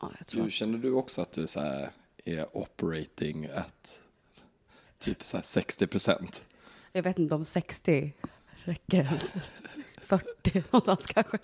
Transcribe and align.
Ja, 0.00 0.12
Du, 0.32 0.42
att, 0.42 0.52
känner 0.52 0.78
du 0.78 0.92
också 0.92 1.22
att 1.22 1.32
du 1.32 1.46
så 1.46 1.60
här 1.60 1.90
är 2.24 2.56
operating 2.56 3.46
at 3.46 4.00
typ 4.98 5.22
så 5.22 5.36
här 5.36 5.44
60 5.44 5.86
procent? 5.86 6.44
jag 6.92 7.02
vet 7.02 7.18
inte 7.18 7.34
om 7.34 7.44
60 7.44 8.12
räcker 8.64 8.98
ens. 9.04 9.34
40 10.00 10.62
någonstans 10.70 11.06
kanske. 11.06 11.38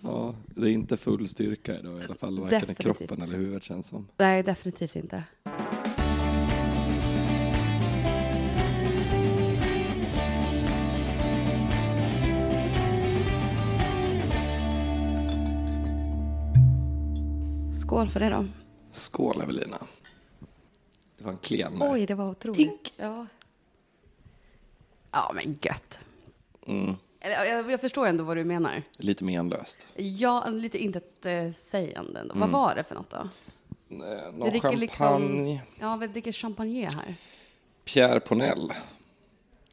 Ja, 0.00 0.34
det 0.46 0.60
är 0.68 0.72
inte 0.72 0.96
full 0.96 1.28
styrka 1.28 1.78
idag 1.78 2.00
i 2.00 2.04
alla 2.04 2.14
fall, 2.14 2.40
varken 2.40 2.56
i 2.56 2.60
Definitivt. 2.60 2.98
kroppen 2.98 3.22
eller 3.22 3.36
huvudet 3.36 3.62
känns 3.64 3.86
som. 3.88 4.08
Nej, 4.16 4.42
definitivt 4.42 4.96
inte. 4.96 5.24
Skål 18.04 18.12
för 18.12 18.20
det 18.20 18.28
då. 18.30 18.46
Skål 18.92 19.40
Evelina. 19.42 19.78
Det 21.18 21.24
var 21.24 21.32
en 21.32 21.38
klen. 21.38 21.78
Oj, 21.80 22.06
det 22.06 22.14
var 22.14 22.30
otroligt. 22.30 22.92
Ja. 22.96 23.26
ja, 25.10 25.32
men 25.34 25.58
gött. 25.62 25.98
Mm, 26.66 26.94
Jag, 27.20 27.70
jag 27.70 27.80
förstår 27.80 28.06
ändå 28.06 28.24
vad 28.24 28.36
du 28.36 28.44
menar. 28.44 28.82
lite 28.98 29.24
menlöst. 29.24 29.86
Ja, 29.96 30.46
lite 30.48 30.78
intetsägande 30.78 32.20
ändå. 32.20 32.34
Vad 32.34 32.50
var 32.50 32.74
det 32.74 32.84
för 32.84 32.94
något 32.94 33.10
då? 33.10 33.16
Eh, 33.16 33.26
Vi 33.88 33.96
Någon 34.38 34.50
dricker 34.50 34.60
champagne. 34.60 34.76
liksom... 34.76 35.58
Ja, 35.80 35.96
vi 35.96 36.06
dricker 36.06 36.32
champagne 36.32 36.88
här. 36.96 37.14
Pierre 37.84 38.20
Ponel. 38.20 38.72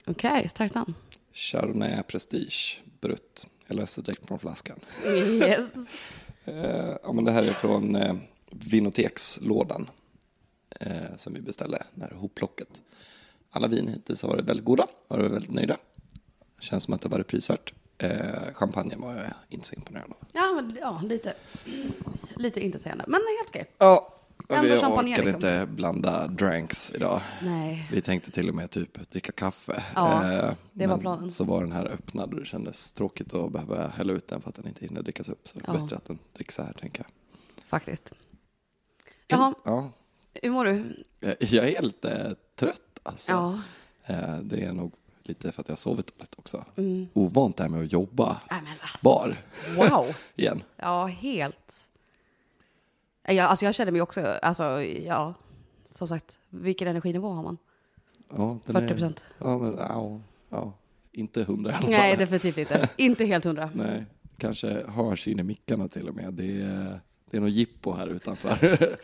Okej, 0.06 0.48
starkt 0.50 0.76
namn. 0.76 0.94
Chardonnay 1.34 2.04
Prestige 2.04 2.82
Brut. 3.02 3.48
Jag 3.68 3.76
läser 3.76 4.02
direkt 4.02 4.28
från 4.28 4.40
flaskan. 4.40 4.80
Yes. 5.06 5.60
Eh, 6.46 6.96
ja, 7.04 7.12
men 7.14 7.26
det 7.26 7.32
här 7.32 7.44
är 7.44 7.54
från 7.54 7.96
eh, 7.96 8.16
Vinotexlådan 8.52 9.90
eh, 10.80 11.18
som 11.18 11.34
vi 11.34 11.42
beställde, 11.42 11.84
det 11.96 12.04
här 12.04 12.14
hopplocket. 12.16 12.82
Alla 13.50 13.68
vin 13.68 13.88
hittills 13.88 14.24
har 14.24 14.30
varit 14.30 14.46
väldigt 14.46 14.66
goda, 14.66 14.88
har 15.08 15.18
varit 15.18 15.32
väldigt 15.32 15.52
nöjda. 15.52 15.78
Känns 16.60 16.84
som 16.84 16.94
att 16.94 17.02
det 17.02 17.10
var 17.10 17.24
prisvärt. 17.24 17.74
Eh, 17.98 18.54
champagnen 18.54 19.02
var 19.02 19.14
jag 19.14 19.34
inte 19.50 19.68
så 19.68 19.76
imponerad 19.76 20.12
av. 20.12 20.18
Ja, 20.32 20.52
men, 20.56 20.78
ja 20.82 21.02
lite, 21.04 21.34
lite 22.36 22.60
intetsägande. 22.60 23.04
Men 23.08 23.22
helt 23.40 23.50
okej. 23.50 23.72
Ja, 23.78 24.14
Champagne, 24.50 24.76
orkade 25.12 25.24
liksom. 25.24 25.36
inte 25.36 25.66
blanda 25.72 26.28
drinks 26.28 26.92
idag. 26.96 27.22
Nej. 27.42 27.88
Vi 27.92 28.02
tänkte 28.02 28.32
till 28.32 28.50
och 28.50 28.56
med 28.56 28.70
typ 28.72 29.10
dricka 29.12 29.32
kaffe. 29.32 29.84
Ja, 29.96 30.34
Eh, 30.34 30.54
det 30.74 30.88
var 30.88 30.98
planen. 30.98 31.32
Så 31.32 31.44
var 31.44 31.62
den 31.62 31.72
här 31.72 31.86
öppnad 31.86 32.34
och 32.34 32.40
det 32.40 32.46
kändes 32.46 32.94
tråkigt 32.94 33.34
att 33.34 33.52
behöva 33.52 33.88
hälla 33.88 34.14
ut 34.14 34.28
den 34.28 34.42
för 34.42 34.50
att 34.50 34.56
den 34.56 34.68
inte 34.68 34.86
hinner 34.86 35.02
drickas 35.02 35.30
upp. 35.30 35.48
Så 35.48 35.60
Ja. 35.68 35.74
bättre 35.74 35.96
att 35.96 36.06
den 36.06 36.20
dricks 36.34 36.58
här, 36.58 36.74
tänker 36.80 37.00
jag. 37.04 37.12
Faktiskt. 37.66 38.14
Jaha, 39.28 39.54
Ja, 39.66 39.90
hur 40.34 40.50
mår 40.52 40.66
du? 40.66 41.04
jag 41.20 41.36
jag 41.40 41.70
är 41.70 41.82
lite 41.82 42.36
trött 42.56 43.00
alltså. 43.04 43.32
Ja. 43.32 43.60
Eh, 44.06 44.38
Det 44.38 44.62
är 44.64 44.74
nog 44.74 44.94
lite 45.24 45.52
för 45.52 45.62
att 45.62 45.68
jag 45.68 45.74
har 45.74 45.78
sovit 45.78 46.18
dåligt 46.18 46.36
också. 46.38 46.66
Mm. 46.78 47.08
Ovant 47.14 47.58
det 47.58 47.64
här 47.64 47.70
med 47.70 47.84
att 47.84 47.92
jobba 47.92 48.38
Nej, 48.50 48.60
alltså. 48.82 48.98
bar 49.10 49.38
Wow. 49.78 50.06
igen. 50.36 50.64
Ja, 50.78 51.06
helt. 51.06 51.88
Jag, 53.32 53.50
alltså 53.50 53.66
jag 53.66 53.76
känner 53.76 53.92
mig 53.92 54.02
också, 54.02 54.22
alltså 54.22 54.84
ja, 54.84 55.34
som 55.86 56.08
sagt, 56.08 56.40
vilken 56.50 56.88
energinivå 56.88 57.30
har 57.30 57.44
man? 57.44 57.58
Ja, 58.36 58.60
den 58.66 58.74
40 58.74 58.86
är- 58.86 58.90
procent. 58.90 59.24
Ja, 59.38 59.58
men 59.58 59.74
ja, 59.78 60.22
ja, 60.50 60.74
inte 61.12 61.44
hundra 61.44 61.72
i 61.72 61.74
alla 61.74 61.82
fall. 61.82 61.92
Nej, 61.92 62.18
definitivt 62.18 62.58
inte. 62.58 62.90
Inte 62.98 63.26
helt 63.26 63.46
hundra. 63.46 63.70
Nej, 63.76 64.06
kanske 64.38 64.84
hörs 64.88 65.28
in 65.28 65.40
i 65.40 65.44
mickarna 65.44 65.88
till 65.88 66.10
och 66.10 66.16
med. 66.16 66.34
Det 66.34 66.62
är, 66.62 67.02
det 67.32 67.38
är 67.38 67.42
något 67.42 67.52
jippo 67.52 67.92
här 67.92 68.08
utanför 68.08 68.58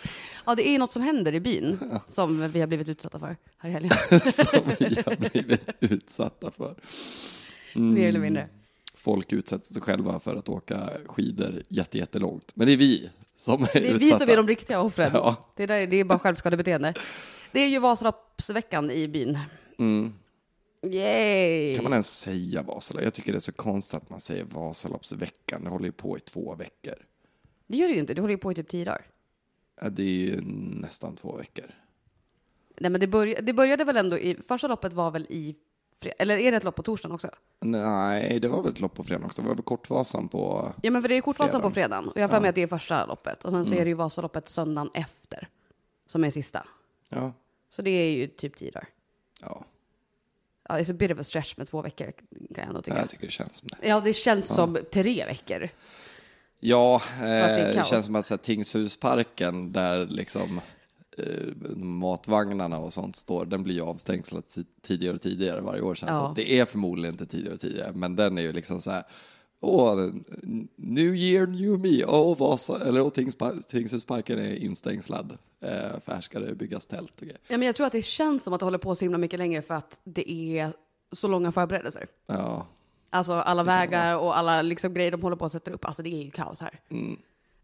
Ja, 0.46 0.56
det 0.56 0.68
är 0.68 0.80
något 0.80 0.92
som 0.92 1.02
händer 1.02 1.34
i 1.34 1.40
byn 1.40 1.80
som 2.06 2.52
vi 2.52 2.60
har 2.60 2.68
blivit 2.68 2.90
utsatta 2.90 3.20
för 3.20 3.36
här 3.58 3.70
i 3.70 3.74
helgen. 3.74 3.92
som 4.22 4.62
vi 4.80 4.96
har 5.06 5.30
blivit 5.30 5.76
utsatta 5.80 6.52
för. 6.52 6.76
Mm. 7.76 7.94
Mer 7.94 8.08
eller 8.08 8.20
mindre. 8.20 8.50
Folk 9.08 9.34
utsätter 9.34 9.74
sig 9.74 9.82
själva 9.82 10.20
för 10.20 10.36
att 10.36 10.50
åka 10.50 10.90
skidor 11.06 11.64
jätte, 11.68 11.98
jättelångt. 11.98 12.52
Men 12.56 12.68
det 12.68 12.74
är 12.74 12.78
vi 12.78 13.10
som 13.36 13.64
är 13.64 13.68
Det 13.74 13.78
är 13.90 13.94
vi 13.98 14.06
utsatta. 14.06 14.20
som 14.26 14.30
är 14.34 14.38
de 14.38 14.48
riktiga 14.48 14.82
offren. 14.82 15.12
Ja. 15.14 15.36
Det, 15.56 15.66
där, 15.66 15.88
det 15.88 15.98
är 15.98 16.04
bara 16.04 16.20
självskadebeteende. 16.20 16.94
Det 17.52 17.60
är 17.60 17.68
ju 17.68 17.80
Vasaloppsveckan 17.80 18.92
i 18.92 19.08
byn. 19.08 19.40
Mm. 19.80 20.14
Yay! 20.82 21.76
Kan 21.76 21.84
man 21.84 21.94
ens 21.94 22.20
säga 22.20 22.64
Vasalopp? 22.64 23.04
Jag 23.04 23.14
tycker 23.14 23.32
det 23.32 23.38
är 23.38 23.40
så 23.40 23.52
konstigt 23.52 23.98
att 23.98 24.10
man 24.10 24.20
säger 24.22 24.44
Vasaloppsveckan. 24.44 25.64
Det 25.64 25.70
håller 25.70 25.86
ju 25.86 25.92
på 25.92 26.18
i 26.18 26.22
två 26.22 26.56
veckor. 26.56 26.94
Det 27.68 27.78
gör 27.78 27.88
det 27.88 27.94
ju 27.94 28.00
inte, 28.00 28.14
det 28.14 28.22
håller 28.22 28.34
ju 28.34 28.38
på 28.38 28.52
i 28.52 28.56
typ 28.56 28.68
tio 28.68 28.86
dagar. 28.86 29.06
Ja, 29.82 29.90
Det 29.90 30.04
är 30.04 30.08
ju 30.08 30.42
nästan 30.82 31.16
två 31.16 31.36
veckor. 31.38 31.66
Nej, 32.80 32.92
men 32.92 33.02
det, 33.02 33.08
börj- 33.08 33.42
det 33.42 33.54
började 33.54 33.84
väl 33.84 33.98
ändå 33.98 34.18
i, 34.18 34.38
första 34.48 34.68
loppet 34.68 34.94
var 34.94 35.12
väl 35.12 35.26
i, 35.30 35.56
eller 36.20 36.38
är 36.38 36.52
det 36.52 36.58
ett 36.58 36.64
lopp 36.64 36.76
på 36.76 36.84
torsdagen 36.84 37.16
också? 37.16 37.30
Nej, 37.60 38.40
det 38.40 38.48
var 38.48 38.62
väl 38.64 38.72
ett 38.74 38.80
lopp 38.80 38.94
på 38.96 39.04
fredag 39.04 39.26
också. 39.26 39.42
Det 39.42 39.48
var 39.48 39.56
väl 39.56 39.64
Kortvasan 39.64 40.28
på... 40.30 40.74
Ja, 40.82 40.92
men 40.92 41.02
för 41.02 41.10
det 41.10 41.16
är 41.16 41.22
Kortvasan 41.22 41.62
på 41.62 41.72
Fredagen. 41.72 41.90
fredagen 42.04 42.08
och 42.10 42.18
jag 42.18 42.24
har 42.24 42.30
för 42.30 42.42
mig 42.42 42.50
att 42.50 42.56
det 42.56 42.62
är 42.62 42.68
första 42.68 43.06
loppet 43.06 43.46
och 43.46 43.52
sen 43.52 43.66
så 43.66 43.76
är 43.76 43.80
det 43.86 43.90
ju 43.90 43.94
Vasaloppet 43.94 44.50
söndagen 44.50 44.90
efter 44.94 45.48
som 46.08 46.24
är 46.24 46.32
sista. 46.32 46.68
Ja. 47.10 47.34
Så 47.70 47.82
det 47.82 47.90
är 47.90 48.12
ju 48.12 48.28
typ 48.28 48.56
tio 48.56 48.72
dagar. 48.72 48.88
Ja, 49.42 49.66
Ja, 50.70 50.80
it's 50.80 50.92
a 50.92 50.96
bit 51.00 51.12
of 51.12 51.20
a 51.20 51.24
stretch 51.24 51.58
med 51.58 51.68
två 51.68 51.82
veckor 51.82 52.06
kan 52.12 52.22
jag 52.56 52.68
ändå 52.68 52.82
tycka. 52.82 52.98
jag 52.98 53.10
tycker 53.10 53.26
det 53.26 53.32
känns 53.32 53.56
som 53.58 53.68
det. 53.68 53.88
Ja, 53.88 54.00
det 54.00 54.14
känns 54.14 54.48
som 54.48 54.78
tre 54.92 55.26
veckor. 55.26 55.70
Ja, 56.60 57.02
det 57.22 57.28
är 57.28 57.60
eh, 57.62 57.68
det 57.68 57.74
kaos. 57.74 57.88
känns 57.88 58.06
som 58.06 58.16
att 58.16 58.26
så 58.26 58.34
här, 58.34 58.40
Tingshusparken 58.40 59.72
där 59.72 60.06
liksom 60.06 60.62
eh, 61.18 61.76
matvagnarna 61.78 62.78
och 62.80 62.94
sånt 62.94 63.16
står, 63.16 63.46
den 63.46 63.64
blir 63.64 63.76
ju 63.76 63.82
avstängslad 63.82 64.44
ti- 64.44 64.66
tidigare 64.82 65.16
och 65.16 65.22
tidigare 65.22 65.62
varje 65.62 65.82
år 65.82 65.96
känns 65.96 66.18
Ja. 66.18 66.22
som. 66.24 66.34
Det 66.34 66.60
är 66.60 66.66
förmodligen 66.66 67.14
inte 67.14 67.26
tidigare 67.26 67.54
och 67.54 67.60
tidigare, 67.60 67.92
men 67.94 68.16
den 68.16 68.38
är 68.38 68.42
ju 68.42 68.54
liksom 68.54 68.82
så 68.82 68.92
här, 68.92 69.04
åh, 69.60 70.10
new 70.76 71.16
year, 71.16 71.48
new 71.48 71.80
me, 71.80 72.04
åh, 72.06 72.38
Vasa, 72.38 72.88
eller 72.88 73.02
Tingspa- 73.02 73.62
Tingshusparken 73.64 74.40
är 74.40 74.56
instängslad, 74.56 75.38
eh, 75.62 76.00
för 76.06 76.12
här 76.12 76.22
ska 76.22 76.40
det 76.40 76.56
byggas 76.56 76.88
tält 76.88 77.14
och 77.22 77.22
grejer. 77.28 77.40
Ja, 77.48 77.58
men 77.58 77.66
jag 77.66 77.76
tror 77.76 77.86
att 77.88 77.92
det 77.92 78.06
känns 78.06 78.44
som 78.44 78.54
att 78.54 78.60
det 78.60 78.66
håller 78.66 78.78
på 78.78 78.96
så 78.96 79.06
himla 79.06 79.18
mycket 79.18 79.40
längre 79.40 79.62
för 79.62 79.74
att 79.76 80.02
det 80.04 80.32
är 80.32 80.74
så 81.12 81.28
långa 81.28 81.52
förberedelser. 81.52 82.06
Ja, 82.28 82.68
Alltså 83.10 83.34
alla 83.34 83.64
vägar 83.64 84.18
och 84.18 84.38
alla 84.38 84.62
liksom 84.62 84.94
grejer 84.94 85.12
de 85.12 85.22
håller 85.22 85.36
på 85.36 85.46
att 85.46 85.52
sätta 85.52 85.72
upp. 85.72 85.86
Alltså 85.86 86.04
det 86.04 86.10
är 86.10 86.24
ju 86.24 86.32
kaos 86.32 86.62
här. 86.62 86.80
Mm. 86.90 87.18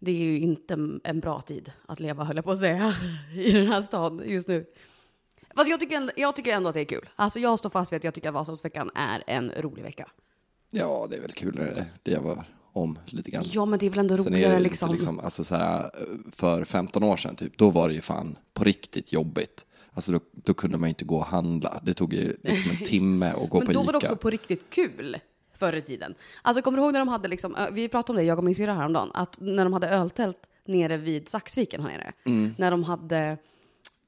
Det 0.06 0.12
är 0.12 0.16
ju 0.26 0.40
inte 0.40 0.74
en 1.04 1.20
bra 1.20 1.42
tid 1.42 1.72
att 1.86 2.00
leva, 2.00 2.24
höll 2.24 2.36
jag 2.36 2.46
på 2.46 2.52
att 2.52 2.60
säga, 2.60 2.94
i 3.36 3.52
den 3.52 3.68
här 3.68 3.82
stan 3.82 4.22
just 4.26 4.48
nu. 4.48 4.66
Fast 5.56 5.70
jag 5.70 5.80
tycker, 5.80 6.12
jag 6.16 6.36
tycker 6.36 6.52
ändå 6.54 6.70
att 6.70 6.76
det 6.76 6.82
är 6.82 6.86
kul. 6.86 7.10
Alltså 7.16 7.40
jag 7.40 7.60
står 7.60 7.70
fast 7.70 7.92
vid 7.94 7.98
att 7.98 8.04
jag 8.04 8.14
tycker 8.14 8.30
att 8.30 8.36
Vasaloppsveckan 8.36 8.92
är 8.96 9.24
en 9.28 9.52
rolig 9.52 9.84
vecka. 9.84 10.10
ja 10.72 11.08
det 11.10 11.16
är 11.16 11.22
väl 11.22 11.32
kul 11.32 11.56
när 11.56 11.66
det, 11.66 11.86
det 12.04 12.20
var 12.20 12.46
om 12.74 13.00
lite 13.06 13.32
grann. 13.32 13.44
Ja, 13.52 13.66
men 13.66 13.80
det 13.80 13.86
är 13.86 13.90
väl 13.90 14.00
ändå 14.00 14.18
Sen 14.18 14.34
är 14.34 14.38
roligare 14.38 14.54
det 14.54 14.60
liksom. 14.60 14.92
liksom, 14.94 15.20
alltså 15.20 15.44
så 15.44 15.56
här, 15.56 15.92
för 16.32 16.66
15 16.66 17.04
år 17.04 17.18
sedan 17.18 17.36
typ, 17.36 17.58
då 17.58 17.70
var 17.70 17.88
det 17.88 17.96
ju 17.96 18.02
fan 18.02 18.38
på 18.54 18.64
riktigt 18.64 19.14
jobbigt. 19.14 19.66
Alltså 19.94 20.12
då, 20.12 20.20
då 20.32 20.54
kunde 20.54 20.78
man 20.78 20.88
ju 20.88 20.92
inte 20.92 21.06
gå 21.06 21.18
och 21.18 21.26
handla. 21.26 21.82
Det 21.86 21.94
tog 21.94 22.14
ju 22.14 22.38
liksom 22.44 22.72
en 22.72 22.78
timme 22.86 23.26
att 23.44 23.50
gå 23.50 23.58
Men 23.60 23.68
på 23.68 23.74
då 23.74 23.80
Ica. 23.80 23.86
var 23.86 23.92
det 23.92 23.98
också 23.98 24.16
på 24.16 24.30
riktigt 24.30 24.70
kul 24.70 25.18
förr 25.64 25.74
i 25.76 25.82
tiden. 25.82 26.16
Alltså 26.42 26.62
kommer 26.62 26.78
du 26.78 26.84
ihåg 26.84 26.94
när 26.94 27.00
de 27.00 27.08
hade 27.08 27.28
liksom, 27.28 27.56
vi 27.72 27.90
pratade 27.90 28.12
om 28.14 28.18
det, 28.18 28.24
jag 28.24 28.38
och 28.38 28.44
min 28.44 28.56
syrra 28.56 28.74
häromdagen, 28.74 29.12
att 29.14 29.38
när 29.40 29.64
de 29.64 29.74
hade 29.74 29.90
öltält 29.90 30.38
nere 30.66 30.98
vid 30.98 31.30
Saxviken 31.30 31.82
här 31.82 31.90
nere, 31.90 32.12
Mm. 32.26 32.56
när 32.58 32.72
de 32.72 32.84
hade, 32.84 33.38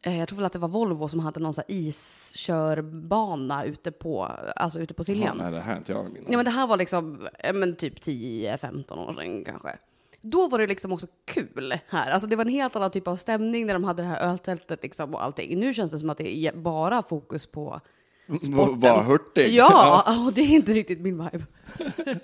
eh, 0.01 0.19
jag 0.19 0.27
tror 0.27 0.35
väl 0.37 0.45
att 0.45 0.53
det 0.53 0.59
var 0.59 0.67
Volvo 0.67 1.07
som 1.07 1.19
hade 1.19 1.39
någon 1.39 1.53
sån 1.53 1.63
iskörbana 1.67 3.63
ute 3.65 3.91
på, 3.91 4.23
alltså 4.55 4.79
ute 4.79 4.93
på 4.93 5.01
ja, 5.01 5.03
Siljan. 5.05 5.37
nej, 5.37 5.51
det 5.51 5.59
här 5.59 5.73
är 5.73 5.77
inte 5.77 5.91
jag. 5.91 6.17
Ja 6.29 6.37
men 6.37 6.45
det 6.45 6.51
här 6.51 6.67
var 6.67 6.77
liksom, 6.77 7.27
men 7.53 7.75
typ 7.75 7.99
10-15 8.01 8.99
år 8.99 9.13
sedan 9.13 9.43
kanske. 9.45 9.77
Då 10.21 10.47
var 10.47 10.59
det 10.59 10.67
liksom 10.67 10.93
också 10.93 11.07
kul 11.25 11.73
här. 11.87 12.11
Alltså 12.11 12.27
det 12.27 12.35
var 12.35 12.45
en 12.45 12.51
helt 12.51 12.75
annan 12.75 12.91
typ 12.91 13.07
av 13.07 13.15
stämning 13.15 13.65
när 13.65 13.73
de 13.73 13.83
hade 13.83 14.01
det 14.03 14.07
här 14.07 14.19
öltältet 14.19 14.83
liksom 14.83 15.13
och 15.13 15.23
allting. 15.23 15.59
Nu 15.59 15.73
känns 15.73 15.91
det 15.91 15.99
som 15.99 16.09
att 16.09 16.17
det 16.17 16.37
är 16.37 16.53
bara 16.55 17.03
fokus 17.03 17.45
på 17.45 17.81
sporten. 18.27 18.79
Var 18.79 19.03
hurtig. 19.03 19.53
Ja, 19.53 20.25
och 20.25 20.33
det 20.33 20.41
är 20.41 20.49
inte 20.55 20.73
riktigt 20.73 21.01
min 21.01 21.17
vibe. 21.17 21.45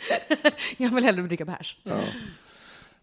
jag 0.78 0.90
vill 0.90 1.04
hellre 1.04 1.22
dricka 1.22 1.46
bärs. 1.46 1.80
Ja. 1.84 1.94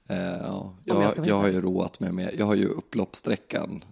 Eh, 0.08 0.18
ja. 0.18 0.74
jag 0.84 1.26
Jag, 1.26 1.34
har 1.36 1.48
ju 1.48 1.60
roat 1.60 2.00
mig 2.00 2.12
med, 2.12 2.34
jag 2.38 2.46
har 2.46 2.54
ju 2.54 2.66
upploppssträckan 2.68 3.84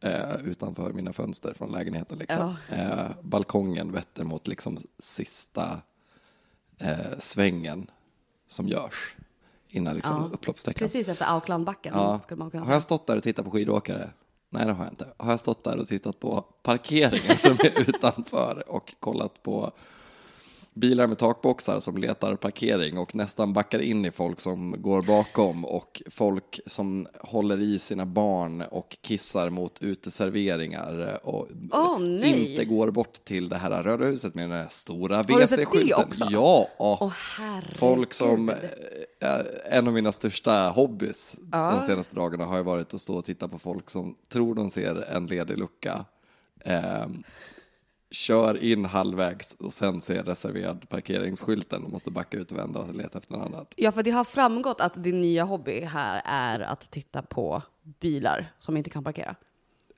eh, 0.00 0.36
utanför 0.44 0.92
mina 0.92 1.12
fönster 1.12 1.54
från 1.54 1.72
lägenheten. 1.72 2.18
Liksom. 2.18 2.54
Eh, 2.70 3.06
balkongen 3.22 3.92
vetter 3.92 4.24
mot 4.24 4.46
liksom 4.48 4.78
sista 4.98 5.80
eh, 6.78 7.18
svängen 7.18 7.90
som 8.46 8.68
görs 8.68 9.16
innan 9.68 9.94
liksom 9.94 10.16
Ja. 10.16 10.30
upploppssträckan. 10.34 10.78
Precis 10.78 11.08
efter 11.08 11.24
Auklandbacken 11.24 11.92
Ja. 11.96 12.20
skulle 12.20 12.38
man 12.38 12.50
kunna 12.50 12.64
Har 12.64 12.72
jag 12.72 12.82
stått 12.82 13.06
där 13.06 13.16
och 13.16 13.22
tittat 13.22 13.44
på 13.44 13.50
skidåkare? 13.50 14.10
Nej, 14.54 14.66
det 14.66 14.72
har 14.72 14.84
jag 14.84 14.92
inte. 14.92 15.06
Har 15.16 15.30
jag 15.30 15.40
stått 15.40 15.64
där 15.64 15.78
och 15.78 15.88
tittat 15.88 16.20
på 16.20 16.44
parkeringen 16.62 17.36
som 17.36 17.52
är 17.52 17.80
utanför 17.88 18.64
och 18.66 18.94
kollat 19.00 19.42
på 19.42 19.72
bilar 20.74 21.06
med 21.06 21.18
takboxar 21.18 21.80
som 21.80 21.96
letar 21.96 22.36
parkering 22.36 22.98
och 22.98 23.14
nästan 23.14 23.52
backar 23.52 23.78
in 23.78 24.04
i 24.04 24.10
folk 24.10 24.40
som 24.40 24.82
går 24.82 25.02
bakom 25.02 25.64
och 25.64 26.02
folk 26.10 26.60
som 26.66 27.06
håller 27.20 27.60
i 27.60 27.78
sina 27.78 28.06
barn 28.06 28.62
och 28.62 28.96
kissar 29.00 29.50
mot 29.50 29.82
uteserveringar 29.82 31.18
och 31.22 31.48
nej. 32.00 32.50
inte 32.50 32.64
går 32.64 32.90
bort 32.90 33.24
till 33.24 33.48
det 33.48 33.56
här 33.56 33.82
röda 33.82 34.04
huset 34.04 34.34
med 34.34 34.50
den 34.50 34.68
stora 34.70 35.22
WC-skylten. 35.22 36.28
Ja, 36.30 36.68
herregud. 37.38 37.76
Folk 37.76 38.14
som, 38.14 38.48
eh, 38.48 39.40
en 39.70 39.86
av 39.86 39.92
mina 39.92 40.12
största 40.12 40.68
hobbys 40.68 41.36
de 41.52 41.80
senaste 41.86 42.16
dagarna 42.16 42.44
har 42.44 42.56
ju 42.56 42.62
varit 42.62 42.94
att 42.94 43.00
stå 43.00 43.14
och 43.14 43.24
titta 43.24 43.48
på 43.48 43.58
folk 43.58 43.90
som 43.90 44.16
tror 44.32 44.54
de 44.54 44.70
ser 44.70 45.16
en 45.16 45.26
ledig 45.26 45.58
lucka, 45.58 46.04
eh, 46.64 47.06
kör 48.14 48.64
in 48.64 48.84
halvvägs 48.84 49.54
och 49.58 49.72
sen 49.72 50.00
ser 50.00 50.22
reserverad 50.22 50.88
parkeringsskylten 50.88 51.84
och 51.84 51.90
måste 51.90 52.10
backa 52.10 52.36
ut 52.38 52.52
och 52.52 52.58
vända 52.58 52.80
och 52.80 52.94
leta 52.94 53.18
efter 53.18 53.32
något 53.32 53.46
annat. 53.46 53.74
Ja, 53.76 53.92
för 53.92 54.02
det 54.02 54.10
har 54.10 54.24
framgått 54.24 54.80
att 54.80 55.04
din 55.04 55.20
nya 55.20 55.44
hobby 55.44 55.80
här 55.80 56.22
är 56.24 56.60
att 56.60 56.90
titta 56.90 57.22
på 57.22 57.62
bilar 58.00 58.52
som 58.58 58.76
inte 58.76 58.90
kan 58.90 59.04
parkera. 59.04 59.34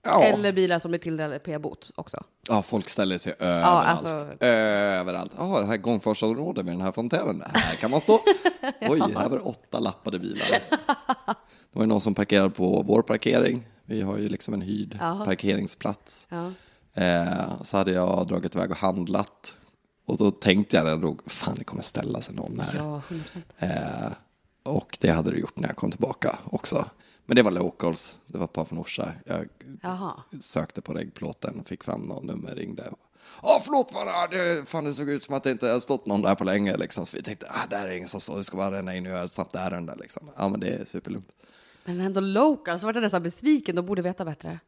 Ja, 0.04 0.22
Eller 0.22 0.52
bilar 0.52 0.78
som 0.78 0.94
är 0.94 0.98
tilldelade 0.98 1.38
p-bot 1.38 1.90
också. 1.94 2.24
ja 2.48 2.62
folk 2.62 2.88
ställer 2.88 3.18
sig 3.18 3.34
överallt. 3.38 3.88
alltså- 3.88 4.44
Överallt. 4.44 5.32
Ja, 5.38 5.60
det 5.60 5.66
här 5.66 5.76
gångfartsområdet 5.76 6.64
med 6.64 6.74
den 6.74 6.80
här 6.80 6.92
fontänen, 6.92 7.42
här 7.54 7.74
kan 7.76 7.90
man 7.90 8.00
stå. 8.00 8.12
Oj, 8.80 9.00
här 9.00 9.28
var 9.28 9.36
det 9.38 9.42
åtta 9.44 9.78
lappade 9.78 10.18
bilar. 10.18 10.46
Det 10.48 11.78
var 11.78 11.82
ju 11.82 11.86
någon 11.86 12.00
som 12.00 12.14
parkerade 12.14 12.50
på 12.50 12.82
vår 12.82 13.02
parkering. 13.02 13.66
Vi 13.84 14.02
har 14.02 14.18
ju 14.18 14.28
liksom 14.28 14.54
en 14.54 14.60
hyrd 14.62 14.98
parkeringsplats. 15.00 16.28
Ja. 16.30 16.52
Eh, 16.96 17.62
så 17.62 17.76
hade 17.76 17.92
jag 17.92 18.26
dragit 18.26 18.54
iväg 18.54 18.70
och 18.70 18.76
handlat. 18.76 19.56
Och 20.06 20.16
då 20.16 20.30
tänkte 20.30 20.76
jag 20.76 21.00
drog, 21.00 21.30
fan 21.30 21.54
det 21.58 21.64
kommer 21.64 21.82
ställa 21.82 22.20
sig 22.20 22.34
någon 22.34 22.60
här. 22.60 22.76
Ja, 22.76 23.02
100%. 23.08 23.42
Eh, 23.58 24.12
och 24.62 24.98
det 25.00 25.10
hade 25.10 25.30
det 25.30 25.38
gjort 25.38 25.58
när 25.58 25.68
jag 25.68 25.76
kom 25.76 25.90
tillbaka 25.90 26.38
också. 26.44 26.84
Men 27.26 27.36
det 27.36 27.42
var 27.42 27.50
locals, 27.50 28.16
det 28.26 28.38
var 28.38 28.44
ett 28.44 28.52
par 28.52 28.64
från 28.64 28.78
Orsa. 28.78 29.12
Jag 29.24 29.48
Jaha. 29.82 30.22
sökte 30.40 30.80
på 30.80 30.92
reggplåten, 30.92 31.64
fick 31.64 31.84
fram 31.84 32.00
någon 32.00 32.26
nummer, 32.26 32.54
ringde. 32.54 32.92
Ja, 33.42 33.60
förlåt 33.64 33.90
fan, 33.90 34.30
det, 34.30 34.68
fan, 34.68 34.84
det 34.84 34.92
såg 34.94 35.10
ut 35.10 35.22
som 35.22 35.34
att 35.34 35.42
det 35.44 35.50
inte 35.50 35.68
har 35.68 35.80
stått 35.80 36.06
någon 36.06 36.22
där 36.22 36.34
på 36.34 36.44
länge. 36.44 36.76
Liksom. 36.76 37.06
Så 37.06 37.16
vi 37.16 37.22
tänkte, 37.22 37.46
ah, 37.50 37.66
där 37.70 37.88
är 37.88 37.90
ingen 37.90 38.08
som 38.08 38.20
står, 38.20 38.36
vi 38.36 38.44
ska 38.44 38.56
bara 38.56 38.72
ränna 38.72 38.96
in 38.96 39.06
och 39.06 39.12
göra 39.12 39.24
ett 39.24 39.32
snabbt 39.32 39.54
ärende. 39.54 39.94
Liksom. 40.00 40.30
Ja, 40.36 40.48
men 40.48 40.60
det 40.60 40.68
är 40.68 40.84
superlugnt. 40.84 41.28
Men 41.84 42.00
ändå 42.00 42.20
local, 42.20 42.80
så 42.80 42.86
vart 42.86 42.94
jag 42.96 43.02
nästan 43.02 43.22
besviken. 43.22 43.76
De 43.76 43.86
borde 43.86 44.02
veta 44.02 44.24
bättre. 44.24 44.60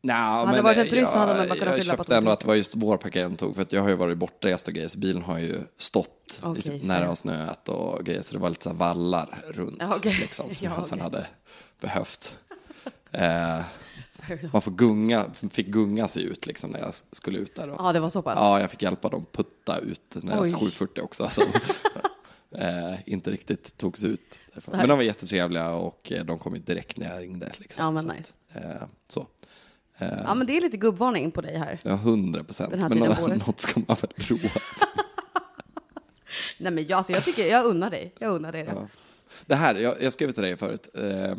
Nej, 0.00 0.16
Hade 0.16 0.56
det 0.56 0.62
varit 0.62 0.78
jag- 0.78 0.90
turist 0.90 1.12
så 1.12 1.18
hade 1.18 1.34
man 1.34 1.48
bara 1.48 1.58
kunnat 1.58 1.66
Jag 1.74 1.82
skylla 1.82 1.96
på 1.96 2.02
köpte 2.02 2.16
ändå 2.16 2.30
att 2.30 2.40
det 2.40 2.46
var 2.48 2.54
just 2.54 2.74
vår 2.76 2.96
parkering 2.96 3.28
de 3.30 3.36
tog, 3.36 3.54
för 3.54 3.62
att 3.62 3.72
jag 3.72 3.82
har 3.82 3.88
ju 3.88 3.94
varit 3.94 4.18
bortrest 4.18 4.68
och 4.68 4.74
grejer, 4.74 4.88
så 4.88 4.98
bilen 4.98 5.22
har 5.22 5.38
ju 5.38 5.60
stått 5.76 6.40
Okej, 6.42 6.58
i 6.58 6.62
typ 6.62 6.72
fair. 6.72 6.88
när 6.88 7.00
det 7.00 7.06
har 7.06 7.14
snöat 7.14 7.68
och 7.68 8.04
grejer, 8.04 8.22
så 8.22 8.34
det 8.34 8.40
var 8.40 8.48
lite 8.50 8.62
så 8.64 8.72
vallar 8.72 9.44
runt, 9.48 9.82
okej. 9.96 10.16
liksom, 10.20 10.52
som 10.54 10.66
Ja, 10.66 10.74
jag 10.76 10.86
sen 10.86 10.98
okej. 10.98 11.02
hade 11.12 11.26
behövt. 11.80 12.38
Eh, 13.12 13.60
man 14.52 14.62
får 14.62 14.70
gunga, 14.72 15.24
fick 15.50 15.66
gunga 15.66 16.08
sig 16.08 16.22
ut 16.24 16.46
liksom 16.46 16.70
när 16.70 16.78
jag 16.80 16.94
skulle 17.12 17.38
ut 17.38 17.54
där. 17.54 17.68
Och, 17.68 17.76
Ja, 17.78 17.92
det 17.92 18.00
var 18.00 18.10
så 18.10 18.22
pass. 18.22 18.34
Ja, 18.36 18.60
jag 18.60 18.70
fick 18.70 18.82
hjälpa 18.82 19.08
dem 19.08 19.26
putta 19.32 19.78
ut 19.78 20.16
när 20.22 20.32
jag 20.34 20.42
Oj. 20.42 20.52
740 20.52 21.02
också. 21.04 21.28
Som, 21.30 21.44
eh, 22.58 22.94
inte 23.08 23.30
riktigt 23.30 23.76
togs 23.76 24.04
ut. 24.04 24.38
Men 24.72 24.88
de 24.88 24.98
var 24.98 25.04
jättetrevliga 25.04 25.70
och 25.70 26.12
eh, 26.12 26.24
de 26.24 26.38
kom 26.38 26.54
ju 26.54 26.60
direkt 26.60 26.96
när 26.96 27.14
jag 27.14 27.20
ringde. 27.22 27.52
Liksom. 27.58 27.84
Ja, 27.84 27.90
men 27.90 28.02
så 28.02 28.12
nice. 28.12 28.32
Att, 28.54 28.64
eh, 28.64 28.82
så. 29.08 29.26
Eh, 29.98 30.08
Ja, 30.24 30.34
men 30.34 30.46
det 30.46 30.56
är 30.56 30.60
lite 30.60 30.76
gubbvarning 30.76 31.30
på 31.30 31.40
dig 31.40 31.58
här. 31.58 31.80
Ja, 31.82 31.94
hundra 31.94 32.44
procent. 32.44 32.74
Men 32.88 32.98
något 33.46 33.60
ska 33.60 33.80
man 33.86 33.96
väl 34.00 34.10
prova. 34.16 34.42
alltså. 34.54 34.84
Nej, 36.58 36.72
men 36.72 36.86
jag, 36.86 36.96
alltså, 36.96 37.12
jag 37.12 37.24
tycker, 37.24 37.46
jag 37.46 37.66
unnar 37.66 37.90
dig. 37.90 38.14
Jag 38.18 38.32
unnar 38.32 38.52
dig 38.52 38.64
det. 38.64 38.88
Det 39.46 39.54
här, 39.54 39.74
jag, 39.74 40.02
jag 40.02 40.12
skrev 40.12 40.32
till 40.32 40.42
dig 40.42 40.56
förut. 40.56 40.88
Eh, 40.94 41.36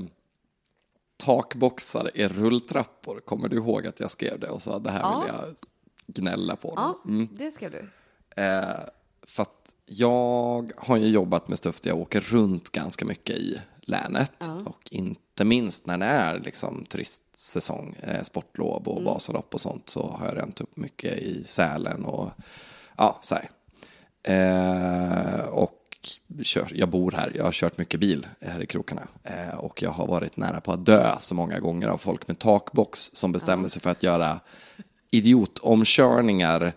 takboxar 1.17 2.11
är 2.15 2.29
rulltrappor. 2.29 3.19
Kommer 3.19 3.50
du 3.50 3.56
ihåg 3.57 3.88
att 3.88 4.00
jag 4.00 4.11
skrev 4.11 4.39
det 4.39 4.50
och 4.50 4.61
sa 4.61 4.79
det 4.79 4.91
här 4.91 5.00
Ja. 5.00 5.19
vill 5.25 5.33
jag 5.35 5.56
gnälla 6.15 6.56
på? 6.56 6.73
Ja, 6.75 7.00
det 7.31 7.51
skrev 7.51 7.71
du. 7.71 7.85
Eh, 8.41 8.69
för 9.30 9.44
att 9.44 9.76
jag 9.86 10.72
har 10.78 10.98
ju 10.98 11.08
jobbat 11.08 11.48
med 11.48 11.58
stuff 11.58 11.81
där 11.81 11.90
jag 11.90 12.00
åker 12.00 12.20
runt 12.20 12.70
ganska 12.70 13.06
mycket 13.06 13.36
i 13.36 13.62
länet. 13.81 14.50
Och 14.66 14.88
inte 14.92 15.46
minst 15.46 15.86
när 15.86 15.98
det 15.98 16.06
är 16.06 16.40
liksom 16.40 16.86
turistsäsong, 16.86 17.96
eh, 18.02 18.24
sportlov 18.24 18.88
och 18.88 19.04
Vasalopp 19.04 19.54
och 19.54 19.62
sånt 19.62 19.90
så 19.90 20.08
har 20.08 20.26
jag 20.26 20.38
ränt 20.38 20.62
upp 20.62 20.78
mycket 20.78 21.18
i 21.18 21.44
Sälen 21.44 22.06
och 22.06 22.30
ja, 22.98 23.18
så 23.22 23.36
här. 23.36 23.50
Eh, 24.24 25.46
och 25.46 25.76
kör, 26.44 26.72
jag 26.76 26.90
bor 26.90 27.12
här, 27.12 27.31
jag 27.36 27.44
har 27.44 27.52
kört 27.52 27.78
mycket 27.78 28.00
bil 28.00 28.28
här 28.42 28.64
i 28.64 28.66
krokarna. 28.66 29.08
Eh, 29.24 29.58
och 29.58 29.81
jag 29.81 29.92
har 29.92 30.08
varit 30.08 30.38
nära 30.38 30.62
på 30.62 30.72
att 30.72 30.86
dö 30.86 31.16
så 31.20 31.36
många 31.36 31.60
gånger 31.60 31.88
av 31.88 31.98
folk 31.98 32.28
med 32.28 32.40
takbox 32.40 33.12
som 33.14 33.31
bestämde 33.31 33.70
sig 33.70 33.81
för 33.81 33.90
att 33.90 34.04
göra 34.04 34.40
idiotomkörningar. 35.12 36.74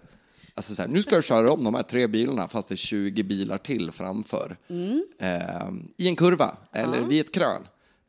Alltså 0.55 0.75
så 0.75 0.83
här, 0.83 0.89
nu 0.89 1.03
ska 1.03 1.15
jag 1.15 1.25
köra 1.25 1.53
om 1.53 1.65
de 1.65 1.75
här 1.75 1.83
tre 1.83 2.07
bilarna 2.07 2.49
fast 2.49 2.69
det 2.69 2.75
är 2.75 2.77
20 2.77 3.23
bilar 3.23 3.59
till 3.59 3.91
framför. 3.91 4.57
Eh, 5.19 5.69
I 5.97 6.09
en 6.09 6.17
kurva 6.17 6.57
eller 6.73 7.01
vid 7.01 7.21
ett 7.21 7.35
krön. 7.35 7.63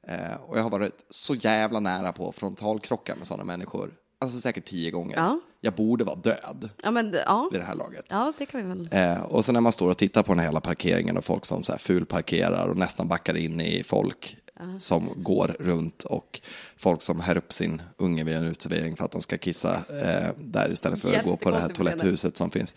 Eh, 0.07 0.41
och 0.47 0.57
jag 0.57 0.63
har 0.63 0.69
varit 0.69 1.05
så 1.09 1.35
jävla 1.35 1.79
nära 1.79 2.11
på 2.11 2.31
frontalkrocka 2.31 3.15
med 3.15 3.27
sådana 3.27 3.43
människor. 3.43 3.91
Alltså 4.19 4.39
säkert 4.39 4.65
tio 4.65 4.91
gånger. 4.91 5.15
Ja. 5.17 5.39
Jag 5.61 5.73
borde 5.73 6.03
vara 6.03 6.15
död 6.15 6.69
Ja, 6.83 6.91
men 6.91 7.13
ja. 7.25 7.49
vid 7.51 7.61
det 7.61 7.65
här 7.65 7.75
laget. 7.75 8.05
Ja, 8.09 8.33
det 8.37 8.45
kan 8.45 8.61
vi 8.61 8.67
väl. 8.67 8.89
Eh, 8.91 9.21
och 9.21 9.45
sen 9.45 9.53
när 9.53 9.61
man 9.61 9.71
står 9.71 9.89
och 9.89 9.97
tittar 9.97 10.23
på 10.23 10.31
den 10.31 10.39
här 10.39 10.45
hela 10.45 10.61
parkeringen 10.61 11.17
och 11.17 11.25
folk 11.25 11.45
som 11.45 11.63
så 11.63 11.71
här 11.71 11.79
fulparkerar 11.79 12.67
och 12.67 12.77
nästan 12.77 13.07
backar 13.07 13.37
in 13.37 13.61
i 13.61 13.83
folk 13.83 14.37
som 14.79 15.09
går 15.15 15.55
runt 15.59 16.03
och 16.03 16.41
folk 16.77 17.01
som 17.01 17.19
här 17.19 17.37
upp 17.37 17.53
sin 17.53 17.81
unge 17.97 18.23
vid 18.23 18.35
en 18.35 18.43
uteservering 18.43 18.95
för 18.95 19.05
att 19.05 19.11
de 19.11 19.21
ska 19.21 19.37
kissa 19.37 19.73
eh, 19.73 20.29
där 20.37 20.71
istället 20.71 21.01
för 21.01 21.13
att 21.13 21.25
gå 21.25 21.37
på 21.37 21.51
det 21.51 21.59
här 21.59 21.69
toaletthuset 21.69 22.37
som 22.37 22.51
finns. 22.51 22.75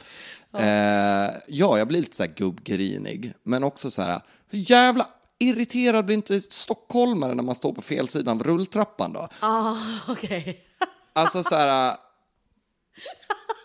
Eh, 0.59 1.31
ja, 1.49 1.79
jag 1.79 1.88
blir 1.88 2.00
lite 2.00 2.17
så 2.17 2.23
här 2.23 2.33
gubbgrinig, 2.37 3.33
men 3.43 3.65
också 3.65 3.91
så 3.91 4.03
här, 4.03 4.21
hur 4.49 4.71
jävla 4.71 5.09
irriterad 5.38 6.05
blir 6.05 6.17
inte 6.17 6.41
stockholmare 6.41 7.35
när 7.35 7.43
man 7.43 7.55
står 7.55 7.73
på 7.73 7.83
fel 7.83 8.09
sida 8.09 8.31
av 8.31 8.44
rulltrappan 8.44 9.12
då? 9.12 9.29
Ah, 9.41 9.77
okej. 10.09 10.65
Alltså 11.12 11.43
så 11.43 11.55
här... 11.55 11.97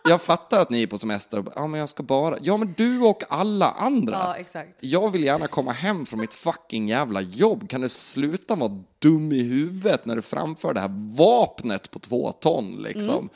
Jag 0.03 0.21
fattar 0.21 0.61
att 0.61 0.69
ni 0.69 0.83
är 0.83 0.87
på 0.87 0.97
semester 0.97 1.37
och 1.37 1.43
bara, 1.43 1.53
ja 1.55 1.67
men 1.67 1.79
jag 1.79 1.89
ska 1.89 2.03
bara, 2.03 2.37
ja 2.41 2.57
men 2.57 2.73
du 2.77 2.99
och 3.01 3.23
alla 3.29 3.71
andra. 3.71 4.13
Ja, 4.13 4.35
exakt. 4.35 4.77
Jag 4.79 5.11
vill 5.11 5.23
gärna 5.23 5.47
komma 5.47 5.71
hem 5.71 6.05
från 6.05 6.19
mitt 6.19 6.33
fucking 6.33 6.87
jävla 6.89 7.21
jobb. 7.21 7.69
Kan 7.69 7.81
du 7.81 7.89
sluta 7.89 8.55
vara 8.55 8.83
dum 8.99 9.31
i 9.31 9.43
huvudet 9.43 10.05
när 10.05 10.15
du 10.15 10.21
framför 10.21 10.73
det 10.73 10.79
här 10.79 11.15
vapnet 11.17 11.91
på 11.91 11.99
två 11.99 12.31
ton 12.31 12.75
liksom? 12.83 13.17
Mm. 13.17 13.29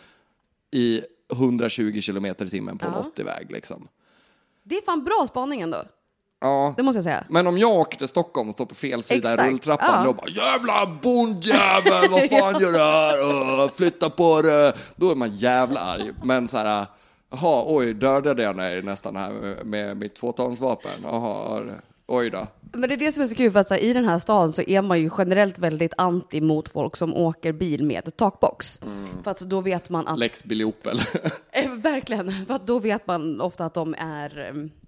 I 0.72 1.01
120 1.31 2.01
kilometer 2.01 2.45
i 2.45 2.50
timmen 2.50 2.77
på 2.77 2.86
en 2.86 2.93
Ja. 2.93 3.12
80-väg 3.15 3.51
liksom. 3.51 3.88
Det 4.63 4.77
är 4.77 4.81
fan 4.81 5.03
bra 5.03 5.25
spaning 5.29 5.62
ändå. 5.62 5.84
Ja. 6.45 6.73
Det 6.77 6.83
måste 6.83 6.97
jag 6.97 7.03
säga. 7.03 7.23
Men 7.29 7.47
om 7.47 7.57
jag 7.57 7.71
åker 7.71 7.97
till 7.97 8.07
Stockholm 8.07 8.47
och 8.47 8.53
står 8.53 8.65
på 8.65 8.75
fel 8.75 9.03
sida 9.03 9.33
i 9.33 9.37
rulltrappan, 9.37 9.87
ja. 9.93 10.03
då 10.03 10.13
bara 10.13 10.29
jävla 10.29 10.99
bondjävel, 11.01 12.09
vad 12.11 12.29
fan 12.29 12.53
gör 12.61 12.71
du 12.71 12.77
här? 12.77 13.67
Flytta 13.67 14.09
på 14.09 14.41
det. 14.41 14.73
Då 14.95 15.11
är 15.11 15.15
man 15.15 15.31
jävla 15.31 15.79
arg. 15.79 16.11
Men 16.23 16.47
så 16.47 16.57
här, 16.57 16.85
jaha, 17.31 17.63
oj, 17.67 17.93
dödade 17.93 18.43
jag 18.43 18.57
dig 18.57 18.81
nästan 18.81 19.15
här 19.15 19.31
med, 19.31 19.65
med 19.65 19.97
mitt 19.97 20.15
tvåtonsvapen? 20.15 20.91
Jaha, 21.03 21.63
oj 22.07 22.29
då. 22.29 22.47
Men 22.73 22.89
det 22.89 22.95
är 22.95 22.97
det 22.97 23.11
som 23.11 23.23
är 23.23 23.27
så 23.27 23.35
kul, 23.35 23.51
för 23.51 23.59
att 23.59 23.69
här, 23.69 23.83
i 23.83 23.93
den 23.93 24.05
här 24.05 24.19
staden 24.19 24.53
så 24.53 24.61
är 24.61 24.81
man 24.81 24.99
ju 24.99 25.09
generellt 25.17 25.59
väldigt 25.59 25.93
anti 25.97 26.41
mot 26.41 26.69
folk 26.69 26.97
som 26.97 27.13
åker 27.13 27.51
bil 27.51 27.83
med 27.83 28.17
takbox. 28.17 28.79
För 29.23 29.31
att 29.31 29.39
då 29.39 29.61
vet 29.61 29.89
man 29.89 30.07
att, 30.07 30.19
Lex 30.19 30.43
Billy 30.43 30.63
Opel. 30.63 30.99
eh, 31.51 31.71
verkligen, 31.71 32.45
för 32.45 32.53
att 32.53 32.67
då 32.67 32.79
vet 32.79 33.07
man 33.07 33.41
ofta 33.41 33.65
att 33.65 33.73
de 33.73 33.95
är 33.97 34.39
eh, 34.39 34.84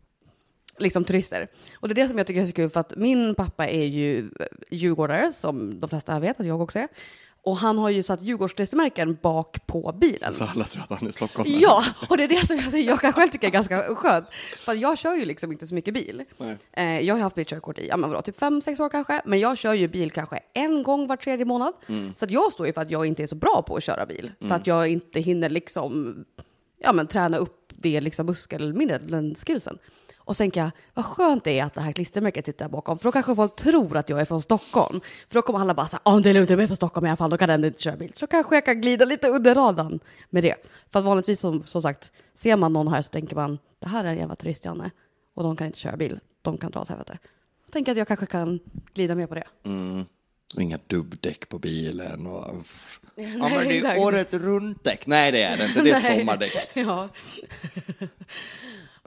liksom 0.79 1.03
turister. 1.03 1.47
Och 1.75 1.87
det 1.87 1.93
är 1.93 2.03
det 2.03 2.09
som 2.09 2.17
jag 2.17 2.27
tycker 2.27 2.41
är 2.41 2.45
så 2.45 2.53
kul, 2.53 2.69
för 2.69 2.79
att 2.79 2.95
min 2.95 3.35
pappa 3.35 3.67
är 3.67 3.85
ju 3.85 4.29
djurgårdare, 4.69 5.33
som 5.33 5.79
de 5.79 5.89
flesta 5.89 6.19
vet 6.19 6.39
att 6.39 6.45
jag 6.45 6.61
också 6.61 6.79
är. 6.79 6.87
Och 7.47 7.57
han 7.57 7.77
har 7.77 7.89
ju 7.89 8.03
satt 8.03 8.21
Djurgårdsklistermärken 8.21 9.17
bak 9.21 9.67
på 9.67 9.95
bilen. 10.01 10.33
Så 10.33 10.43
alla 10.43 10.63
tror 10.63 10.83
att 10.83 10.99
han 10.99 11.07
är 11.07 11.11
Stockholm. 11.11 11.49
Ja, 11.59 11.83
och 12.09 12.17
det 12.17 12.23
är 12.23 12.27
det 12.27 12.47
som 12.47 12.57
jag, 12.57 12.81
jag 12.81 13.01
kan 13.01 13.13
själv 13.13 13.29
tycka 13.29 13.47
är 13.47 13.51
ganska 13.51 13.95
skönt. 13.95 14.25
För 14.57 14.73
jag 14.73 14.97
kör 14.97 15.15
ju 15.15 15.25
liksom 15.25 15.51
inte 15.51 15.67
så 15.67 15.75
mycket 15.75 15.93
bil. 15.93 16.23
Nej. 16.37 16.57
Eh, 16.71 16.99
jag 16.99 17.15
har 17.15 17.21
haft 17.21 17.35
mitt 17.35 17.47
körkort 17.47 17.79
i, 17.79 17.87
ja 17.87 17.97
men 17.97 18.09
vadå, 18.09 18.21
typ 18.21 18.37
fem, 18.39 18.61
sex 18.61 18.79
år 18.79 18.89
kanske. 18.89 19.21
Men 19.25 19.39
jag 19.39 19.57
kör 19.57 19.73
ju 19.73 19.87
bil 19.87 20.11
kanske 20.11 20.39
en 20.53 20.83
gång 20.83 21.07
var 21.07 21.15
tredje 21.15 21.45
månad. 21.45 21.73
Så 22.15 22.25
att 22.25 22.31
jag 22.31 22.53
står 22.53 22.67
ju 22.67 22.73
för 22.73 22.81
att 22.81 22.91
jag 22.91 23.05
inte 23.05 23.23
är 23.23 23.27
så 23.27 23.35
bra 23.35 23.63
på 23.67 23.75
att 23.75 23.83
köra 23.83 24.05
bil. 24.05 24.31
För 24.39 24.55
att 24.55 24.67
jag 24.67 24.87
inte 24.87 25.19
hinner 25.19 25.49
liksom, 25.49 26.15
ja 26.79 26.93
men 26.93 27.07
träna 27.07 27.37
upp 27.37 27.73
det 27.75 28.01
liksom 28.01 28.25
muskelminnet, 28.25 29.01
den 29.07 29.35
skillsen. 29.35 29.77
Och 30.27 30.35
så 30.35 30.37
tänker 30.37 30.61
jag, 30.61 30.71
vad 30.93 31.05
skönt 31.05 31.43
det 31.43 31.59
är 31.59 31.63
att 31.63 31.73
det 31.73 31.81
här 31.81 31.91
klistermärket 31.91 32.45
sitter 32.45 32.69
bakom. 32.69 32.97
För 32.97 33.03
då 33.03 33.11
kanske 33.11 33.35
folk 33.35 33.55
tror 33.55 33.97
att 33.97 34.09
jag 34.09 34.21
är 34.21 34.25
från 34.25 34.41
Stockholm. 34.41 35.01
För 35.27 35.35
då 35.35 35.41
kommer 35.41 35.59
alla 35.59 35.73
bara 35.73 35.87
säga, 35.87 35.99
ja 36.05 36.19
det 36.19 36.29
är 36.29 36.33
lugnt, 36.33 36.49
jag 36.49 36.61
är 36.61 36.67
från 36.67 36.75
Stockholm 36.75 37.05
i 37.05 37.09
alla 37.09 37.17
fall, 37.17 37.29
då 37.29 37.37
kan 37.37 37.49
den 37.49 37.63
inte 37.65 37.81
köra 37.81 37.95
bil. 37.95 38.13
Så 38.13 38.19
då 38.19 38.27
kanske 38.27 38.55
jag 38.55 38.65
kan 38.65 38.81
glida 38.81 39.05
lite 39.05 39.27
under 39.27 39.55
radarn 39.55 39.99
med 40.29 40.43
det. 40.43 40.55
För 40.89 40.99
att 40.99 41.05
vanligtvis 41.05 41.39
som, 41.39 41.65
som 41.65 41.81
sagt, 41.81 42.11
ser 42.33 42.57
man 42.57 42.73
någon 42.73 42.87
här 42.87 43.01
så 43.01 43.09
tänker 43.09 43.35
man, 43.35 43.59
det 43.79 43.87
här 43.87 44.05
är 44.05 44.09
en 44.09 44.17
jävla 44.17 44.35
turist-Janne. 44.35 44.91
Och 45.35 45.43
de 45.43 45.55
kan 45.55 45.67
inte 45.67 45.79
köra 45.79 45.97
bil, 45.97 46.19
de 46.41 46.57
kan 46.57 46.71
dra 46.71 46.81
åt 46.81 46.89
helvete. 46.89 47.17
Jag 47.65 47.73
tänker 47.73 47.91
att 47.91 47.97
jag 47.97 48.07
kanske 48.07 48.25
kan 48.25 48.59
glida 48.93 49.15
med 49.15 49.29
på 49.29 49.35
det. 49.35 49.43
Mm. 49.65 50.05
Och 50.55 50.61
inga 50.61 50.79
dubbdäck 50.87 51.49
på 51.49 51.59
bilen. 51.59 52.27
Och... 52.27 52.45
ja, 53.15 53.49
men 53.49 53.67
det 53.67 53.73
är 53.73 53.77
exakt. 53.77 53.99
året 53.99 54.33
runt-däck. 54.33 55.07
Nej, 55.07 55.31
det 55.31 55.43
är 55.43 55.57
det 55.57 55.65
inte. 55.65 55.81
Det 55.81 55.91
är 55.91 55.99
sommardäck. 56.17 56.71
Ja. 56.73 57.09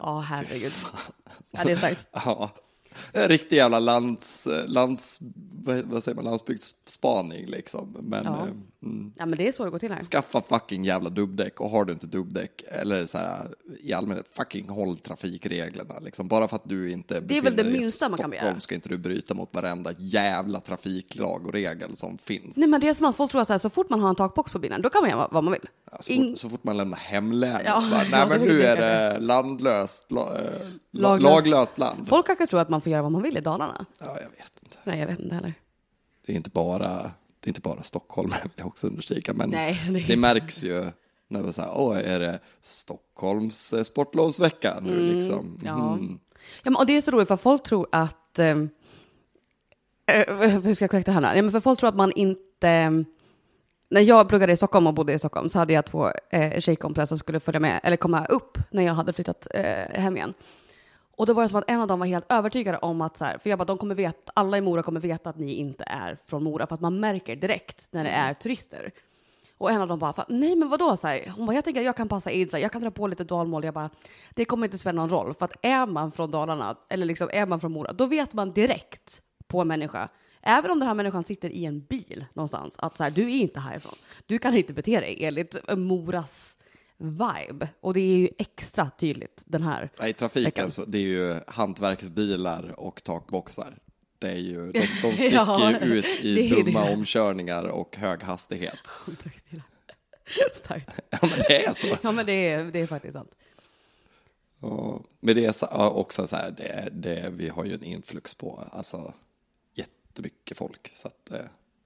Ja, 0.01 0.21
herregud. 0.21 0.73
Ja, 1.53 1.65
det 1.65 1.73
är 1.73 1.77
starkt. 1.77 2.07
Ja. 2.13 2.51
En 3.13 3.29
riktig 3.29 3.57
jävla 3.57 3.79
lands, 3.79 4.49
lands, 4.67 5.21
vad 5.85 6.03
säger 6.03 6.17
man, 6.17 6.25
landsbygdsspaning 6.25 7.47
liksom. 7.47 7.97
Men 8.01 8.25
Ja. 8.25 8.31
eh, 8.37 8.43
mm, 8.83 9.13
Ja, 9.19 9.27
men 9.27 9.39
det 9.39 9.49
är 9.49 9.53
så 9.53 9.65
det 9.65 9.71
går 9.71 9.79
till 9.79 9.93
här. 9.93 10.01
skaffa 10.01 10.41
fucking 10.49 10.85
jävla 10.85 11.11
dubbdäck 11.11 11.61
och 11.61 11.71
har 11.71 11.85
du 11.85 11.93
inte 11.93 12.07
dubbdäck 12.07 12.63
eller 12.69 13.07
så 13.07 13.19
här 13.19 13.47
i 13.83 13.93
allmänhet 13.93 14.27
fucking 14.33 14.69
håll 14.69 14.97
trafikreglerna 14.97 15.99
liksom. 15.99 16.29
Bara 16.29 16.49
för 16.49 16.57
att 16.57 16.69
du 16.69 16.91
inte 16.93 17.21
Det 17.21 17.39
är 17.39 17.43
väl 17.43 17.57
det 17.57 17.65
minsta 17.65 18.09
man 18.09 18.19
kan 18.19 18.31
begära. 18.31 18.61
Ska 18.61 18.75
inte 18.75 18.89
du 18.89 18.99
bryta 18.99 19.35
mot 19.35 19.55
varenda 19.55 19.91
jävla 19.99 20.61
trafiklag 20.61 21.47
och 21.47 21.53
regel 21.53 21.97
som 21.97 22.19
finns. 22.19 22.57
Nej, 22.57 22.69
men 22.69 22.81
det 22.81 22.89
är 22.89 22.95
som 22.95 23.07
att 23.07 23.17
folk 23.17 23.31
tror 23.31 23.41
att 23.41 23.47
så, 23.47 23.53
här, 23.55 23.59
så 23.59 23.71
fort 23.71 23.91
man 23.91 24.01
har 24.01 24.09
en 24.09 24.15
takbox 24.17 24.53
på 24.53 24.59
bilen, 24.59 24.83
då 24.83 24.91
kan 24.91 25.01
man 25.03 25.11
göra 25.11 25.29
vad 25.33 25.45
man 25.45 25.53
vill. 25.53 25.69
Ja, 25.93 25.99
så, 26.01 26.13
Ing- 26.13 26.31
fort, 26.31 26.39
så 26.39 26.49
fort 26.49 26.65
man 26.65 26.77
lämnar 26.77 26.99
hemlänet, 26.99 27.63
Ja, 27.67 27.83
bara, 27.91 28.03
nej 28.27 28.39
men 28.39 28.49
nu 28.49 28.63
är 28.63 28.77
det. 28.77 29.19
landlöst, 29.21 30.13
la, 30.13 30.39
eh, 30.39 30.43
la, 30.91 31.09
Laglöst. 31.09 31.23
laglöst 31.47 31.79
land. 31.79 32.09
Folk 32.09 32.27
kanske 32.27 32.47
tror 32.47 32.61
att 32.61 32.69
man 32.69 32.80
får 32.81 32.93
göra 32.93 33.03
vad 33.03 33.13
man 33.13 33.23
vill 33.23 33.37
i 33.37 33.41
Dalarna. 33.41 33.87
Ja, 33.99 34.07
jag 34.07 34.31
vet 34.31 34.63
inte. 34.63 34.77
Nej, 34.85 34.99
jag 35.01 35.07
vet 35.07 35.19
inte 35.19 35.35
heller. 35.35 35.55
Det 36.27 36.33
är 36.33 36.37
inte 36.37 36.51
bara, 36.51 36.89
det 37.41 37.47
är 37.47 37.49
inte 37.49 37.61
bara 37.61 37.83
Stockholm, 37.83 38.31
vill 38.43 38.53
jag 38.57 38.67
också 38.67 38.87
understryka, 38.87 39.35
men 39.35 39.51
Nej, 39.51 39.81
det 39.89 40.07
det, 40.07 40.17
märks 40.17 40.65
ju 40.65 40.91
när 41.29 41.43
vi 41.43 41.53
säger, 41.53 41.71
åh, 41.75 41.99
är 41.99 42.21
det 42.21 42.39
Stockholms 42.63 43.73
eh, 43.73 43.83
sportlovsvecka 43.83 44.79
nu 44.83 45.15
liksom? 45.15 45.59
ja. 45.65 45.93
Mm. 45.93 46.19
Ja, 46.63 46.71
men, 46.71 46.77
och 46.77 46.87
det 46.87 46.97
är 46.97 47.01
så 47.01 47.11
roligt 47.11 47.29
för 47.29 47.37
folk 47.37 47.63
tror 47.63 47.87
att... 47.93 48.39
Eh, 48.39 48.57
eh, 50.07 50.61
hur 50.63 50.75
ska 50.75 50.83
jag 50.83 50.91
korrekta 50.91 51.11
det 51.11 51.15
här 51.15 51.21
nu? 51.21 51.37
Ja, 51.39 51.43
men 51.43 51.53
för 51.53 51.61
folk 51.61 51.79
tror 51.79 51.89
att 51.89 51.97
man 51.97 52.13
inte... 52.13 53.05
När 53.93 54.01
jag 54.01 54.29
pluggade 54.29 54.53
i 54.53 54.57
Stockholm 54.57 54.87
och 54.87 54.95
bodde 54.95 55.13
i 55.13 55.19
Stockholm 55.19 55.51
så 55.51 55.59
hade 55.59 55.73
jag 55.73 55.87
två 55.87 56.11
eh, 56.31 56.61
tjejkompisar 56.61 57.07
som 57.07 57.19
skulle 57.19 57.41
följa 57.41 57.61
med, 57.61 57.81
eller 57.83 57.97
komma 57.97 58.27
upp 58.27 58.59
när 58.71 58.83
jag 58.83 58.95
hade 58.95 59.13
flyttat 59.13 59.47
eh, 59.55 60.01
hem 60.01 60.17
igen. 60.17 60.35
Och 61.21 61.27
då 61.27 61.33
var 61.33 61.43
det 61.43 61.49
som 61.49 61.59
att 61.59 61.71
en 61.71 61.81
av 61.81 61.87
dem 61.89 61.99
var 61.99 62.07
helt 62.07 62.33
övertygad 62.33 62.79
om 62.83 63.01
att, 63.01 63.17
så 63.17 63.25
här, 63.25 63.39
för 63.39 63.51
jag 63.51 63.59
bara, 63.59 63.65
de 63.65 63.79
kommer 63.79 63.95
veta, 63.95 64.33
alla 64.35 64.59
i 64.59 64.61
Mora 64.61 64.83
kommer 64.83 65.01
veta 65.01 65.31
att 65.31 65.39
ni 65.39 65.55
inte 65.55 65.85
är 65.87 66.19
från 66.27 66.43
Mora, 66.45 66.67
för 66.67 66.75
att 66.75 66.81
man 66.81 67.01
märker 67.01 67.37
direkt 67.37 67.89
när 67.91 68.05
det 68.05 68.11
är 68.11 68.35
turister. 68.35 68.93
Och 69.59 69.71
en 69.71 69.81
av 69.81 69.89
dem 69.89 69.99
bara, 69.99 70.13
"Fan, 70.13 70.25
nej 70.29 70.57
men 70.57 70.69
vadå? 70.69 70.97
Så 70.97 71.09
här, 71.09 71.33
hon 71.37 71.47
bara, 71.47 71.55
jag 71.55 71.65
tänker 71.65 71.81
att 71.81 71.85
jag 71.85 71.97
kan 71.97 72.09
passa 72.09 72.31
in, 72.31 72.49
så 72.51 72.57
här, 72.57 72.63
jag 72.63 72.73
kan 72.73 72.83
dra 72.83 72.91
på 72.91 73.07
lite 73.07 73.25
dalmål. 73.25 73.65
Jag 73.65 73.75
bara, 73.75 73.91
det 74.31 74.45
kommer 74.45 74.67
inte 74.67 74.79
spela 74.79 75.01
någon 75.01 75.11
roll. 75.11 75.35
För 75.35 75.45
att 75.45 75.53
är 75.63 75.87
man 75.87 76.13
från 76.13 76.31
Dalarna, 76.31 76.77
eller 76.89 77.07
liksom 77.07 77.29
är 77.33 77.47
man 77.47 77.61
från 77.61 77.73
Mora, 77.73 77.93
då 77.93 78.07
vet 78.07 78.35
man 78.35 78.53
direkt 78.53 79.23
på 79.47 79.61
en 79.61 79.69
människa, 79.69 80.09
även 80.43 80.71
om 80.71 80.79
den 80.79 80.89
här 80.89 80.95
människan 80.95 81.25
sitter 81.25 81.51
i 81.51 81.65
en 81.65 81.81
bil 81.81 82.25
någonstans, 82.33 82.79
att 82.79 82.97
så 82.97 83.03
här, 83.03 83.11
du 83.11 83.23
är 83.23 83.41
inte 83.41 83.61
härifrån. 83.61 83.95
Du 84.27 84.39
kan 84.39 84.57
inte 84.57 84.73
bete 84.73 85.01
dig 85.01 85.25
enligt 85.25 85.77
Moras 85.77 86.59
vibe. 87.01 87.69
Och 87.81 87.95
det 87.95 88.01
är 88.01 88.17
ju 88.17 88.29
extra 88.39 88.91
tydligt 88.99 89.43
den 89.47 89.63
här. 89.63 89.91
I 90.09 90.13
trafiken 90.13 90.71
så 90.71 90.85
det 90.85 90.99
är 90.99 91.03
ju 91.03 91.37
hantverksbilar 91.47 92.75
och 92.81 93.03
takboxar. 93.03 93.79
Det 94.19 94.29
är 94.31 94.39
ju, 94.39 94.73
de, 94.73 94.81
de 95.03 95.17
sticker 95.17 95.37
Ja, 95.37 95.73
ju 95.83 95.95
ut 95.95 96.07
i 96.25 96.53
är 96.53 96.65
dumma 96.65 96.85
det. 96.85 96.93
omkörningar 96.93 97.65
och 97.65 97.97
hög 97.97 98.23
hastighet. 98.23 98.79
Starkt. 100.55 100.91
Ja, 101.11 101.19
men 101.23 101.39
det 101.49 101.67
är 101.67 101.75
så. 101.75 101.87
Ja 102.03 102.13
men 102.13 102.27
det 102.27 102.49
är, 102.49 102.65
det 102.65 102.81
är 102.81 102.87
faktiskt 102.87 103.15
sant. 103.15 103.31
Och 104.61 105.07
med 105.21 105.37
det 105.37 105.61
ja, 105.71 105.91
också 105.91 106.27
så 106.27 106.37
här, 106.37 106.51
det, 106.51 106.89
det, 106.93 107.31
vi 107.33 107.49
har 107.49 107.65
ju 107.65 107.75
en 107.75 107.85
influx 107.85 108.35
på 108.35 108.65
alltså, 108.73 109.15
jättemycket 109.75 110.59
folk. 110.59 110.91
Så 110.95 111.09
att, 111.09 111.31
eh, 111.31 111.39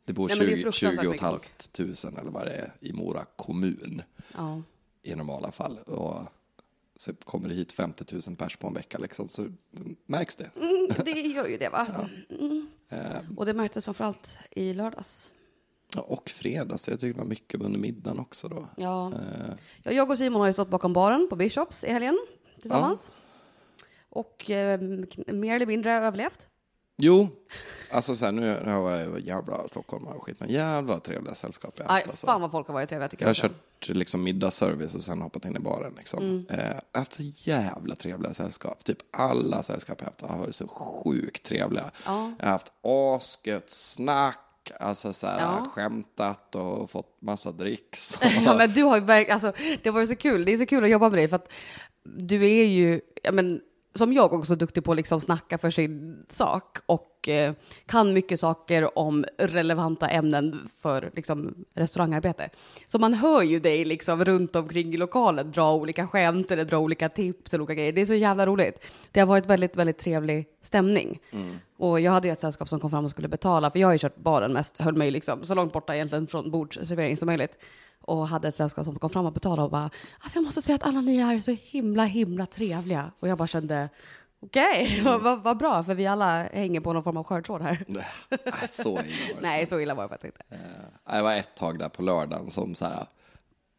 det 0.04 0.12
bor 0.12 0.28
Nej, 0.28 0.38
men 0.38 0.47
det 0.47 0.52
är 0.52 0.56
20, 0.56 0.62
fruktansvärt 0.62 0.94
20 0.94 0.99
och 0.99 1.04
ett 1.04 1.11
mycket 1.11 1.26
halvt 1.26 1.73
tusen 1.73 2.16
eller 2.16 2.30
vad 2.30 2.47
det 2.47 2.52
är 2.54 2.73
i 2.80 2.92
Mora 2.92 3.25
kommun 3.37 4.02
Ja. 4.35 4.62
I 5.04 5.14
normala 5.14 5.52
fall. 5.52 5.78
Och 5.78 6.14
så 6.96 7.14
kommer 7.14 7.49
det 7.49 7.54
hit 7.54 7.73
50 7.73 8.04
000 8.28 8.37
pers 8.37 8.56
på 8.56 8.66
en 8.66 8.75
vecka 8.75 8.99
liksom, 8.99 9.28
så 9.28 9.46
märks 10.06 10.37
det. 10.37 10.50
Mm, 10.56 10.88
det 11.04 11.11
gör 11.11 11.46
ju 11.46 11.56
det 11.56 11.68
va? 11.68 11.87
Mm. 12.40 12.66
Eh, 12.88 13.37
Och 13.37 13.46
det 13.46 13.54
märktes 13.54 13.84
framförallt 13.84 14.38
i 14.50 14.75
lördags. 14.75 15.30
ja, 15.96 16.02
och 16.02 16.30
fredag, 16.30 16.78
så 16.78 16.90
jag 16.90 17.00
tycker 17.00 17.14
det 17.14 17.18
var 17.20 17.28
mycket 17.28 17.61
under 17.61 17.78
middagen 17.78 18.18
också 18.18 18.49
då. 18.49 18.68
Ja. 18.76 19.12
Eh, 19.12 19.54
Ja, 19.82 19.92
jag 19.92 20.11
och 20.11 20.18
Simon 20.18 20.40
har 20.40 20.46
ju 20.46 20.52
stått 20.52 20.68
bakom 20.70 20.92
baren 20.92 21.26
på 21.30 21.37
Bishops 21.37 21.84
i 21.84 21.90
helgen 21.90 22.18
tillsammans. 22.61 23.08
Och 24.08 24.50
eh, 24.50 24.80
mer 25.26 25.54
eller 25.56 25.66
mindre 25.66 25.92
överlevt. 25.92 26.46
Jo, 26.97 27.29
alltså 27.91 28.15
så 28.15 28.25
här, 28.25 28.33
nu, 28.33 28.61
nu 28.65 28.73
har 28.73 28.91
jag 28.91 29.21
jävla 29.21 29.69
Stockholm 29.69 30.07
och 30.07 30.25
skit, 30.25 30.37
men 30.41 30.49
jävla 30.51 31.01
trevliga 31.01 31.35
sällskap 31.35 31.75
jag 31.77 31.85
har 31.85 31.95
haft, 31.95 32.09
alltså. 32.09 32.27
fan 32.27 32.41
vad 32.41 32.51
folk 32.51 32.67
har 32.67 32.75
varit 32.75 32.89
trevliga 32.89 33.09
tycker 33.09 33.25
Jag 33.25 33.29
har 33.35 33.37
jag. 33.43 33.51
kört 33.51 33.97
liksom 33.97 34.23
middagsservice 34.23 34.95
och 34.95 35.03
sen 35.03 35.23
hoppat 35.23 35.45
in 35.45 35.57
i 35.57 35.59
baren. 35.59 35.95
Liksom. 35.99 36.23
Mm. 36.23 36.47
Eh, 36.51 36.59
jag 36.67 36.75
har 36.93 36.99
haft 37.01 37.13
så 37.13 37.23
jävla 37.51 37.95
trevliga 37.97 38.35
sällskap. 38.35 38.85
Typ 38.85 38.99
alla 39.11 39.63
sällskap 39.63 39.97
jag 40.01 40.07
haft 40.07 40.21
har 40.21 40.39
varit 40.39 40.55
så 40.55 40.69
sjukt 40.69 41.43
trevliga. 41.43 41.91
Ja. 42.07 42.33
Jag 42.39 42.47
har 42.47 42.53
haft 42.53 42.73
asgött 42.83 43.71
snack, 43.71 44.71
alltså 44.81 45.13
så 45.13 45.27
här, 45.27 45.41
Ja. 45.41 45.69
skämtat 45.75 46.55
och 46.55 46.91
fått 46.91 47.17
massa 47.23 47.53
dricks. 47.53 48.19
Ja, 48.45 48.55
men 48.57 48.73
du 48.73 48.83
har 48.83 48.97
ju 48.97 49.03
verk- 49.05 49.31
alltså, 49.31 49.53
det 49.83 49.91
var 49.91 50.01
ju 50.01 50.07
så 50.07 50.17
kul. 50.17 50.45
Det 50.45 50.53
är 50.53 50.57
så 50.57 50.67
kul 50.67 50.85
att 50.85 50.91
jobba 50.91 51.09
med 51.09 51.19
dig 51.19 51.29
för 51.29 51.37
att 51.37 51.49
du 52.05 52.45
är 52.51 52.65
ju, 52.65 53.01
ja, 53.23 53.33
men, 53.33 53.61
som 53.95 54.13
jag 54.13 54.33
också 54.33 54.57
duktig 54.57 54.85
på 54.85 54.91
att 54.91 54.97
liksom 54.97 55.21
snacka 55.21 55.59
för 55.59 55.71
sin 55.71 56.25
sak 56.29 56.79
och 56.87 57.29
eh, 57.29 57.55
kan 57.87 58.13
mycket 58.13 58.41
saker 58.41 58.99
om 58.99 59.25
relevanta 59.39 60.09
ämnen 60.09 60.69
för 60.79 61.11
liksom, 61.15 61.55
restaurangarbete. 61.75 62.49
Så 62.87 62.99
man 62.99 63.15
hör 63.15 63.43
ju 63.43 63.59
dig 63.59 63.85
liksom 63.85 64.25
runt 64.25 64.57
omkring 64.57 64.95
i 64.95 64.97
lokalen 64.97 65.51
dra 65.51 65.75
olika 65.75 66.07
skämt 66.07 66.51
eller 66.51 66.65
dra 66.65 66.79
olika 66.79 67.09
tips 67.09 67.55
eller 67.55 67.65
olika 67.65 67.75
grejer. 67.75 67.93
Det 67.93 68.01
är 68.01 68.07
så 68.07 68.15
jävla 68.15 68.47
roligt. 68.47 68.85
Det 69.13 69.21
har 69.21 69.27
varit 69.27 69.47
väldigt, 69.47 69.77
väldigt 69.77 69.99
trevlig 69.99 70.47
stämning. 70.63 71.21
Och 71.77 72.01
jag 72.01 72.13
hade 72.13 72.29
ju 72.29 72.33
ett 72.33 72.41
sällskap 72.41 72.69
som 72.69 72.81
kom 72.81 72.91
fram 72.91 73.05
och 73.05 73.11
skulle 73.11 73.29
betala, 73.29 73.71
för 73.71 73.79
jag 73.79 73.89
har 73.89 73.93
ju 73.93 73.99
kört 73.99 74.17
baren 74.17 74.53
mest, 74.53 74.77
höll 74.77 74.97
mig 74.97 75.11
liksom 75.11 75.45
så 75.45 75.55
långt 75.55 75.73
borta 75.73 75.95
egentligen 75.95 76.27
från 76.27 76.51
bordsservering 76.51 77.17
som 77.17 77.27
möjligt. 77.27 77.59
Och 78.06 78.28
hade 78.28 78.49
ett 78.49 78.54
sällskap 78.54 78.84
som 78.84 78.99
kom 78.99 79.11
fram 79.11 79.26
och 79.26 79.32
betalade 79.32 79.62
och 79.62 79.70
bara, 79.70 79.90
alltså 80.20 80.38
jag 80.38 80.44
måste 80.44 80.62
säga 80.62 80.76
att 80.76 80.82
alla 80.82 81.00
ni 81.00 81.16
här 81.16 81.34
är 81.34 81.38
så 81.40 81.50
himla, 81.50 82.04
himla 82.04 82.46
trevliga. 82.46 83.11
Och 83.20 83.28
jag 83.28 83.38
bara 83.38 83.49
kände, 83.49 83.88
okej, 84.40 85.00
vad, 85.04 85.20
vad, 85.23 85.42
vad 85.42 85.56
bra, 85.58 85.84
för 85.84 85.94
vi 85.94 86.06
alla 86.06 86.42
hänger 86.42 86.80
på 86.80 86.92
någon 86.92 87.04
form 87.04 87.16
av 87.16 87.25
skörtråd 87.25 87.62
här. 87.62 87.84
Nej, 87.88 88.04
så 88.68 88.90
illa 88.90 88.94
var 88.94 89.02
det. 89.02 89.40
Nej, 89.42 89.66
så 89.66 89.80
illa 89.80 89.94
var 89.94 90.02
det 90.02 90.08
faktiskt 90.08 90.37
inte. 90.50 90.64
Eh, 90.64 91.16
Det 91.16 91.23
var 91.23 91.34
ett 91.34 91.54
tag 91.56 91.78
där 91.78 91.88
på 91.88 92.02
lördagen 92.02 92.50
som 92.50 92.75
så 92.75 92.87
här, 92.87 93.06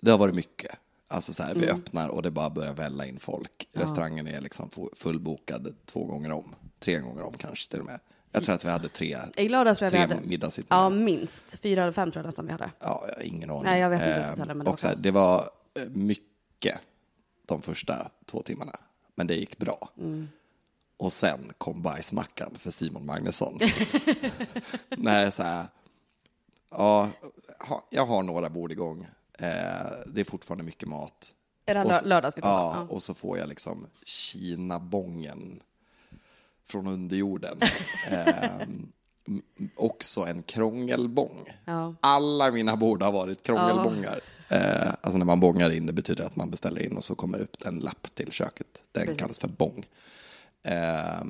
det 0.01 0.11
har 0.11 0.17
varit 0.17 0.35
mycket. 0.35 0.79
Alltså 1.07 1.33
så 1.33 1.43
här, 1.43 1.53
vi 1.55 1.63
Mm. 1.69 1.77
öppnar 1.81 2.09
och 2.09 2.21
det 2.21 2.31
bara 2.31 2.49
börjar 2.49 2.73
välla 2.73 3.05
in 3.05 3.19
folk. 3.19 3.67
Restaurangen 3.73 4.27
är 4.27 4.41
liksom 4.41 4.69
fu- 4.69 4.95
fullbokad 4.95 5.75
två 5.85 6.03
gånger 6.05 6.31
om. 6.31 6.55
Tre 6.79 6.99
gånger 6.99 7.21
om 7.23 7.33
kanske 7.37 7.69
till 7.71 7.79
och 7.79 7.85
med. 7.85 7.99
Jag 8.35 8.43
tror 8.43 8.55
att 8.55 8.65
vi 8.65 8.69
hade 8.69 8.87
tre, 8.87 9.17
I 9.37 9.49
lördags 9.49 9.79
tror 9.79 9.85
jag 9.93 10.01
vi 10.01 10.07
tre 10.07 10.15
hade, 10.15 10.27
middagssittningar. 10.27 10.83
ja 10.83 10.89
minst, 10.89 11.59
fyra 11.59 11.81
eller 11.83 11.91
fem 11.91 12.11
tror 12.11 12.21
jag 12.23 12.25
nästan 12.27 12.45
vi 12.45 12.51
hade. 12.51 12.71
Ja, 12.79 13.05
jag 13.07 13.15
har 13.15 13.23
ingen 13.23 13.49
aning. 13.49 13.63
Nej, 13.63 13.81
jag 13.81 13.89
vet 13.89 14.01
inte 14.01 14.13
Eh, 14.15 14.17
riktigt 14.21 14.39
heller, 14.39 14.53
men 14.53 14.65
det 14.65 14.69
var 14.69 14.73
och 14.73 14.81
här, 14.81 14.95
det 14.97 15.11
var 15.11 15.49
eh, 15.79 15.89
mycket 15.89 16.79
de 17.45 17.61
första 17.61 18.11
två 18.25 18.41
timmarna, 18.41 18.75
men 19.15 19.27
det 19.27 19.35
gick 19.35 19.57
bra. 19.57 19.89
Mm. 19.97 20.29
Och 20.97 21.13
sen 21.13 21.53
kom 21.57 21.81
bajsmackan 21.81 22.55
för 22.57 22.71
Simon 22.71 23.05
Magnusson. 23.05 23.57
Nej, 24.97 25.31
så 25.31 25.43
här, 25.43 25.65
ja, 26.71 27.09
jag 27.89 28.05
har 28.05 28.23
några 28.23 28.49
bord 28.49 28.71
igång. 28.71 29.07
Eh, 29.33 29.47
det 30.07 30.21
är 30.21 30.23
fortfarande 30.23 30.63
mycket 30.63 30.89
mat. 30.89 31.31
Är 31.65 31.75
det 31.75 32.01
lördags 32.05 32.35
Ja, 32.41 32.79
om? 32.81 32.89
och 32.89 33.03
så 33.03 33.13
får 33.13 33.37
jag 33.37 33.49
liksom 33.49 33.87
Kina-bången 34.05 35.59
från 36.65 36.87
underjorden. 36.87 37.59
eh, 38.11 38.67
också 39.75 40.21
en 40.21 40.43
krångelbång. 40.43 41.49
Ja. 41.65 41.95
Alla 41.99 42.51
mina 42.51 42.75
bord 42.75 43.01
har 43.01 43.11
varit 43.11 43.43
krångelbångar. 43.43 44.21
Eh, 44.49 44.89
alltså 45.01 45.17
när 45.17 45.25
man 45.25 45.39
bångar 45.39 45.69
in, 45.69 45.85
det 45.85 45.93
betyder 45.93 46.23
att 46.23 46.35
man 46.35 46.49
beställer 46.49 46.81
in 46.81 46.97
och 46.97 47.03
så 47.03 47.15
kommer 47.15 47.37
ut 47.37 47.65
en 47.65 47.79
lapp 47.79 48.15
till 48.15 48.31
köket. 48.31 48.83
Den 48.91 49.05
Precis. 49.05 49.21
kallas 49.21 49.39
för 49.39 49.47
bång. 49.47 49.85
Eh, 50.63 51.23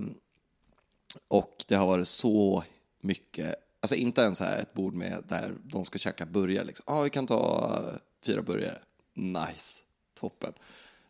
och 1.27 1.65
det 1.67 1.75
har 1.75 1.87
varit 1.87 2.07
så 2.07 2.63
mycket, 3.01 3.55
alltså 3.79 3.95
inte 3.95 4.21
ens 4.21 4.39
här 4.39 4.57
ett 4.57 4.73
bord 4.73 4.93
med 4.93 5.23
där 5.27 5.55
de 5.63 5.85
ska 5.85 5.97
käka 5.97 6.25
burgare. 6.25 6.65
Liksom. 6.65 6.83
Ah, 6.87 7.01
vi 7.01 7.09
kan 7.09 7.27
ta 7.27 7.81
fyra 8.25 8.41
burgare. 8.41 8.77
Nice, 9.13 9.81
toppen. 10.19 10.53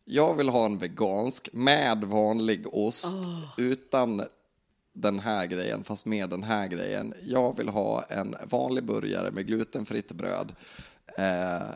Jag 0.05 0.33
vill 0.33 0.49
ha 0.49 0.65
en 0.65 0.77
vegansk 0.77 1.49
med 1.53 2.03
vanlig 2.03 2.73
ost 2.73 3.17
utan 3.57 4.23
den 4.93 5.19
här 5.19 5.45
grejen, 5.45 5.83
fast 5.83 6.05
med 6.05 6.29
den 6.29 6.43
här 6.43 6.67
grejen. 6.67 7.13
Jag 7.23 7.57
vill 7.57 7.69
ha 7.69 8.03
en 8.03 8.35
vanlig 8.49 8.85
burgare 8.85 9.31
med 9.31 9.47
glutenfritt 9.47 10.11
bröd. 10.11 10.55
Eh, 11.17 11.69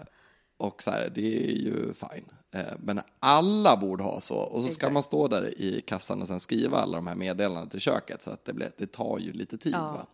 och 0.57 0.83
så 0.83 0.91
här, 0.91 1.11
det 1.15 1.49
är 1.49 1.55
ju 1.55 1.93
fine. 1.93 2.25
Eh, 2.51 2.73
men 2.79 3.01
alla 3.19 3.77
borde 3.77 4.03
ha 4.03 4.19
så. 4.21 4.35
Och 4.35 4.61
så 4.63 4.67
ska 4.69 4.79
Exakt. 4.79 4.93
man 4.93 5.03
stå 5.03 5.27
där 5.27 5.61
i 5.61 5.81
kassan 5.81 6.21
och 6.21 6.27
sen 6.27 6.39
skriva 6.39 6.77
alla 6.77 6.97
de 6.97 7.07
här 7.07 7.15
meddelandena 7.15 7.65
till 7.69 7.79
köket. 7.79 8.21
Så 8.21 8.31
att 8.31 8.45
det, 8.45 8.53
blir, 8.53 8.71
det 8.77 8.91
tar 8.91 9.19
ju 9.19 9.31
lite 9.31 9.57
tid. 9.57 9.73
Ja. 9.73 10.05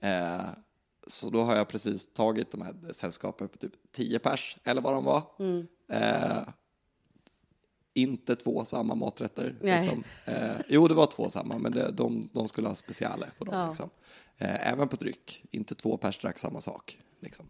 Va? 0.00 0.08
Eh, 0.08 0.46
så 1.06 1.30
då 1.30 1.40
har 1.40 1.56
jag 1.56 1.68
precis 1.68 2.12
tagit 2.12 2.52
de 2.52 2.62
här 2.62 2.74
sällskapen 2.92 3.48
på 3.48 3.58
typ 3.58 3.72
10 3.92 4.18
pers, 4.18 4.56
eller 4.64 4.80
vad 4.80 4.92
de 4.92 5.04
var. 5.04 5.22
Mm. 5.38 5.66
Eh, 7.98 8.02
inte 8.02 8.36
två 8.36 8.64
samma 8.64 8.94
maträtter. 8.94 9.54
Liksom. 9.60 10.04
Eh, 10.24 10.50
jo, 10.68 10.88
det 10.88 10.94
var 10.94 11.06
två 11.06 11.30
samma, 11.30 11.58
men 11.58 11.72
det, 11.72 11.90
de, 11.92 12.28
de 12.32 12.48
skulle 12.48 12.68
ha 12.68 12.74
speciale 12.74 13.26
på 13.38 13.44
dem. 13.44 13.54
Ja. 13.54 13.68
Liksom. 13.68 13.90
Eh, 14.38 14.68
även 14.72 14.88
på 14.88 14.96
dryck. 14.96 15.44
Inte 15.50 15.74
två 15.74 15.96
pers 15.96 16.18
drack 16.18 16.38
samma 16.38 16.60
sak. 16.60 16.98
Liksom. 17.20 17.46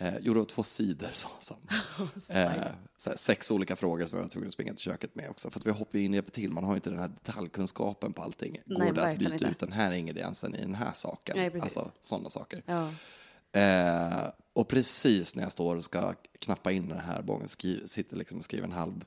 Eh, 0.00 0.14
jo, 0.20 0.32
det 0.32 0.38
var 0.38 0.44
två 0.46 0.62
sidor 0.62 1.10
så, 1.14 1.28
samma. 1.40 1.60
eh, 2.28 2.52
så 2.96 3.10
här, 3.10 3.16
sex 3.16 3.50
olika 3.50 3.76
frågor 3.76 4.06
som 4.06 4.18
jag 4.18 4.24
var 4.24 4.30
tvungen 4.30 4.46
att 4.46 4.52
springa 4.52 4.72
till 4.72 4.78
köket 4.82 5.14
med 5.14 5.30
också. 5.30 5.50
För 5.50 5.58
att 5.60 5.66
vi 5.66 5.70
hoppar 5.70 5.98
in 5.98 6.14
i 6.14 6.16
hjälper 6.16 6.30
till. 6.30 6.52
Man 6.52 6.64
har 6.64 6.74
inte 6.74 6.90
den 6.90 6.98
här 6.98 7.08
detaljkunskapen 7.08 8.12
på 8.12 8.22
allting. 8.22 8.60
Går 8.66 8.78
Nej, 8.78 8.92
det 8.92 9.06
att 9.06 9.18
byta 9.18 9.32
inte. 9.32 9.46
ut 9.46 9.58
den 9.58 9.72
här 9.72 9.92
ingrediensen 9.92 10.54
i 10.54 10.60
den 10.60 10.74
här 10.74 10.92
saken? 10.94 11.36
Nej, 11.36 11.60
alltså 11.60 11.90
sådana 12.00 12.30
saker. 12.30 12.62
Ja. 12.66 12.90
Eh, 13.60 14.30
och 14.52 14.68
precis 14.68 15.36
när 15.36 15.42
jag 15.42 15.52
står 15.52 15.76
och 15.76 15.84
ska 15.84 16.14
knappa 16.38 16.72
in 16.72 16.88
den 16.88 16.98
här 17.00 17.22
bången, 17.22 17.48
skri- 17.48 17.86
sitter 17.88 18.16
liksom 18.16 18.38
och 18.38 18.44
skriver 18.44 18.64
en 18.66 18.72
halv 18.72 19.04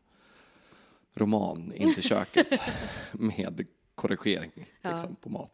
roman 1.13 1.73
in 1.75 1.93
till 1.93 2.03
köket 2.03 2.47
med 3.11 3.67
korrigering 3.95 4.51
liksom, 4.83 5.15
på 5.15 5.29
mat. 5.29 5.51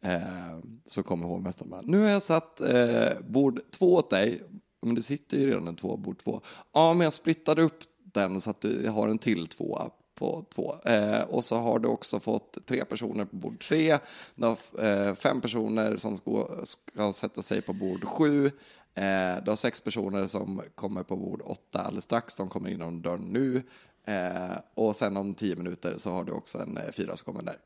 Eh, 0.00 0.58
så 0.86 1.02
kommer 1.02 1.26
hovmästaren 1.26 1.70
bara, 1.70 1.80
nu 1.80 1.98
har 1.98 2.08
jag 2.08 2.22
satt 2.22 2.60
eh, 2.60 3.20
bord 3.20 3.60
två 3.70 3.94
åt 3.94 4.10
dig, 4.10 4.42
men 4.82 4.94
det 4.94 5.02
sitter 5.02 5.38
ju 5.38 5.46
redan 5.46 5.68
en 5.68 5.76
två, 5.76 5.96
bord 5.96 6.18
två. 6.18 6.40
Ja, 6.72 6.94
men 6.94 7.04
jag 7.04 7.12
splittade 7.12 7.62
upp 7.62 7.78
den 8.02 8.40
så 8.40 8.50
att 8.50 8.60
du 8.60 8.88
har 8.88 9.08
en 9.08 9.18
till 9.18 9.46
tvåa 9.46 9.90
på 10.14 10.44
två. 10.54 10.74
Eh, 10.84 11.22
och 11.22 11.44
så 11.44 11.56
har 11.56 11.78
du 11.78 11.88
också 11.88 12.20
fått 12.20 12.66
tre 12.66 12.84
personer 12.84 13.24
på 13.24 13.36
bord 13.36 13.60
tre, 13.60 13.98
du 14.34 14.46
har 14.46 14.58
eh, 14.84 15.14
fem 15.14 15.40
personer 15.40 15.96
som 15.96 16.16
ska, 16.16 16.48
ska 16.64 17.12
sätta 17.12 17.42
sig 17.42 17.62
på 17.62 17.72
bord 17.72 18.04
sju, 18.04 18.46
eh, 18.94 19.44
du 19.44 19.50
har 19.50 19.56
sex 19.56 19.80
personer 19.80 20.26
som 20.26 20.62
kommer 20.74 21.02
på 21.02 21.16
bord 21.16 21.42
åtta 21.44 21.82
alldeles 21.82 22.04
strax, 22.04 22.36
de 22.36 22.48
kommer 22.48 22.68
in 22.68 22.78
genom 22.78 23.02
dörren 23.02 23.32
nu. 23.32 23.62
Eh, 24.04 24.56
och 24.74 24.96
sen 24.96 25.16
om 25.16 25.34
tio 25.34 25.56
minuter 25.56 25.94
så 25.98 26.10
har 26.10 26.24
du 26.24 26.32
också 26.32 26.58
en 26.58 26.76
eh, 26.76 26.92
fyra 26.92 27.16
som 27.16 27.34
kommer 27.34 27.42
där. 27.52 27.56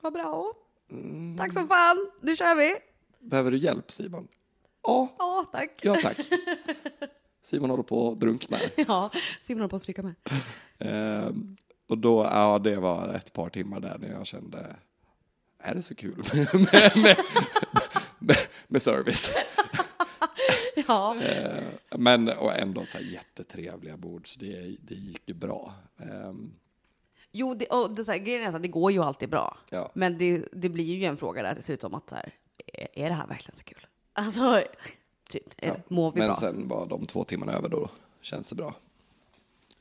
Vad 0.00 0.12
bra. 0.12 0.52
Mm. 0.90 1.38
Tack 1.38 1.52
så 1.52 1.66
fan, 1.66 2.10
nu 2.20 2.36
kör 2.36 2.54
vi. 2.54 2.76
Behöver 3.18 3.50
du 3.50 3.56
hjälp 3.58 3.90
Simon? 3.90 4.28
Ja, 4.82 5.14
Ja, 5.18 5.46
tack. 5.52 5.70
ja 5.82 5.96
tack. 6.02 6.16
Simon 7.42 7.70
håller 7.70 7.82
på 7.82 8.12
att 8.12 8.20
drunkna. 8.20 8.56
Ja, 8.76 9.10
Simon 9.40 9.60
håller 9.60 9.68
på 9.70 9.76
att 9.76 9.82
stryka 9.82 10.02
med. 10.02 10.14
Eh, 10.78 11.30
och 11.88 11.98
då, 11.98 12.24
ja 12.24 12.58
det 12.58 12.76
var 12.76 13.14
ett 13.14 13.32
par 13.32 13.48
timmar 13.48 13.80
där 13.80 13.98
när 13.98 14.12
jag 14.12 14.26
kände, 14.26 14.76
är 15.58 15.74
det 15.74 15.82
så 15.82 15.94
kul 15.94 16.16
med, 16.34 16.96
med, 16.96 17.16
med, 18.18 18.36
med 18.66 18.82
service? 18.82 19.34
Ja, 20.88 21.16
Eh, 21.16 21.62
men 21.98 22.28
och 22.28 22.54
ändå 22.56 22.84
så 22.86 22.98
här 22.98 23.04
jättetrevliga 23.04 23.96
bord, 23.96 24.28
så 24.28 24.40
det, 24.40 24.76
det 24.80 24.94
gick 24.94 25.22
ju 25.28 25.34
bra. 25.34 25.74
Eh, 26.00 26.32
jo, 27.32 27.54
det, 27.54 27.66
och 27.66 27.90
det, 27.90 28.04
så 28.04 28.12
här, 28.12 28.18
grejen 28.18 28.42
är 28.42 28.46
så 28.46 28.52
här, 28.52 28.58
det 28.62 28.68
går 28.68 28.92
ju 28.92 29.02
alltid 29.02 29.28
bra. 29.28 29.58
Ja. 29.70 29.90
Men 29.94 30.18
det, 30.18 30.44
det 30.52 30.68
blir 30.68 30.94
ju 30.94 31.04
en 31.04 31.16
fråga 31.16 31.42
där 31.42 31.54
till 31.54 31.64
slut 31.64 31.84
om 31.84 31.94
att 31.94 32.10
så 32.10 32.16
här, 32.16 32.32
är, 32.94 33.08
det 33.08 33.14
här 33.14 33.26
verkligen 33.26 33.56
så 33.56 33.64
kul? 33.64 33.86
Alltså, 34.12 34.60
typ, 35.28 35.54
är, 35.56 35.82
mår 35.88 36.12
vi 36.12 36.18
men 36.18 36.28
bra? 36.28 36.36
sen 36.36 36.68
var 36.68 36.86
de 36.86 37.06
två 37.06 37.24
timmarna 37.24 37.52
över, 37.52 37.68
då 37.68 37.88
känns 38.20 38.48
det 38.48 38.54
bra. 38.54 38.74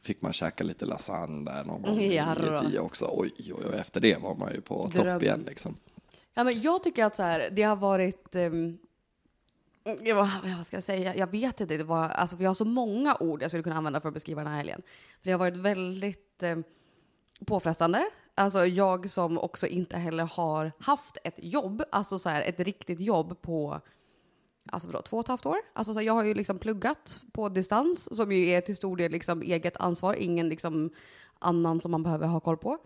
Fick 0.01 0.21
man 0.21 0.33
käka 0.33 0.63
lite 0.63 0.85
lasagne 0.85 1.51
där 1.51 1.63
någon 1.65 1.81
gång 1.81 1.97
i 1.99 2.15
Ja, 2.15 2.35
då. 2.49 2.57
10 2.57 2.79
också. 2.79 3.09
Oj, 3.11 3.31
oj, 3.39 3.53
oj, 3.55 3.79
efter 3.79 4.01
det 4.01 4.21
var 4.21 4.35
man 4.35 4.53
ju 4.53 4.61
på 4.61 4.87
Dröm. 4.93 5.13
topp 5.19 5.23
igen 5.23 5.43
liksom. 5.47 5.75
Ja, 6.33 6.43
men 6.43 6.61
jag 6.61 6.83
tycker 6.83 7.05
att 7.05 7.15
så 7.15 7.23
här, 7.23 7.49
det 7.51 7.63
har 7.63 7.75
varit... 7.75 8.35
Um, 8.35 8.77
Mm, 9.85 10.15
vad, 10.15 10.29
vad 10.57 10.65
ska 10.65 10.77
jag 10.77 10.83
säga? 10.83 11.15
Jag 11.15 11.31
vet 11.31 11.61
inte. 11.61 11.77
Det 11.77 11.83
var, 11.83 12.09
alltså, 12.09 12.35
vi 12.35 12.45
har 12.45 12.53
så 12.53 12.65
många 12.65 13.17
ord 13.19 13.41
jag 13.41 13.51
skulle 13.51 13.63
kunna 13.63 13.75
använda 13.75 14.01
för 14.01 14.07
att 14.07 14.13
beskriva 14.13 14.43
den 14.43 14.51
här 14.51 14.57
helgen. 14.57 14.81
Det 15.23 15.31
har 15.31 15.39
varit 15.39 15.57
väldigt 15.57 16.43
eh, 16.43 16.57
påfrestande. 17.45 18.09
Alltså 18.35 18.65
jag 18.65 19.09
som 19.09 19.37
också 19.37 19.67
inte 19.67 19.97
heller 19.97 20.23
har 20.23 20.71
haft 20.79 21.17
ett 21.23 21.35
jobb, 21.37 21.83
alltså 21.91 22.19
så 22.19 22.29
här, 22.29 22.41
ett 22.41 22.59
riktigt 22.59 22.99
jobb 22.99 23.41
på 23.41 23.81
Alltså 24.65 24.87
vadå, 24.87 25.01
två 25.01 25.17
och 25.17 25.23
ett 25.23 25.27
halvt 25.27 25.45
år? 25.45 25.57
Alltså 25.73 25.93
så 25.93 25.99
här, 25.99 26.05
jag 26.07 26.13
har 26.13 26.23
ju 26.23 26.33
liksom 26.33 26.59
pluggat 26.59 27.21
på 27.31 27.49
distans, 27.49 28.17
som 28.17 28.31
ju 28.31 28.49
är 28.49 28.61
till 28.61 28.75
stor 28.75 28.97
del 28.97 29.11
liksom 29.11 29.41
eget 29.41 29.77
ansvar, 29.77 30.13
ingen 30.13 30.49
liksom 30.49 30.89
annan 31.39 31.81
som 31.81 31.91
man 31.91 32.03
behöver 32.03 32.27
ha 32.27 32.39
koll 32.39 32.57
på. 32.57 32.77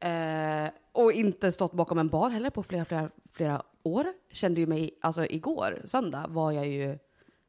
Eh, 0.00 0.70
och 0.92 1.12
inte 1.12 1.52
stått 1.52 1.72
bakom 1.72 1.98
en 1.98 2.08
bar 2.08 2.30
heller 2.30 2.50
på 2.50 2.62
flera, 2.62 2.84
flera, 2.84 3.10
flera 3.32 3.62
år. 3.82 4.06
Kände 4.30 4.60
ju 4.60 4.66
mig, 4.66 4.98
alltså 5.00 5.26
igår, 5.26 5.82
söndag, 5.84 6.26
var 6.28 6.52
jag 6.52 6.66
ju 6.68 6.98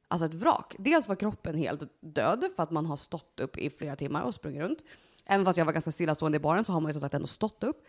alltså 0.08 0.26
ett 0.26 0.34
vrak. 0.34 0.76
Dels 0.80 1.08
var 1.08 1.16
kroppen 1.16 1.56
helt 1.58 1.84
död 2.00 2.50
för 2.56 2.64
att 2.64 2.72
man 2.72 2.86
har 2.86 2.98
stått 2.98 3.40
upp 3.40 3.58
i 3.58 3.70
flera 3.70 3.96
timmar 3.96 4.22
och 4.22 4.34
sprungit 4.34 4.62
runt. 4.62 4.84
Även 5.26 5.46
fast 5.46 5.58
jag 5.58 5.66
var 5.66 5.74
ganska 5.74 5.92
stillastående 5.92 6.36
i 6.36 6.40
baren 6.40 6.66
så 6.66 6.72
har 6.72 6.82
man 6.82 6.90
ju 6.90 6.94
som 6.94 7.02
sagt 7.02 7.14
ändå 7.14 7.28
stått 7.28 7.64
upp. 7.64 7.86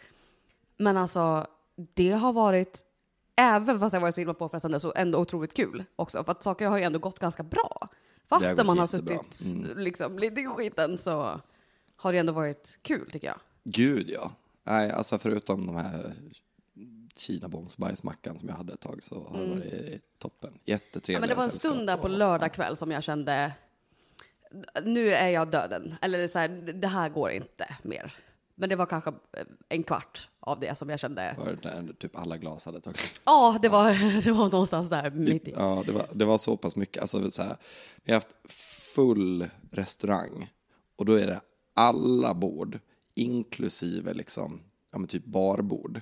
Men 0.76 0.96
alltså, 0.96 1.46
det 1.94 2.10
har 2.10 2.32
varit, 2.32 2.84
även 3.36 3.80
fast 3.80 3.92
har 3.94 4.00
varit 4.00 4.14
så 4.14 4.20
himla 4.20 4.34
påfrestande, 4.34 4.80
så 4.80 4.92
ändå 4.96 5.18
otroligt 5.18 5.54
kul 5.54 5.84
också. 5.96 6.24
För 6.24 6.32
att 6.32 6.42
saker 6.42 6.66
har 6.66 6.78
ju 6.78 6.84
ändå 6.84 6.98
gått 6.98 7.18
ganska 7.18 7.42
bra. 7.42 7.78
Det 7.80 8.34
har 8.34 8.40
Fast 8.40 8.56
gått 8.56 8.66
man 8.66 8.78
har 8.78 8.86
suttit 8.86 9.42
liksom, 9.76 10.18
lite 10.18 10.40
i 10.40 10.46
skiten 10.46 10.98
så 10.98 11.40
har 11.96 12.12
det 12.12 12.18
ändå 12.18 12.32
varit 12.32 12.78
kul 12.82 13.10
tycker 13.10 13.26
jag. 13.26 13.38
Gud 13.64 14.10
ja. 14.10 14.32
Nej, 14.68 14.90
alltså 14.90 15.18
förutom 15.18 15.66
de 15.66 15.76
här 15.76 16.14
kinabångsbajsmackan 17.16 18.38
som 18.38 18.48
jag 18.48 18.56
hade 18.56 18.72
ett 18.72 18.80
tag 18.80 19.02
så 19.02 19.24
har 19.24 19.40
det 19.40 19.48
varit 19.48 20.02
toppen. 20.18 20.58
Jättetrevliga 20.64 21.16
Ja, 21.16 21.20
men 21.20 21.28
det 21.28 21.34
var 21.34 21.44
en 21.44 21.50
stund 21.50 21.86
där 21.86 21.96
på 21.96 22.08
lördag 22.08 22.52
kväll 22.52 22.76
som 22.76 22.90
jag 22.90 23.02
kände, 23.02 23.52
nu 24.84 25.10
är 25.10 25.28
jag 25.28 25.50
döden. 25.50 25.94
Eller 26.02 26.28
så 26.28 26.38
här, 26.38 26.48
det 26.74 26.88
här 26.88 27.08
går 27.08 27.30
inte 27.30 27.76
mer. 27.82 28.14
Men 28.54 28.68
det 28.68 28.76
var 28.76 28.86
kanske 28.86 29.12
en 29.68 29.82
kvart 29.82 30.28
av 30.40 30.60
det 30.60 30.78
som 30.78 30.90
jag 30.90 31.00
kände, 31.00 31.34
Var 31.38 31.58
det 31.62 31.82
när 31.82 31.92
typ 31.92 32.16
alla 32.16 32.36
glas 32.36 32.64
hade 32.64 32.80
tagits 32.80 33.20
ja, 33.26 33.58
det 33.62 33.68
var, 33.68 34.20
det 34.24 34.32
var 34.32 34.48
någonstans 34.48 34.90
där 34.90 35.10
mitt 35.10 35.48
i. 35.48 35.54
Ja, 35.56 35.82
det 35.86 35.92
var, 35.92 36.06
det 36.14 36.24
var 36.24 36.38
så 36.38 36.56
pass 36.56 36.76
mycket. 36.76 37.00
Alltså, 37.00 37.30
så 37.30 37.42
här, 37.42 37.56
vi 38.04 38.12
har 38.12 38.16
haft 38.16 38.50
full 38.94 39.48
restaurang 39.70 40.50
och 40.96 41.04
då 41.04 41.14
är 41.14 41.26
det 41.26 41.40
alla 41.74 42.34
bord, 42.34 42.78
inklusive 43.18 44.14
liksom, 44.14 44.60
ja, 44.92 44.98
men 44.98 45.08
typ 45.08 45.24
barbord, 45.24 46.00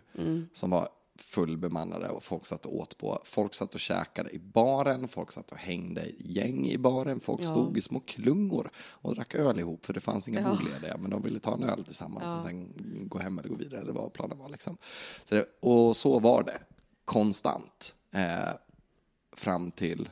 som 0.53 0.71
var 0.71 0.89
fullbemannade 1.19 2.09
och 2.09 2.25
folk 2.25 2.47
satt 2.47 2.67
och 2.67 2.77
åt 2.77 2.99
på. 2.99 3.21
Folk 3.25 3.55
satt 3.55 3.75
och 3.75 3.81
käkade 3.81 4.31
i 4.31 4.39
baren, 4.39 5.09
folk 5.09 5.33
satt 5.33 5.51
och 5.53 5.59
hängde 5.59 6.07
i 6.07 6.17
gäng 6.19 6.67
i 6.69 6.79
baren, 6.79 7.21
folk 7.21 7.41
Ja. 7.45 7.49
stod 7.51 7.79
i 7.79 7.83
små 7.83 8.01
klungor 8.01 8.71
och 8.77 9.15
drack 9.15 9.35
öl 9.35 9.59
ihop 9.59 9.87
för 9.87 9.93
det 9.95 10.01
fanns 10.01 10.29
inga 10.29 10.41
Ja. 10.41 10.49
bord 10.51 10.65
lediga, 10.65 10.97
men 10.97 11.11
de 11.11 11.23
ville 11.23 11.41
ta 11.41 11.55
en 11.55 11.63
öl 11.65 11.85
tillsammans 11.85 12.25
Ja. 12.27 12.37
och 12.37 12.43
sen 12.43 12.73
gå 13.09 13.19
hem 13.19 13.39
eller 13.39 13.49
gå 13.49 13.55
vidare 13.57 13.81
eller 13.81 13.93
vad 13.93 14.13
planen 14.13 14.39
var. 14.39 14.49
Liksom. 14.49 14.77
Så 15.25 15.35
det, 15.35 15.47
och 15.61 15.97
så 15.97 16.19
var 16.19 16.43
det 16.43 16.59
konstant 17.05 17.97
eh, 18.13 18.55
fram 19.37 19.71
till 19.71 20.09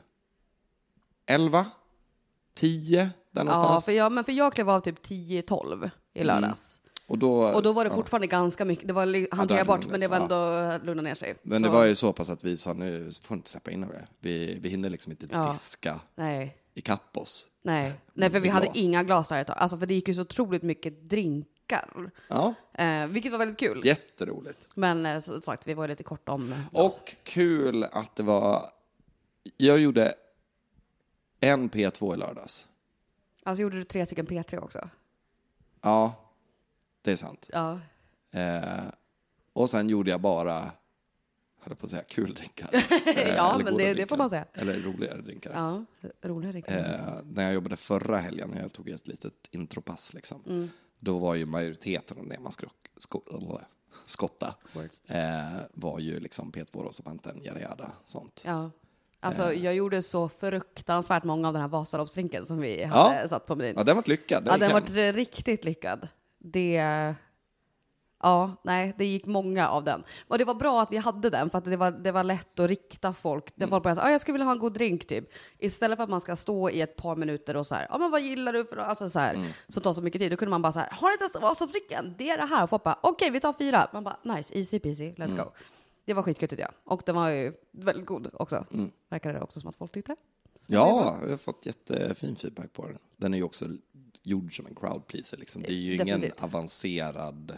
11, 1.25 1.65
10 2.53 2.97
där 2.99 3.11
Ja, 3.31 3.43
någonstans. 3.43 3.85
för 3.85 3.91
jag, 3.91 4.11
men 4.11 4.23
för 4.23 4.31
jag 4.31 4.53
klev 4.53 4.69
av 4.69 4.79
typ 4.79 5.01
10-12 5.05 5.89
i 6.13 6.23
lördags. 6.23 6.81
Och 7.07 7.17
då, 7.17 7.43
Och 7.43 7.63
då 7.63 7.73
var 7.73 7.83
det 7.85 7.89
ja. 7.89 7.95
fortfarande 7.95 8.27
ganska 8.27 8.65
mycket, 8.65 8.87
det 8.87 8.93
var 8.93 9.35
hanterbart, 9.35 9.79
lugnat 9.83 9.91
men 9.91 9.99
det 9.99 10.07
var 10.07 10.17
ändå 10.17 10.85
lugnat 10.85 11.03
ner 11.03 11.15
sig. 11.15 11.35
Men 11.43 11.59
Så- 11.59 11.65
det 11.65 11.71
var 11.73 11.85
ju 11.85 11.95
så 11.95 12.13
pass 12.13 12.29
att 12.29 12.43
vi 12.43 12.57
sa 12.57 12.73
nu 12.73 13.11
får 13.23 13.37
inte 13.37 13.49
släppa 13.49 13.71
in 13.71 13.81
några. 13.81 13.95
Vi, 14.19 14.57
vi 14.61 14.69
hinner 14.69 14.89
liksom 14.89 15.11
inte 15.11 15.27
Ja. 15.31 15.51
diska 15.51 15.99
Nej, 16.15 16.57
ikapp 16.73 17.17
oss. 17.17 17.47
nej. 17.61 17.93
Nej, 18.13 18.29
för 18.29 18.39
vi 18.39 18.49
hade 18.49 18.69
inga 18.73 19.03
glas 19.03 19.27
där 19.27 19.41
ett 19.41 19.47
tag. 19.47 19.57
Alltså 19.59 19.77
för 19.77 19.85
det 19.85 19.93
gick 19.93 20.07
ju 20.07 20.13
så 20.13 20.21
otroligt 20.21 20.63
mycket 20.63 21.09
drinkar. 21.09 22.11
Ja, 22.27 22.53
Eh, 22.73 23.07
vilket 23.07 23.31
var 23.31 23.39
väldigt 23.39 23.59
kul. 23.59 23.81
jätteroligt. 23.85 24.67
Men 24.73 25.05
eh, 25.05 25.19
som 25.19 25.41
sagt, 25.41 25.67
vi 25.67 25.73
var 25.73 25.87
lite 25.87 26.03
kort 26.03 26.29
om 26.29 26.47
glas. 26.71 26.97
Och 26.97 27.15
kul 27.23 27.83
att 27.83 28.15
det 28.15 28.23
var... 28.23 28.61
Jag 29.57 29.79
gjorde 29.79 30.13
en 31.39 31.69
P2 31.69 32.13
i 32.13 32.17
lördags. 32.17 32.67
Alltså 33.43 33.61
gjorde 33.61 33.77
du 33.77 33.83
tre 33.83 34.05
stycken 34.05 34.27
P3 34.27 34.57
också? 34.63 34.89
Ja, 35.81 36.13
det 37.05 37.11
är 37.11 37.15
sant. 37.15 37.49
Ja. 37.53 37.79
Eh, 38.31 38.63
och 39.53 39.69
sen 39.69 39.89
gjorde 39.89 40.11
jag 40.11 40.21
bara 40.21 40.71
höll 41.61 41.75
på 41.75 41.85
att 41.85 41.89
säga, 41.89 42.03
kul 42.07 42.33
drinkar. 42.33 42.69
Ja, 43.35 43.53
Eller 43.55 43.63
men 43.63 43.73
det- 43.77 43.83
det 43.83 43.93
drinkar. 43.93 44.07
får 44.07 44.17
man 44.17 44.29
säga. 44.29 44.45
Eller 44.53 44.79
roligare 44.79 45.21
drinkar. 45.21 45.51
Ja, 45.53 45.85
roligare 46.21 46.61
det 46.61 46.71
Eh, 46.71 47.23
när 47.23 47.43
jag 47.43 47.53
jobbade 47.53 47.77
förra 47.77 48.17
helgen, 48.17 48.49
när 48.53 48.61
jag 48.61 48.73
tog 48.73 48.89
ett 48.89 49.07
litet 49.07 49.33
intropass, 49.51 50.13
liksom, 50.13 50.43
Mm. 50.45 50.69
då 50.99 51.17
var 51.17 51.35
ju 51.35 51.45
majoriteten 51.45 52.17
av 52.19 52.27
det 52.27 52.39
man 52.39 52.51
skulle 52.51 52.71
skotta, 54.05 54.55
eh, 55.07 55.59
var 55.73 55.99
ju 55.99 56.19
liksom 56.19 56.51
P2 56.51 56.83
Rosapanten, 56.83 57.41
yada 57.43 57.59
yada, 57.61 57.91
sånt. 58.05 58.43
Ja. 58.45 58.71
Alltså, 59.19 59.53
jag 59.53 59.75
gjorde 59.75 60.01
så 60.01 60.29
fruktansvärt 60.29 61.23
många 61.23 61.47
av 61.47 61.53
den 61.53 61.61
här 61.61 61.69
Vasaloppsdrinken 61.69 62.45
som 62.45 62.57
vi 62.59 62.81
Ja. 62.81 62.87
hade 62.87 63.29
satt 63.29 63.45
på 63.45 63.55
menyn. 63.55 63.73
Ja, 63.77 63.83
den 63.83 63.95
var 63.95 64.03
lyckad. 64.07 64.43
Ja, 64.47 64.51
gick 64.51 64.59
den 64.59 64.71
var 64.71 65.13
riktigt 65.13 65.65
lyckad. 65.65 66.07
Det... 66.45 67.15
Ja, 68.23 68.55
nej, 68.63 68.93
det 68.97 69.05
gick 69.05 69.25
många 69.25 69.69
av 69.69 69.83
den. 69.83 70.03
Och 70.27 70.37
det 70.37 70.43
var 70.43 70.53
bra 70.53 70.81
att 70.81 70.91
vi 70.91 70.97
hade 70.97 71.29
den, 71.29 71.49
för 71.49 71.57
att 71.57 71.65
det 71.65 71.77
var, 71.77 71.91
det 71.91 72.11
var 72.11 72.23
lätt 72.23 72.59
att 72.59 72.67
rikta 72.67 73.13
folk. 73.13 73.57
När 73.57 73.67
folk 73.67 73.83
började 73.83 74.01
säga, 74.01 74.07
ah, 74.07 74.11
jag 74.11 74.21
skulle 74.21 74.33
vilja 74.33 74.45
ha 74.45 74.51
en 74.51 74.59
god 74.59 74.73
drink, 74.73 75.07
typ. 75.07 75.29
Istället 75.57 75.97
för 75.97 76.03
att 76.03 76.09
man 76.09 76.21
ska 76.21 76.35
stå 76.35 76.69
i 76.69 76.81
ett 76.81 76.95
par 76.95 77.15
minuter 77.15 77.55
och 77.57 77.67
så 77.67 77.75
här, 77.75 77.87
ja 77.89 77.97
men 77.97 78.11
vad 78.11 78.21
gillar 78.21 78.53
du 78.53 78.65
för 78.65 78.77
alltså 78.77 79.09
så 79.09 79.19
här, 79.19 79.53
som 79.67 79.83
tar 79.83 79.93
så 79.93 80.01
mycket 80.01 80.21
tid. 80.21 80.31
Då 80.31 80.37
kunde 80.37 80.49
man 80.49 80.61
bara 80.61 80.71
så 80.71 80.79
här, 80.79 80.89
har 80.91 81.11
ni 81.11 81.17
testat 81.17 81.41
Vasaloppsdrinken? 81.41 82.15
Det 82.17 82.29
är 82.29 82.37
det 82.37 82.45
här. 82.45 82.63
Och 82.63 82.69
folk 82.69 82.83
bara, 82.83 82.99
okej, 83.01 83.29
vi 83.29 83.39
tar 83.39 83.53
fyra. 83.53 83.87
Man 83.93 84.03
bara, 84.03 84.17
nice, 84.23 84.57
easy 84.57 84.79
peasy, 84.79 85.11
let's 85.11 85.37
go. 85.37 85.51
Det 86.05 86.13
var 86.13 86.23
skitkul 86.23 86.49
tyckte 86.49 86.61
jag. 86.63 86.71
Och 86.93 87.01
den 87.05 87.15
var 87.15 87.29
ju 87.29 87.53
väldigt 87.71 88.05
god 88.05 88.29
också. 88.33 88.65
Verkade 89.09 89.33
det 89.33 89.41
också 89.41 89.59
som 89.59 89.69
att 89.69 89.75
folk 89.75 89.91
tyckte. 89.91 90.15
Ja, 90.67 91.17
jag 91.21 91.29
har 91.29 91.37
fått 91.37 91.65
jättefin 91.65 92.35
feedback 92.35 92.73
på 92.73 92.87
den. 92.87 92.97
Den 93.17 93.33
är 93.33 93.37
ju 93.37 93.43
också 93.43 93.65
gjord 94.25 94.55
som 94.57 94.65
en 94.65 94.75
crowd 94.75 95.07
pleaser. 95.07 95.37
Liksom. 95.37 95.61
Det 95.61 95.71
är 95.71 95.73
ju 95.73 95.93
ingen 95.93 96.05
Definitivt. 96.07 96.43
avancerad, 96.43 97.57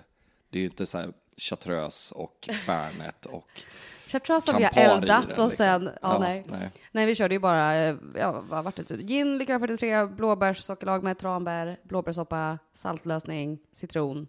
det 0.50 0.58
är 0.58 0.62
ju 0.62 0.68
inte 0.68 0.86
så 0.86 0.98
här 0.98 1.14
chartreuse 1.38 2.16
och 2.16 2.50
Fernet 2.66 3.26
och 3.26 3.62
Chartreuse 4.08 4.52
har 4.52 4.60
vi 4.60 4.66
eldat 4.66 5.08
den, 5.08 5.18
och 5.24 5.28
liksom. 5.30 5.50
sen, 5.50 5.84
ja, 5.86 5.92
Ja, 6.02 6.20
nej. 6.20 6.44
nej. 6.48 6.72
nej. 6.92 7.06
vi 7.06 7.16
körde 7.16 7.36
ju 7.36 7.40
bara, 7.40 7.76
eh, 7.76 7.96
ja 8.16 8.42
vad 8.50 8.64
vart 8.64 8.76
det? 8.76 8.98
Gin, 8.98 9.38
likör 9.38 9.60
43, 9.60 10.06
blåbärssockerlag 10.06 11.04
med 11.04 11.18
tranbär, 11.18 11.80
blåbärssoppa, 11.84 12.60
saltlösning, 12.74 13.60
citron, 13.72 14.28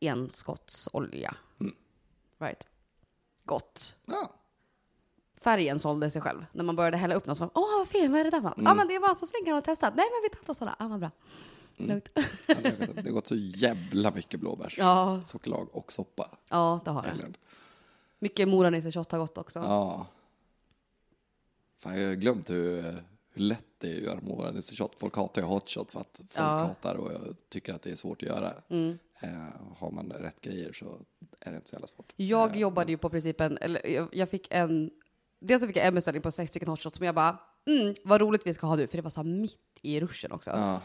enskottsolja. 0.00 1.34
Mm. 1.60 1.74
Right. 2.38 2.66
Gott. 3.44 3.94
Ja, 4.06 4.34
Färgen 5.40 5.78
sålde 5.78 6.10
sig 6.10 6.22
själv. 6.22 6.46
När 6.52 6.64
man 6.64 6.76
började 6.76 6.96
hälla 6.96 7.14
upp 7.14 7.26
något 7.26 7.36
så 7.38 7.44
var 7.44 7.50
åh 7.54 7.78
vad 7.78 7.88
fin, 7.88 8.12
vad 8.12 8.20
är 8.20 8.24
det 8.24 8.30
där 8.30 8.40
något? 8.40 8.56
Mm. 8.58 8.66
Ja 8.66 8.74
men 8.74 8.88
det 8.88 8.94
är 8.94 9.00
Vasaslinkan 9.00 9.54
har 9.54 9.60
testat. 9.60 9.94
Nej 9.96 10.06
men 10.12 10.22
vi 10.22 10.28
tar 10.28 10.38
inte 10.38 10.54
sådana. 10.54 10.76
Ja 10.78 10.88
vad 10.88 11.00
bra. 11.00 11.10
Mm. 11.78 11.90
Lugnt. 11.90 12.10
ja, 12.46 12.54
det, 12.94 13.02
har 13.02 13.10
gått 13.10 13.26
så 13.26 13.36
jävla 13.36 14.10
mycket 14.10 14.40
blåbärs. 14.40 14.78
Ja. 14.78 15.20
Sockerlag 15.24 15.68
och 15.72 15.92
soppa. 15.92 16.30
ja 16.48 16.80
det 16.84 16.90
har 16.90 17.02
det. 17.02 17.32
Mycket 18.18 18.48
Moranisse 18.48 18.92
shot 18.92 19.12
har 19.12 19.18
gått 19.18 19.38
också. 19.38 19.58
Ja. 19.58 20.06
Fan, 21.82 22.00
jag 22.00 22.08
har 22.08 22.14
glömt 22.14 22.50
hur, 22.50 22.82
hur 23.32 23.42
lätt 23.42 23.64
det 23.78 23.92
är 23.92 23.96
att 23.96 24.02
göra 24.02 24.20
morgonens 24.20 24.70
shot. 24.78 24.94
Folk 24.98 25.16
hatar 25.16 25.42
ju 25.42 25.48
hot 25.48 25.68
shot 25.68 25.92
för 25.92 26.00
att 26.00 26.16
folk 26.16 26.30
Ja. 26.34 26.58
hatar 26.58 26.94
och 26.94 27.12
jag 27.12 27.20
tycker 27.48 27.74
att 27.74 27.82
det 27.82 27.90
är 27.90 27.96
svårt 27.96 28.22
att 28.22 28.28
göra. 28.28 28.52
Mm. 28.68 28.98
Eh, 29.20 29.30
har 29.78 29.90
man 29.90 30.10
rätt 30.12 30.40
grejer 30.40 30.72
så 30.72 30.98
är 31.40 31.50
det 31.50 31.56
inte 31.56 31.68
så 31.68 31.74
jävla 31.74 31.86
svårt. 31.86 32.12
Jag 32.16 32.56
jobbade 32.56 32.92
ju 32.92 32.98
på 32.98 33.10
principen, 33.10 33.58
eller 33.60 33.86
jag, 33.86 34.08
jag 34.12 34.28
fick 34.28 34.48
en, 34.50 34.90
dels 35.40 35.66
fick 35.66 35.76
jag 35.76 35.86
en 35.86 35.94
beställning 35.94 36.22
på 36.22 36.30
sex 36.30 36.50
stycken 36.50 36.68
hot 36.68 36.82
shots 36.82 36.96
som 36.96 37.06
jag 37.06 37.14
bara, 37.14 37.38
mm, 37.66 37.94
vad 38.04 38.20
roligt 38.20 38.46
vi 38.46 38.54
ska 38.54 38.66
ha 38.66 38.76
nu, 38.76 38.86
för 38.86 38.96
det 38.96 39.02
var 39.02 39.10
så 39.10 39.20
här 39.22 39.28
mitt 39.28 39.78
i 39.82 40.00
ruschen 40.00 40.32
också. 40.32 40.50
Ja. 40.50 40.80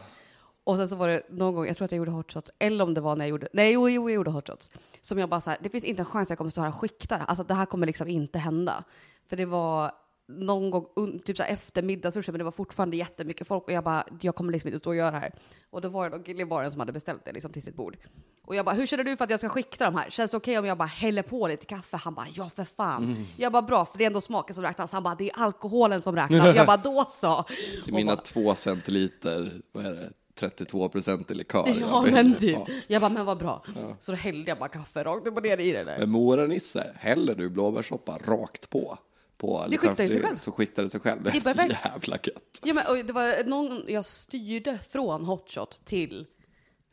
Och 0.63 0.77
sen 0.77 0.87
så 0.87 0.95
var 0.95 1.07
det 1.07 1.23
någon 1.29 1.55
gång, 1.55 1.67
jag 1.67 1.77
tror 1.77 1.85
att 1.85 1.91
jag 1.91 1.97
gjorde 1.97 2.11
hot 2.11 2.33
shots, 2.33 2.51
eller 2.59 2.83
om 2.83 2.93
det 2.93 3.01
var 3.01 3.15
när 3.15 3.25
jag 3.25 3.29
gjorde, 3.29 3.47
nej 3.53 3.71
jo, 3.73 3.89
jo 3.89 4.09
jag 4.09 4.15
gjorde 4.15 4.31
hot 4.31 4.47
shots. 4.47 4.69
Som 5.01 5.19
jag 5.19 5.29
bara 5.29 5.41
så 5.41 5.49
här, 5.49 5.59
det 5.61 5.69
finns 5.69 5.83
inte 5.83 6.01
en 6.01 6.05
chans 6.05 6.25
att 6.25 6.29
jag 6.29 6.37
kommer 6.37 6.51
stå 6.51 6.61
här 6.61 6.69
och 6.69 6.75
skikta 6.75 7.17
det. 7.17 7.23
Alltså 7.23 7.43
det 7.43 7.53
här 7.53 7.65
kommer 7.65 7.87
liksom 7.87 8.07
inte 8.07 8.39
hända. 8.39 8.83
För 9.29 9.37
det 9.37 9.45
var 9.45 9.91
någon 10.39 10.71
gång, 10.71 11.19
typ 11.25 11.37
så 11.37 11.43
efter 11.43 11.83
middagsruschen, 11.83 12.31
men 12.33 12.37
det 12.37 12.43
var 12.43 12.51
fortfarande 12.51 12.97
jättemycket 12.97 13.47
folk 13.47 13.63
och 13.63 13.71
jag 13.71 13.83
bara, 13.83 14.03
jag 14.21 14.35
kommer 14.35 14.51
liksom 14.51 14.67
inte 14.67 14.79
stå 14.79 14.89
och 14.89 14.95
göra 14.95 15.11
det 15.11 15.17
här. 15.17 15.33
Och 15.69 15.81
då 15.81 15.89
var 15.89 16.03
det 16.03 16.15
någon 16.15 16.23
kille 16.23 16.41
i 16.41 16.45
baren 16.45 16.71
som 16.71 16.79
hade 16.79 16.91
beställt 16.91 17.25
det 17.25 17.31
liksom 17.31 17.51
till 17.51 17.61
sitt 17.61 17.75
bord. 17.75 17.97
Och 18.45 18.55
jag 18.55 18.65
bara, 18.65 18.75
hur 18.75 18.85
känner 18.87 19.03
du 19.03 19.17
för 19.17 19.23
att 19.23 19.29
jag 19.29 19.39
ska 19.39 19.49
skikta 19.49 19.85
de 19.85 19.95
här? 19.95 20.09
Känns 20.09 20.31
det 20.31 20.37
okej 20.37 20.59
om 20.59 20.65
jag 20.65 20.77
bara 20.77 20.85
häller 20.85 21.21
på 21.21 21.47
lite 21.47 21.65
kaffe? 21.65 21.97
Han 21.97 22.13
bara, 22.13 22.27
ja 22.33 22.49
för 22.49 22.63
fan. 22.63 23.27
Jag 23.37 23.51
bara, 23.51 23.61
bra, 23.61 23.85
för 23.85 23.97
det 23.97 24.03
är 24.03 24.07
ändå 24.07 24.21
smaken 24.21 24.53
som 24.53 24.63
räknas. 24.63 24.91
Han 24.91 25.03
bara, 25.03 25.15
det 25.15 25.29
är 25.29 25.39
alkoholen 25.39 26.01
som 26.01 26.15
räknas. 26.15 26.55
Jag 26.55 26.67
bara, 26.67 26.77
då 26.77 27.05
så. 27.07 27.45
Till 27.83 27.93
mina 27.93 28.15
bara, 28.15 28.21
två 28.21 28.55
centiliter, 28.55 29.61
vad 29.71 29.85
är 29.85 29.91
det, 29.91 30.09
32 30.35 30.89
procent 30.89 31.31
i 31.31 31.33
likör. 31.33 31.75
Ja, 31.79 32.05
men 32.11 32.25
inte. 32.27 32.39
typ. 32.39 32.59
Ja. 32.67 32.73
Jag 32.87 33.01
bara, 33.01 33.11
men 33.11 33.25
vad 33.25 33.37
bra. 33.37 33.65
Så 33.99 34.11
då 34.11 34.15
hällde 34.15 34.51
jag 34.51 34.59
bara 34.59 34.69
kaffe 34.69 35.03
rakt 35.03 35.27
upp 35.27 35.37
och 35.37 35.43
ner 35.43 35.57
i 35.57 35.71
det 35.71 35.83
där. 35.83 35.99
Men 35.99 36.09
Mora-Nisse, 36.09 36.83
häller 36.95 37.35
du 37.35 37.49
blåbärssoppa 37.49 38.17
rakt 38.25 38.69
på? 38.69 38.97
På 39.37 39.65
Det 39.69 39.77
skiktar 39.77 40.03
ju 40.03 40.09
sig 40.09 40.21
själv. 40.21 40.35
Så 40.35 40.51
skiktar 40.51 40.83
det 40.83 40.89
sig 40.89 40.99
själv. 40.99 41.23
Det 41.23 41.29
är, 41.29 41.33
Det 41.33 41.49
är 41.49 41.67
så 41.67 41.75
jävla 41.89 42.17
gött. 42.23 42.59
Ja, 42.63 42.73
men, 42.73 42.83
och 42.87 43.05
det 43.05 43.13
var 43.13 43.43
någon 43.43 43.83
jag 43.87 44.05
styrde 44.05 44.79
från 44.89 45.25
hotshot 45.25 45.85
till 45.85 46.27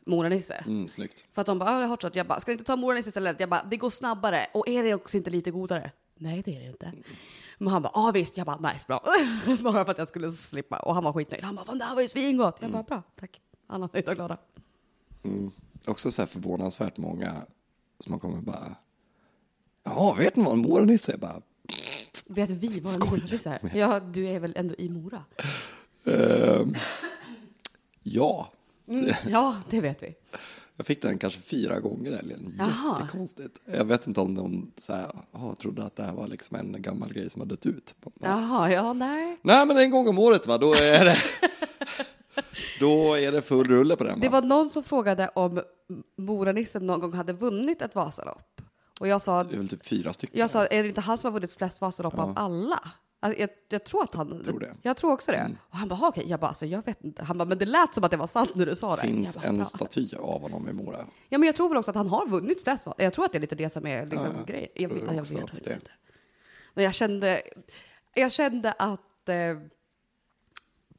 Mora-Nisse. 0.05 0.63
Mm, 0.65 0.87
snyggt. 0.87 1.25
För 1.33 1.41
att 1.41 1.47
de 1.47 1.59
bara, 1.59 1.69
ah, 1.69 1.85
hotshot. 1.85 2.15
Jag 2.15 2.27
bara, 2.27 2.39
ska 2.39 2.51
du 2.51 2.53
inte 2.53 2.63
ta 2.63 2.75
Mora-Nisse 2.75 3.07
istället? 3.09 3.39
Jag 3.39 3.49
bara, 3.49 3.63
det 3.71 3.77
går 3.77 3.89
snabbare. 3.89 4.47
Och 4.53 4.67
är 4.67 4.83
det 4.83 4.93
också 4.93 5.17
inte 5.17 5.29
lite 5.29 5.51
godare? 5.51 5.91
Nej, 6.15 6.41
det 6.45 6.55
är 6.55 6.59
det 6.59 6.67
inte. 6.67 6.93
Men 7.57 7.67
han 7.67 7.81
bara, 7.81 7.91
ja 7.93 8.09
ah, 8.09 8.11
visst. 8.11 8.37
Jag 8.37 8.45
bara, 8.45 8.71
nice, 8.71 8.85
bra. 8.87 9.03
bara 9.61 9.85
för 9.85 9.91
att 9.91 9.97
jag 9.97 10.07
skulle 10.07 10.31
slippa. 10.31 10.79
Och 10.79 10.93
han 10.93 11.03
var 11.03 11.13
skitnöjd. 11.13 11.43
Han 11.43 11.55
bara, 11.55 11.65
fan 11.65 11.77
det 11.77 11.85
här 11.85 11.95
var 11.95 12.01
ju 12.01 12.07
svingott. 12.07 12.57
Jag 12.61 12.71
bara, 12.71 12.83
bra, 12.83 13.03
tack. 13.19 13.41
Alla 13.67 13.89
nöjda 13.93 14.11
och 14.11 14.15
glada. 14.15 14.37
Också 15.87 16.11
så 16.11 16.21
här 16.21 16.27
förvånansvärt 16.27 16.97
många 16.97 17.33
som 17.99 18.13
har 18.13 18.19
kommit 18.19 18.43
bara, 18.43 18.75
ja, 19.83 20.15
vet 20.17 20.35
ni 20.35 20.43
vad 20.43 20.53
en 20.53 20.65
Mora-Nisse 20.65 21.13
är? 21.13 21.17
Bara, 21.17 21.41
Vet 22.25 22.49
vi 22.49 22.79
vad 22.79 22.93
en 22.93 22.99
Mora-Nisse 23.09 23.59
är? 23.61 23.77
Ja, 23.77 23.99
du 23.99 24.27
är 24.27 24.39
väl 24.39 24.53
ändå 24.55 24.75
i 24.77 24.89
Mora? 24.89 25.23
ehm, 26.05 26.75
ja, 28.03 28.49
Mm, 28.87 29.09
ja, 29.27 29.55
det 29.69 29.81
vet 29.81 30.03
vi. 30.03 30.15
jag 30.75 30.85
fick 30.85 31.01
den 31.01 31.17
kanske 31.17 31.39
fyra 31.39 31.79
gånger 31.79 32.15
helgen. 32.15 32.59
Jättekonstigt. 32.99 33.59
Jag 33.65 33.85
vet 33.85 34.07
inte 34.07 34.21
om 34.21 34.35
de 34.35 34.71
så 34.77 34.93
här, 34.93 35.11
trodde 35.59 35.83
att 35.83 35.95
det 35.95 36.03
här 36.03 36.13
var 36.13 36.27
liksom 36.27 36.57
en 36.57 36.81
gammal 36.81 37.13
grej 37.13 37.29
som 37.29 37.41
hade 37.41 37.53
dött 37.55 37.65
ut. 37.65 37.95
Jaha, 38.19 38.71
ja, 38.71 38.93
nej. 38.93 39.37
Nej, 39.41 39.65
men 39.65 39.77
en 39.77 39.91
gång 39.91 40.07
om 40.07 40.19
året, 40.19 40.47
va? 40.47 40.57
då 40.57 40.73
är 40.73 41.05
det, 41.05 41.17
då 42.79 43.15
är 43.15 43.31
det 43.31 43.41
full 43.41 43.67
rulle 43.67 43.95
på 43.95 44.03
den. 44.03 44.13
Va? 44.13 44.19
Det 44.21 44.29
var 44.29 44.41
någon 44.41 44.69
som 44.69 44.83
frågade 44.83 45.27
om 45.27 45.61
Moranissen 46.17 46.87
någon 46.87 46.99
gång 46.99 47.13
hade 47.13 47.33
vunnit 47.33 47.81
ett 47.81 47.95
Vasalopp. 47.95 48.61
Och 49.01 49.07
jag 49.07 49.21
sa, 49.21 49.43
Det 49.43 49.53
är 49.55 49.57
väl 49.57 49.69
typ 49.69 49.85
fyra 49.85 50.13
stycken. 50.13 50.39
jag 50.39 50.49
sa, 50.49 50.65
är 50.65 50.83
det 50.83 50.89
inte 50.89 51.01
han 51.01 51.17
som 51.17 51.27
har 51.27 51.33
vunnit 51.33 51.51
flest 51.51 51.81
Vasalopp 51.81 52.19
av 52.19 52.33
alla? 52.35 52.79
Alltså, 53.19 53.41
jag, 53.41 53.49
jag 53.69 53.83
tror 53.83 54.03
att 54.03 54.15
han... 54.15 54.43
tror 54.43 54.59
det. 54.59 54.65
Mm. 54.65 54.77
Jag 54.81 54.97
tror 54.97 55.11
också 55.11 55.31
det. 55.31 55.55
Och 55.69 55.77
han 55.77 55.87
bara, 55.87 56.07
okej. 56.07 56.23
Jag 56.27 56.39
bara, 56.39 56.47
alltså, 56.47 56.65
jag 56.65 56.85
vet 56.85 57.03
inte. 57.03 57.23
Han 57.23 57.37
bara, 57.37 57.45
men 57.45 57.57
det 57.57 57.65
lät 57.65 57.93
som 57.93 58.03
att 58.03 58.11
det 58.11 58.17
var 58.17 58.27
sant 58.27 58.55
när 58.55 58.65
du 58.65 58.75
sa 58.75 58.95
det. 58.95 59.01
finns 59.01 59.35
jag 59.35 59.43
bara, 59.43 59.49
en 59.49 59.55
bra. 59.55 59.65
staty 59.65 60.07
av 60.19 60.41
honom 60.41 60.69
i 60.69 60.73
Mora. 60.73 60.97
Ja, 61.29 61.37
men 61.37 61.45
jag 61.47 61.55
tror 61.55 61.69
väl 61.69 61.77
också 61.77 61.91
att 61.91 61.97
han 61.97 62.07
har 62.07 62.27
vunnit 62.27 62.63
flest 62.63 62.85
Vasalopp. 62.85 63.01
Jag 63.01 63.13
tror 63.13 63.25
att 63.25 63.31
det 63.31 63.37
är 63.37 63.39
lite 63.39 63.55
det 63.55 63.69
som 63.69 63.87
är 63.87 64.07
liksom, 64.07 64.29
Ja, 64.37 64.43
grejen. 64.45 64.69
Jag, 64.75 64.91
jag 64.91 65.19
också, 65.19 65.33
vet 65.33 65.53
inte. 65.53 65.91
Men 66.73 66.83
jag 66.83 66.93
kände, 66.93 67.41
jag 68.13 68.31
kände 68.31 68.71
att 68.71 69.29
eh, 69.29 69.35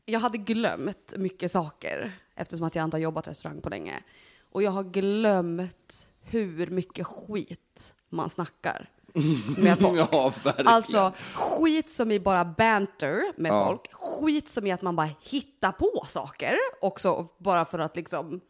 jag 0.05 0.21
hade 0.21 0.39
glömt 0.39 1.15
mycket 1.17 1.53
saker 1.53 2.13
eftersom 2.35 2.67
att 2.67 2.75
jag 2.75 2.85
inte 2.85 2.97
har 2.97 3.03
jobbat 3.03 3.29
restaurang 3.29 3.61
på 3.61 3.69
länge. 3.69 4.03
Och 4.51 4.63
jag 4.63 4.71
har 4.71 4.85
glömt 4.85 6.09
hur 6.33 6.67
mycket 6.67 7.07
skit 7.07 7.95
man 8.09 8.31
snackar 8.31 8.91
med 9.59 9.79
folk. 9.79 9.99
Ja. 10.13 10.33
Alltså 10.65 11.13
skit 11.35 11.89
som 11.91 12.11
i 12.13 12.21
bara 12.21 12.45
banter 12.45 13.33
med 13.37 13.53
Ja. 13.53 13.67
folk, 13.67 13.93
skit 13.93 14.49
som 14.49 14.67
i 14.67 14.73
att 14.73 14.83
man 14.83 14.97
bara 14.97 15.11
hittar 15.21 15.73
på 15.73 16.05
saker 16.09 16.57
också 16.81 17.29
bara 17.39 17.65
för 17.65 17.79
att 17.79 17.97
liksom, 17.97 18.41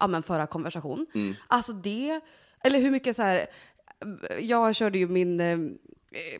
ja 0.00 0.06
men 0.06 0.22
föra 0.22 0.46
konversation. 0.46 1.06
Mm. 1.14 1.34
Alltså 1.46 1.72
det, 1.72 2.20
eller 2.64 2.78
hur 2.78 2.90
mycket 2.90 3.16
så 3.16 3.22
här, 3.22 3.46
jag 4.40 4.74
körde 4.74 4.98
ju 4.98 5.08
min, 5.08 5.40
eh, 5.40 5.58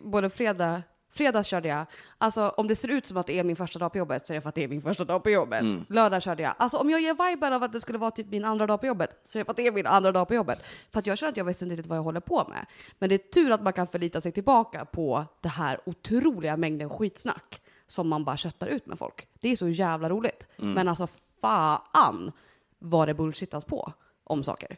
både 0.04 0.30
fredag, 0.30 0.82
fredag 1.12 1.44
körde 1.44 1.68
jag, 1.68 1.86
alltså 2.18 2.48
om 2.48 2.68
det 2.68 2.76
ser 2.76 2.88
ut 2.88 3.06
som 3.06 3.16
att 3.16 3.26
det 3.26 3.38
är 3.38 3.44
min 3.44 3.56
första 3.56 3.78
dag 3.78 3.92
på 3.92 3.98
jobbet 3.98 4.26
så 4.26 4.32
är 4.32 4.34
det 4.34 4.40
för 4.40 4.48
att 4.48 4.54
det 4.54 4.64
är 4.64 4.68
min 4.68 4.80
första 4.80 5.04
dag 5.04 5.22
på 5.22 5.30
jobbet. 5.30 5.60
Mm. 5.60 5.84
Lördag 5.88 6.22
körde 6.22 6.42
jag, 6.42 6.54
alltså 6.58 6.76
om 6.76 6.90
jag 6.90 7.00
ger 7.00 7.30
viben 7.30 7.52
av 7.52 7.62
att 7.62 7.72
det 7.72 7.80
skulle 7.80 7.98
vara 7.98 8.10
typ 8.10 8.26
min 8.30 8.44
andra 8.44 8.66
dag 8.66 8.80
på 8.80 8.86
jobbet 8.86 9.20
så 9.24 9.38
är 9.38 9.40
det 9.40 9.44
för 9.44 9.50
att 9.50 9.56
det 9.56 9.66
är 9.66 9.72
min 9.72 9.86
andra 9.86 10.12
dag 10.12 10.28
på 10.28 10.34
jobbet. 10.34 10.62
För 10.92 10.98
att 10.98 11.06
jag 11.06 11.18
känner 11.18 11.30
att 11.30 11.36
jag 11.36 11.44
vet 11.44 11.62
inte 11.62 11.72
riktigt 11.72 11.86
vad 11.86 11.98
jag 11.98 12.02
håller 12.02 12.20
på 12.20 12.46
med. 12.48 12.66
Men 12.98 13.08
det 13.08 13.14
är 13.14 13.18
tur 13.18 13.50
att 13.50 13.62
man 13.62 13.72
kan 13.72 13.86
förlita 13.86 14.20
sig 14.20 14.32
tillbaka 14.32 14.84
på 14.84 15.24
det 15.40 15.48
här 15.48 15.80
otroliga 15.86 16.56
mängden 16.56 16.90
skitsnack 16.90 17.60
som 17.86 18.08
man 18.08 18.24
bara 18.24 18.36
köttar 18.36 18.66
ut 18.66 18.86
med 18.86 18.98
folk. 18.98 19.28
Det 19.40 19.48
är 19.48 19.56
så 19.56 19.68
jävla 19.68 20.08
roligt. 20.08 20.46
Men 20.56 20.88
alltså 20.88 21.08
fan 21.40 22.32
vad 22.78 23.08
det 23.08 23.14
bullshittas 23.14 23.64
på 23.64 23.92
om 24.24 24.44
saker. 24.44 24.76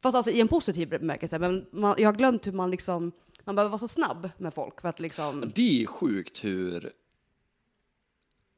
Fast 0.00 0.16
alltså 0.16 0.30
i 0.30 0.40
en 0.40 0.48
positiv 0.48 0.88
bemärkelse. 0.88 1.38
Men 1.38 1.66
man, 1.70 1.94
jag 1.98 2.08
har 2.08 2.14
glömt 2.14 2.46
hur 2.46 2.52
man 2.52 2.70
liksom, 2.70 3.12
man 3.48 3.54
behöver 3.54 3.70
vara 3.70 3.78
så 3.78 3.88
snabb 3.88 4.30
med 4.38 4.54
folk 4.54 4.80
för 4.80 4.88
att 4.88 5.00
liksom... 5.00 5.52
Det 5.54 5.82
är 5.82 5.86
sjukt 5.86 6.44
hur... 6.44 6.92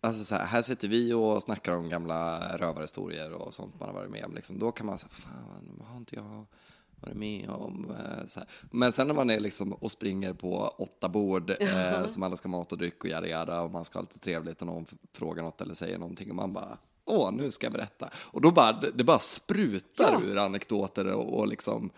Alltså 0.01 0.25
så 0.25 0.35
här, 0.35 0.45
här 0.45 0.63
sitter 0.63 0.89
vi 0.89 1.13
och 1.13 1.43
snackar 1.43 1.75
om 1.75 1.89
gamla 1.89 2.41
rövarhistorier 2.59 3.33
och 3.33 3.55
sånt 3.55 3.81
man 3.81 3.89
har 3.89 3.95
varit 3.95 4.11
med 4.11 4.25
om. 4.25 4.35
Liksom. 4.35 4.59
Då 4.59 4.73
kan 4.73 4.87
man 4.87 4.99
säga, 4.99 5.09
fan, 5.11 5.75
vad 5.79 5.89
har 5.89 5.97
inte 5.97 6.17
jag 6.17 6.47
varit 7.01 7.17
med 7.17 7.49
om. 7.51 7.91
Eh, 7.91 8.27
så 8.27 8.41
här. 8.41 8.49
Men 8.71 8.93
sen 8.93 9.07
när 9.07 9.15
man 9.15 9.31
är 9.31 9.41
liksom 9.41 9.73
och 9.73 9.91
springer 9.91 10.33
på 10.33 10.75
åtta 10.79 11.09
bord 11.09 11.51
eh, 11.61 12.07
som 12.07 12.23
alla 12.23 12.37
ska 12.37 12.49
ha 12.49 12.59
mat 12.59 12.73
och 12.73 12.79
dryck 12.79 13.05
och 13.05 13.11
göra 13.11 13.29
göra 13.29 13.63
och 13.63 13.71
man 13.71 13.85
ska 13.85 13.99
ha 13.99 14.03
lite 14.03 14.19
trevligt 14.19 14.61
och 14.61 14.67
någon 14.67 14.87
frågar 15.13 15.43
något 15.43 15.61
eller 15.61 15.75
säger 15.75 15.99
någonting 15.99 16.31
och 16.31 16.37
man 16.37 16.53
bara 16.53 16.79
Åh, 17.05 17.33
nu 17.33 17.51
ska 17.51 17.67
jag 17.67 17.73
berätta. 17.73 18.11
Och 18.15 18.41
då 18.41 18.51
bara, 18.51 18.73
det 18.73 18.91
det 18.91 19.05
bara 19.05 19.19
sprutar 19.19 20.13
Ja. 20.13 20.21
ur 20.23 20.39
anekdoter 20.39 21.13
och, 21.15 21.39
och 21.39 21.49
liksom 21.49 21.91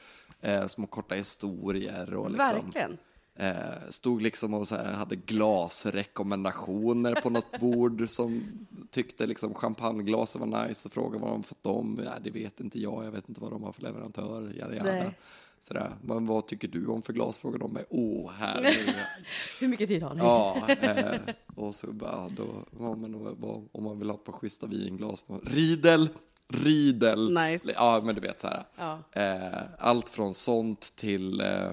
eh, 0.43 0.67
små 0.67 0.87
korta 0.87 1.15
historier. 1.15 2.15
Och 2.15 2.31
liksom, 2.31 2.47
Verkligen. 2.47 2.99
Eh, 3.35 3.89
stod 3.89 4.23
liksom 4.23 4.55
och 4.55 4.69
så 4.69 4.75
här, 4.75 4.93
hade 4.93 5.17
glasrekommendationer 5.17 7.15
på 7.15 7.31
något 7.31 7.61
bord 7.61 8.09
som 8.09 8.45
tyckte 8.91 9.27
liksom 9.27 9.55
champagneglasen 9.55 10.51
var 10.51 10.69
nice 10.69 10.89
och 10.89 10.93
frågade 10.93 11.25
var 11.25 11.31
de 11.31 11.43
fått 11.43 11.63
dem. 11.63 12.01
Ja, 12.05 12.13
det 12.25 12.31
vet 12.31 12.61
inte 12.61 12.81
jag, 12.81 13.05
jag 13.05 13.13
vet 13.13 13.29
inte 13.29 13.41
vad 13.41 13.51
de 13.51 13.63
har 13.63 13.73
för 13.73 13.83
leverantör. 13.83 14.53
Jada, 14.59 14.75
jada. 14.75 15.13
Sådär. 15.61 15.91
Men 16.03 16.27
vad 16.27 16.47
tycker 16.47 16.69
du 16.69 16.87
om 16.87 17.03
för 17.03 17.13
glas? 17.13 17.39
Frågade 17.39 17.65
de 17.65 17.73
mig. 17.73 17.85
Åh, 17.91 18.31
herregud. 18.39 18.95
Hur 19.61 19.69
mycket 19.69 19.89
tid 19.89 20.03
har 20.03 20.15
ni? 20.15 20.21
ja, 20.21 20.69
eh, 20.69 21.21
och 21.55 21.75
så 21.75 21.93
bara, 21.93 22.29
då, 22.29 22.65
ja, 22.79 22.95
men 22.95 23.25
vad, 23.41 23.69
om 23.73 23.85
man 23.85 23.99
vill 23.99 24.11
ha 24.11 24.17
på 24.17 24.33
schyssta 24.33 24.67
vinglas. 24.67 25.25
Riedel, 25.43 26.09
Riedel. 26.53 27.35
Nice. 27.35 27.73
Ja, 27.75 28.01
men 28.05 28.15
du 28.15 28.21
vet 28.21 28.41
så 28.41 28.47
här. 28.49 28.65
Ja. 28.77 28.99
Eh, 29.13 29.63
allt 29.79 30.09
från 30.09 30.35
sånt 30.35 30.97
till 30.97 31.41
eh, 31.41 31.73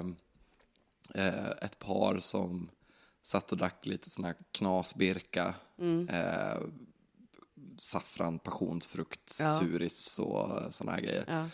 eh, 1.16 1.50
ett 1.62 1.80
par 1.80 2.20
som 2.20 2.70
satt 3.22 3.52
och 3.52 3.58
drack 3.58 3.86
lite 3.86 4.10
sån 4.10 4.26
här 4.26 4.36
knasbirka. 4.52 5.54
Mm. 5.80 6.10
Eh, 6.10 6.60
saffran, 7.80 8.40
passionsfrukt, 8.40 9.38
Ja. 9.40 9.60
suris 9.60 10.20
och 10.20 10.50
såna 10.74 10.92
här 10.92 11.02
grejer. 11.02 11.24
Ja. 11.28 11.46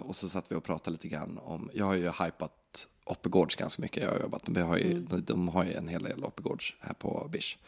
Och 0.00 0.16
så 0.16 0.28
satt 0.28 0.52
vi 0.52 0.56
och 0.56 0.64
pratade 0.64 0.90
lite 0.90 1.08
grann 1.08 1.38
om, 1.38 1.70
jag 1.74 1.84
har 1.86 1.94
ju 1.94 2.10
hypat 2.10 2.52
Oppegårds 3.04 3.56
ganska 3.56 3.82
mycket, 3.82 4.02
jag 4.02 4.10
har 4.10 4.18
jobbat, 4.20 4.48
vi 4.48 4.60
har 4.60 4.76
ju, 4.76 4.94
de, 4.94 5.20
de 5.20 5.48
har 5.48 5.64
ju 5.64 5.72
en 5.72 5.88
hel 5.88 6.02
del 6.02 6.24
Oppegårds 6.24 6.74
här 6.80 6.94
på 6.94 7.28
Bish. 7.32 7.58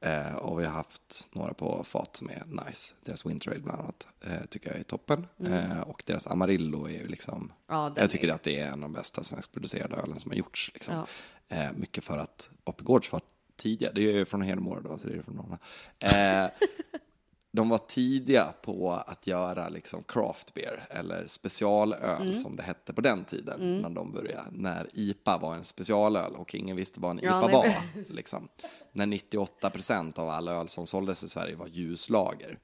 Eh, 0.00 0.34
och 0.36 0.60
vi 0.60 0.64
har 0.64 0.72
haft 0.72 1.28
några 1.32 1.54
på 1.54 1.84
fat 1.84 2.16
som 2.16 2.30
är 2.30 2.42
nice, 2.66 2.94
deras 3.04 3.26
Winter 3.26 3.50
Ale 3.50 3.60
bland 3.60 3.80
annat, 3.80 4.06
eh, 4.24 4.46
tycker 4.50 4.70
jag 4.70 4.78
är 4.78 4.82
toppen. 4.82 5.26
Eh, 5.46 5.80
och 5.80 6.02
deras 6.06 6.26
Amarillo 6.26 6.86
är 6.88 6.92
ju 6.92 7.08
liksom, 7.08 7.52
Ja, 7.68 7.92
jag 7.96 8.10
tycker 8.10 8.28
är- 8.28 8.32
att 8.32 8.42
det 8.42 8.60
är 8.60 8.66
en 8.66 8.72
av 8.72 8.78
de 8.80 8.92
bästa 8.92 9.22
svenskproducerade 9.22 9.96
ölen 9.96 10.20
som 10.20 10.30
har 10.30 10.36
gjorts. 10.38 10.70
Liksom. 10.74 10.94
Ja. 10.94 11.06
Eh, 11.56 11.72
mycket 11.76 12.04
för 12.04 12.18
att 12.18 12.50
Oppegårds 12.64 13.12
var 13.12 13.20
tidiga, 13.56 13.92
det 13.92 14.00
är 14.00 14.12
ju 14.12 14.24
från 14.24 14.42
Hedemora 14.42 14.80
då, 14.80 14.98
så 14.98 15.08
det 15.08 15.14
är 15.18 15.22
från 15.22 15.34
några. 15.36 15.58
De 17.56 17.68
var 17.68 17.78
tidiga 17.78 18.54
på 18.62 18.92
att 19.06 19.26
göra 19.26 19.68
liksom 19.68 20.02
craft 20.08 20.54
beer 20.54 20.86
eller 20.90 21.26
specialöl 21.26 22.22
Mm. 22.22 22.34
som 22.34 22.56
det 22.56 22.62
hette 22.62 22.92
på 22.92 23.00
den 23.00 23.24
tiden 23.24 23.80
när 23.82 23.90
de 23.90 24.12
började. 24.12 24.48
När 24.52 24.86
IPA 24.92 25.38
var 25.38 25.54
en 25.54 25.64
specialöl 25.64 26.34
och 26.34 26.54
ingen 26.54 26.76
visste 26.76 27.00
vad 27.00 27.10
en 27.10 27.20
Ja, 27.22 27.38
IPA 27.38 27.46
nej, 27.46 27.54
var. 28.06 28.14
Liksom. 28.14 28.48
När 28.92 29.06
98 29.06 29.70
procent 29.70 30.18
av 30.18 30.28
alla 30.28 30.52
öl 30.52 30.68
som 30.68 30.86
såldes 30.86 31.22
i 31.24 31.28
Sverige 31.28 31.56
var 31.56 31.66
ljuslager. 31.66 32.58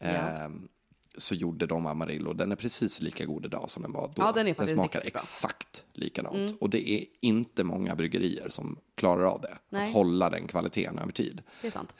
Ehm, 0.00 0.68
så 1.16 1.34
gjorde 1.34 1.66
de 1.66 1.86
Amarillo. 1.86 2.32
Den 2.32 2.52
är 2.52 2.56
precis 2.56 3.02
lika 3.02 3.24
god 3.24 3.44
idag 3.44 3.70
som 3.70 3.82
den 3.82 3.92
var 3.92 4.12
då. 4.14 4.22
Ja, 4.22 4.32
den 4.32 4.46
faktiskt 4.46 4.72
smakar 4.72 5.00
riktigt 5.00 5.12
bra. 5.12 5.20
Mm. 5.20 5.24
exakt 5.24 5.84
likadant. 5.92 6.54
Och 6.60 6.70
det 6.70 6.90
är 6.90 7.04
inte 7.20 7.64
många 7.64 7.94
bryggerier 7.94 8.48
som 8.48 8.78
klarar 8.94 9.24
av 9.24 9.40
det. 9.40 9.58
Nej. 9.68 9.88
Att 9.88 9.94
hålla 9.94 10.30
den 10.30 10.46
kvaliteten 10.46 10.98
över 10.98 11.12
tid. 11.12 11.42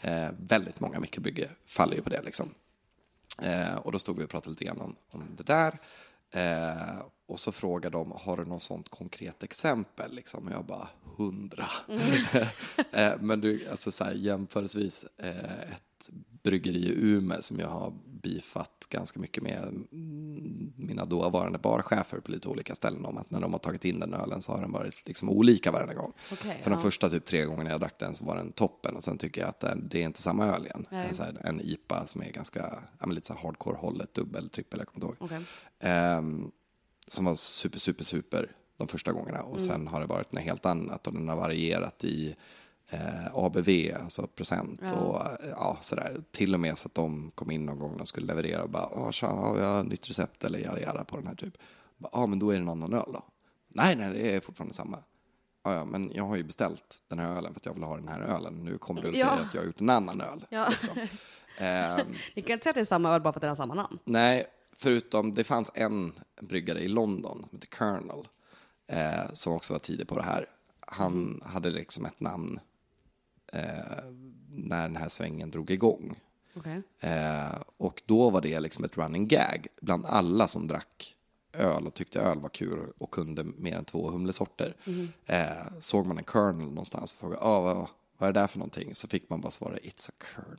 Eh, 0.00 0.28
väldigt 0.38 0.80
många 0.80 1.00
mikrobryggor 1.00 1.48
faller 1.66 1.96
ju 1.96 2.02
på 2.02 2.10
det. 2.10 2.22
Liksom. 2.22 2.54
Eh, 3.42 3.74
och 3.74 3.92
då 3.92 3.98
stod 3.98 4.18
vi 4.18 4.24
och 4.24 4.30
pratade 4.30 4.50
lite 4.50 4.64
grann 4.64 4.80
om, 4.80 4.96
om 5.10 5.24
det 5.36 5.46
där. 5.46 5.78
Eh, 6.30 7.02
och 7.26 7.40
så 7.40 7.52
frågade 7.52 7.98
de, 7.98 8.12
har 8.16 8.36
du 8.36 8.44
något 8.44 8.62
sånt 8.62 8.88
konkret 8.88 9.42
exempel? 9.42 10.14
Liksom? 10.14 10.46
Och 10.46 10.52
jag 10.52 10.64
bara, 10.64 10.88
hundra. 11.16 11.66
eh, 12.92 13.12
men 13.20 13.40
du, 13.40 13.68
alltså 13.70 13.90
så 13.90 14.04
här, 14.04 14.12
jämförelsevis 14.12 15.04
eh, 15.16 15.62
ett 15.62 16.10
bryggeri 16.42 16.86
i 16.86 16.92
Umeå 16.96 17.42
som 17.42 17.58
jag 17.58 17.68
har 17.68 17.92
bifat 18.22 18.86
ganska 18.88 19.20
mycket 19.20 19.42
med 19.42 19.62
mm, 19.92 20.72
mina 20.76 21.04
dåvarande 21.04 21.58
barchefer 21.58 22.20
på 22.20 22.30
lite 22.30 22.48
olika 22.48 22.74
ställen 22.74 23.04
om 23.04 23.18
att 23.18 23.30
när 23.30 23.40
de 23.40 23.52
har 23.52 23.58
tagit 23.58 23.84
in 23.84 24.00
den 24.00 24.14
ölen 24.14 24.42
så 24.42 24.52
har 24.52 24.60
den 24.60 24.72
varit 24.72 25.06
liksom 25.06 25.28
olika 25.28 25.72
varje 25.72 25.94
gång. 25.94 26.12
Okej, 26.32 26.58
För 26.62 26.70
de 26.70 26.76
ja. 26.76 26.82
första 26.82 27.10
typ 27.10 27.24
tre 27.24 27.44
gångerna 27.44 27.70
jag 27.70 27.80
drack 27.80 27.98
den 27.98 28.14
så 28.14 28.24
var 28.24 28.36
den 28.36 28.52
toppen 28.52 28.96
och 28.96 29.02
sen 29.02 29.18
tycker 29.18 29.40
jag 29.40 29.48
att 29.50 29.60
den, 29.60 29.88
det 29.88 29.98
är 29.98 30.04
inte 30.04 30.22
samma 30.22 30.46
öl 30.46 30.66
igen. 30.66 30.86
En, 30.90 31.14
så 31.14 31.22
här, 31.22 31.40
en 31.44 31.60
IPA 31.60 32.06
som 32.06 32.22
är 32.22 32.30
ganska, 32.30 32.60
ja, 32.98 33.06
men 33.06 33.14
lite 33.14 33.26
så 33.26 33.34
här 33.34 33.40
hardcore-hållet, 33.40 34.14
dubbel, 34.14 34.48
trippel, 34.48 34.78
jag 34.78 34.88
kommer 34.88 35.06
inte 35.06 35.22
ihåg. 35.22 35.30
Okej. 35.30 35.44
Ehm, 35.80 36.50
som 37.08 37.24
var 37.24 37.34
super, 37.34 37.78
super, 37.78 38.04
super 38.04 38.52
de 38.76 38.88
första 38.88 39.12
gångerna. 39.12 39.42
Och 39.42 39.60
sen 39.60 39.86
har 39.86 40.00
det 40.00 40.06
varit 40.06 40.32
något 40.32 40.42
helt 40.42 40.66
annat 40.66 41.06
och 41.06 41.12
den 41.12 41.28
har 41.28 41.36
varierat 41.36 42.04
i 42.04 42.36
eh, 42.90 43.34
ABV, 43.34 43.68
alltså 44.02 44.26
procent 44.26 44.80
Ja. 44.82 44.94
och 44.94 45.20
eh, 45.44 45.48
ja, 45.50 45.78
sådär. 45.80 46.16
Till 46.30 46.54
och 46.54 46.60
med 46.60 46.78
så 46.78 46.88
att 46.88 46.94
de 46.94 47.30
kom 47.34 47.50
in 47.50 47.66
någon 47.66 47.78
gång 47.78 48.00
och 48.00 48.08
skulle 48.08 48.26
leverera 48.26 48.62
och 48.62 48.70
bara, 48.70 48.88
åh 48.92 49.10
tja, 49.10 49.26
har 49.26 49.54
vi 49.54 49.62
har 49.64 49.84
nytt 49.84 50.10
recept 50.10 50.44
eller 50.44 50.58
jada 50.58 50.80
jada 50.80 51.04
på 51.04 51.16
den 51.16 51.26
här 51.26 51.34
typ. 51.34 51.54
Ja, 52.12 52.26
men 52.26 52.38
då 52.38 52.50
är 52.50 52.54
det 52.54 52.60
en 52.60 52.68
annan 52.68 52.92
öl 52.92 53.10
då. 53.12 53.22
Nej, 53.68 53.96
nej, 53.96 54.10
det 54.12 54.34
är 54.34 54.40
fortfarande 54.40 54.74
samma. 54.74 54.98
Ja, 55.64 55.74
ja, 55.74 55.84
men 55.84 56.12
jag 56.14 56.24
har 56.26 56.36
ju 56.36 56.42
beställt 56.44 57.02
den 57.08 57.18
här 57.18 57.36
ölen 57.36 57.52
för 57.52 57.60
att 57.60 57.66
jag 57.66 57.74
vill 57.74 57.82
ha 57.82 57.96
den 57.96 58.08
här 58.08 58.20
ölen. 58.20 58.54
Nu 58.64 58.78
kommer 58.78 59.02
du 59.02 59.08
Ja. 59.08 59.14
säger 59.14 59.26
att 59.48 59.54
jag 59.54 59.60
har 59.60 59.66
gjort 59.66 59.80
en 59.80 59.90
annan 59.90 60.20
öl. 60.20 60.46
Ja. 60.50 60.68
Liksom. 60.68 60.98
Ehm, 61.58 62.06
Ni 62.34 62.42
kan 62.42 62.52
inte 62.52 62.62
säga 62.64 62.70
att 62.70 62.74
det 62.74 62.80
är 62.80 62.84
samma 62.84 63.14
öl 63.14 63.20
bara 63.20 63.32
för 63.32 63.38
att 63.38 63.42
den 63.42 63.48
har 63.48 63.54
samma 63.56 63.74
namn. 63.74 63.98
Nej, 64.04 64.46
förutom 64.76 65.34
det 65.34 65.44
fanns 65.44 65.70
en 65.74 66.12
bryggare 66.40 66.78
i 66.80 66.88
London 66.88 67.38
som 67.50 67.58
heter 67.58 67.68
Colonel 67.78 68.28
eh, 68.86 69.32
som 69.32 69.52
också 69.52 69.72
var 69.74 69.78
tidig 69.80 70.08
på 70.08 70.14
det 70.16 70.22
här. 70.22 70.46
Han 70.86 71.42
hade 71.44 71.70
liksom 71.70 72.04
ett 72.04 72.20
namn 72.20 72.60
eh, 73.52 74.04
när 74.48 74.82
den 74.82 74.96
här 74.96 75.08
svängen 75.08 75.50
drog 75.50 75.70
igång. 75.70 76.20
Okej. 76.54 76.82
Eh, 77.00 77.60
och 77.76 78.02
då 78.06 78.30
var 78.30 78.40
det 78.40 78.60
liksom 78.60 78.84
ett 78.84 78.96
running 78.96 79.28
gag 79.28 79.66
bland 79.80 80.06
alla 80.06 80.48
som 80.48 80.68
drack 80.68 81.16
öl 81.52 81.86
och 81.86 81.94
tyckte 81.94 82.20
öl 82.20 82.38
var 82.38 82.48
kul 82.48 82.92
och 82.98 83.10
kunde 83.10 83.44
mer 83.44 83.76
än 83.76 83.84
två 83.84 84.10
humlesorter. 84.10 84.74
Eh, 85.26 85.66
såg 85.80 86.06
man 86.06 86.18
en 86.18 86.24
kernel 86.24 86.68
någonstans 86.68 87.12
och 87.12 87.18
frågade 87.18 87.42
ah, 87.42 87.60
vad, 87.60 87.86
vad 88.18 88.28
är 88.28 88.32
det 88.32 88.40
där 88.40 88.46
för 88.46 88.58
någonting? 88.58 88.94
Så 88.94 89.08
fick 89.08 89.30
man 89.30 89.40
bara 89.40 89.50
svara 89.50 89.76
it's 89.76 90.10
a 90.10 90.12
kernel. 90.34 90.58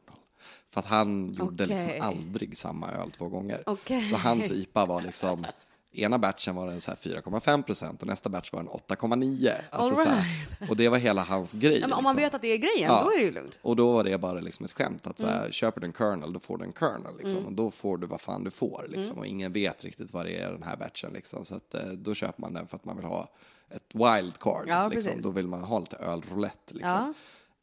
För 0.70 0.80
att 0.80 0.86
han 0.86 1.34
gjorde 1.34 1.64
Okej. 1.64 1.76
liksom 1.76 1.92
aldrig 2.02 2.58
samma 2.58 2.92
öl 2.92 3.12
två 3.12 3.30
gånger. 3.30 3.64
Okej. 3.66 4.06
Så 4.06 4.16
hans 4.16 4.52
IPA 4.52 4.86
var 4.86 5.02
liksom 5.02 5.46
Ena 5.94 6.20
batchen 6.20 6.56
var 6.56 6.68
den 6.68 6.82
så 6.82 6.92
här 6.92 6.98
4,5 6.98 7.64
procent 7.64 8.02
och 8.02 8.08
nästa 8.08 8.30
batch 8.30 8.54
var 8.54 8.60
den 8.64 8.70
8,9. 8.72 9.52
Alltså 9.70 9.90
All 9.90 9.96
så 9.98 10.10
här, 10.10 10.26
och 10.70 10.78
det 10.78 10.90
var 10.90 10.98
hela 10.98 11.24
hans 11.24 11.54
grej. 11.54 11.80
Ja, 11.80 11.88
men 11.88 11.98
om 11.98 12.04
man 12.04 12.12
liksom. 12.16 12.24
vet 12.24 12.34
att 12.34 12.42
det 12.42 12.48
är 12.48 12.58
grejen, 12.58 12.92
Ja. 12.92 13.04
då 13.04 13.12
är 13.12 13.18
det 13.18 13.24
ju 13.24 13.32
lugnt. 13.32 13.60
Och 13.62 13.76
då 13.76 13.92
var 13.94 14.04
det 14.04 14.18
bara 14.18 14.40
liksom 14.40 14.66
ett 14.66 14.72
skämt 14.72 15.08
att 15.08 15.20
så 15.20 15.28
här, 15.28 15.40
Mm. 15.40 15.52
köper 15.52 15.82
du 15.82 15.88
en 15.88 15.94
kernel 15.94 16.34
då 16.34 16.40
får 16.40 16.58
du 16.58 16.64
en 16.66 16.74
kernel 16.74 17.18
liksom. 17.18 17.46
Och 17.46 17.54
då 17.54 17.72
får 17.72 17.98
du 17.98 18.08
vad 18.08 18.22
fan 18.22 18.44
du 18.44 18.52
får 18.52 18.86
liksom. 18.90 19.18
Och 19.18 19.26
ingen 19.26 19.52
vet 19.54 19.84
riktigt 19.84 20.14
vad 20.14 20.26
det 20.26 20.38
är 20.38 20.52
den 20.52 20.64
här 20.64 20.78
batchen 20.78 21.14
liksom. 21.14 21.46
Så 21.46 21.56
att, 21.56 21.74
eh, 21.74 21.86
då 21.92 22.14
köper 22.16 22.42
man 22.42 22.54
den 22.54 22.68
för 22.68 22.76
att 22.78 22.86
man 22.86 22.96
vill 22.98 23.06
ha 23.06 23.30
ett 23.70 23.96
wildcard. 23.96 24.66
Ja, 24.68 24.88
liksom. 24.88 25.12
precis. 25.12 25.24
Då 25.24 25.32
vill 25.32 25.48
man 25.48 25.62
ha 25.64 25.80
lite 25.80 25.96
ölroulette 25.98 26.74
liksom. 26.74 27.14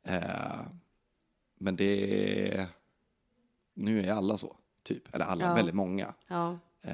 Eh, 0.07 0.23
men 1.61 1.77
det 1.77 2.53
är... 2.55 2.67
Nu 3.75 4.03
är 4.07 4.13
alla 4.13 4.37
så, 4.37 4.57
typ. 4.83 5.15
Eller 5.15 5.25
alla, 5.25 5.45
Ja. 5.45 5.55
väldigt 5.55 5.75
många. 5.75 6.15
Ja. 6.29 6.59
Eh, 6.83 6.93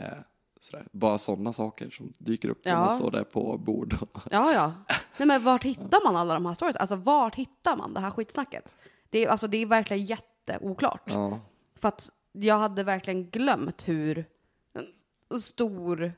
sådär. 0.64 0.86
Bara 0.92 1.18
sådana 1.18 1.52
saker 1.52 1.90
som 1.90 2.12
dyker 2.18 2.48
upp 2.48 2.64
när 2.64 2.76
man 2.76 2.98
står 2.98 3.10
där 3.10 3.24
på 3.24 3.58
bord. 3.58 3.94
Ja, 4.30 4.52
ja. 4.52 4.72
Nej, 5.16 5.28
men 5.28 5.44
vart 5.44 5.64
hittar 5.64 6.04
man 6.04 6.16
alla 6.16 6.34
de 6.34 6.46
här 6.46 6.54
stories? 6.54 6.76
Alltså 6.76 6.96
vart 6.96 7.34
hittar 7.34 7.76
man 7.76 7.94
det 7.94 8.00
här 8.00 8.10
skitsnacket? 8.10 8.74
Det 9.10 9.24
är, 9.24 9.28
alltså, 9.28 9.46
det 9.46 9.58
är 9.58 9.66
verkligen 9.66 10.04
jätteoklart. 10.04 11.02
ja. 11.04 11.40
För 11.76 11.88
att 11.88 12.10
jag 12.32 12.58
hade 12.58 12.84
verkligen 12.84 13.30
glömt 13.30 13.88
hur 13.88 14.24
stor 15.40 16.12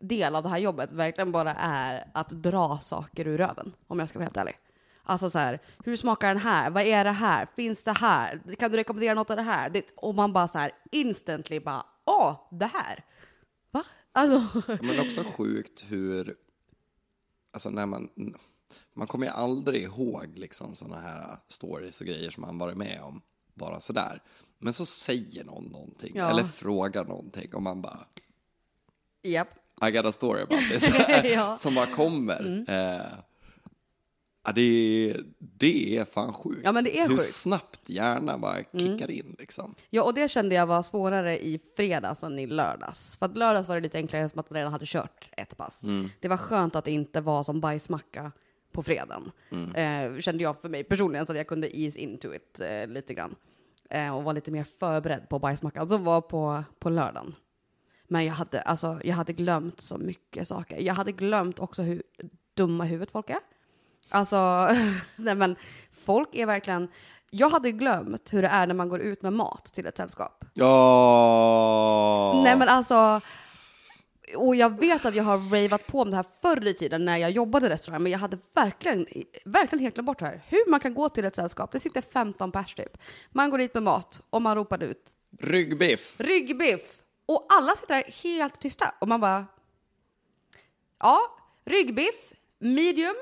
del 0.00 0.36
av 0.36 0.42
det 0.42 0.48
här 0.48 0.58
jobbet 0.58 0.92
verkligen 0.92 1.32
bara 1.32 1.54
är 1.54 2.10
att 2.14 2.28
dra 2.28 2.78
saker 2.78 3.26
ur 3.26 3.38
röven, 3.38 3.72
om 3.86 3.98
jag 3.98 4.08
ska 4.08 4.18
vara 4.18 4.24
helt 4.24 4.36
ärlig. 4.36 4.54
Alltså 5.02 5.30
så 5.30 5.38
här, 5.38 5.60
hur 5.84 5.96
smakar 5.96 6.28
den 6.28 6.38
här? 6.38 6.70
Vad 6.70 6.82
är 6.82 7.04
det 7.04 7.10
här? 7.10 7.46
Finns 7.56 7.82
det 7.82 7.98
här? 7.98 8.40
Kan 8.58 8.70
du 8.70 8.76
rekommendera 8.76 9.14
något 9.14 9.30
av 9.30 9.36
det 9.36 9.42
här? 9.42 9.70
Det, 9.70 9.82
och 9.96 10.14
man 10.14 10.32
bara 10.32 10.48
så 10.48 10.58
här 10.58 10.70
instantly 10.92 11.60
bara, 11.60 11.84
åh, 12.04 12.48
det 12.50 12.70
här. 12.72 13.04
Alltså, 14.16 14.62
Men 14.80 15.00
också 15.00 15.24
sjukt 15.24 15.84
hur, 15.88 16.36
alltså 17.52 17.70
när 17.70 17.86
man, 17.86 18.08
man 18.94 19.06
kommer 19.06 19.26
ju 19.26 19.32
aldrig 19.32 19.82
ihåg 19.82 20.26
liksom 20.34 20.74
sådana 20.74 21.00
här 21.00 21.38
stories 21.48 22.00
och 22.00 22.06
grejer 22.06 22.30
som 22.30 22.40
man 22.40 22.58
varit 22.58 22.76
med 22.76 23.00
om, 23.02 23.20
bara 23.54 23.80
sådär. 23.80 24.22
Men 24.58 24.72
så 24.72 24.86
säger 24.86 25.44
någon 25.44 25.64
någonting, 25.64 26.12
Ja. 26.14 26.30
eller 26.30 26.44
frågar 26.44 27.04
någonting 27.04 27.54
och 27.54 27.62
man 27.62 27.82
bara, 27.82 28.06
japp. 29.22 29.48
I 29.86 29.90
got 29.90 30.04
a 30.06 30.12
story 30.12 30.42
about 30.42 30.60
this, 30.70 30.90
Ja. 31.24 31.56
som 31.58 31.74
bara 31.74 31.86
kommer. 31.86 32.64
Eh, 32.68 33.18
Ja, 34.46 34.52
det, 34.52 35.16
det 35.38 35.98
är 35.98 36.04
fan 36.04 36.32
sjukt. 36.32 36.60
Ja, 36.64 36.72
men 36.72 36.84
det 36.84 36.98
är 36.98 37.02
Hur 37.02 37.08
sjukt. 37.08 37.20
Mm. 37.20 37.32
snabbt 37.32 37.80
hjärnan 37.86 38.40
bara 38.40 38.56
kickar 38.78 39.10
in 39.10 39.36
liksom. 39.38 39.74
Ja, 39.90 40.02
och 40.02 40.14
det 40.14 40.28
kände 40.28 40.54
jag 40.54 40.66
var 40.66 40.82
svårare 40.82 41.38
i 41.38 41.60
fredags 41.76 42.24
än 42.24 42.38
i 42.38 42.46
lördags. 42.46 43.18
För 43.18 43.26
att 43.26 43.36
lördags 43.36 43.68
var 43.68 43.74
det 43.74 43.80
lite 43.80 43.98
enklare 43.98 44.28
som 44.28 44.40
att 44.40 44.50
man 44.50 44.56
redan 44.56 44.72
hade 44.72 44.86
kört 44.86 45.28
ett 45.36 45.56
pass. 45.56 45.84
Det 46.20 46.28
var 46.28 46.36
skönt 46.36 46.76
att 46.76 46.84
det 46.84 46.90
inte 46.90 47.20
var 47.20 47.42
som 47.42 47.60
bajsmacka 47.60 48.32
på 48.72 48.82
fredagen. 48.82 49.32
Eh, 49.74 50.18
kände 50.20 50.42
jag 50.42 50.60
för 50.60 50.68
mig 50.68 50.84
personligen, 50.84 51.26
så 51.26 51.32
att 51.32 51.38
jag 51.38 51.46
kunde 51.46 51.78
ease 51.78 51.98
into 51.98 52.34
it 52.34 52.60
eh, 52.60 52.86
lite 52.86 53.14
grann. 53.14 53.34
Eh, 53.90 54.16
och 54.16 54.24
vara 54.24 54.32
lite 54.32 54.50
mer 54.50 54.64
förberedd 54.64 55.28
på 55.28 55.38
bajsmackan 55.38 55.88
som 55.88 56.04
var 56.04 56.20
på, 56.20 56.64
på 56.78 56.90
lördagen. 56.90 57.34
Men 58.08 58.24
jag 58.24 58.34
hade, 58.34 58.60
alltså, 58.60 59.00
jag 59.04 59.14
hade 59.14 59.32
glömt 59.32 59.80
så 59.80 59.98
mycket 59.98 60.48
saker. 60.48 60.80
Jag 60.80 60.94
hade 60.94 61.12
glömt 61.12 61.58
också 61.58 61.82
hur 61.82 62.02
dumma 62.54 62.86
i 62.86 62.88
huvudet 62.88 63.10
folk 63.10 63.30
är. 63.30 63.38
Alltså, 64.08 64.68
nej 65.16 65.34
men 65.34 65.56
folk 66.04 66.34
är 66.34 66.46
verkligen... 66.46 66.88
Jag 67.30 67.50
hade 67.50 67.72
glömt 67.72 68.32
hur 68.32 68.42
det 68.42 68.48
är 68.48 68.66
när 68.66 68.74
man 68.74 68.88
går 68.88 69.00
ut 69.00 69.22
med 69.22 69.32
mat 69.32 69.64
till 69.64 69.86
ett 69.86 69.96
sällskap. 69.96 70.44
Ja. 70.54 72.40
Nej 72.44 72.56
men 72.56 72.68
alltså, 72.68 73.20
och 74.36 74.56
jag 74.56 74.80
vet 74.80 75.04
att 75.04 75.14
jag 75.14 75.24
har 75.24 75.38
ravat 75.38 75.86
på 75.86 76.00
om 76.00 76.10
det 76.10 76.16
här 76.16 76.24
förr 76.42 76.66
i 76.66 76.74
tiden 76.74 77.04
när 77.04 77.16
jag 77.16 77.30
jobbade 77.30 77.66
i 77.66 77.70
restaurang, 77.70 78.02
men 78.02 78.12
jag 78.12 78.18
hade 78.18 78.38
verkligen, 78.54 79.06
verkligen 79.44 79.82
helt 79.82 79.94
glömt 79.94 80.06
bort 80.06 80.18
det 80.18 80.26
här. 80.26 80.42
Hur 80.48 80.70
man 80.70 80.80
kan 80.80 80.94
gå 80.94 81.08
till 81.08 81.24
ett 81.24 81.36
sällskap, 81.36 81.72
det 81.72 81.80
sitter 81.80 82.00
15 82.00 82.52
pers 82.52 82.74
typ. 82.74 82.98
Man 83.30 83.50
går 83.50 83.58
dit 83.58 83.74
med 83.74 83.82
mat 83.82 84.20
och 84.30 84.42
man 84.42 84.56
ropar 84.56 84.82
ut 84.82 85.12
Ryggbiff. 85.40 86.14
ryggbiff 86.18 87.02
och 87.26 87.46
alla 87.58 87.76
sitter 87.76 87.94
där 87.94 88.04
helt 88.22 88.60
tysta 88.60 88.94
och 88.98 89.08
man 89.08 89.20
bara 89.20 89.46
ja, 90.98 91.18
ryggbiff, 91.64 92.32
medium 92.58 93.16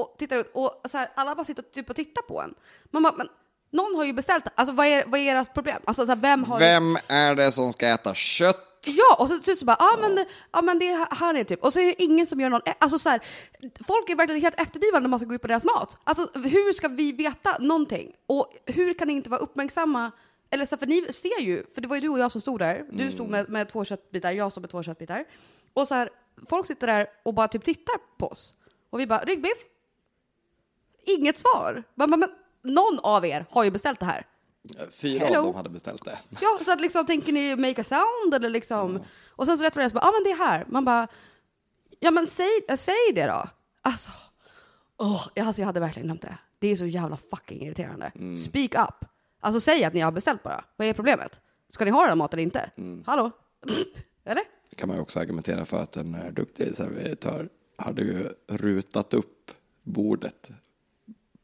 och 0.00 0.14
tittar 0.18 0.36
ut 0.36 0.50
och 0.54 0.80
så 0.84 0.98
här, 0.98 1.10
alla 1.14 1.34
bara 1.34 1.44
sitter 1.44 1.62
typ 1.62 1.90
och 1.90 1.96
tittar 1.96 2.22
på 2.22 2.40
en. 2.40 2.54
Man 2.90 3.02
bara, 3.02 3.14
men 3.16 3.28
någon 3.70 3.94
har 3.94 4.04
ju 4.04 4.12
beställt, 4.12 4.44
alltså 4.54 4.74
vad 4.74 4.86
är, 4.86 5.04
vad 5.06 5.20
är 5.20 5.36
ert 5.36 5.54
problem? 5.54 5.82
Alltså 5.84 6.06
så 6.06 6.12
här, 6.12 6.20
vem 6.20 6.44
har 6.44 6.58
Vem 6.58 6.98
är 7.08 7.34
det 7.34 7.52
som 7.52 7.72
ska 7.72 7.86
äta 7.86 8.14
kött? 8.14 8.66
Ja, 8.86 9.16
och 9.18 9.28
så 9.28 9.34
till 9.34 9.44
slut 9.44 9.58
så 9.58 9.64
bara, 9.64 9.76
ja 9.78 9.98
men, 10.00 10.26
ja 10.52 10.62
men 10.62 10.78
det 10.78 10.88
är 10.88 11.14
här 11.14 11.34
är 11.34 11.44
typ. 11.44 11.64
Och 11.64 11.72
så 11.72 11.80
är 11.80 11.86
det 11.86 12.02
ingen 12.02 12.26
som 12.26 12.40
gör 12.40 12.50
någon, 12.50 12.60
alltså 12.78 12.98
så 12.98 13.08
här, 13.08 13.20
folk 13.86 14.10
är 14.10 14.14
verkligen 14.14 14.42
helt 14.42 14.60
efterblivna 14.60 15.00
när 15.00 15.08
man 15.08 15.18
ska 15.18 15.26
gå 15.28 15.34
ut 15.34 15.42
på 15.42 15.48
deras 15.48 15.64
mat. 15.64 15.98
Alltså 16.04 16.28
hur 16.34 16.72
ska 16.72 16.88
vi 16.88 17.12
veta 17.12 17.56
någonting? 17.60 18.12
Och 18.26 18.52
hur 18.66 18.94
kan 18.94 19.08
ni 19.08 19.14
inte 19.14 19.30
vara 19.30 19.40
uppmärksamma? 19.40 20.10
Eller 20.50 20.66
så, 20.66 20.76
för 20.76 20.86
ni 20.86 21.12
ser 21.12 21.40
ju, 21.40 21.64
för 21.74 21.80
det 21.80 21.88
var 21.88 21.96
ju 21.96 22.02
du 22.02 22.08
och 22.08 22.18
jag 22.18 22.32
som 22.32 22.40
stod 22.40 22.58
där. 22.58 22.84
Du 22.90 23.12
stod 23.12 23.28
med, 23.28 23.48
med 23.48 23.68
två 23.68 23.84
köttbitar, 23.84 24.30
jag 24.30 24.52
stod 24.52 24.62
med 24.62 24.70
två 24.70 24.82
köttbitar. 24.82 25.24
Och 25.72 25.88
så 25.88 25.94
här, 25.94 26.10
folk 26.48 26.66
sitter 26.66 26.86
där 26.86 27.06
och 27.22 27.34
bara 27.34 27.48
typ 27.48 27.64
tittar 27.64 27.96
på 28.18 28.26
oss. 28.26 28.54
Och 28.90 29.00
vi 29.00 29.06
bara, 29.06 29.18
ryggbiff? 29.24 29.58
Inget 31.18 31.38
svar. 31.38 31.82
Man 31.94 32.10
bara, 32.10 32.16
men 32.16 32.28
någon 32.62 32.98
av 33.02 33.26
er 33.26 33.46
har 33.50 33.64
ju 33.64 33.70
beställt 33.70 34.00
det 34.00 34.06
här. 34.06 34.26
Fyra 34.90 35.24
Hello. 35.24 35.38
av 35.38 35.44
dem 35.44 35.54
hade 35.54 35.68
beställt 35.70 36.04
det. 36.04 36.18
Ja, 36.40 36.58
så 36.64 36.72
att 36.72 36.80
liksom, 36.80 37.06
tänker 37.06 37.32
ni 37.32 37.56
make 37.56 37.80
a 37.80 37.84
sound 37.84 38.34
eller 38.34 38.50
liksom? 38.50 39.00
Och 39.28 39.46
sen 39.46 39.58
så 39.58 39.64
rätt 39.64 39.76
vad 39.76 39.82
det 39.82 39.86
är 39.86 39.88
så 39.88 39.94
bara, 39.94 40.04
ja 40.04 40.12
men 40.12 40.24
det 40.24 40.30
är 40.30 40.46
här. 40.48 40.64
Man 40.68 40.84
bara, 40.84 41.08
ja 42.00 42.10
men 42.10 42.26
säg, 42.26 42.48
äh, 42.68 42.76
säg 42.76 42.94
det 43.14 43.26
då. 43.26 43.48
Alltså, 43.82 44.10
jag- 45.34 45.46
alltså 45.46 45.62
jag 45.62 45.66
hade 45.66 45.80
verkligen 45.80 46.06
glömt 46.06 46.22
det. 46.22 46.38
Det 46.58 46.68
är 46.68 46.76
så 46.76 46.86
jävla 46.86 47.16
fucking 47.16 47.62
irriterande. 47.62 48.12
Speak 48.48 48.74
up. 48.88 49.08
Alltså 49.40 49.60
säg 49.60 49.84
att 49.84 49.94
ni 49.94 50.00
har 50.00 50.12
beställt 50.12 50.42
bara. 50.42 50.64
Vad 50.76 50.88
är 50.88 50.92
problemet? 50.94 51.40
Ska 51.70 51.84
ni 51.84 51.90
ha 51.90 52.06
den 52.06 52.18
maten 52.18 52.38
eller 52.38 52.44
inte? 52.44 52.70
Hallå? 53.06 53.30
eller? 54.24 54.42
kan 54.76 54.88
man 54.88 54.96
ju 54.96 55.02
också 55.02 55.20
argumentera 55.20 55.64
för 55.64 55.76
att 55.82 55.96
en 55.96 56.14
eh, 56.14 56.32
duktig 56.32 56.74
servitör 56.74 57.48
hade 57.78 58.02
ju 58.02 58.28
rutat 58.48 59.14
upp 59.14 59.50
bordet 59.82 60.50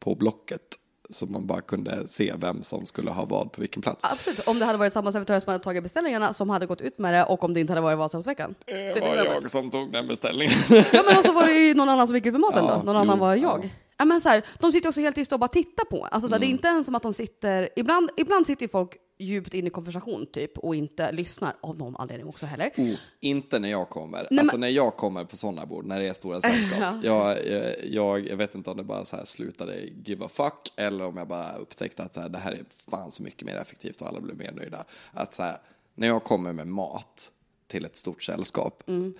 på 0.07 0.15
blocket 0.15 0.61
så 1.09 1.25
man 1.25 1.47
bara 1.47 1.61
kunde 1.61 2.07
se 2.07 2.33
vem 2.37 2.63
som 2.63 2.85
skulle 2.85 3.11
ha 3.11 3.25
vad 3.25 3.51
på 3.51 3.61
vilken 3.61 3.81
plats. 3.81 4.03
Absolut. 4.03 4.39
Om 4.39 4.59
det 4.59 4.65
hade 4.65 4.77
varit 4.77 4.93
samma 4.93 5.11
servitör 5.11 5.39
som 5.39 5.51
hade 5.51 5.63
tagit 5.63 5.83
beställningarna 5.83 6.33
som 6.33 6.49
hade 6.49 6.65
gått 6.65 6.81
ut 6.81 6.97
med 6.97 7.13
det 7.13 7.23
och 7.23 7.43
om 7.43 7.53
det 7.53 7.59
inte 7.59 7.71
hade 7.71 7.81
varit 7.81 7.97
Vasaloppsveckan. 7.97 8.55
Det 8.65 9.01
var 9.01 9.15
jag 9.15 9.51
som 9.51 9.71
tog 9.71 9.91
den 9.91 10.07
beställningen. 10.07 10.53
Ja 10.69 11.03
men 11.07 11.17
och 11.17 11.25
så 11.25 11.31
var 11.31 11.45
det 11.45 11.53
ju 11.53 11.73
någon 11.73 11.89
annan 11.89 12.07
som 12.07 12.15
gick 12.15 12.25
ut 12.25 12.31
med 12.31 12.41
maten 12.41 12.65
Ja, 12.65 12.71
då. 12.71 12.83
Någon 12.83 12.95
jo, 12.95 13.01
annan 13.01 13.19
var 13.19 13.35
ja. 13.35 13.41
jag. 13.41 13.65
Ja. 13.65 13.69
Men 14.05 14.21
så 14.21 14.29
här, 14.29 14.45
de 14.59 14.71
sitter 14.71 14.89
också 14.89 15.01
helt 15.01 15.15
tysta 15.15 15.35
och 15.35 15.39
bara 15.39 15.47
tittar 15.47 15.85
på. 15.85 16.05
Alltså, 16.05 16.27
så 16.29 16.35
här, 16.35 16.39
Det 16.39 16.45
är 16.45 16.49
inte 16.49 16.67
ens 16.67 16.85
som 16.85 16.95
att 16.95 17.03
de 17.03 17.13
sitter... 17.13 17.69
Ibland, 17.75 18.09
ibland 18.17 18.47
sitter 18.47 18.61
ju 18.63 18.67
folk 18.69 18.91
djupt 19.19 19.53
in 19.53 19.67
i 19.67 19.69
konversation 19.69 20.25
typ 20.33 20.57
och 20.57 20.75
inte 20.75 21.11
lyssnar 21.11 21.55
av 21.61 21.77
någon 21.77 21.95
anledning 21.95 22.27
också 22.27 22.45
heller. 22.45 22.71
Oh, 22.77 22.95
inte 23.19 23.59
när 23.59 23.69
jag 23.69 23.89
kommer. 23.89 24.27
Nej, 24.31 24.39
alltså 24.39 24.55
men- 24.55 24.61
när 24.61 24.67
jag 24.67 24.95
kommer 24.97 25.23
på 25.25 25.35
sådana 25.35 25.65
bord, 25.65 25.85
när 25.85 25.99
det 25.99 26.07
är 26.07 26.13
stora 26.13 26.41
sällskap. 26.41 26.79
jag, 27.03 27.31
eh, 27.31 27.73
jag, 27.85 28.27
jag 28.27 28.37
vet 28.37 28.55
inte 28.55 28.69
om 28.69 28.77
det 28.77 28.83
bara 28.83 29.05
så 29.05 29.15
här 29.15 29.25
slutade 29.25 29.79
give 30.05 30.25
a 30.25 30.29
fuck 30.33 30.73
eller 30.75 31.05
om 31.05 31.17
jag 31.17 31.27
bara 31.27 31.55
upptäckte 31.55 32.03
att 32.03 32.13
så 32.13 32.21
här, 32.21 32.29
det 32.29 32.37
här 32.37 32.51
är 32.51 32.65
fan 32.91 33.11
så 33.11 33.23
mycket 33.23 33.45
mer 33.45 33.55
effektivt 33.55 34.01
och 34.01 34.07
alla 34.07 34.19
blir 34.21 34.35
mer 34.35 34.51
nöjda. 34.51 34.83
Att 35.13 35.33
så 35.33 35.43
här, 35.43 35.57
när 35.95 36.07
jag 36.07 36.23
kommer 36.23 36.53
med 36.53 36.67
mat 36.67 37.31
till 37.67 37.85
ett 37.85 37.95
stort 37.95 38.23
sällskap, 38.23 38.83
Mm. 38.87 39.13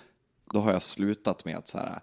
då 0.52 0.60
har 0.60 0.72
jag 0.72 0.82
slutat 0.82 1.44
med 1.44 1.56
att 1.56 1.68
så 1.68 1.78
här, 1.78 2.00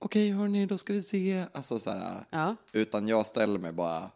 okej 0.00 0.30
hörni, 0.30 0.66
då 0.66 0.78
ska 0.78 0.92
vi 0.92 1.02
se. 1.02 1.44
Alltså 1.52 1.78
så 1.78 1.90
här, 1.90 2.24
Ja. 2.30 2.56
utan 2.72 3.08
jag 3.08 3.26
ställer 3.26 3.58
mig 3.58 3.72
bara 3.72 4.10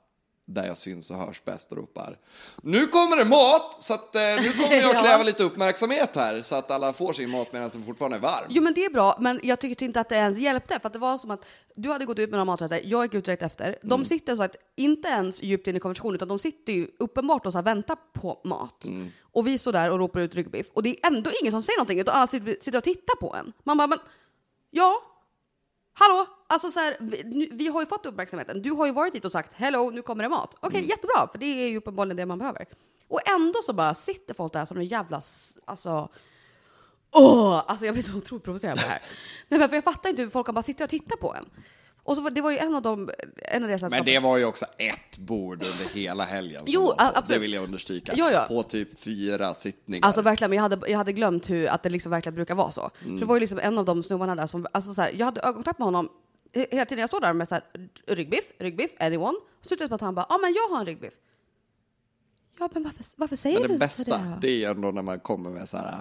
där 0.47 0.67
jag 0.67 0.77
syns 0.79 1.11
och 1.11 1.17
hörs 1.17 1.45
bäst 1.45 1.71
och 1.73 1.79
ropar 1.79 2.19
Nu 2.63 2.87
kommer 2.87 3.17
det 3.17 3.25
mat! 3.25 3.83
Så 3.83 3.95
att, 3.95 4.17
eh, 4.17 4.23
nu 4.23 4.53
kommer 4.53 4.77
jag 4.77 4.95
Ja. 4.95 5.03
kräva 5.03 5.23
lite 5.23 5.45
uppmärksamhet 5.45 6.17
här 6.17 6.43
så 6.43 6.55
att 6.55 6.71
alla 6.71 6.93
får 6.93 7.13
sin 7.13 7.31
mat 7.31 7.53
medan 7.53 7.69
den 7.69 7.83
fortfarande 7.83 8.17
är 8.17 8.21
varm. 8.21 8.45
Jo 8.49 8.63
men 8.63 8.75
det 8.75 8.85
är 8.85 8.91
bra, 8.91 9.17
men 9.21 9.41
jag 9.43 9.61
tyckte 9.61 9.85
inte 9.85 10.01
att 10.01 10.09
det 10.09 10.15
ens 10.15 10.39
hjälpte. 10.39 10.81
För 10.81 10.87
att 10.87 10.93
det 10.93 10.99
var 10.99 11.19
som 11.19 11.31
att 11.31 11.45
du 11.77 11.89
hade 11.93 12.05
gått 12.05 12.19
ut 12.19 12.31
med 12.31 12.37
några 12.39 12.45
maträtter, 12.45 12.81
jag 12.85 13.05
gick 13.05 13.15
ut 13.15 13.25
direkt 13.25 13.43
efter. 13.43 13.79
De 13.83 13.93
Mm. 13.93 14.05
sitter 14.05 14.37
så 14.37 14.43
att, 14.43 14.57
inte 14.77 15.09
ens 15.09 15.43
djupt 15.43 15.67
in 15.69 15.77
i 15.77 15.81
konversationen, 15.81 16.15
utan 16.15 16.29
de 16.29 16.39
sitter 16.39 16.73
ju 16.73 16.89
uppenbart 16.99 17.47
och 17.47 17.53
så 17.53 17.59
här 17.59 17.63
väntar 17.65 17.97
på 18.15 18.41
mat. 18.45 18.85
Mm. 18.85 19.09
Och 19.23 19.47
vi 19.47 19.59
står 19.59 19.73
där 19.73 19.91
och 19.91 19.99
ropar 19.99 20.21
ut 20.21 20.35
ryggbiff. 20.35 20.67
Och 20.73 20.83
det 20.83 20.91
är 20.91 21.07
ändå 21.07 21.31
ingen 21.43 21.53
som 21.53 21.63
säger 21.63 21.79
någonting, 21.79 22.01
utan 22.01 22.15
alla 22.15 22.27
sitter 22.27 22.57
sitter 22.61 22.79
och 22.79 22.85
tittar 22.85 23.17
på 23.17 23.35
en. 23.35 23.53
Man 23.65 23.77
bara, 23.79 23.87
men 23.87 23.99
ja, 24.71 24.95
hallå? 25.95 26.27
Alltså 26.47 26.71
så 26.71 26.81
här, 26.81 26.97
vi, 27.01 27.49
vi 27.53 27.69
har 27.69 27.81
ju 27.81 27.87
fått 27.87 28.07
uppmärksamheten. 28.07 28.63
Du 28.63 28.71
har 28.71 28.87
ju 28.87 28.93
varit 28.93 29.13
dit 29.13 29.25
och 29.25 29.33
sagt 29.33 29.53
hello, 29.53 29.91
nu 29.91 30.03
kommer 30.03 30.23
det 30.23 30.29
mat. 30.29 30.55
Okej, 30.61 30.79
Mm. 30.79 30.89
jättebra, 30.91 31.29
för 31.33 31.39
det 31.39 31.47
är 31.47 31.69
ju 31.69 31.77
uppenbarligen 31.77 32.17
det 32.17 32.27
man 32.27 32.39
behöver. 32.39 32.67
Och 33.09 33.29
ändå 33.29 33.63
så 33.63 33.73
bara 33.73 33.95
sitter 33.95 34.35
folk 34.35 34.53
där 34.53 34.65
som 34.65 34.77
en 34.77 34.85
jävla, 34.87 35.21
alltså, 35.65 36.09
åh, 37.13 37.63
alltså 37.67 37.87
jag 37.87 37.95
blir 37.95 38.03
så 38.03 38.17
otroligt 38.17 38.45
provocerad 38.45 38.73
av 38.79 38.85
det 38.85 38.91
här. 38.91 39.03
Nej 39.49 39.61
men 39.61 39.69
för 39.69 39.77
jag 39.77 39.85
fattar 39.85 40.11
inte 40.11 40.23
hur 40.23 40.31
folk 40.31 40.47
kan 40.47 40.55
bara 40.55 40.63
sitta 40.63 40.85
och 40.85 40.91
titta 40.91 41.17
på 41.17 41.35
en. 41.35 41.51
Och 42.07 42.17
så 42.17 42.23
var, 42.23 42.31
det 42.31 42.41
var 42.41 42.51
ju 42.51 42.59
en 42.59 42.75
av 42.75 42.83
de, 42.83 43.11
en 43.37 43.63
av 43.63 43.69
deras 43.69 43.83
Men 43.91 44.05
det 44.05 44.19
var 44.19 44.37
ju 44.39 44.45
också 44.45 44.65
ett 44.79 45.19
bord 45.19 45.63
under 45.63 45.85
hela 45.85 46.25
helgen. 46.25 46.63
Jo, 46.67 46.93
absolut. 46.97 47.29
Det 47.29 47.39
vill 47.39 47.53
jag 47.53 47.65
understryka. 47.65 48.13
Ja, 48.17 48.31
ja. 48.33 48.45
På 48.49 48.63
typ 48.63 48.99
fyra 48.99 49.55
sittningar. 49.55 50.07
Alltså 50.07 50.23
verkligen, 50.23 50.51
men 50.51 50.57
jag 50.57 50.63
hade, 50.63 50.91
jag 50.91 50.99
hade 50.99 51.13
glömt 51.13 51.51
hur, 51.51 51.67
att 51.69 51.83
det 51.83 51.89
liksom 51.89 52.11
verkligen 52.11 52.35
brukar 52.35 52.55
vara 52.55 52.71
så. 52.71 52.91
För 53.03 53.09
det 53.19 53.25
var 53.25 53.37
ju 53.37 53.41
liksom 53.41 53.59
en 53.59 53.79
av 53.79 53.85
de 53.85 54.03
snubbarna 54.03 54.35
där 54.35 54.47
som, 54.47 54.67
alltså 54.73 54.95
så 54.95 55.03
här, 55.03 55.13
jag 55.13 55.25
hade 55.25 55.41
ögonkontakt 55.41 55.79
med 55.79 55.87
honom 55.87 56.09
he- 56.55 56.67
hela 56.71 56.85
tiden 56.85 57.01
jag 57.01 57.11
stod 57.11 57.23
där 57.23 57.33
med 57.33 57.49
så 57.49 57.55
här, 57.55 57.65
ryggbiff, 58.07 58.53
ryggbiff, 58.59 58.91
anyone. 59.01 59.39
Så 59.61 59.69
slutade 59.69 59.85
det 59.87 59.91
med 59.91 59.95
att 59.95 60.01
han 60.01 60.15
bara, 60.15 60.27
ja 60.29 60.39
men 60.39 60.55
jag 60.55 60.69
har 60.75 60.81
en 60.81 60.87
ryggbiff. 60.87 61.15
Ja 62.59 62.69
men 62.75 62.83
varför, 62.83 63.05
varför 63.17 63.37
säger 63.37 63.55
Men 63.61 63.63
du 63.63 63.69
det 63.69 63.75
inte 63.75 63.85
bästa, 63.87 64.19
det 64.19 64.25
då? 64.31 64.39
det 64.41 64.51
är 64.51 64.57
ju 64.57 64.65
ändå 64.65 64.91
när 64.91 65.03
man 65.03 65.21
kommer 65.21 65.51
med 65.51 65.69
så 65.69 65.77
här... 65.77 65.95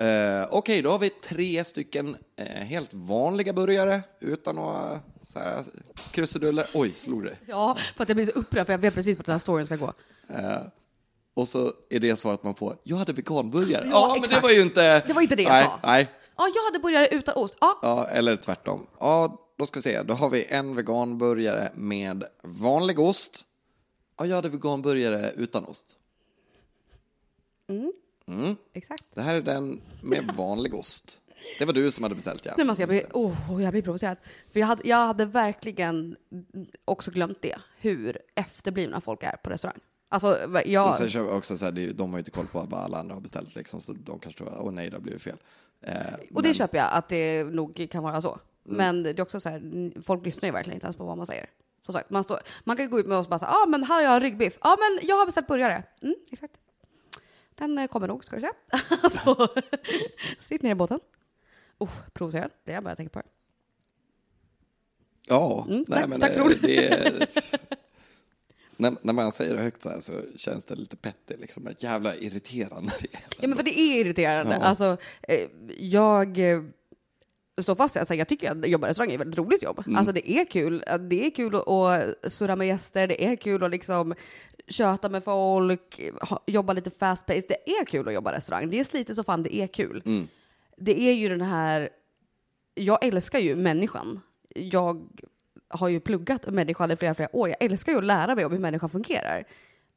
Eh, 0.00 0.48
Okej, 0.50 0.82
då 0.82 0.90
har 0.90 0.98
vi 0.98 1.10
tre 1.10 1.64
stycken 1.64 2.16
eh, 2.36 2.46
helt 2.46 2.94
vanliga 2.94 3.52
burgare 3.52 4.02
utan 4.20 4.56
några 4.56 5.00
så 5.22 5.38
här, 5.38 5.64
krusiduller. 6.10 6.66
Oj, 6.74 6.92
slog 6.92 7.24
det. 7.24 7.36
Ja, 7.46 7.76
för 7.96 8.02
att 8.02 8.08
jag 8.08 8.16
blir 8.16 8.26
så 8.26 8.32
upprörd 8.32 8.66
för 8.66 8.72
jag 8.72 8.78
vet 8.78 8.94
precis 8.94 9.16
vart 9.18 9.26
den 9.26 9.32
här 9.32 9.38
storyn 9.38 9.66
ska 9.66 9.76
gå. 9.76 9.92
Och 11.34 11.48
så 11.48 11.72
är 11.90 12.00
det 12.00 12.16
svaret 12.16 12.42
man 12.42 12.54
får. 12.54 12.76
Jag 12.82 12.96
hade 12.96 13.12
veganburgare. 13.12 13.86
Ja, 13.90 14.14
Ja, 14.14 14.20
men 14.20 14.30
det 14.30 14.40
var 14.40 14.50
ju 14.50 14.62
inte... 14.62 15.00
Det 15.06 15.12
var 15.12 15.22
inte 15.22 15.36
det 15.36 15.42
jag 15.42 15.52
nej, 15.52 15.64
sa. 15.64 15.78
Nej, 15.82 16.08
Ja, 16.40 16.50
jag 16.54 16.64
hade 16.64 16.78
burgare 16.78 17.08
utan 17.08 17.34
ost. 17.36 17.56
Ja, 17.60 17.78
ja, 17.82 18.06
eller 18.06 18.36
tvärtom. 18.36 18.86
Ja, 19.00 19.40
då 19.58 19.66
ska 19.66 19.78
vi 19.78 19.82
se. 19.82 20.02
Då 20.02 20.14
har 20.14 20.30
vi 20.30 20.46
en 20.48 20.76
veganburgare 20.76 21.72
med 21.74 22.24
vanlig 22.42 22.98
ost. 22.98 23.46
Ja, 24.18 24.26
jag 24.26 24.36
hade 24.36 24.48
veganburgare 24.48 25.32
utan 25.36 25.64
ost. 25.64 25.96
Exakt. 28.72 29.04
Det 29.14 29.20
här 29.22 29.34
är 29.34 29.40
den 29.40 29.80
med 30.02 30.32
vanlig 30.36 30.74
ost. 30.74 31.20
Det 31.58 31.64
var 31.64 31.72
du 31.72 31.90
som 31.90 32.02
hade 32.02 32.14
beställt, 32.14 32.44
ja. 32.46 32.52
Nej, 32.56 32.64
men 32.66 32.70
alltså, 32.70 32.82
jag, 32.82 32.88
blir, 32.88 33.06
oh, 33.12 33.62
jag 33.62 33.72
blir 33.72 33.82
provocerad. 33.82 34.16
För 34.52 34.60
jag 34.60 34.66
hade, 34.66 34.88
jag 34.88 35.06
hade 35.06 35.24
verkligen 35.24 36.16
också 36.84 37.10
glömt 37.10 37.42
det, 37.42 37.56
hur 37.80 38.18
efterblivna 38.34 39.00
folk 39.00 39.22
är 39.22 39.36
på 39.36 39.50
restaurang. 39.50 39.78
Alltså, 40.08 40.60
jag... 40.64 40.96
Sen 40.96 41.10
kör 41.10 41.36
också 41.36 41.56
så 41.56 41.64
här, 41.64 41.92
de 41.92 42.10
har 42.10 42.18
ju 42.18 42.20
inte 42.20 42.30
koll 42.30 42.46
på 42.46 42.60
vad 42.70 42.80
alla 42.80 42.98
andra 42.98 43.14
har 43.14 43.20
beställt 43.20 43.54
liksom, 43.56 43.80
så 43.80 43.92
de 43.92 44.18
kanske 44.18 44.38
tror, 44.38 44.54
åh 44.60 44.72
nej, 44.72 44.90
det 44.90 44.96
har 44.96 45.00
blivit 45.00 45.22
fel. 45.22 45.36
Eh, 45.82 45.94
Och 46.34 46.42
det 46.42 46.48
men- 46.48 46.54
köper 46.54 46.78
jag 46.78 46.88
att 46.92 47.08
det 47.08 47.44
nog 47.44 47.88
kan 47.90 48.02
vara 48.02 48.20
så. 48.20 48.38
Men 48.64 49.02
det 49.02 49.10
är 49.10 49.20
också 49.20 49.40
så 49.40 49.48
här, 49.48 49.92
folk 50.02 50.26
lyssnar 50.26 50.46
ju 50.48 50.52
verkligen 50.52 50.76
inte 50.76 50.86
ens 50.86 50.96
på 50.96 51.04
vad 51.04 51.16
man 51.16 51.26
säger. 51.26 51.46
Som 51.80 51.92
sagt, 51.92 52.10
man, 52.10 52.24
står, 52.24 52.40
man 52.64 52.76
kan 52.76 52.90
gå 52.90 53.00
ut 53.00 53.06
med 53.06 53.18
oss 53.18 53.26
och 53.26 53.30
bara 53.30 53.38
säga, 53.38 53.50
ja 53.50 53.62
ah, 53.62 53.66
men 53.66 53.84
här 53.84 53.94
har 53.94 54.12
jag 54.12 54.22
ryggbiff. 54.22 54.58
Ja 54.62 54.76
men 54.80 55.08
jag 55.08 55.16
har 55.16 55.26
beställt 55.26 55.46
burgare. 55.46 55.82
Mm, 56.02 56.14
exakt. 56.30 56.54
Den 57.60 57.78
eh, 57.78 57.86
kommer 57.86 58.08
nog, 58.08 58.24
ska 58.24 58.36
du 58.36 58.42
se. 58.42 58.48
alltså, 59.02 59.48
sitt 60.40 60.62
ner 60.62 60.70
i 60.70 60.74
båten. 60.74 61.00
Oh, 61.78 61.90
provocerad, 62.12 62.50
det 62.64 62.70
är 62.70 62.74
jag 62.74 62.84
bara 62.84 62.96
tänker 62.96 63.12
på. 63.12 63.22
Ja, 65.26 65.64
nej, 65.68 65.74
Mm, 65.76 65.84
tack- 65.86 66.08
men 66.08 66.20
tack 66.20 66.32
för 66.32 66.40
eh, 66.50 66.56
det 66.62 66.86
är, 66.88 67.26
när, 68.76 68.96
när 69.02 69.12
man 69.12 69.32
säger 69.32 69.56
det 69.56 69.62
högt 69.62 69.82
så 69.82 69.88
här 69.88 70.00
så 70.00 70.12
känns 70.36 70.64
det 70.66 70.74
lite 70.74 70.96
petty, 70.96 71.34
liksom. 71.38 71.66
Ett 71.66 71.82
jävla 71.82 72.16
irriterande. 72.16 72.92
det 73.00 73.14
är. 73.14 73.20
Ja, 73.40 73.48
men 73.48 73.56
för 73.56 73.64
det 73.64 73.78
är 73.78 74.00
irriterande. 74.00 74.54
Ja. 74.54 74.60
Alltså, 74.60 74.96
eh, 75.22 75.48
jag 75.78 76.38
eh, 77.60 77.62
står 77.62 77.74
fast 77.74 77.96
vid 77.96 78.02
att 78.02 78.16
jag 78.16 78.28
tycker 78.28 78.50
att 78.50 78.68
jobba 78.68 78.86
i 78.86 78.90
restaurang 78.90 79.10
är 79.10 79.14
ett 79.14 79.20
väldigt 79.20 79.38
roligt 79.38 79.62
jobb. 79.62 79.82
Mm. 79.86 79.96
Alltså 79.96 80.12
det 80.12 80.30
är 80.30 80.44
kul. 80.44 80.84
Det 81.10 81.26
är 81.26 81.30
kul 81.30 81.54
att, 81.54 82.32
surra 82.32 82.56
med 82.56 82.66
gäster, 82.66 83.08
det 83.08 83.24
är 83.24 83.36
kul 83.36 83.64
att 83.64 83.70
liksom 83.70 84.14
köta 84.68 85.08
med 85.08 85.24
folk, 85.24 86.00
jobba 86.46 86.72
lite 86.72 86.90
fast 86.90 87.26
pace. 87.26 87.46
Det 87.48 87.70
är 87.70 87.84
kul 87.84 88.08
att 88.08 88.14
jobba 88.14 88.32
i 88.32 88.36
restaurang. 88.36 88.70
Det 88.70 88.80
är 88.80 88.84
slitigt 88.84 89.16
så 89.16 89.24
fan, 89.24 89.42
det 89.42 89.54
är 89.54 89.66
kul. 89.66 90.02
Mm. 90.06 90.28
Det 90.76 91.00
är 91.00 91.12
ju 91.12 91.28
den 91.28 91.40
här, 91.40 91.90
jag 92.74 93.04
älskar 93.04 93.38
ju 93.38 93.56
människan. 93.56 94.20
Jag 94.54 95.08
har 95.68 95.88
ju 95.88 96.00
pluggat 96.00 96.46
människan 96.46 96.90
i 96.90 96.96
flera, 96.96 97.14
flera 97.14 97.36
år. 97.36 97.48
Jag 97.48 97.56
älskar 97.60 97.92
ju 97.92 97.98
att 97.98 98.04
lära 98.04 98.34
mig 98.34 98.44
om 98.44 98.52
hur 98.52 98.58
människan 98.58 98.88
fungerar. 98.88 99.44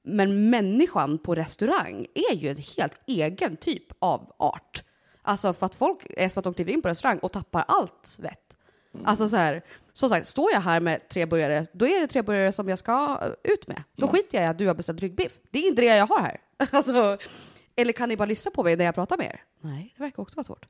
Men 0.03 0.49
människan 0.49 1.17
på 1.17 1.35
restaurang 1.35 2.05
är 2.31 2.35
ju 2.35 2.49
en 2.49 2.57
helt 2.77 3.01
egen 3.07 3.57
typ 3.57 3.85
av 3.99 4.35
art. 4.37 4.83
Alltså 5.25 5.53
för 5.53 5.65
att 5.65 5.75
folk 5.75 6.05
är 6.09 6.29
som 6.29 6.39
att 6.39 6.43
de 6.43 6.53
kliver 6.53 6.71
in 6.73 6.81
på 6.81 6.89
restaurang 6.89 7.19
och 7.19 7.31
tappar 7.31 7.65
allt 7.67 8.17
vett. 8.21 8.57
Alltså 9.03 9.29
så 9.29 9.35
här, 9.35 9.61
som 9.93 10.09
sagt, 10.09 10.27
står 10.27 10.51
jag 10.53 10.61
här 10.61 10.79
med 10.79 11.07
tre 11.09 11.25
burgare, 11.25 11.65
då 11.73 11.87
är 11.87 12.01
det 12.01 12.07
tre 12.07 12.21
burgare 12.21 12.51
som 12.51 12.69
jag 12.69 12.79
ska 12.79 13.19
ut 13.43 13.67
med. 13.67 13.83
Då 13.95 14.07
skiter 14.07 14.37
jag 14.37 14.45
i 14.45 14.47
att 14.47 14.57
du 14.57 14.67
har 14.67 14.73
beställt 14.75 15.01
ryggbiff. 15.01 15.39
Det 15.51 15.59
är 15.59 15.67
inte 15.67 15.81
det 15.81 15.95
jag 15.95 16.07
har 16.07 16.19
här. 16.19 16.41
Alltså, 16.71 17.17
eller 17.75 17.93
kan 17.93 18.09
ni 18.09 18.17
bara 18.17 18.25
lyssna 18.25 18.51
på 18.51 18.63
mig 18.63 18.75
när 18.75 18.85
jag 18.85 18.95
pratar 18.95 19.17
med 19.17 19.25
er? 19.25 19.43
Nej, 19.61 19.93
det 19.97 20.03
verkar 20.03 20.21
också 20.23 20.35
vara 20.35 20.43
svårt. 20.43 20.65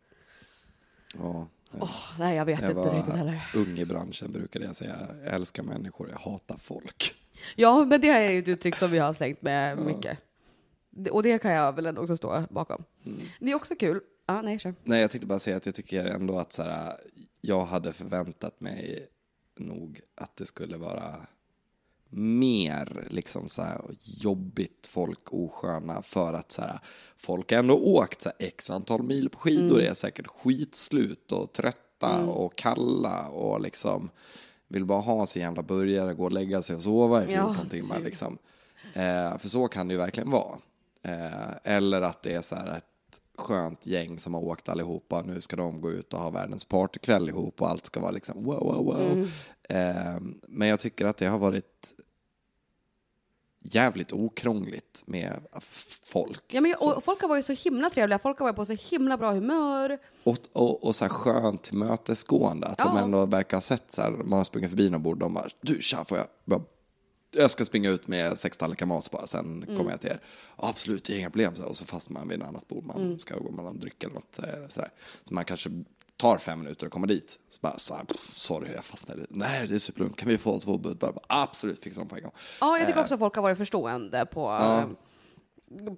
Ja, 1.17 1.47
Åh, 1.79 1.89
nej, 2.19 2.35
jag 2.37 2.45
vet 2.45 2.61
jag 2.61 2.69
inte 2.71 2.97
riktigt 2.97 3.13
heller. 3.15 3.51
ung 3.55 3.77
i 3.79 3.85
branschen 3.85 4.31
brukade 4.31 4.65
jag 4.65 4.75
säga, 4.75 4.95
jag 5.23 5.33
älskar 5.33 5.63
människor, 5.63 6.09
jag 6.11 6.19
hatar 6.31 6.57
folk. 6.57 7.15
Ja, 7.55 7.85
men 7.85 8.01
det 8.01 8.09
är 8.09 8.31
ju 8.31 8.39
ett 8.39 8.47
uttryck 8.47 8.75
som 8.75 8.91
vi 8.91 8.97
har 8.99 9.13
slängt 9.13 9.41
med 9.41 9.77
mycket. 9.77 10.17
Det- 10.89 11.11
Och 11.11 11.23
det 11.23 11.37
kan 11.41 11.51
jag 11.51 11.75
väl 11.75 11.85
ändå 11.85 12.01
också 12.01 12.17
stå 12.17 12.43
bakom. 12.49 12.83
Det 13.39 13.51
är 13.51 13.55
också 13.55 13.75
kul. 13.75 14.01
Ja, 14.25 14.41
nej, 14.41 14.59
kör. 14.59 14.75
Nej, 14.83 15.01
jag 15.01 15.11
tänkte 15.11 15.27
bara 15.27 15.39
säga 15.39 15.57
att 15.57 15.65
jag 15.65 15.75
tycker 15.75 16.05
ändå 16.05 16.39
att 16.39 16.53
så 16.53 16.63
här, 16.63 16.95
jag 17.41 17.65
hade 17.65 17.93
förväntat 17.93 18.59
mig 18.59 19.07
nog 19.59 20.01
att 20.15 20.35
det 20.37 20.45
skulle 20.45 20.77
vara 20.77 21.27
mer 22.09 23.07
liksom 23.09 23.49
så 23.49 23.61
här 23.61 23.81
jobbigt, 24.03 24.87
folk 24.87 25.33
osköna 25.33 26.01
för 26.01 26.33
att 26.33 26.51
så 26.51 26.61
här, 26.61 26.79
folk 27.17 27.51
har 27.51 27.59
ändå 27.59 27.75
åkt 27.75 28.21
så 28.21 28.29
här, 28.29 28.47
x 28.47 28.69
antal 28.69 29.03
mil 29.03 29.29
på 29.29 29.39
skidor, 29.39 29.81
är 29.81 29.93
säkert 29.93 30.27
skitslut 30.27 31.31
och 31.31 31.53
trötta 31.53 32.25
och 32.25 32.57
kalla 32.57 33.27
och 33.27 33.61
liksom 33.61 34.09
vill 34.67 34.85
bara 34.85 35.01
ha 35.01 35.25
sin 35.25 35.41
jävla 35.41 35.63
burgare, 35.63 36.13
gå 36.13 36.23
och 36.23 36.31
lägga 36.31 36.61
sig 36.61 36.75
och 36.75 36.81
sova 36.81 37.23
i 37.23 37.27
14 37.27 37.55
Ja, 37.63 37.69
timmar 37.69 37.99
liksom. 37.99 38.37
Eh, 38.93 39.37
för 39.37 39.49
så 39.49 39.67
kan 39.67 39.87
det 39.87 39.93
ju 39.93 39.97
verkligen 39.97 40.29
vara. 40.29 40.57
Eh, 41.01 41.51
eller 41.63 42.01
att 42.01 42.21
det 42.21 42.33
är 42.33 42.41
så 42.41 42.55
här 42.55 42.77
ett 42.77 42.92
skönt 43.37 43.85
gäng 43.85 44.19
som 44.19 44.33
har 44.33 44.41
åkt 44.41 44.69
allihopa. 44.69 45.21
Nu 45.21 45.41
ska 45.41 45.55
de 45.55 45.81
gå 45.81 45.91
ut 45.91 46.13
och 46.13 46.19
ha 46.19 46.29
världens 46.29 46.65
partykväll 46.65 47.29
ihop 47.29 47.61
och 47.61 47.69
allt 47.69 47.85
ska 47.85 47.99
vara 47.99 48.11
liksom 48.11 48.43
wow, 48.43 48.59
wow, 48.63 48.85
wow. 48.85 49.01
Mm. 49.01 49.27
Eh, 49.69 50.21
men 50.47 50.67
jag 50.67 50.79
tycker 50.79 51.05
att 51.05 51.17
det 51.17 51.25
har 51.27 51.37
varit 51.39 51.93
jävligt 53.65 54.13
okrångligt 54.13 55.03
med 55.05 55.39
folk. 56.03 56.43
Ja, 56.47 56.61
men, 56.61 56.75
Så- 56.79 56.95
och 56.95 57.03
folk 57.03 57.21
har 57.21 57.29
varit 57.29 57.45
så 57.45 57.53
himla 57.53 57.89
trevliga, 57.89 58.19
folk 58.19 58.39
har 58.39 58.45
varit 58.45 58.55
på 58.55 58.65
så 58.65 58.73
himla 58.73 59.17
bra 59.17 59.31
humör. 59.31 59.97
Och, 60.23 60.37
och, 60.53 60.83
och 60.83 60.95
så 60.95 61.05
här 61.05 61.09
skönt 61.09 61.63
tillmötesgående. 61.63 62.67
Att 62.67 62.77
de 62.77 62.97
Ja. 62.97 63.03
ändå 63.03 63.25
verkar 63.25 63.57
ha 63.57 63.61
sett 63.61 63.91
så 63.91 64.01
här, 64.01 64.11
man 64.11 64.37
har 64.37 64.43
sprungit 64.43 64.69
förbi 64.69 64.89
någon 64.89 65.03
bord, 65.03 65.17
de 65.19 65.33
bara, 65.33 65.47
du 65.61 65.81
tja, 65.81 66.05
får 66.05 66.17
jag 66.17 66.27
jag 67.33 67.51
ska 67.51 67.65
springa 67.65 67.89
ut 67.89 68.07
med 68.07 68.37
sex 68.39 68.57
tallrikar 68.57 68.85
mat 68.85 69.11
bara, 69.11 69.27
sen 69.27 69.63
Mm. 69.63 69.77
kommer 69.77 69.91
jag 69.91 69.99
till 70.01 70.09
er. 70.09 70.19
Absolut, 70.55 71.09
är 71.09 71.17
inga 71.17 71.29
problem. 71.29 71.55
Så, 71.55 71.65
och 71.65 71.77
så 71.77 71.85
fastnar 71.85 72.19
man 72.21 72.27
vid 72.29 72.41
ett 72.41 72.47
annat 72.47 72.67
bord, 72.67 72.85
man 72.85 73.01
Mm. 73.01 73.19
ska 73.19 73.37
gå 73.39 73.51
mellan 73.51 73.79
dryck 73.79 74.03
eller 74.03 74.13
något. 74.13 74.39
eh, 74.39 74.67
Så, 74.69 74.81
där. 74.81 74.89
så 75.23 75.33
man 75.33 75.45
kanske 75.45 75.69
tar 76.17 76.37
fem 76.37 76.59
minuter 76.59 76.85
att 76.85 76.91
komma 76.91 77.07
dit. 77.07 77.39
Så 77.49 77.57
bara, 77.61 77.77
så 77.77 77.95
här, 77.95 78.05
sorry, 78.33 78.71
jag 78.75 78.83
fastnade. 78.85 79.25
Nej, 79.29 79.67
det 79.67 79.75
är 79.75 79.79
superlugnt, 79.79 80.17
kan 80.17 80.29
vi 80.29 80.37
få 80.37 80.59
två? 80.59 80.77
Bara, 80.77 81.13
Absolut, 81.27 81.83
fixar 81.83 82.01
de 82.01 82.07
på 82.09 82.15
en 82.15 82.21
gång. 82.23 82.31
Ja, 82.61 82.77
jag 82.77 82.87
tycker 82.87 83.01
också 83.01 83.13
att 83.13 83.19
folk 83.19 83.35
har 83.35 83.41
varit 83.43 83.57
förstående 83.57 84.25
på, 84.25 84.49
eh, 84.51 84.85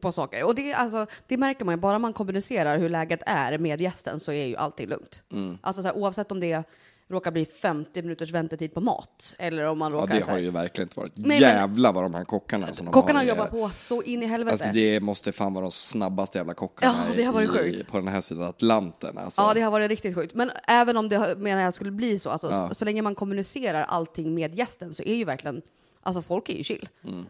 på 0.01 0.11
saker. 0.11 0.43
Och 0.43 0.55
det, 0.55 0.71
är 0.71 0.75
alltså, 0.75 1.05
det 1.27 1.37
märker 1.37 1.65
man 1.65 1.73
ju, 1.75 1.79
bara 1.81 1.99
man 1.99 2.13
kommunicerar 2.13 2.77
hur 2.77 2.89
läget 2.89 3.19
är 3.25 3.57
med 3.57 3.81
gästen 3.81 4.19
så 4.19 4.31
är 4.31 4.45
ju 4.45 4.55
allting 4.55 4.87
lugnt. 4.87 5.23
Mm. 5.31 5.57
Alltså 5.61 5.81
så 5.81 5.87
här, 5.87 5.95
oavsett 5.95 6.31
om 6.31 6.39
det 6.39 6.63
råkar 7.07 7.31
bli 7.31 7.45
50 7.45 8.01
minuters 8.01 8.31
väntetid 8.31 8.73
på 8.73 8.81
mat, 8.81 9.35
eller 9.39 9.63
om 9.63 9.79
man 9.79 9.91
Ja, 9.93 9.97
råkar... 9.99 10.15
det 10.15 10.25
så 10.25 10.31
har 10.31 10.37
ju 10.39 10.49
verkligen 10.51 10.85
inte 10.85 10.99
varit. 10.99 11.13
Nej, 11.15 11.41
Jävlar 11.41 11.93
vad 11.93 12.03
de 12.03 12.13
här 12.13 12.23
kockarna 12.23 12.67
som 12.67 12.87
Kockarna 12.87 13.19
har, 13.19 13.23
jobbar 13.25 13.47
på 13.47 13.69
så 13.69 14.01
in 14.03 14.23
i 14.23 14.25
helvete. 14.25 14.51
Alltså 14.53 14.69
det 14.73 14.99
måste 14.99 15.31
fan 15.31 15.53
vara 15.53 15.65
de 15.65 15.71
snabbaste 15.71 16.37
jävla 16.37 16.53
kockarna 16.53 17.05
Ja, 17.09 17.13
det 17.15 17.23
har 17.23 17.33
varit 17.33 17.49
i, 17.49 17.53
sjukt. 17.73 17.91
på 17.91 17.97
den 17.97 18.07
här 18.07 18.21
sidan 18.21 18.43
Atlanten. 18.43 19.17
Alltså. 19.17 19.41
Ja, 19.41 19.53
det 19.53 19.61
har 19.61 19.71
varit 19.71 19.89
riktigt 19.89 20.15
sjukt. 20.15 20.33
Men 20.35 20.51
även 20.67 20.97
om 20.97 21.09
det 21.09 21.35
menar 21.37 21.61
jag 21.61 21.73
skulle 21.73 21.91
bli 21.91 22.19
så, 22.19 22.29
alltså, 22.29 22.49
Ja. 22.51 22.67
så, 22.69 22.75
så 22.75 22.85
länge 22.85 23.01
man 23.01 23.15
kommunicerar 23.15 23.83
allting 23.83 24.33
med 24.35 24.55
gästen 24.55 24.93
så 24.93 25.03
är 25.03 25.15
ju 25.15 25.23
verkligen, 25.25 25.61
alltså 26.01 26.21
folk 26.21 26.49
är 26.49 26.57
ju 26.57 26.63
chill. 26.63 26.89
Mm. 27.03 27.25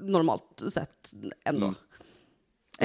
Normalt 0.00 0.62
sett 0.72 1.12
ändå. 1.44 1.60
de, 1.66 1.74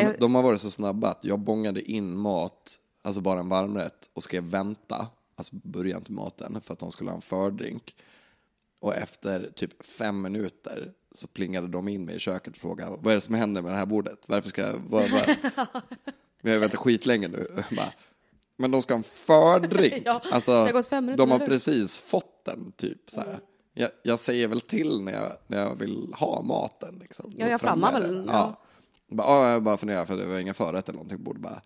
Eh, 0.02 0.12
de 0.20 0.36
har 0.36 0.44
varit 0.44 0.62
så 0.62 0.72
snabba 0.72 1.10
att 1.10 1.26
jag 1.26 1.40
bångade 1.40 1.82
in 1.92 2.18
mat, 2.18 2.80
alltså 3.04 3.22
bara 3.22 3.40
en 3.40 3.50
varmrätt, 3.50 4.10
och 4.14 4.24
skrev 4.24 4.44
vänta, 4.44 5.08
alltså 5.36 5.56
början 5.56 6.04
till 6.04 6.14
maten, 6.14 6.62
för 6.62 6.74
att 6.74 6.80
de 6.80 6.92
skulle 6.92 7.10
ha 7.10 7.16
en 7.16 7.22
fördrink. 7.22 7.96
Och 8.80 8.96
efter 8.96 9.52
typ 9.56 9.86
fem 9.86 10.22
minuter 10.22 10.92
så 11.12 11.28
plingade 11.28 11.68
de 11.68 11.88
in 11.88 12.06
mig 12.06 12.16
i 12.16 12.20
köket 12.20 12.54
och 12.54 12.58
frågade 12.60 12.92
vad 12.92 13.08
är 13.12 13.16
det 13.16 13.22
som 13.22 13.36
händer 13.36 13.62
med 13.62 13.72
det 13.72 13.78
här 13.78 13.86
bordet? 13.86 14.26
Varför 14.28 14.50
ska 14.50 14.62
jag... 14.62 14.82
Vad, 14.90 15.12
vad? 15.12 15.36
Vi 16.42 16.52
har 16.52 16.60
väntat 16.60 16.80
skitlänge 16.80 17.28
nu. 17.28 17.64
Bara, 17.76 17.94
men 18.58 18.72
de 18.72 18.82
ska 18.82 18.94
ha 18.94 18.98
en 18.98 19.04
fördrink. 19.04 20.02
Ja, 20.06 20.22
alltså, 20.32 20.66
de 21.18 21.32
har 21.32 21.40
precis 21.40 22.00
fått 22.00 22.46
den, 22.46 22.72
typ. 22.72 23.10
Så 23.10 23.20
här. 23.20 23.40
Jag, 23.74 23.90
jag 24.04 24.20
säger 24.20 24.48
väl 24.48 24.62
till 24.62 25.02
när 25.04 25.12
jag, 25.14 25.32
när 25.48 25.58
jag 25.58 25.76
vill 25.76 26.14
ha 26.14 26.42
maten. 26.42 26.96
Liksom. 26.96 27.34
Ja, 27.38 27.48
jag 27.48 27.62
frammar 27.62 27.92
väl, 27.94 28.26
ja. 28.28 28.34
Ja. 28.34 29.16
Bara, 29.16 29.28
ja, 29.28 29.52
jag 29.52 29.64
bara 29.64 29.78
funderar 29.78 30.06
för 30.06 30.18
det 30.18 30.26
var 30.26 30.40
inga 30.40 30.54
förrätt 30.54 30.90
eller 30.90 30.98
någonting. 30.98 31.24
Borde 31.24 31.40
bara, 31.40 31.62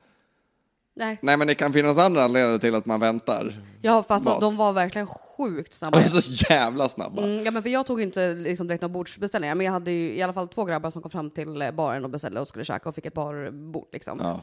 nej. 0.95 1.19
nej 1.21 1.37
men 1.37 1.47
det 1.47 1.55
kan 1.55 1.73
finnas 1.73 1.97
andra 1.97 2.23
anledningar 2.23 2.57
till 2.57 2.75
att 2.75 2.85
man 2.85 2.99
väntar. 2.99 3.53
Ja, 3.81 4.03
fast 4.03 4.25
Mat. 4.25 4.41
de 4.41 4.55
var 4.55 4.73
verkligen 4.73 5.07
sjukt 5.07 5.73
snabba. 5.73 5.99
De 5.99 6.03
är 6.05 6.21
så 6.21 6.45
jävla 6.49 6.89
snabba. 6.89 7.23
Mm, 7.23 7.43
ja, 7.43 7.51
men 7.51 7.63
för 7.63 7.69
jag 7.69 7.85
tog 7.85 8.01
inte 8.01 8.33
liksom, 8.33 8.67
direkt 8.67 8.81
några 8.81 8.93
bordsbeställningar, 8.93 9.55
men 9.55 9.65
jag 9.65 9.73
hade 9.73 9.91
ju 9.91 10.13
i 10.13 10.21
alla 10.21 10.33
fall 10.33 10.47
två 10.47 10.65
grabbar 10.65 10.89
som 10.89 11.01
kom 11.01 11.11
fram 11.11 11.31
till 11.31 11.61
eh, 11.61 11.71
baren 11.71 12.03
och 12.03 12.09
beställde 12.09 12.39
och 12.41 12.47
skulle 12.47 12.65
käka 12.65 12.89
och 12.89 12.95
fick 12.95 13.05
ett 13.05 13.13
par 13.13 13.51
bord. 13.71 13.87
Liksom. 13.93 14.19
Ja. 14.23 14.41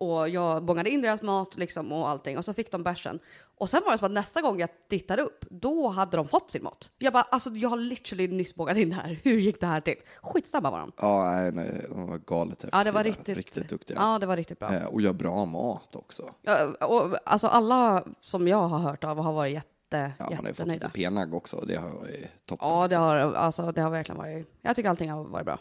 Och 0.00 0.28
jag 0.28 0.64
bångade 0.64 0.90
in 0.90 1.02
deras 1.02 1.22
mat 1.22 1.56
liksom, 1.58 1.92
och 1.92 2.08
allting 2.08 2.38
och 2.38 2.44
så 2.44 2.52
fick 2.52 2.70
de 2.72 2.82
bärsen. 2.82 3.18
Och 3.56 3.70
sen 3.70 3.82
var 3.84 3.92
det 3.92 3.98
som 3.98 4.06
att 4.06 4.12
nästa 4.12 4.40
gång 4.40 4.60
jag 4.60 4.68
tittade 4.88 5.22
upp, 5.22 5.44
då 5.50 5.88
hade 5.88 6.16
de 6.16 6.28
fått 6.28 6.50
sin 6.50 6.62
mat. 6.62 6.90
Jag 6.98 7.12
bara, 7.12 7.22
alltså 7.22 7.50
jag 7.50 7.68
har 7.68 7.76
literally 7.76 8.28
nyss 8.28 8.54
bågat 8.54 8.76
in 8.76 8.90
det 8.90 8.96
här. 8.96 9.20
Hur 9.24 9.38
gick 9.38 9.60
det 9.60 9.66
här 9.66 9.80
till? 9.80 9.94
Skitsnabba 10.22 10.70
var 10.70 10.78
de. 10.80 10.92
Ja, 10.96 11.24
nej, 11.32 11.52
nej, 11.52 11.86
de 11.88 12.06
var 12.06 12.18
galet 12.18 12.64
Ja, 12.72 12.84
det 12.84 12.90
var 12.90 13.00
effektiva, 13.00 13.38
riktigt, 13.38 13.56
riktigt 13.56 13.68
duktiga. 13.68 13.96
Ja, 14.00 14.18
det 14.18 14.26
var 14.26 14.36
riktigt 14.36 14.58
bra. 14.58 14.74
Eh, 14.74 14.84
Och 14.86 15.00
gör 15.02 15.12
bra 15.12 15.44
mat 15.44 15.96
också. 15.96 16.30
Ja, 16.42 16.64
och, 16.86 17.16
alltså 17.24 17.46
alla 17.46 18.04
som 18.20 18.48
jag 18.48 18.68
har 18.68 18.78
hört 18.78 19.04
av 19.04 19.18
har 19.18 19.32
varit 19.32 19.52
jätte, 19.52 20.12
Ja, 20.18 20.24
man 20.24 20.28
har 20.28 20.30
ju 20.30 20.36
fått 20.36 20.46
jättenöjda. 20.48 20.86
lite 20.86 20.94
penag 20.96 21.34
också. 21.34 21.64
Det 21.68 21.76
har 21.76 21.90
varit 21.90 22.26
toppen. 22.46 22.68
Ja, 22.68 22.88
det 22.88 22.96
har, 22.96 23.16
alltså, 23.16 23.72
det 23.72 23.80
har 23.80 23.90
verkligen 23.90 24.18
varit... 24.18 24.46
Jag 24.62 24.76
tycker 24.76 24.90
allting 24.90 25.10
har 25.10 25.24
varit 25.24 25.46
bra. 25.46 25.58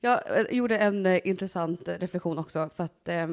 Jag 0.00 0.12
eh, 0.38 0.56
gjorde 0.56 0.78
en 0.78 1.06
eh, 1.06 1.18
intressant 1.28 1.88
reflektion 1.88 2.38
också, 2.38 2.70
för 2.76 2.84
att 2.84 3.08
eh, 3.08 3.26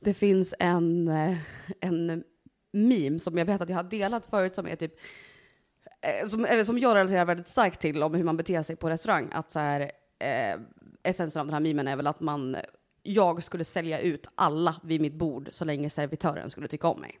det 0.00 0.14
finns 0.14 0.54
en, 0.58 1.08
eh, 1.08 1.36
en 1.80 2.24
meme 2.72 3.18
som 3.18 3.38
jag 3.38 3.44
vet 3.44 3.60
att 3.60 3.68
jag 3.68 3.76
har 3.76 3.84
delat 3.84 4.26
förut 4.26 4.54
som 4.54 4.66
är 4.66 4.76
typ 4.76 4.94
eh, 6.00 6.26
som, 6.26 6.44
eller 6.44 6.64
som 6.64 6.78
jag 6.78 6.94
relaterar 6.94 7.24
väldigt 7.24 7.48
starkt 7.48 7.80
till 7.80 8.02
om 8.02 8.14
hur 8.14 8.24
man 8.24 8.36
beter 8.36 8.62
sig 8.62 8.76
på 8.76 8.90
restaurang. 8.90 9.28
Att 9.32 9.52
så 9.52 9.58
här, 9.58 9.80
eh, 10.18 10.60
essensen 11.02 11.40
av 11.40 11.46
den 11.46 11.54
här 11.54 11.60
memen 11.60 11.88
är 11.88 11.96
väl 11.96 12.06
att 12.06 12.20
man, 12.20 12.56
jag 13.02 13.42
skulle 13.42 13.64
sälja 13.64 14.00
ut 14.00 14.28
alla 14.34 14.76
vid 14.82 15.00
mitt 15.00 15.14
bord 15.14 15.48
så 15.52 15.64
länge 15.64 15.90
servitören 15.90 16.50
skulle 16.50 16.68
tycka 16.68 16.88
om 16.88 17.00
mig. 17.00 17.18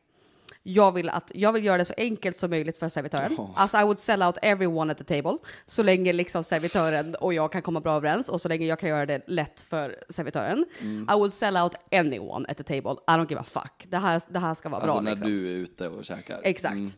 Jag 0.62 0.92
vill, 0.92 1.08
att, 1.08 1.30
jag 1.34 1.52
vill 1.52 1.64
göra 1.64 1.78
det 1.78 1.84
så 1.84 1.94
enkelt 1.96 2.36
som 2.36 2.50
möjligt 2.50 2.78
för 2.78 2.88
servitören. 2.88 3.34
Ja. 3.36 3.52
Alltså 3.56 3.78
I 3.78 3.82
would 3.82 3.98
sell 3.98 4.22
out 4.22 4.36
everyone 4.42 4.92
at 4.92 4.98
the 4.98 5.04
table. 5.04 5.38
Så 5.66 5.82
länge 5.82 6.12
liksom 6.12 6.44
servitören 6.44 7.14
och 7.14 7.34
jag 7.34 7.52
kan 7.52 7.62
komma 7.62 7.80
bra 7.80 7.96
överens 7.96 8.28
och 8.28 8.40
så 8.40 8.48
länge 8.48 8.66
jag 8.66 8.78
kan 8.78 8.88
göra 8.88 9.06
det 9.06 9.22
lätt 9.26 9.60
för 9.60 9.96
servitören. 10.08 10.64
Mm. 10.80 11.08
I 11.10 11.14
would 11.14 11.32
sell 11.32 11.56
out 11.56 11.72
anyone 11.90 12.46
at 12.48 12.56
the 12.56 12.62
table. 12.62 12.92
I 13.08 13.10
don't 13.10 13.28
give 13.28 13.40
a 13.40 13.44
fuck. 13.46 13.86
Det 13.88 13.98
här, 13.98 14.22
det 14.28 14.38
här 14.38 14.54
ska 14.54 14.68
vara 14.68 14.80
Alltså 14.80 14.96
bra. 14.96 15.02
när 15.02 15.10
liksom. 15.10 15.28
du 15.28 15.52
är 15.52 15.56
ute 15.56 15.88
och 15.88 16.04
käkar. 16.04 16.40
Exakt. 16.42 16.74
Mm. 16.74 16.90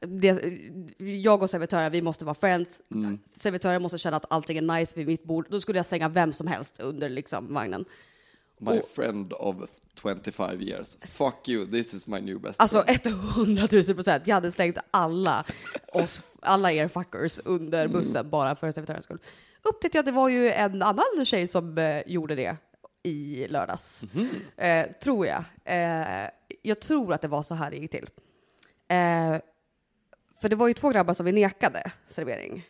Det, 0.00 0.42
jag 0.98 1.42
och 1.42 1.50
servitören, 1.50 1.92
vi 1.92 2.02
måste 2.02 2.24
vara 2.24 2.34
friends. 2.34 2.80
Mm. 2.90 3.18
Servitören 3.34 3.82
måste 3.82 3.98
känna 3.98 4.16
att 4.16 4.32
allting 4.32 4.58
är 4.58 4.78
nice 4.78 4.92
vid 4.96 5.06
mitt 5.06 5.24
bord. 5.24 5.46
Då 5.50 5.60
skulle 5.60 5.78
jag 5.78 5.86
slänga 5.86 6.08
vem 6.08 6.32
som 6.32 6.46
helst 6.46 6.80
under 6.80 7.08
liksom, 7.08 7.54
vagnen. 7.54 7.84
My 8.58 8.80
friend 8.94 9.32
of 9.32 9.56
25 9.94 10.62
years. 10.62 10.98
Fuck 11.08 11.48
you, 11.48 11.66
this 11.66 11.94
is 11.94 12.06
my 12.06 12.20
new 12.20 12.40
best 12.40 12.60
Alltså 12.60 12.82
friend. 12.82 13.06
100 13.06 13.68
000 13.72 13.82
procent. 13.84 14.26
Jag 14.26 14.34
hade 14.34 14.52
slängt 14.52 14.78
alla, 14.90 15.44
oss, 15.92 16.20
alla 16.40 16.72
er 16.72 16.88
fuckers 16.88 17.40
under 17.44 17.88
bussen 17.88 18.30
bara 18.30 18.54
för 18.54 18.72
servitörens 18.72 19.04
skull. 19.04 19.18
Upptäckte 19.62 19.98
jag 19.98 20.02
att 20.02 20.06
det 20.06 20.12
var 20.12 20.28
ju 20.28 20.50
en 20.52 20.82
annan 20.82 21.24
tjej 21.24 21.46
som 21.46 21.78
eh, 21.78 22.02
gjorde 22.06 22.34
det 22.34 22.56
i 23.02 23.46
lördags. 23.48 24.04
Eh, 24.56 24.86
tror 25.02 25.26
jag. 25.26 25.44
Eh, 25.64 26.28
jag 26.62 26.80
tror 26.80 27.12
att 27.12 27.22
det 27.22 27.28
var 27.28 27.42
så 27.42 27.54
här 27.54 27.70
det 27.70 27.76
gick 27.76 27.90
till. 27.90 28.08
Eh, 28.88 29.36
för 30.40 30.48
det 30.48 30.56
var 30.56 30.68
ju 30.68 30.74
två 30.74 30.88
grabbar 30.88 31.14
som 31.14 31.26
vi 31.26 31.32
nekade 31.32 31.90
servering. 32.08 32.66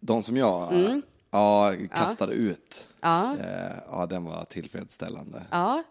De 0.00 0.22
som 0.22 0.36
jag 0.36 0.72
Mm. 0.72 1.02
Ja, 1.34 1.72
kastade 1.94 2.32
ut, 2.32 2.88
Ja. 3.00 3.36
eh, 3.36 3.72
ja 3.90 4.06
den 4.06 4.24
var 4.24 4.44
tillfredsställande. 4.44 5.42
Ja. 5.50 5.82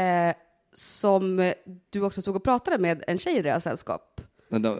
Eh, 0.00 0.34
som 0.74 1.52
du 1.90 2.02
också 2.02 2.22
stod 2.22 2.36
och 2.36 2.44
pratade 2.44 2.78
med 2.78 3.04
en 3.06 3.18
tjej 3.18 3.36
i 3.36 3.42
deras 3.42 3.64
sällskap. 3.64 4.20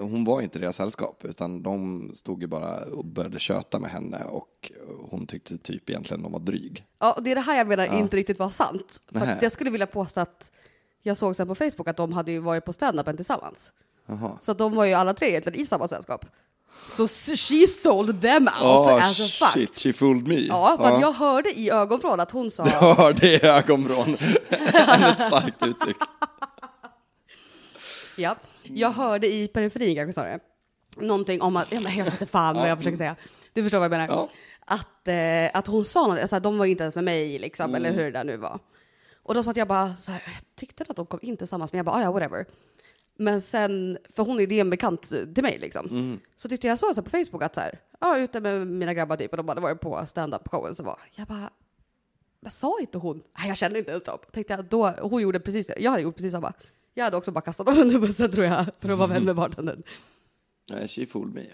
Hon 0.00 0.24
var 0.24 0.40
inte 0.40 0.58
i 0.58 0.60
deras 0.60 0.76
sällskap, 0.76 1.24
utan 1.24 1.62
de 1.62 2.10
stod 2.14 2.42
ju 2.42 2.46
bara 2.46 2.84
och 2.84 3.04
började 3.04 3.38
köta 3.38 3.78
med 3.78 3.90
henne 3.90 4.24
och 4.24 4.72
hon 5.10 5.26
tyckte 5.26 5.58
typ 5.58 5.90
egentligen 5.90 6.22
de 6.22 6.32
var 6.32 6.40
dryg. 6.40 6.86
Ja, 6.98 7.12
och 7.12 7.22
det 7.22 7.30
är 7.30 7.34
det 7.34 7.40
här 7.40 7.58
jag 7.58 7.66
menar 7.66 7.98
inte 7.98 8.16
riktigt 8.16 8.38
var 8.38 8.48
sant. 8.48 9.02
För 9.12 9.38
jag 9.42 9.52
skulle 9.52 9.70
vilja 9.70 9.86
påstå 9.86 10.20
att 10.20 10.52
jag 11.02 11.16
såg 11.16 11.36
sen 11.36 11.48
på 11.48 11.54
Facebook 11.54 11.88
att 11.88 11.96
de 11.96 12.12
hade 12.12 12.32
ju 12.32 12.38
varit 12.38 12.64
på 12.64 12.72
standupen 12.72 13.16
tillsammans. 13.16 13.72
Jaha. 14.06 14.38
Så 14.42 14.52
de 14.52 14.74
var 14.74 14.84
ju 14.84 14.92
alla 14.92 15.14
tre 15.14 15.28
egentligen 15.28 15.60
i 15.60 15.66
samma 15.66 15.88
sällskap. 15.88 16.26
Så 16.96 17.04
s- 17.04 17.30
she 17.48 17.66
sold 17.66 18.20
them 18.22 18.48
out 18.48 18.88
Oh, 18.88 19.04
as 19.04 19.20
a 19.20 19.24
fuck. 19.24 19.52
shit, 19.52 19.78
she 19.78 19.92
fooled 19.92 20.28
me. 20.28 20.34
Ja, 20.40 20.76
för 20.80 20.94
att 20.94 21.00
jag 21.00 21.12
hörde 21.12 21.50
i 21.58 21.70
ögonvrån 21.70 22.20
att 22.20 22.30
hon 22.30 22.50
sa 22.50 22.66
Ja, 22.80 23.12
det 23.16 23.34
är 23.44 23.48
ögonvrån. 23.58 24.14
Ett 24.50 25.20
starkt 25.26 25.66
uttryck. 25.66 25.96
Ja, 28.16 28.36
jag 28.62 28.90
hörde 28.90 29.26
i 29.32 29.48
periferin 29.48 29.96
kanske 29.96 30.12
sa 30.12 30.22
det. 30.24 30.38
Någonting 30.96 31.42
om 31.42 31.56
att, 31.56 31.72
ja 31.72 31.80
jag 31.80 32.04
vet 32.04 32.12
inte 32.14 32.26
fan 32.26 32.54
vad 32.56 32.70
jag 32.70 32.78
försöker 32.78 32.96
säga. 32.96 33.16
Du 33.52 33.62
förstår 33.62 33.78
vad 33.78 33.84
jag 33.84 33.90
menar. 33.90 34.06
Ja. 34.08 34.28
Att, 34.64 35.08
eh, 35.08 35.58
att 35.58 35.66
hon 35.66 35.84
sa 35.84 36.06
något, 36.06 36.18
alltså, 36.20 36.40
de 36.40 36.58
var 36.58 36.66
inte 36.66 36.82
ens 36.82 36.94
med 36.94 37.04
mig 37.04 37.38
liksom, 37.38 37.64
Mm. 37.64 37.74
eller 37.74 37.92
hur 37.92 38.04
det 38.04 38.10
där 38.10 38.24
nu 38.24 38.36
var. 38.36 38.58
Och 39.22 39.34
då 39.34 39.42
så 39.42 39.50
att 39.50 39.56
jag 39.56 39.68
bara, 39.68 39.94
så 39.96 40.12
här, 40.12 40.22
jag 40.26 40.34
tyckte 40.56 40.84
att 40.88 40.96
de 40.96 41.06
kom 41.06 41.18
in 41.22 41.36
tillsammans, 41.36 41.72
men 41.72 41.76
jag 41.78 41.86
bara, 41.86 41.96
ah, 41.96 42.02
ja 42.02 42.12
whatever. 42.12 42.46
Men 43.18 43.40
sen, 43.40 43.98
för 44.10 44.22
hon 44.22 44.40
är 44.40 44.46
det 44.46 44.60
en 44.60 44.70
bekant 44.70 45.02
till 45.34 45.42
mig 45.42 45.58
liksom. 45.58 45.86
Mm. 45.86 46.20
Så 46.36 46.48
tyckte 46.48 46.66
jag 46.66 46.78
så, 46.78 46.94
så 46.94 47.02
på 47.02 47.10
Facebook 47.10 47.42
att 47.42 47.54
så 47.54 47.60
här, 47.60 47.80
ja 48.00 48.18
ute 48.18 48.40
med 48.40 48.66
mina 48.66 48.94
grabbar 48.94 49.16
typ, 49.16 49.30
och 49.30 49.36
de 49.36 49.48
hade 49.48 49.60
varit 49.60 49.80
på 49.80 50.06
stand-up 50.06 50.48
showen 50.48 50.74
så 50.74 50.84
var 50.84 50.98
jag 51.14 51.26
bara, 51.26 51.50
vad 52.40 52.52
sa 52.52 52.80
inte 52.80 52.98
hon? 52.98 53.22
Nej, 53.38 53.48
jag 53.48 53.56
kände 53.56 53.78
inte 53.78 53.90
ens 53.90 54.04
dem. 54.04 54.18
Tänkte 54.32 54.54
jag, 54.54 54.64
då, 54.64 54.90
hon 55.00 55.22
gjorde 55.22 55.40
precis, 55.40 55.70
jag 55.76 55.90
hade 55.90 56.02
gjort 56.02 56.16
precis 56.16 56.32
samma. 56.32 56.52
Jag 56.94 57.04
hade 57.04 57.16
också 57.16 57.32
bara 57.32 57.40
kastat 57.40 57.66
dem 57.66 57.78
under 57.80 57.98
bussen 57.98 58.32
tror 58.32 58.46
jag, 58.46 58.66
för 58.80 58.88
att 58.88 58.98
vara 58.98 59.08
vän 59.08 59.24
med 59.24 59.36
bartendern. 59.36 59.82
Nej, 60.70 60.88
she 60.88 61.06
fooled 61.06 61.34
me. 61.34 61.46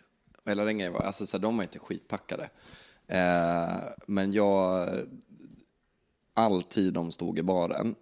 Hela 0.45 0.65
den 0.65 0.79
grejen 0.79 0.93
var, 0.93 1.01
alltså 1.01 1.27
så 1.27 1.37
här, 1.37 1.43
de 1.43 1.57
var 1.57 1.65
inte 1.65 1.79
skitpackade. 1.79 2.51
Eh, 3.07 3.77
men 4.07 4.33
jag, 4.33 4.89
all 6.35 6.63
tid 6.63 6.95
de 6.95 7.11
stod 7.11 7.39
i 7.39 7.43
baren, 7.43 7.95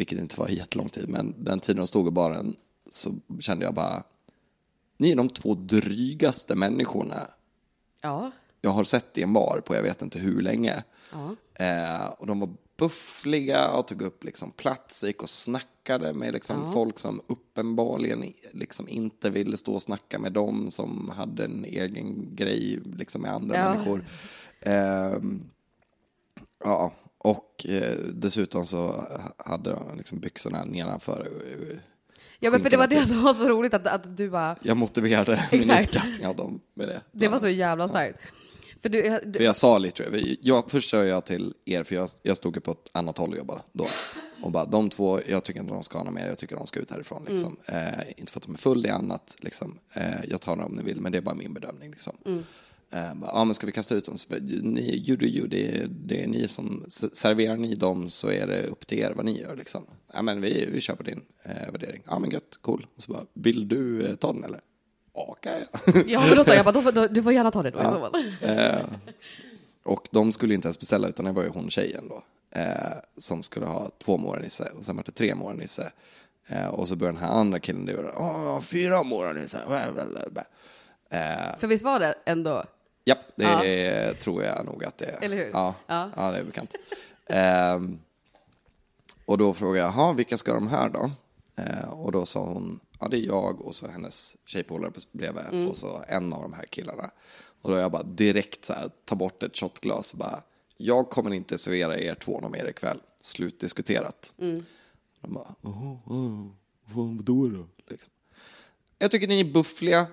vilket 0.00 0.18
inte 0.18 0.40
var 0.40 0.48
jättelång 0.48 0.88
tid, 0.88 1.08
men 1.08 1.34
den 1.44 1.60
tiden 1.60 1.76
de 1.80 1.86
stod 1.86 2.08
i 2.08 2.10
baren 2.10 2.56
så 2.90 3.14
kände 3.40 3.64
jag 3.64 3.74
bara, 3.74 4.02
ni 4.96 5.10
är 5.10 5.16
de 5.16 5.28
två 5.28 5.54
drygaste 5.54 6.54
människorna 6.54 7.16
Ja. 8.00 8.30
jag 8.60 8.70
har 8.70 8.84
sett 8.84 9.18
i 9.18 9.22
en 9.22 9.32
bar 9.32 9.62
på 9.66 9.74
jag 9.74 9.82
vet 9.82 10.02
inte 10.02 10.18
hur 10.18 10.42
länge. 10.42 10.84
Ja. 11.12 11.36
Eh, 11.64 12.06
och 12.18 12.26
de 12.26 12.40
var 12.40 12.48
buffliga 12.76 13.70
och 13.70 13.86
tog 13.88 14.02
upp 14.02 14.24
liksom 14.24 14.50
plats, 14.50 15.04
gick 15.04 15.22
och 15.22 15.30
snackade 15.30 16.12
med 16.14 16.32
liksom 16.32 16.72
folk 16.72 16.98
som 16.98 17.20
uppenbarligen 17.26 18.32
liksom 18.52 18.88
inte 18.88 19.30
ville 19.30 19.56
stå 19.56 19.74
och 19.74 19.82
snacka 19.82 20.18
med 20.18 20.32
dem 20.32 20.70
som 20.70 21.08
hade 21.16 21.44
en 21.44 21.64
egen 21.64 22.34
grej 22.36 22.80
liksom 22.96 23.22
med 23.22 23.32
andra 23.32 23.56
Ja. 23.56 23.70
människor. 23.74 24.04
Ehm, 24.60 25.42
ja, 26.64 26.92
och 27.24 27.66
eh, 27.68 27.98
dessutom 28.14 28.66
så 28.66 29.04
hade 29.36 29.70
de 29.70 29.96
liksom 29.96 30.20
byxorna 30.20 30.64
nedanför. 30.64 31.28
eh, 31.70 31.78
Ja 32.42 32.50
men 32.50 32.60
för 32.60 32.70
det 32.70 32.76
var 32.76 32.86
det 32.86 32.96
Skinkorna 32.96 33.16
som 33.16 33.24
var 33.24 33.34
så 33.34 33.48
roligt 33.48 33.74
att, 33.74 33.86
att 33.86 34.16
du 34.16 34.30
bara, 34.30 34.56
Jag 34.62 34.76
motiverade 34.76 35.48
min 35.52 35.70
utkastning 35.70 36.26
av 36.26 36.36
dem 36.36 36.60
med 36.74 36.88
det. 36.88 37.00
det 37.12 37.28
var 37.28 37.38
så 37.38 37.48
jävla 37.48 37.88
starkt. 37.88 38.18
För 38.82 38.88
du, 38.88 39.18
du 39.24 39.32
För 39.38 39.44
jag 39.44 39.56
sa 39.56 39.78
lite, 39.78 40.36
jag, 40.40 40.70
först 40.70 40.90
sa 40.90 41.04
jag 41.04 41.24
till 41.24 41.54
er, 41.64 41.82
för 41.82 41.94
jag, 41.94 42.08
jag 42.22 42.36
stod 42.36 42.54
ju 42.54 42.60
på 42.60 42.70
ett 42.70 42.90
annat 42.92 43.18
håll 43.18 43.30
och 43.30 43.36
jobbade 43.38 43.60
då. 43.72 43.86
Och 44.42 44.50
bara, 44.50 44.64
de 44.64 44.90
två, 44.90 45.20
jag 45.28 45.44
tycker 45.44 45.60
inte 45.60 45.74
de 45.74 45.82
ska 45.82 45.98
ha 45.98 46.04
något 46.04 46.14
mer, 46.14 46.28
jag 46.28 46.38
tycker 46.38 46.56
de 46.56 46.66
ska 46.66 46.80
ut 46.80 46.90
härifrån. 46.90 47.24
Liksom. 47.28 47.56
Eh, 47.66 48.00
inte 48.16 48.32
för 48.32 48.40
att 48.40 48.46
de 48.46 48.54
är 48.54 48.58
full, 48.58 48.86
är 48.86 48.92
annat. 48.92 49.36
Liksom. 49.40 49.78
Eh, 49.94 50.24
jag 50.28 50.40
tar 50.40 50.56
dem 50.56 50.64
om 50.64 50.72
ni 50.72 50.82
vill, 50.82 51.00
men 51.00 51.12
det 51.12 51.18
är 51.18 51.22
bara 51.22 51.34
min 51.34 51.54
bedömning. 51.54 51.90
Liksom. 51.90 52.16
Eh, 52.92 53.12
ja, 53.22 53.44
men 53.44 53.54
ska 53.54 53.66
vi 53.66 53.72
kasta 53.72 53.94
ut 53.94 54.04
dem? 54.04 54.18
Så, 54.18 54.34
ni, 54.62 55.04
you 55.08 55.16
do 55.16 55.26
you, 55.26 55.46
det 55.48 55.68
är, 55.68 55.86
det 55.88 56.22
är 56.22 56.26
ni 56.26 56.48
som, 56.48 56.84
serverar 56.88 57.56
ni 57.56 57.74
dem 57.74 58.10
så 58.10 58.30
är 58.30 58.46
det 58.46 58.62
upp 58.62 58.86
till 58.86 58.98
er 58.98 59.12
vad 59.16 59.24
ni 59.24 59.40
gör. 59.40 59.56
Liksom. 59.56 59.86
Ja, 60.12 60.22
men 60.22 60.40
vi, 60.40 60.68
vi 60.72 60.80
kör 60.80 60.94
på 60.94 61.02
din 61.02 61.22
eh, 61.42 61.72
värdering. 61.72 62.02
Ja, 62.06 62.18
men 62.18 62.30
gött, 62.30 62.58
cool. 62.60 62.86
Och 62.96 63.02
så 63.02 63.12
bara, 63.12 63.24
vill 63.32 63.68
du 63.68 64.06
eh, 64.06 64.14
ta 64.14 64.32
den 64.32 64.44
eller? 64.44 64.60
Ja, 65.14 65.24
okej. 65.28 65.64
ja 66.06 66.22
men 66.28 66.36
då 66.36 66.44
sa 66.44 66.54
jag 66.54 66.64
bara, 66.64 66.82
då, 66.82 66.90
då, 66.90 67.06
du 67.06 67.22
får 67.22 67.32
gärna 67.32 67.50
ta 67.50 67.62
det 67.62 67.70
då 67.70 67.78
fall. 67.78 68.24
Eh, 68.42 68.84
och 69.82 70.08
de 70.10 70.32
skulle 70.32 70.54
inte 70.54 70.66
ens 70.68 70.78
beställa, 70.78 71.08
utan 71.08 71.24
det 71.24 71.32
var 71.32 71.42
ju 71.42 71.48
hon 71.48 71.70
tjejen 71.70 72.08
då. 72.08 72.22
Eh, 72.50 72.96
som 73.16 73.42
skulle 73.42 73.66
ha 73.66 73.90
två 73.98 74.16
morgonnisse 74.16 74.72
och 74.76 74.84
sen 74.84 74.96
var 74.96 75.04
det 75.04 75.12
tre 75.12 75.34
morgonnisse. 75.34 75.92
Eh, 76.46 76.66
och 76.66 76.88
så 76.88 76.96
började 76.96 77.18
den 77.18 77.24
här 77.24 77.34
andra 77.34 77.58
killen 77.60 78.06
åh, 78.16 78.60
fyra 78.60 79.02
morgonnisse. 79.02 79.58
Eh, 81.10 81.58
För 81.58 81.66
visst 81.66 81.84
var 81.84 82.00
det 82.00 82.14
ändå, 82.24 82.64
japp, 83.04 83.18
det 83.36 83.44
Ja. 83.44 83.64
är, 83.64 84.14
tror 84.14 84.42
jag 84.42 84.64
nog 84.66 84.84
att 84.84 84.98
det 84.98 85.04
är. 85.06 85.22
Eller 85.24 85.36
hur? 85.36 85.50
Ja, 85.52 85.74
Ja. 85.86 86.10
ja. 86.16 86.30
det 86.30 86.38
är 86.38 86.44
bekant. 86.44 86.74
Ehm, 87.26 87.98
och 89.24 89.38
då 89.38 89.54
frågade 89.54 89.78
jag, 89.78 89.88
"Jaha, 89.88 90.12
vilka 90.12 90.36
ska 90.36 90.54
de 90.54 90.68
här 90.68 90.88
då? 90.88 91.10
Eh, 91.56 91.90
och 91.90 92.12
då 92.12 92.26
sa 92.26 92.44
hon, 92.44 92.80
ja 93.00 93.08
det 93.08 93.16
är 93.16 93.26
jag 93.26 93.60
och 93.60 93.74
så 93.74 93.88
hennes 93.88 94.36
tjejpolare 94.44 94.92
bredvid 95.12 95.44
Mm. 95.44 95.68
och 95.68 95.76
så 95.76 96.04
en 96.08 96.32
av 96.32 96.42
de 96.42 96.52
här 96.52 96.64
killarna. 96.66 97.10
Och 97.62 97.70
då 97.70 97.76
jag 97.78 97.92
bara 97.92 98.02
direkt 98.02 98.64
så 98.64 98.72
här, 98.72 98.90
ta 99.04 99.14
bort 99.14 99.42
ett 99.42 99.56
shotglas 99.56 100.12
och 100.12 100.18
bara, 100.18 100.42
jag 100.76 101.10
kommer 101.10 101.34
inte 101.34 101.58
servera 101.58 101.98
er 101.98 102.14
två 102.14 102.40
någon 102.40 102.50
mer 102.52 102.64
ikväll. 102.66 103.00
Slutdiskuterat. 103.22 104.32
Mm. 104.38 104.64
De 105.20 105.32
bara, 105.32 105.54
oh, 105.62 106.12
oh, 106.12 106.46
vadå 106.84 107.48
då? 107.48 107.66
Liksom. 107.86 108.10
Jag 108.98 109.10
tycker 109.10 109.26
ni 109.28 109.40
är 109.40 109.44
buffliga, 109.52 110.06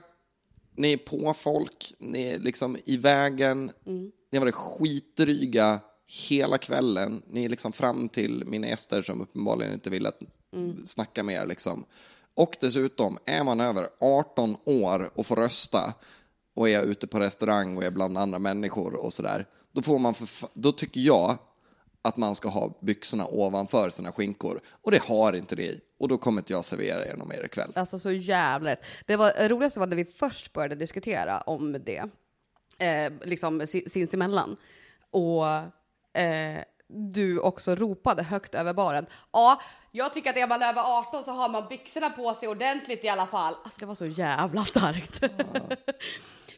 ni 0.78 0.94
är 0.94 0.98
på 0.98 1.34
folk, 1.34 1.94
ni 2.00 2.24
är 2.24 2.40
liksom 2.40 2.78
i 2.86 2.98
vägen. 2.98 3.72
Ni 4.32 4.38
har 4.38 4.40
varit 4.40 4.56
skitdryga 4.56 5.80
hela 6.30 6.58
kvällen. 6.58 7.22
Ni 7.28 7.46
är 7.46 7.50
liksom 7.50 7.72
fram 7.72 8.10
till 8.10 8.46
mina 8.46 8.68
gäster 8.68 9.02
som 9.02 9.22
uppenbarligen 9.22 9.74
inte 9.74 9.90
vill 9.90 10.06
att 10.06 10.20
snacka 10.86 11.24
med 11.24 11.36
er. 11.36 11.46
Liksom. 11.46 11.86
Och 12.34 12.58
dessutom, 12.62 13.18
är 13.26 13.44
man 13.44 13.62
över 13.62 13.88
18 14.02 14.56
år 14.66 15.12
och 15.16 15.26
får 15.26 15.36
rösta 15.36 15.94
och 16.56 16.70
är 16.70 16.84
ute 16.84 17.08
på 17.08 17.20
restaurang 17.20 17.78
och 17.78 17.84
är 17.84 17.92
bland 17.92 18.18
andra 18.18 18.40
människor 18.40 18.94
och 18.94 19.14
sådär, 19.14 19.46
då, 19.72 19.82
får 19.82 20.00
man 20.00 20.14
för, 20.14 20.50
då 20.54 20.72
tycker 20.72 21.02
jag 21.02 21.38
att 22.08 22.18
man 22.18 22.36
ska 22.36 22.50
ha 22.50 22.78
byxorna 22.82 23.26
ovanför 23.28 23.90
sina 23.90 24.12
skinkor. 24.12 24.62
Och 24.82 24.92
det 24.92 25.04
har 25.04 25.34
inte 25.34 25.56
det. 25.56 25.80
Och 26.00 26.08
då 26.08 26.18
kommer 26.18 26.42
inte 26.42 26.54
jag 26.54 26.66
servera 26.66 27.06
er 27.06 27.16
någon 27.18 27.28
mer 27.28 27.46
ikväll. 27.46 27.72
alltså 27.76 28.00
så 28.00 28.12
jävla. 28.12 28.76
Det 29.06 29.16
var 29.16 29.34
det 29.38 29.48
roligaste 29.50 29.80
var 29.80 29.88
när 29.88 29.96
vi 29.96 30.06
först 30.06 30.54
började 30.54 30.76
diskutera 30.76 31.42
om 31.42 31.72
det, 31.86 32.04
eh, 32.80 33.14
liksom 33.22 33.68
si- 33.68 33.90
sinsemellan. 33.90 34.58
Och 35.12 35.48
eh, 36.22 36.62
du 36.88 37.40
också 37.40 37.76
ropade 37.76 38.24
högt 38.24 38.56
över 38.56 38.74
baren. 38.74 39.06
Ja, 39.32 39.62
jag 39.92 40.14
tycker 40.14 40.30
att 40.30 40.38
är 40.38 40.48
man 40.48 40.64
över 40.64 40.82
18 41.00 41.24
så 41.24 41.32
har 41.32 41.50
man 41.50 41.68
byxorna 41.70 42.10
på 42.10 42.34
sig 42.34 42.48
ordentligt 42.48 43.04
i 43.04 43.10
alla 43.10 43.26
fall. 43.26 43.56
Alltså 43.64 43.80
det 43.80 43.86
var 43.86 43.96
så 43.96 44.06
jävla 44.06 44.66
starkt. 44.66 45.22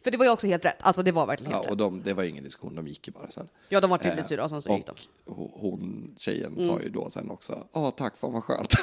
För 0.04 0.12
det 0.12 0.18
var 0.18 0.26
ju 0.26 0.32
också 0.32 0.48
helt 0.48 0.66
rätt. 0.66 0.76
Alltså 0.80 1.04
det 1.04 1.12
var 1.12 1.26
verkligen 1.26 1.52
Ja, 1.52 1.58
helt 1.58 1.68
och 1.72 1.78
rätt. 1.78 1.80
de, 1.80 2.02
det 2.04 2.14
var 2.14 2.24
ingen 2.24 2.44
diskussion, 2.44 2.76
de 2.76 2.88
gick 2.88 3.08
ju 3.08 3.14
bara 3.14 3.30
sen. 3.30 3.50
Ja, 3.70 3.82
de 3.82 3.90
var 3.90 3.98
typ 3.98 4.16
lite 4.16 4.28
sura 4.28 4.44
och 4.44 4.50
sen 4.50 4.62
så 4.62 4.74
gick 4.76 4.86
de. 4.86 4.96
Och 5.26 5.38
ho- 5.38 5.52
hon, 5.54 6.16
tjejen, 6.18 6.54
Mm. 6.54 6.66
sa 6.66 6.82
ju 6.82 6.90
då 6.90 7.10
sen 7.10 7.32
också, 7.32 7.68
ja 7.74 7.92
tack, 7.92 8.18
fan 8.18 8.34
vad 8.34 8.44
skönt. 8.44 8.70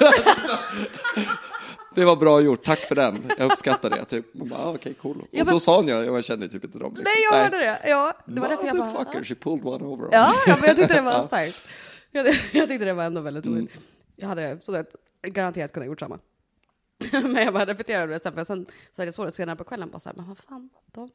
det 1.95 2.05
var 2.05 2.15
bra 2.15 2.41
gjort, 2.41 2.65
tack 2.65 2.79
för 2.79 2.95
den, 2.95 3.31
jag 3.37 3.51
uppskattar 3.51 3.89
det. 3.89 4.05
Typ. 4.05 4.25
Hon 4.39 4.49
bara, 4.49 4.59
ah, 4.59 4.73
okej, 4.73 4.93
cool. 5.01 5.17
Ja, 5.31 5.41
och 5.41 5.45
men- 5.45 5.53
då 5.53 5.59
sa 5.59 5.75
hon 5.75 5.87
ju, 5.87 5.93
jag 5.93 6.25
kände 6.25 6.47
typ 6.47 6.63
inte 6.63 6.77
dem. 6.79 6.93
Liksom. 6.95 7.03
Nej, 7.03 7.23
jag 7.31 7.43
hörde 7.43 7.57
det. 7.57 7.89
Ja, 7.89 8.13
det 8.25 8.41
var 8.41 8.49
därför 8.49 8.67
jag 8.67 8.77
bara... 8.77 8.85
Motherfucker, 8.91 9.23
she 9.23 9.35
pulled 9.35 9.65
one 9.65 9.85
over 9.85 10.09
Ja, 10.11 10.33
ja 10.47 10.55
men 10.59 10.67
jag 10.67 10.77
tyckte 10.77 10.93
det 10.95 11.01
var 11.01 11.21
starkt. 11.23 11.67
Jag, 12.11 12.27
jag 12.53 12.67
tyckte 12.69 12.85
det 12.85 12.93
var 12.93 13.03
ändå 13.03 13.21
väldigt 13.21 13.45
roligt. 13.45 13.71
Jag 14.15 14.27
hade 14.27 14.57
så 14.65 14.75
att, 14.75 14.95
garanterat 15.27 15.73
kunnat 15.73 15.87
gjort 15.87 15.99
samma. 15.99 16.19
men 17.11 17.35
jag 17.35 17.53
bara 17.53 17.65
repeterade 17.65 18.13
det 18.13 18.23
sen, 18.23 18.33
för 18.33 18.43
sen 18.43 18.65
så 18.95 19.01
hade 19.01 19.11
jag 19.17 19.27
det 19.27 19.31
senare 19.31 19.55
på 19.55 19.63
kvällen, 19.63 19.89
bara 19.91 19.99
så 19.99 20.09
här, 20.09 20.15
men 20.15 20.27
vad 20.27 20.37
fan, 20.37 20.69
de 20.91 21.09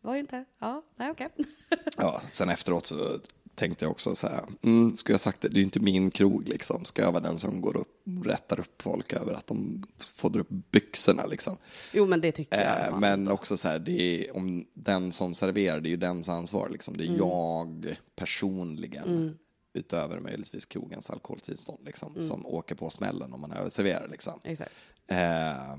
var 0.00 0.14
ju 0.14 0.20
inte, 0.20 0.44
ja, 0.58 0.82
nej 0.96 1.10
okej. 1.10 1.28
Ja, 1.96 2.22
sen 2.28 2.48
efteråt 2.48 2.86
så 2.86 3.18
tänkte 3.54 3.84
jag 3.84 3.90
också 3.92 4.14
så 4.14 4.28
här, 4.28 4.44
mm, 4.62 4.96
skulle 4.96 5.14
jag 5.14 5.20
sagt 5.20 5.40
det, 5.40 5.48
det 5.48 5.54
är 5.54 5.58
ju 5.58 5.64
inte 5.64 5.80
min 5.80 6.10
krog 6.10 6.48
liksom. 6.48 6.84
Ska 6.84 7.02
jag 7.02 7.12
vara 7.12 7.22
den 7.22 7.38
som 7.38 7.60
går 7.60 7.76
upp, 7.76 8.02
rättar 8.24 8.60
upp 8.60 8.82
folk 8.82 9.12
över 9.12 9.32
att 9.32 9.46
de 9.46 9.84
får 10.14 10.30
dra 10.30 10.40
upp 10.40 10.48
byxorna 10.50 11.26
liksom. 11.26 11.56
Jo, 11.92 12.06
men 12.06 12.20
det 12.20 12.32
tycker 12.32 12.60
jag. 12.60 12.78
Eh, 12.84 12.90
fall. 12.90 13.00
men 13.00 13.28
också 13.28 13.56
så 13.56 13.68
här, 13.68 13.78
det 13.78 14.00
är, 14.28 14.36
om 14.36 14.66
den 14.74 15.12
som 15.12 15.34
serverar, 15.34 15.80
det 15.80 15.88
är 15.88 15.90
ju 15.90 15.96
dens 15.96 16.28
ansvar 16.28 16.68
liksom. 16.68 16.96
Det 16.96 17.04
är 17.04 17.08
Mm. 17.08 17.18
jag 17.18 17.96
personligen, 18.16 19.38
utöver 19.72 20.20
möjligtvis 20.20 20.66
krogens 20.66 21.10
alkoholtillstånd 21.10 21.78
liksom, 21.86 22.12
Mm. 22.12 22.28
som 22.28 22.46
åker 22.46 22.74
på 22.74 22.90
smällen 22.90 23.32
om 23.32 23.40
man 23.40 23.52
överserverar 23.52 24.08
liksom. 24.08 24.40
Exakt. 24.44 24.92
Eh, 25.06 25.76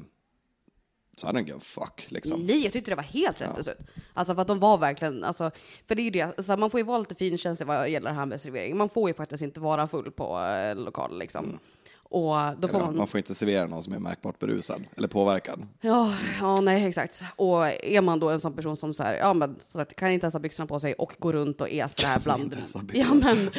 så 1.17 1.27
hade 1.27 1.39
den 1.39 1.47
gett 1.47 1.63
fuck 1.63 2.05
liksom. 2.09 2.41
Nej, 2.45 2.63
jag 2.63 2.73
tyckte 2.73 2.91
det 2.91 2.95
var 2.95 3.03
helt 3.03 3.41
rätt 3.41 3.55
beslut. 3.55 3.77
Alltså 4.13 4.35
för 4.35 4.41
att 4.41 4.47
de 4.47 4.59
var 4.59 4.77
verkligen, 4.77 5.23
alltså, 5.23 5.51
för 5.87 5.95
det 5.95 6.01
är 6.01 6.03
ju 6.03 6.09
det, 6.09 6.21
alltså, 6.21 6.57
man 6.57 6.69
får 6.71 6.79
ju 6.79 6.83
vara 6.85 6.97
lite 6.97 7.15
finkänslig 7.15 7.67
vad 7.67 7.89
gäller 7.89 8.09
det 8.09 8.15
här 8.15 8.25
med 8.25 8.41
servering. 8.41 8.77
Man 8.77 8.89
får 8.89 9.09
ju 9.09 9.13
faktiskt 9.13 9.43
inte 9.43 9.59
vara 9.59 9.87
full 9.87 10.11
på 10.11 10.39
eh, 10.39 10.75
lokal 10.75 11.19
liksom. 11.19 11.59
Och 12.11 12.35
då 12.57 12.67
får 12.67 12.79
man, 12.79 12.97
man 12.97 13.07
får 13.07 13.17
inte 13.17 13.35
servera 13.35 13.67
någon 13.67 13.83
som 13.83 13.93
är 13.93 13.99
märkbart 13.99 14.39
berusad 14.39 14.83
eller 14.97 15.07
påverkad. 15.07 15.67
ja, 15.81 16.13
ja, 16.39 16.61
nej 16.61 16.85
exakt. 16.87 17.23
Och 17.35 17.67
är 17.83 18.01
man 18.01 18.19
då 18.19 18.29
en 18.29 18.39
sån 18.39 18.53
person 18.53 18.77
som 18.77 18.93
så 18.93 19.03
här, 19.03 19.13
ja 19.15 19.33
men 19.33 19.55
så 19.61 19.81
att 19.81 19.95
kan 19.95 20.09
inte 20.09 20.25
ens 20.25 20.33
ha 20.33 20.39
byxorna 20.39 20.67
på 20.67 20.79
sig 20.79 20.93
och 20.93 21.13
gå 21.19 21.31
runt 21.31 21.61
och 21.61 21.69
är 21.69 21.87
så 21.87 22.07
här 22.07 22.19
bland, 22.19 22.57
ja 22.93 23.13
men, 23.13 23.49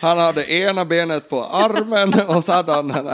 Han 0.00 0.18
hade 0.18 0.52
ena 0.52 0.84
benet 0.84 1.28
på 1.28 1.44
armen 1.44 2.12
och 2.36 2.44
så 2.44 2.52
hade 2.52 2.72
han 2.72 2.88
den 2.88 3.08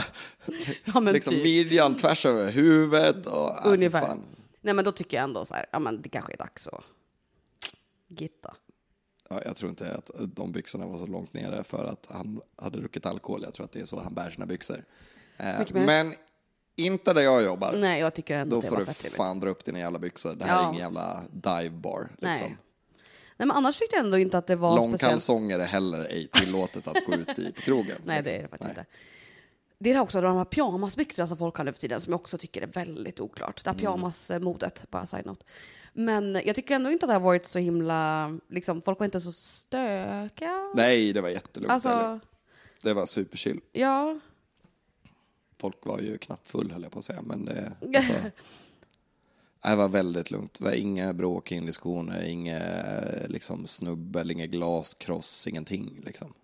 ja 0.85 1.01
men 1.01 1.15
liksom 1.15 1.33
typ. 1.35 1.43
midjan 1.45 1.97
tvärs 1.97 2.27
över 2.27 2.51
huvudet. 2.51 3.27
Och, 3.27 3.51
äh, 3.51 3.73
Ungefär. 3.73 4.17
Nej 4.61 4.75
men 4.75 4.85
då 4.85 4.93
tycker 4.93 5.17
jag 5.17 5.25
ändå 5.25 5.45
så 5.45 5.55
här, 5.55 5.67
ja 5.73 5.79
men 5.79 6.03
det 6.03 6.09
kanske 6.09 6.33
är 6.33 6.37
dags 6.37 6.69
att 6.69 6.85
gitta. 8.09 8.55
Ja, 9.29 9.41
jag 9.45 9.57
tror 9.57 9.71
inte 9.71 9.95
att 9.95 10.11
de 10.37 10.53
byxorna 10.53 10.87
var 10.87 10.99
så 10.99 11.07
långt 11.07 11.33
nere 11.33 11.65
för 11.65 11.85
att 11.85 12.07
han 12.11 12.41
hade 12.57 12.79
druckit 12.79 13.07
alkohol. 13.07 13.43
Jag 13.45 13.55
tror 13.55 13.65
att 13.65 13.73
det 13.73 13.81
är 13.81 13.85
så 13.85 14.01
han 14.01 14.15
bär 14.15 14.31
sina 14.31 14.47
byxor. 14.47 14.85
Eh, 15.37 15.61
men 15.73 16.15
inte 16.77 17.13
där 17.13 17.21
jag 17.21 17.43
jobbar. 17.43 17.73
Nej, 17.73 18.01
jag 18.01 18.15
tycker 18.15 18.39
ändå 18.39 18.57
Då 18.57 18.63
får 18.63 18.77
du 18.77 18.87
fan 19.11 19.41
dra 19.41 19.49
upp 19.49 19.65
dina 19.65 19.79
jävla 19.79 19.99
byxor. 19.99 20.35
Det 20.35 20.45
här 20.45 20.53
Ja. 20.55 20.65
är 20.65 20.69
ingen 20.69 20.81
jävla 20.81 21.23
dive 21.31 21.71
bar. 21.71 22.09
Liksom. 22.19 22.49
Nej. 22.49 22.57
Nej 23.37 23.47
men 23.47 23.51
annars 23.51 23.79
tyckte 23.79 23.97
jag 23.97 24.05
ändå 24.05 24.19
inte 24.19 24.39
att 24.39 24.47
det 24.47 24.57
var 24.57 24.77
speciellt. 24.77 25.03
Långkalsonger 25.03 25.59
är 25.59 25.65
heller 25.65 26.05
ej 26.05 26.27
tillåtet 26.33 26.89
att 26.89 27.07
gå 27.07 27.15
ut 27.15 27.39
i 27.39 27.53
på 27.53 27.61
krogen. 27.61 27.97
Nej, 28.05 28.23
det 28.23 28.31
är 28.37 28.43
det 28.43 28.49
faktiskt 28.49 28.71
inte. 28.71 28.85
Det 29.85 29.91
är 29.93 29.99
också 30.01 30.21
de 30.21 30.37
här 30.37 30.45
pyjamasbyxorna 30.45 31.27
som 31.27 31.37
folk 31.39 31.57
har 31.57 31.65
nu 31.65 31.73
för 31.73 31.81
tiden 31.81 32.01
som 32.01 32.11
jag 32.13 32.21
också 32.21 32.39
tycker 32.39 32.63
är 32.63 32.67
väldigt 32.67 33.21
oklart. 33.21 33.65
Det 33.65 33.71
här 33.71 33.75
Mm. 33.75 33.81
pyjamasmodet, 33.81 34.85
bara 34.91 35.07
side 35.07 35.27
note. 35.27 35.45
Men 35.93 36.41
jag 36.45 36.55
tycker 36.57 36.75
ändå 36.77 36.91
inte 36.91 37.07
att 37.07 37.11
det 37.11 37.13
har 37.15 37.21
varit 37.21 37.47
så 37.47 37.59
himla, 37.59 38.31
liksom, 38.49 38.83
folk 38.83 38.99
var 38.99 39.05
inte 39.05 39.21
så 39.21 39.33
stökiga. 39.33 40.73
Nej, 40.75 41.13
det 41.13 41.21
var 41.21 41.29
jättelugnt. 41.29 41.73
Alltså, 41.73 41.89
heller. 41.89 42.21
Det 42.83 42.93
var 42.95 43.07
superchill. 43.07 43.61
ja. 43.73 44.19
Folk 45.59 45.87
var 45.87 46.01
ju 46.01 46.19
knappt 46.19 46.49
full 46.49 46.71
höll 46.71 46.83
jag 46.83 46.93
på 46.93 46.99
att 46.99 47.05
säga. 47.05 47.23
Men 47.23 47.45
det, 47.45 47.73
alltså, 47.97 48.13
det 49.63 49.77
var 49.77 49.89
väldigt 49.89 50.31
lugnt. 50.31 50.59
Det 50.59 50.65
var 50.65 50.73
inga 50.73 51.13
bråk, 51.13 51.53
inga 51.53 51.67
diskussioner, 51.67 52.23
inga 52.23 52.61
liksom, 53.29 53.67
snubbel, 53.67 54.31
inga 54.31 54.47
glaskross, 54.47 55.47
ingenting. 55.47 56.01
Liksom. 56.05 56.35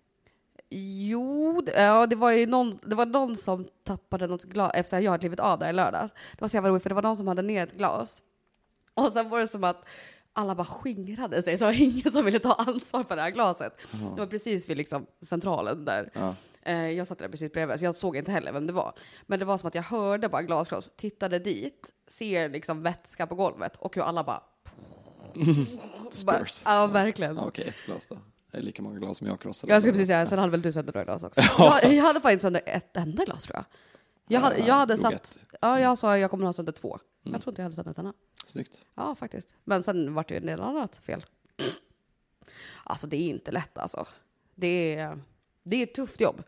Jo, 0.73 1.61
det- 1.61 1.81
ja, 1.81 2.07
det 2.07 2.15
var 2.15 2.31
ju 2.31 2.45
någon, 2.47 2.73
det 2.85 2.95
var 2.95 3.05
någon 3.05 3.35
som 3.35 3.67
tappade 3.83 4.27
något 4.27 4.43
glas 4.43 4.71
efter 4.75 4.97
att 4.97 5.03
jag 5.03 5.11
hade 5.11 5.21
klivit 5.21 5.39
av 5.39 5.59
där 5.59 5.69
i 5.69 5.73
lördags. 5.73 6.13
Det 6.13 6.41
var 6.41 6.47
så 6.47 6.57
jävla 6.57 6.69
roligt 6.69 6.83
för 6.83 6.89
det 6.89 6.95
var 6.95 7.01
någon 7.01 7.17
som 7.17 7.27
hade 7.27 7.41
ner 7.41 7.63
ett 7.63 7.73
glas. 7.77 8.21
Och 8.93 9.11
sen 9.11 9.29
var 9.29 9.39
det 9.39 9.47
som 9.47 9.63
att 9.63 9.83
alla 10.33 10.55
bara 10.55 10.65
skingrade 10.65 11.43
sig, 11.43 11.57
så 11.57 11.63
det 11.65 11.71
var 11.71 11.81
ingen 11.81 12.11
som 12.11 12.25
ville 12.25 12.39
ta 12.39 12.53
ansvar 12.53 13.03
för 13.03 13.15
det 13.15 13.21
här 13.21 13.29
glaset. 13.31 13.73
Det 14.15 14.19
var 14.19 14.27
precis 14.27 14.69
vid 14.69 14.77
liksom 14.77 15.05
centralen 15.21 15.85
där. 15.85 16.09
Ja. 16.13 16.35
Eh, 16.63 16.89
jag 16.89 17.07
satt 17.07 17.19
där 17.19 17.29
precis 17.29 17.51
bredvid, 17.53 17.79
så 17.79 17.85
jag 17.85 17.95
såg 17.95 18.17
inte 18.17 18.31
heller 18.31 18.51
vem 18.51 18.67
det 18.67 18.73
var. 18.73 18.93
Men 19.25 19.39
det 19.39 19.45
var 19.45 19.57
som 19.57 19.67
att 19.67 19.75
jag 19.75 19.83
hörde 19.83 20.29
bara 20.29 20.41
glaskross, 20.41 20.91
tittade 20.95 21.39
dit, 21.39 21.91
ser 22.07 22.49
liksom 22.49 22.83
vätska 22.83 23.27
på 23.27 23.35
golvet 23.35 23.75
och 23.75 23.95
hur 23.95 24.01
alla 24.03 24.23
bara... 24.23 24.43
bara 26.25 26.37
Spurs. 26.37 26.61
ja, 26.65 26.87
verkligen. 26.87 27.35
Ja, 27.35 27.43
Okej, 27.47 27.67
ett 27.67 27.85
glas 27.85 28.07
då. 28.07 28.17
Det 28.51 28.57
är 28.57 28.61
lika 28.61 28.81
många 28.81 28.99
glas 28.99 29.17
som 29.17 29.27
jag 29.27 29.39
krossade. 29.41 29.73
Jag 29.73 29.81
skulle 29.81 29.93
precis 29.93 30.07
säga, 30.07 30.25
sen 30.25 30.39
hade 30.39 30.51
väl 30.51 30.61
du 30.61 30.71
sönder 30.71 30.93
några 30.93 31.05
glas 31.05 31.23
också. 31.23 31.41
Jag, 31.59 31.93
jag 31.93 32.03
hade 32.03 32.21
faktiskt 32.21 32.41
sönder 32.41 32.61
ett 32.65 32.97
enda 32.97 33.25
glas 33.25 33.43
tror 33.43 33.55
jag. 33.55 33.65
Jag 34.27 34.39
hade, 34.41 34.57
jag 34.57 34.73
hade 34.73 34.97
satt, 34.97 35.39
ja 35.61 35.79
jag 35.79 35.97
sa 35.97 36.17
jag 36.17 36.31
kommer 36.31 36.45
ha 36.45 36.53
sönder 36.53 36.71
två. 36.71 36.99
Jag 37.23 37.41
tror 37.41 37.51
inte 37.51 37.61
jag 37.61 37.63
hade 37.65 37.75
sönder 37.75 37.91
ett 37.91 37.97
enda. 37.97 38.13
Snyggt. 38.45 38.85
Ja 38.95 39.15
faktiskt. 39.15 39.55
Men 39.63 39.83
sen 39.83 40.13
vart 40.13 40.27
det 40.27 40.33
ju 40.33 40.39
en 40.39 40.45
del 40.45 40.61
annat 40.61 40.97
fel. 40.97 41.25
Alltså 42.83 43.07
det 43.07 43.17
är 43.17 43.29
inte 43.29 43.51
lätt 43.51 43.77
alltså. 43.77 44.05
Det 44.55 44.95
är, 44.95 45.19
det 45.63 45.75
är 45.75 45.83
ett 45.83 45.93
tufft 45.93 46.21
jobb. 46.21 46.43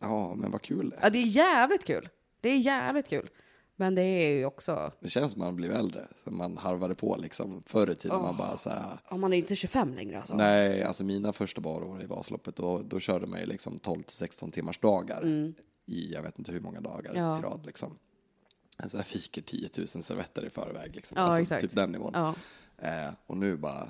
Ja, 0.00 0.34
men 0.34 0.50
vad 0.50 0.62
kul 0.62 0.90
det 0.90 0.96
är. 0.96 1.00
Ja, 1.02 1.10
det 1.10 1.18
är 1.18 1.26
jävligt 1.26 1.84
kul. 1.84 2.08
Det 2.40 2.48
är 2.48 2.58
jävligt 2.58 3.08
kul. 3.08 3.28
Men 3.76 3.94
det 3.94 4.02
är 4.02 4.30
ju 4.38 4.44
också, 4.44 4.92
Det 5.00 5.08
känns 5.08 5.32
som 5.32 5.38
man 5.40 5.56
blir 5.56 5.70
äldre. 5.70 6.06
Man 6.24 6.56
harvade 6.56 6.94
på 6.94 7.16
liksom. 7.16 7.62
Förr 7.66 7.90
i 7.90 7.94
tiden 7.94 8.22
man 8.22 8.36
bara 8.36 8.56
så 8.56 8.70
här. 8.70 8.98
om 9.08 9.20
man 9.20 9.32
är 9.32 9.36
inte 9.36 9.56
25 9.56 9.94
längre 9.94 10.18
alltså. 10.18 10.34
Nej, 10.34 10.82
alltså 10.82 11.04
mina 11.04 11.32
första 11.32 11.60
barår 11.60 12.02
i 12.02 12.06
Vasaloppet, 12.06 12.56
då, 12.56 12.82
då 12.82 13.00
körde 13.00 13.26
man 13.26 13.40
ju 13.40 13.46
liksom 13.46 13.78
12 13.78 14.02
till 14.02 14.16
16 14.16 14.50
timmars 14.50 14.78
dagar 14.78 15.26
i 15.86 16.12
jag 16.12 16.22
vet 16.22 16.38
inte 16.38 16.52
hur 16.52 16.60
många 16.60 16.80
dagar 16.80 17.10
Mm. 17.10 17.22
Ja. 17.24 17.38
i 17.38 17.42
rad 17.42 17.66
liksom. 17.66 17.98
Alltså 18.76 18.96
jag 18.96 19.06
fiker 19.06 19.42
10 19.42 19.68
000 19.78 19.86
servetter 19.86 20.44
i 20.44 20.50
förväg 20.50 20.96
liksom. 20.96 21.16
Ja, 21.18 21.22
alltså, 21.24 21.40
exakt. 21.42 21.62
Typ 21.62 21.74
den 21.74 21.90
nivån. 21.92 22.10
Ja. 22.14 22.34
Eh, 22.78 23.12
och 23.26 23.36
nu 23.36 23.56
bara, 23.56 23.88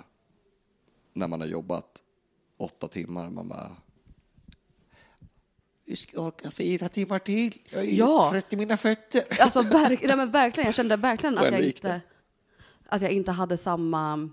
när 1.12 1.28
man 1.28 1.40
har 1.40 1.48
jobbat 1.48 2.02
åtta 2.56 2.88
timmar, 2.88 3.30
man 3.30 3.48
bara 3.48 3.70
vi 5.92 5.96
ska 5.96 6.20
orka 6.20 6.50
fyra 6.50 6.88
timmar 6.88 7.18
till. 7.18 7.58
Jag 7.70 7.84
är 7.84 7.94
Ja. 7.94 8.28
trött 8.32 8.52
i 8.52 8.56
mina 8.56 8.76
fötter. 8.76 9.22
Alltså 9.40 9.62
verk, 9.62 10.00
nej, 10.02 10.16
men 10.16 10.30
verkligen, 10.30 10.66
jag 10.66 10.74
kände 10.74 10.96
verkligen 10.96 11.38
att 11.38 11.52
jag, 11.52 11.60
inte, 11.60 12.00
att 12.86 13.02
jag 13.02 13.10
inte 13.10 13.30
hade 13.30 13.56
samma, 13.56 14.30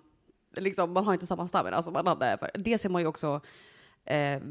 liksom, 0.57 0.93
man 0.93 1.05
har 1.05 1.13
inte 1.13 1.25
samma 1.27 1.47
stamina 1.47 1.81
som 1.81 1.93
man 1.93 2.07
hade. 2.07 2.37
För. 2.37 2.51
Det 2.53 2.77
ser 2.77 2.89
man 2.89 3.01
ju 3.01 3.07
också 3.07 3.41
eh, 4.05 4.41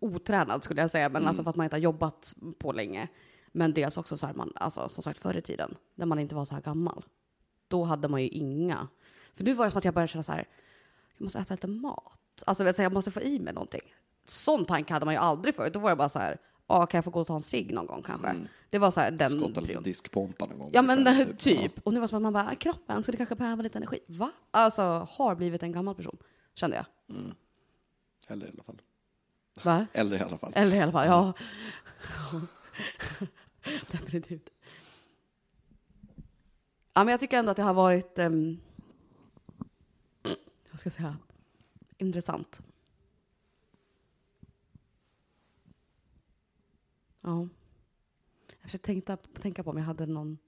otränad 0.00 0.64
skulle 0.64 0.80
jag 0.80 0.90
säga, 0.90 1.08
men 1.08 1.26
alltså 1.26 1.42
för 1.42 1.50
att 1.50 1.56
man 1.56 1.64
inte 1.64 1.76
har 1.76 1.80
jobbat 1.80 2.34
på 2.58 2.72
länge. 2.72 3.08
Men 3.52 3.72
dels 3.74 3.96
också 3.98 4.16
så 4.16 4.26
här, 4.26 4.34
man, 4.34 4.52
alltså, 4.54 4.88
som 4.88 5.02
sagt 5.02 5.18
förr 5.18 5.36
i 5.36 5.42
tiden, 5.42 5.74
när 5.94 6.06
man 6.06 6.18
inte 6.18 6.34
var 6.34 6.44
så 6.44 6.54
här 6.54 6.62
gammal, 6.62 7.04
då 7.68 7.84
hade 7.84 8.08
man 8.08 8.22
ju 8.22 8.28
inga. 8.28 8.88
För 9.36 9.44
nu 9.44 9.54
var 9.54 9.64
det 9.64 9.70
som 9.70 9.78
att 9.78 9.84
jag 9.84 9.94
började 9.94 10.12
känna 10.12 10.22
så 10.22 10.32
här, 10.32 10.48
jag 11.16 11.24
måste 11.24 11.38
äta 11.38 11.54
lite 11.54 11.66
mat. 11.66 12.42
Alltså 12.46 12.82
jag 12.82 12.92
måste 12.92 13.10
få 13.10 13.20
i 13.20 13.38
mig 13.40 13.54
någonting. 13.54 13.94
Sån 14.24 14.64
tanke 14.64 14.92
hade 14.92 15.04
man 15.04 15.14
ju 15.14 15.20
aldrig 15.20 15.54
förut. 15.54 15.72
Då 15.72 15.78
var 15.78 15.90
det 15.90 15.96
bara 15.96 16.08
så 16.08 16.18
här, 16.18 16.38
ah, 16.66 16.86
kan 16.86 16.98
jag 16.98 17.04
få 17.04 17.10
gå 17.10 17.20
och 17.20 17.26
ta 17.26 17.34
en 17.34 17.40
cigg 17.40 17.74
någon 17.74 17.86
gång 17.86 18.02
kanske? 18.02 18.34
Det 18.70 18.78
var 18.78 18.90
så 18.90 19.00
här 19.00 19.10
den 19.10 19.30
Skotta 19.30 19.60
lite 19.60 19.72
prion. 19.72 19.82
diskpompa 19.82 20.46
någon 20.46 20.58
gång. 20.58 20.70
Ja 20.72 20.82
men 20.82 20.98
ungefär, 20.98 21.32
typ. 21.38 21.86
Och 21.86 21.92
nu 21.92 22.00
var 22.00 22.04
det 22.04 22.08
som 22.08 22.16
att 22.16 22.22
man 22.22 22.32
bara, 22.32 22.54
kroppen 22.54 23.02
skulle 23.02 23.16
kanske 23.18 23.34
behöva 23.34 23.62
lite 23.62 23.78
energi. 23.78 23.98
Va? 24.06 24.30
Alltså 24.50 24.82
har 25.10 25.34
blivit 25.34 25.62
en 25.62 25.72
gammal 25.72 25.94
person, 25.94 26.16
kände 26.54 26.76
jag. 26.76 26.86
Ja. 27.06 27.34
Äldre 28.28 28.48
i 28.48 28.52
alla 28.52 28.62
fall. 28.62 28.80
Va? 29.62 29.86
Äldre 29.92 30.18
i 30.18 30.20
alla 30.20 30.38
fall. 30.38 30.52
Eller 30.56 30.76
i 30.76 30.80
alla 30.80 30.92
fall, 30.92 31.06
ja. 31.06 31.32
Definitivt. 33.90 34.50
Ja 36.94 37.04
men 37.04 37.08
jag 37.08 37.20
tycker 37.20 37.38
ändå 37.38 37.50
att 37.50 37.56
det 37.56 37.62
har 37.62 37.74
varit, 37.74 38.18
um, 38.18 38.60
vad 40.70 40.80
ska 40.80 40.86
jag 40.86 40.92
säga, 40.92 41.16
intressant. 41.98 42.60
Ja. 47.24 47.48
Jag 48.60 48.60
försökte 48.62 48.86
tänka, 48.86 49.16
tänka 49.16 49.62
på 49.62 49.70
om 49.70 49.76
jag 49.76 49.84
hade 49.84 50.06
någon 50.06 50.38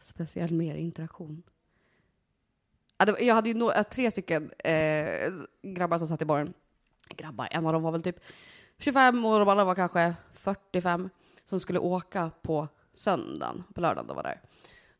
speciell 0.00 0.54
mer 0.54 0.74
interaktion. 0.74 1.42
Jag 3.18 3.34
hade 3.34 3.48
ju 3.48 3.54
no, 3.54 3.72
eh, 3.72 3.82
tre 3.82 4.10
stycken 4.10 4.50
eh, 4.58 5.32
grabbar 5.62 5.98
som 5.98 6.08
satt 6.08 6.22
i 6.22 6.24
baren. 6.24 6.54
Grabbar, 7.08 7.48
en 7.50 7.66
av 7.66 7.72
dem 7.72 7.82
var 7.82 7.92
väl 7.92 8.02
typ 8.02 8.20
25 8.78 9.24
och 9.24 9.38
de 9.38 9.48
andra 9.48 9.64
var 9.64 9.74
kanske 9.74 10.14
45 10.32 11.10
som 11.44 11.60
skulle 11.60 11.78
åka 11.78 12.30
på 12.42 12.68
söndagen, 12.94 13.64
på 13.74 13.80
lördagen 13.80 14.06
de 14.06 14.16
var 14.16 14.22
där. 14.22 14.40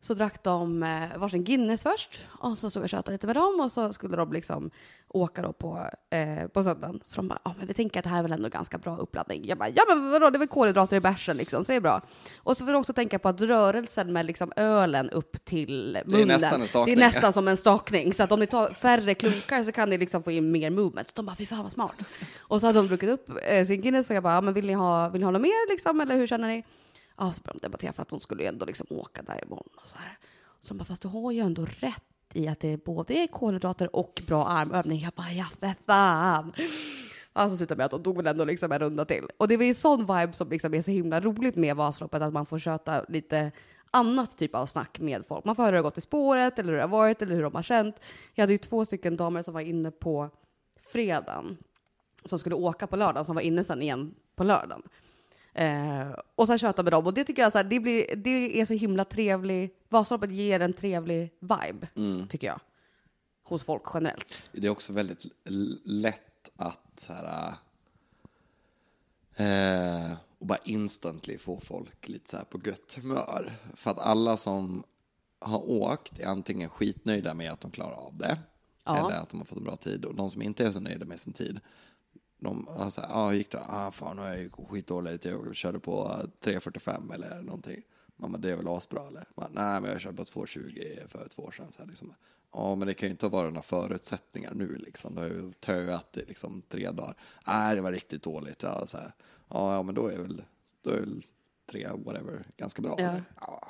Så 0.04 0.14
drack 0.14 0.42
de 0.42 0.82
eh, 0.82 1.18
varsin 1.18 1.44
Guinness 1.44 1.82
först 1.82 2.20
och 2.28 2.58
så 2.58 2.70
stod 2.70 2.80
jag 2.80 2.84
och 2.84 2.90
tjötade 2.90 3.12
lite 3.12 3.26
med 3.26 3.36
dem 3.36 3.60
och 3.60 3.72
så 3.72 3.92
skulle 3.92 4.16
de 4.16 4.32
liksom 4.32 4.70
åka 5.08 5.42
då 5.42 5.52
på, 5.52 5.90
eh, 6.10 6.48
på 6.48 6.62
söndagen. 6.62 7.00
Så 7.04 7.16
de 7.16 7.28
bara, 7.28 7.38
ja 7.44 7.54
men 7.58 7.66
vi 7.66 7.74
tänker 7.74 8.00
att 8.00 8.04
det 8.04 8.10
här 8.10 8.18
är 8.18 8.22
väl 8.22 8.32
ändå 8.32 8.48
ganska 8.48 8.78
bra 8.78 8.96
uppladdning. 8.96 9.46
Jag 9.46 9.58
bara, 9.58 9.68
ja 9.68 9.84
men 9.88 10.10
vadå, 10.10 10.30
det 10.30 10.36
är 10.36 10.38
väl 10.38 10.48
kolhydrater 10.48 10.96
i 10.96 11.00
bärsen 11.00 11.36
liksom, 11.36 11.64
så 11.64 11.72
det 11.72 11.76
är 11.76 11.80
bra. 11.80 12.02
Och 12.36 12.56
så 12.56 12.64
får 12.64 12.72
du 12.72 12.78
också 12.78 12.92
tänka 12.92 13.18
på 13.18 13.28
att 13.28 13.40
rörelsen 13.40 14.12
med 14.12 14.26
liksom 14.26 14.52
ölen 14.56 15.10
upp 15.10 15.44
till 15.44 15.98
munnen, 16.06 16.28
nästan 16.28 16.60
en 16.60 16.68
stakning. 16.68 16.96
det 16.96 17.02
är 17.02 17.06
nästan 17.06 17.32
som 17.32 17.48
en 17.48 17.56
stakning. 17.56 18.14
Så 18.14 18.22
att 18.22 18.32
om 18.32 18.40
ni 18.40 18.46
tar 18.46 18.70
färre 18.70 19.14
klunkar 19.14 19.62
så 19.62 19.72
kan 19.72 19.90
ni 19.90 19.98
liksom 19.98 20.22
få 20.22 20.30
in 20.30 20.52
mer 20.52 20.70
movement. 20.70 21.08
Så 21.08 21.12
de 21.16 21.26
bara, 21.26 21.36
fy 21.36 21.46
fan 21.46 21.62
vad 21.62 21.72
smart. 21.72 21.96
Och 22.38 22.60
så 22.60 22.66
hade 22.66 22.78
de 22.78 22.88
druckit 22.88 23.10
upp 23.10 23.30
eh, 23.46 23.64
sin 23.64 23.82
Guinness 23.82 24.10
och 24.10 24.16
jag 24.16 24.22
bara, 24.22 24.34
ja, 24.34 24.40
men 24.40 24.54
vill 24.54 24.66
ni 24.66 24.72
ha, 24.72 25.08
vill 25.08 25.20
ni 25.20 25.24
ha 25.24 25.30
något 25.30 25.42
mer 25.42 25.70
liksom, 25.70 26.00
eller 26.00 26.16
hur 26.16 26.26
känner 26.26 26.48
ni? 26.48 26.64
Ja, 27.16 27.32
så 27.32 27.42
började 27.42 27.58
de 27.58 27.66
debattera 27.66 27.92
för 27.92 28.02
att 28.02 28.08
de 28.08 28.20
skulle 28.20 28.42
ju 28.42 28.48
ändå 28.48 28.66
liksom 28.66 28.86
åka 28.90 29.22
därifrån 29.22 29.68
och 29.82 29.88
så 29.88 29.98
här. 29.98 30.18
Så 30.60 30.68
de 30.68 30.78
bara, 30.78 30.84
fast 30.84 31.02
du 31.02 31.08
har 31.08 31.32
ju 31.32 31.40
ändå 31.40 31.64
rätt 31.64 32.02
i 32.32 32.48
att 32.48 32.60
det 32.60 32.84
både 32.84 33.14
är 33.14 33.26
kolhydrater 33.26 33.96
och 33.96 34.22
bra 34.26 34.44
armövning. 34.44 35.00
Jag 35.00 35.12
bara, 35.12 35.32
ja 35.32 35.46
för 35.60 35.74
fan. 35.86 36.52
Alltså 37.32 37.56
slutade 37.56 37.78
med 37.78 37.84
att 37.84 37.90
de 37.90 38.02
tog 38.02 38.16
väl 38.16 38.26
ändå 38.26 38.44
liksom 38.44 38.72
en 38.72 38.78
runda 38.78 39.04
till. 39.04 39.26
Och 39.36 39.48
det 39.48 39.56
var 39.56 39.64
ju 39.64 39.74
sån 39.74 40.00
vibe 40.00 40.32
som 40.32 40.48
liksom 40.48 40.74
är 40.74 40.82
så 40.82 40.90
himla 40.90 41.20
roligt 41.20 41.56
med 41.56 41.76
Vasaloppet, 41.76 42.22
att 42.22 42.32
man 42.32 42.46
får 42.46 42.58
köta 42.58 43.04
lite 43.08 43.52
annat 43.90 44.38
typ 44.38 44.54
av 44.54 44.66
snack 44.66 45.00
med 45.00 45.26
folk. 45.26 45.44
Man 45.44 45.56
får 45.56 45.62
höra 45.62 45.70
hur 45.70 45.72
det 45.72 45.78
har 45.78 45.90
gått 45.90 45.98
i 45.98 46.00
spåret, 46.00 46.58
eller 46.58 46.70
hur 46.70 46.76
det 46.76 46.82
har 46.82 46.88
varit, 46.88 47.22
eller 47.22 47.34
hur 47.34 47.42
de 47.42 47.54
har 47.54 47.62
känt. 47.62 48.00
Jag 48.34 48.42
hade 48.42 48.52
ju 48.52 48.58
två 48.58 48.84
stycken 48.84 49.16
damer 49.16 49.42
som 49.42 49.54
var 49.54 49.60
inne 49.60 49.90
på 49.90 50.30
fredagen, 50.82 51.58
som 52.24 52.38
skulle 52.38 52.54
åka 52.54 52.86
på 52.86 52.96
lördagen, 52.96 53.24
som 53.24 53.34
var 53.34 53.42
inne 53.42 53.64
sen 53.64 53.82
igen 53.82 54.14
på 54.36 54.44
lördagen. 54.44 54.82
Eh, 55.54 56.12
och 56.34 56.46
sen 56.46 56.58
köta 56.58 56.82
med 56.82 56.92
dem. 56.92 57.06
Och 57.06 57.14
det 57.14 57.24
tycker 57.24 57.42
jag 57.42 57.52
så 57.52 57.58
här, 57.58 57.64
det, 57.64 57.80
blir, 57.80 58.16
det 58.16 58.60
är 58.60 58.64
så 58.64 58.74
himla 58.74 59.04
trevlig, 59.04 59.74
Vasaloppet 59.88 60.30
ger 60.30 60.60
en 60.60 60.72
trevlig 60.72 61.32
vibe, 61.40 61.88
tycker 62.28 62.46
jag. 62.46 62.60
Hos 63.42 63.64
folk 63.64 63.82
generellt. 63.94 64.50
Det 64.52 64.66
är 64.66 64.70
också 64.70 64.92
väldigt 64.92 65.26
lätt 65.84 66.50
att 66.56 67.00
så 67.00 67.12
här, 67.12 67.54
eh, 69.36 70.12
och 70.38 70.46
bara 70.46 70.58
instantly 70.64 71.38
få 71.38 71.60
folk 71.60 72.08
lite 72.08 72.30
så 72.30 72.36
här 72.36 72.44
på 72.44 72.60
gött 72.64 72.98
humör. 73.02 73.52
För 73.74 73.90
att 73.90 73.98
alla 73.98 74.36
som 74.36 74.84
har 75.40 75.70
åkt 75.70 76.18
är 76.18 76.26
antingen 76.26 76.68
skitnöjda 76.68 77.34
med 77.34 77.52
att 77.52 77.60
de 77.60 77.70
klarar 77.70 77.94
av 77.94 78.16
det. 78.16 78.38
Ja. 78.84 78.98
Eller 78.98 79.20
att 79.20 79.30
de 79.30 79.40
har 79.40 79.44
fått 79.44 79.58
en 79.58 79.64
bra 79.64 79.76
tid. 79.76 80.04
Och 80.04 80.14
de 80.14 80.30
som 80.30 80.42
inte 80.42 80.66
är 80.66 80.70
så 80.70 80.80
nöjda 80.80 81.04
med 81.04 81.20
sin 81.20 81.32
tid. 81.32 81.60
De 82.42 82.66
har 82.66 82.90
så 82.90 83.00
här, 83.00 83.08
ja 83.08 83.14
ah, 83.14 83.32
gick 83.32 83.50
det? 83.50 83.60
Ah 83.68 83.90
fan, 83.90 84.16
nu 84.16 84.22
är 84.22 84.28
jag 84.28 84.38
ju 84.38 84.50
skitdåligt. 84.50 85.24
Jag 85.24 85.56
körde 85.56 85.78
på 85.78 86.10
3.45 86.40 87.14
eller 87.14 87.42
någonting. 87.42 87.82
Man 88.16 88.32
bara, 88.32 88.38
det 88.38 88.50
är 88.50 88.56
väl 88.56 88.68
asbra 88.68 89.06
eller? 89.06 89.24
Man, 89.34 89.50
Nej, 89.52 89.80
men 89.80 89.90
jag 89.90 90.00
körde 90.00 90.16
på 90.16 90.24
2.20 90.24 91.08
för 91.08 91.28
två 91.28 91.42
år 91.42 91.50
sedan. 91.50 91.72
Så 91.72 91.82
här, 91.82 91.88
liksom. 91.88 92.14
Ja, 92.52 92.74
men 92.74 92.88
det 92.88 92.94
kan 92.94 93.06
ju 93.06 93.10
inte 93.10 93.28
vara 93.28 93.46
några 93.46 93.62
förutsättningar 93.62 94.54
nu 94.54 94.76
liksom. 94.76 95.14
Det 95.14 95.20
har 95.20 95.28
ju 95.28 95.52
töat 95.52 96.16
i 96.16 96.24
liksom 96.24 96.62
tre 96.68 96.90
dagar. 96.90 97.16
Nej, 97.46 97.74
det 97.74 97.80
var 97.80 97.92
riktigt 97.92 98.22
dåligt. 98.22 98.62
Ja, 98.62 98.86
så 98.86 98.98
här. 98.98 99.12
ja, 99.48 99.82
men 99.82 99.94
då 99.94 100.06
är 100.06 100.18
väl, 100.18 100.44
då 100.82 100.90
är 100.90 101.00
väl 101.00 101.24
tre, 101.70 101.88
whatever, 101.94 102.44
ganska 102.56 102.82
bra. 102.82 102.96
Ja. 102.98 103.20
ja 103.40 103.68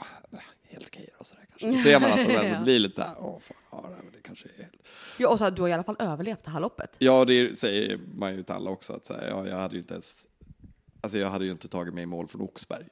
helt 0.72 0.86
okej 0.86 1.08
då 1.18 1.24
sådär 1.24 1.44
kanske. 1.50 1.66
Då 1.66 1.76
ser 1.76 2.00
man 2.00 2.10
att 2.12 2.16
de 2.28 2.32
Ja. 2.32 2.42
ändå 2.42 2.64
blir 2.64 2.78
lite 2.78 2.94
så 2.94 3.02
här, 3.02 3.14
åh 3.18 3.38
fan, 3.40 3.56
ja, 3.70 3.84
nej, 3.90 3.98
men 4.04 4.12
det 4.12 4.22
kanske 4.22 4.48
är 4.48 4.62
helt... 4.62 4.82
Ja, 5.18 5.28
och 5.28 5.38
så 5.38 5.44
här, 5.44 5.50
du 5.50 5.62
har 5.62 5.68
i 5.68 5.72
alla 5.72 5.82
fall 5.82 5.96
överlevt 5.98 6.44
det 6.44 6.50
här 6.50 6.60
loppet. 6.60 6.96
Ja, 6.98 7.24
det 7.24 7.58
säger 7.58 8.00
man 8.14 8.34
ju 8.36 8.42
till 8.42 8.54
alla 8.54 8.70
också. 8.70 8.92
Att 8.92 9.04
säga, 9.06 9.28
ja, 9.28 9.46
jag 9.46 9.56
hade 9.56 9.74
ju 9.74 9.80
inte 9.80 9.94
ens, 9.94 10.26
alltså 11.00 11.18
jag 11.18 11.28
hade 11.30 11.44
ju 11.44 11.50
inte 11.50 11.68
tagit 11.68 11.94
mig 11.94 12.02
i 12.02 12.06
mål 12.06 12.28
från 12.28 12.40
Oxberg. 12.42 12.88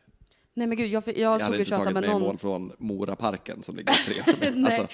Nej 0.55 0.67
men 0.67 0.77
gud, 0.79 0.91
jag, 0.91 1.03
jag, 1.07 1.17
Jag 1.19 1.41
såg 1.41 1.43
hade 1.45 1.57
ju 1.57 1.61
inte 1.61 1.71
köta 1.71 1.83
tagit 1.83 1.95
med 1.95 2.01
mig 2.03 2.11
i 2.11 2.13
någon... 2.13 2.23
mål 2.23 2.39
från 2.39 2.73
Moraparken 2.79 3.63
som 3.63 3.77
ligger 3.77 3.93
tre 4.07 4.51
Nej. 4.55 4.65
alltså, 4.65 4.87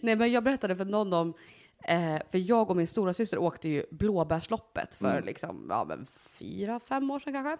Nej, 0.00 0.16
men 0.16 0.32
jag 0.32 0.44
berättade 0.44 0.76
för 0.76 0.84
någon 0.84 1.12
om, 1.12 1.34
eh, 1.84 2.16
för 2.30 2.38
jag 2.38 2.70
och 2.70 2.76
min 2.76 2.86
stora 2.86 3.12
syster 3.12 3.38
åkte 3.38 3.68
ju 3.68 3.84
Blåbärsloppet 3.90 4.94
för 4.94 5.12
Mm. 5.12 5.24
liksom, 5.24 5.66
ja 5.70 5.84
men 5.88 6.06
fyra, 6.38 6.80
fem 6.80 7.10
år 7.10 7.18
sedan 7.20 7.32
kanske? 7.32 7.56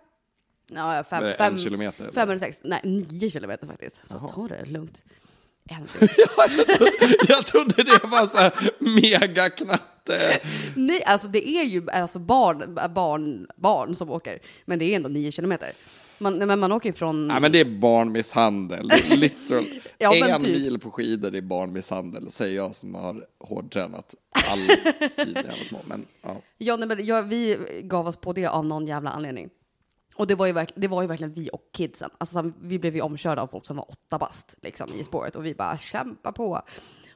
Ja, 0.75 1.05
fem, 1.11 1.25
det 1.25 1.35
fem, 1.35 1.53
en 1.53 1.59
kilometer, 1.59 2.03
eller? 2.03 2.13
Fem 2.13 2.29
eller 2.29 2.39
sex, 2.39 2.59
nej 2.65 2.81
nio 2.85 3.31
kilometer 3.31 3.67
faktiskt. 3.67 4.01
Så 4.05 4.15
Jaha. 4.15 4.29
ta 4.29 4.49
det 4.49 4.65
lugnt. 4.65 5.03
En, 5.69 5.89
Jag 7.29 7.47
trodde 7.47 7.83
det 7.83 8.05
var 8.05 8.27
så 8.27 8.37
här 8.39 8.53
megaknatte. 8.79 10.41
nej, 10.75 11.05
alltså 11.05 11.29
det 11.29 11.49
är 11.49 11.65
ju 11.65 11.91
alltså 11.91 12.19
barn, 12.19 12.79
barn, 12.95 13.47
barn 13.57 13.95
som 13.95 14.11
åker, 14.11 14.39
men 14.65 14.79
det 14.79 14.85
är 14.85 14.97
ändå 14.97 15.09
nio 15.09 15.33
kilometer. 15.33 15.73
Man, 16.23 16.39
men 16.39 16.59
man 16.61 16.73
åker 16.73 16.93
från... 16.93 17.29
Nej, 17.29 17.41
men 17.41 17.53
det 17.53 17.61
är 17.61 17.65
barnmisshandel. 17.65 18.89
Det 18.89 19.13
är 19.13 19.17
literal. 19.17 19.65
Ja, 19.99 20.15
en 20.15 20.41
typ. 20.41 20.57
mil 20.57 20.79
på 20.79 20.91
skidor, 20.91 21.35
är 21.35 21.41
barnmisshandel, 21.41 22.31
säger 22.31 22.57
jag 22.57 22.75
som 22.75 22.95
har 22.95 23.25
hårdtränat 23.41 24.15
all 24.51 24.59
tid 25.17 25.35
när 25.35 25.43
jag 25.43 25.59
var 25.59 25.65
små. 25.65 25.79
Men, 25.85 26.07
ja. 26.23 26.37
Ja, 26.59 26.77
nej, 26.77 26.89
men 26.89 27.07
jag, 27.07 27.23
vi 27.23 27.59
gav 27.83 28.07
oss 28.07 28.17
på 28.17 28.33
det 28.33 28.47
av 28.47 28.67
någon 28.67 28.87
jävla 28.87 29.11
anledning. 29.11 29.49
Och 30.15 30.27
det 30.27 30.35
var 30.35 30.47
ju, 30.47 30.53
verk, 30.53 30.73
det 30.75 30.89
var 30.89 31.03
ju 31.03 31.09
verkligen 31.09 31.33
vi 31.33 31.51
och 31.53 31.63
kidsen. 31.73 32.11
Alltså, 32.19 32.53
vi 32.61 32.79
blev 32.79 32.95
ju 32.95 33.01
omkörda 33.01 33.43
av 33.43 33.47
folk 33.47 33.67
som 33.67 33.77
var 33.77 33.91
åtta 33.91 34.19
bast 34.19 34.55
liksom, 34.63 34.89
i 34.95 35.05
spåret 35.05 35.37
och 35.37 35.47
vi 35.47 35.55
bara 35.55 35.79
kämpa 35.79 36.33
på. 36.33 36.63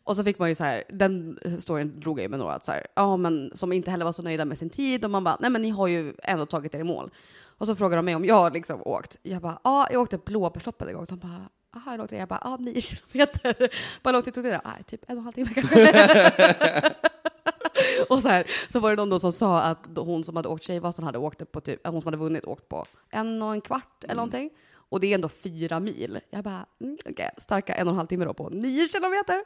Och 0.04 0.16
så 0.16 0.24
fick 0.24 0.38
man 0.38 0.48
ju 0.48 0.54
så 0.54 0.64
här, 0.64 0.84
den 0.88 1.38
storyn 1.60 2.00
drog 2.00 2.18
jag 2.18 2.22
ju 2.22 2.28
med 2.28 2.38
några, 2.38 2.52
att 2.54 2.64
så 2.64 2.72
här, 2.72 2.86
ja, 2.96 3.16
men, 3.16 3.50
som 3.54 3.72
inte 3.72 3.90
heller 3.90 4.04
var 4.04 4.12
så 4.12 4.22
nöjda 4.22 4.44
med 4.44 4.58
sin 4.58 4.70
tid 4.70 5.04
och 5.04 5.10
man 5.10 5.24
bara, 5.24 5.36
nej 5.40 5.50
men 5.50 5.62
ni 5.62 5.70
har 5.70 5.86
ju 5.86 6.14
ändå 6.22 6.46
tagit 6.46 6.74
er 6.74 6.78
i 6.78 6.84
mål. 6.84 7.10
Och 7.58 7.66
så 7.66 7.76
frågade 7.76 7.98
de 7.98 8.04
mig 8.04 8.14
om 8.14 8.24
jag 8.24 8.52
liksom 8.52 8.82
åkt. 8.82 9.18
Jag 9.22 9.42
bara, 9.42 9.58
ja, 9.64 9.88
jag 9.90 10.02
åkte 10.02 10.18
Blåbärsloppet 10.18 10.88
en 10.88 10.94
gång. 10.94 11.04
De 11.04 11.18
bara, 11.18 11.48
aha, 11.76 11.90
hur 11.90 11.98
långt 11.98 12.12
är 12.12 12.16
det? 12.16 12.20
Jag 12.20 12.28
bara, 12.28 12.40
ja, 12.44 12.56
nio 12.56 12.80
kilometer. 12.80 13.56
Bara 14.02 14.10
hur 14.10 14.12
lång 14.12 14.22
tid 14.22 14.34
tog 14.34 14.44
det? 14.44 14.60
Nej, 14.64 14.82
typ 14.86 15.04
en 15.06 15.16
och 15.16 15.20
en 15.20 15.24
halv 15.24 15.32
timme 15.32 15.50
kanske. 15.54 16.94
Och 18.08 18.22
så, 18.22 18.28
här, 18.28 18.46
så 18.68 18.80
var 18.80 18.96
det 18.96 19.04
någon 19.04 19.20
som 19.20 19.32
sa 19.32 19.60
att 19.60 19.88
hon 19.96 20.24
som 20.24 20.36
hade 20.36 20.48
åkt 20.48 20.64
Tjejvasan 20.64 21.04
hade 21.04 21.18
åkt 21.18 21.52
på 21.52 21.60
typ, 21.60 21.86
hon 21.86 22.00
som 22.00 22.06
hade 22.06 22.16
vunnit 22.16 22.44
åkt 22.44 22.68
på 22.68 22.86
en 23.10 23.42
och 23.42 23.52
en 23.52 23.60
kvart 23.60 24.04
eller 24.04 24.14
någonting. 24.14 24.50
Och 24.72 25.00
det 25.00 25.06
är 25.06 25.14
ändå 25.14 25.28
fyra 25.28 25.80
mil. 25.80 26.20
Jag 26.30 26.44
bara, 26.44 26.66
mm, 26.80 26.98
okej, 27.06 27.30
starka 27.38 27.74
en 27.74 27.86
och 27.86 27.92
en 27.92 27.96
halv 27.96 28.06
timme 28.06 28.24
då 28.24 28.34
på 28.34 28.48
nio 28.48 28.88
kilometer. 28.88 29.44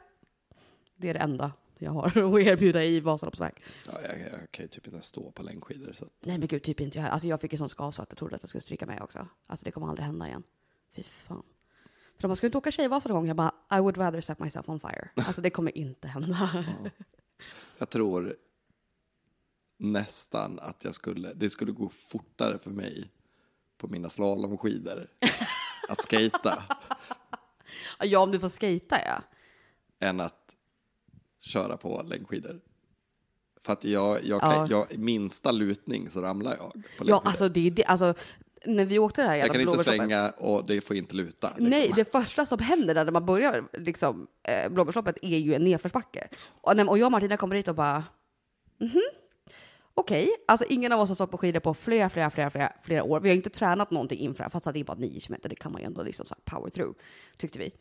Det 0.95 1.09
är 1.09 1.13
det 1.13 1.19
enda 1.19 1.51
jag 1.77 1.91
har 1.91 2.07
att 2.37 2.47
erbjuda 2.47 2.83
i 2.83 2.99
Vasaloppsväg. 2.99 3.53
Ja, 3.87 3.93
jag, 4.01 4.19
jag 4.19 4.51
kan 4.51 4.63
ju 4.65 4.69
typ 4.69 4.87
inte 4.87 5.01
stå 5.01 5.31
på 5.31 5.43
längdskidor. 5.43 5.93
Så 5.93 6.05
att, 6.05 6.11
Nej 6.19 6.37
men 6.37 6.47
gud, 6.47 6.63
typ 6.63 6.79
inte 6.79 6.97
jag 6.97 7.03
här. 7.03 7.11
Alltså 7.11 7.27
jag 7.27 7.41
fick 7.41 7.51
ju 7.51 7.57
sån 7.57 7.69
skavsår 7.69 8.03
att 8.03 8.11
jag 8.11 8.17
trodde 8.17 8.35
att 8.35 8.43
jag 8.43 8.49
skulle 8.49 8.61
stryka 8.61 8.85
med 8.85 9.01
också. 9.01 9.27
Alltså 9.47 9.65
det 9.65 9.71
kommer 9.71 9.87
aldrig 9.87 10.05
hända 10.05 10.27
igen. 10.27 10.43
Fy 10.95 11.03
fan. 11.03 11.43
För 12.17 12.27
om 12.27 12.29
man 12.29 12.35
skulle 12.35 12.47
inte 12.47 12.57
åka 12.57 12.71
Tjejvasan 12.71 13.09
någon 13.11 13.21
gång, 13.21 13.27
jag 13.27 13.35
bara, 13.35 13.51
I 13.77 13.79
would 13.79 13.97
rather 13.97 14.21
set 14.21 14.39
myself 14.39 14.69
on 14.69 14.79
fire. 14.79 15.09
Alltså 15.15 15.41
det 15.41 15.49
kommer 15.49 15.77
inte 15.77 16.07
hända. 16.07 16.49
jag 17.79 17.89
tror 17.89 18.35
nästan 19.77 20.59
att 20.59 20.83
jag 20.83 20.95
skulle, 20.95 21.33
det 21.33 21.49
skulle 21.49 21.71
gå 21.71 21.89
fortare 21.89 22.57
för 22.57 22.71
mig 22.71 23.09
på 23.77 23.87
mina 23.87 24.09
slalomskidor 24.09 25.07
att 25.89 26.01
skata 26.01 26.63
ja, 27.99 28.19
om 28.19 28.31
du 28.31 28.39
får 28.39 28.49
skejta 28.49 28.99
ja. 29.05 29.23
än 29.99 30.19
att 30.19 30.55
köra 31.39 31.77
på 31.77 32.01
längdskidor. 32.01 32.61
För 33.61 33.73
att 33.73 33.83
jag, 33.83 34.23
jag 34.23 34.41
kan, 34.41 34.51
Ja. 34.51 34.67
jag, 34.89 34.99
minsta 34.99 35.51
lutning 35.51 36.09
så 36.09 36.21
ramlar 36.21 36.55
jag 36.57 36.73
på 36.97 37.09
Ja, 37.09 37.21
alltså 37.25 37.49
det 37.49 37.69
det. 37.69 37.85
Alltså, 37.85 38.13
när 38.65 38.85
vi 38.85 38.99
åkte 38.99 39.21
det 39.21 39.27
här 39.27 39.35
jag 39.35 39.47
jävla 39.47 39.53
kan 39.53 39.61
inte 39.61 39.77
svänga 39.83 40.29
och 40.37 40.67
det 40.67 40.81
får 40.81 40.95
inte 40.95 41.15
luta. 41.15 41.47
Liksom. 41.47 41.65
Nej, 41.65 41.91
det 41.95 42.11
första 42.11 42.45
som 42.45 42.59
händer 42.59 42.93
där 42.95 43.05
när 43.05 43.11
man 43.11 43.25
börjar 43.25 43.63
liksom, 43.73 44.27
eh, 44.43 44.69
Blåbärsloppet 44.71 45.17
är 45.21 45.37
ju 45.37 45.53
en 45.53 45.63
nedförsbacke. 45.63 46.27
Och, 46.61 46.75
när- 46.77 46.89
och 46.89 46.97
jag 46.97 47.05
och 47.05 47.11
Martina 47.11 47.37
kommer 47.37 47.55
dit 47.55 47.67
och 47.67 47.75
bara, 47.75 48.03
mhm, 48.79 49.01
okej. 49.93 50.29
Alltså 50.47 50.65
ingen 50.69 50.91
av 50.91 50.99
oss 50.99 51.09
har 51.09 51.15
stått 51.15 51.31
på 51.31 51.37
skidor 51.37 51.59
på 51.59 51.73
flera, 51.73 52.09
flera, 52.09 52.29
flera, 52.29 52.49
flera, 52.49 52.73
flera 52.81 53.03
år. 53.03 53.19
Vi 53.19 53.29
har 53.29 53.33
ju 53.33 53.37
inte 53.39 53.49
tränat 53.49 53.91
någonting 53.91 54.19
inför 54.19 54.37
det 54.37 54.43
här, 54.43 54.49
fast 54.49 54.67
att 54.67 54.73
det 54.73 54.79
är 54.79 54.83
bara 54.83 54.97
nio 54.97 55.19
kilometer, 55.19 55.49
det 55.49 55.55
kan 55.55 55.71
man 55.71 55.81
ju 55.81 55.85
ändå 55.85 56.03
liksom 56.03 56.25
så 56.25 56.35
här 56.45 56.55
power 56.57 56.69
through, 56.69 56.93
tyckte 57.37 57.59
vi. 57.59 57.71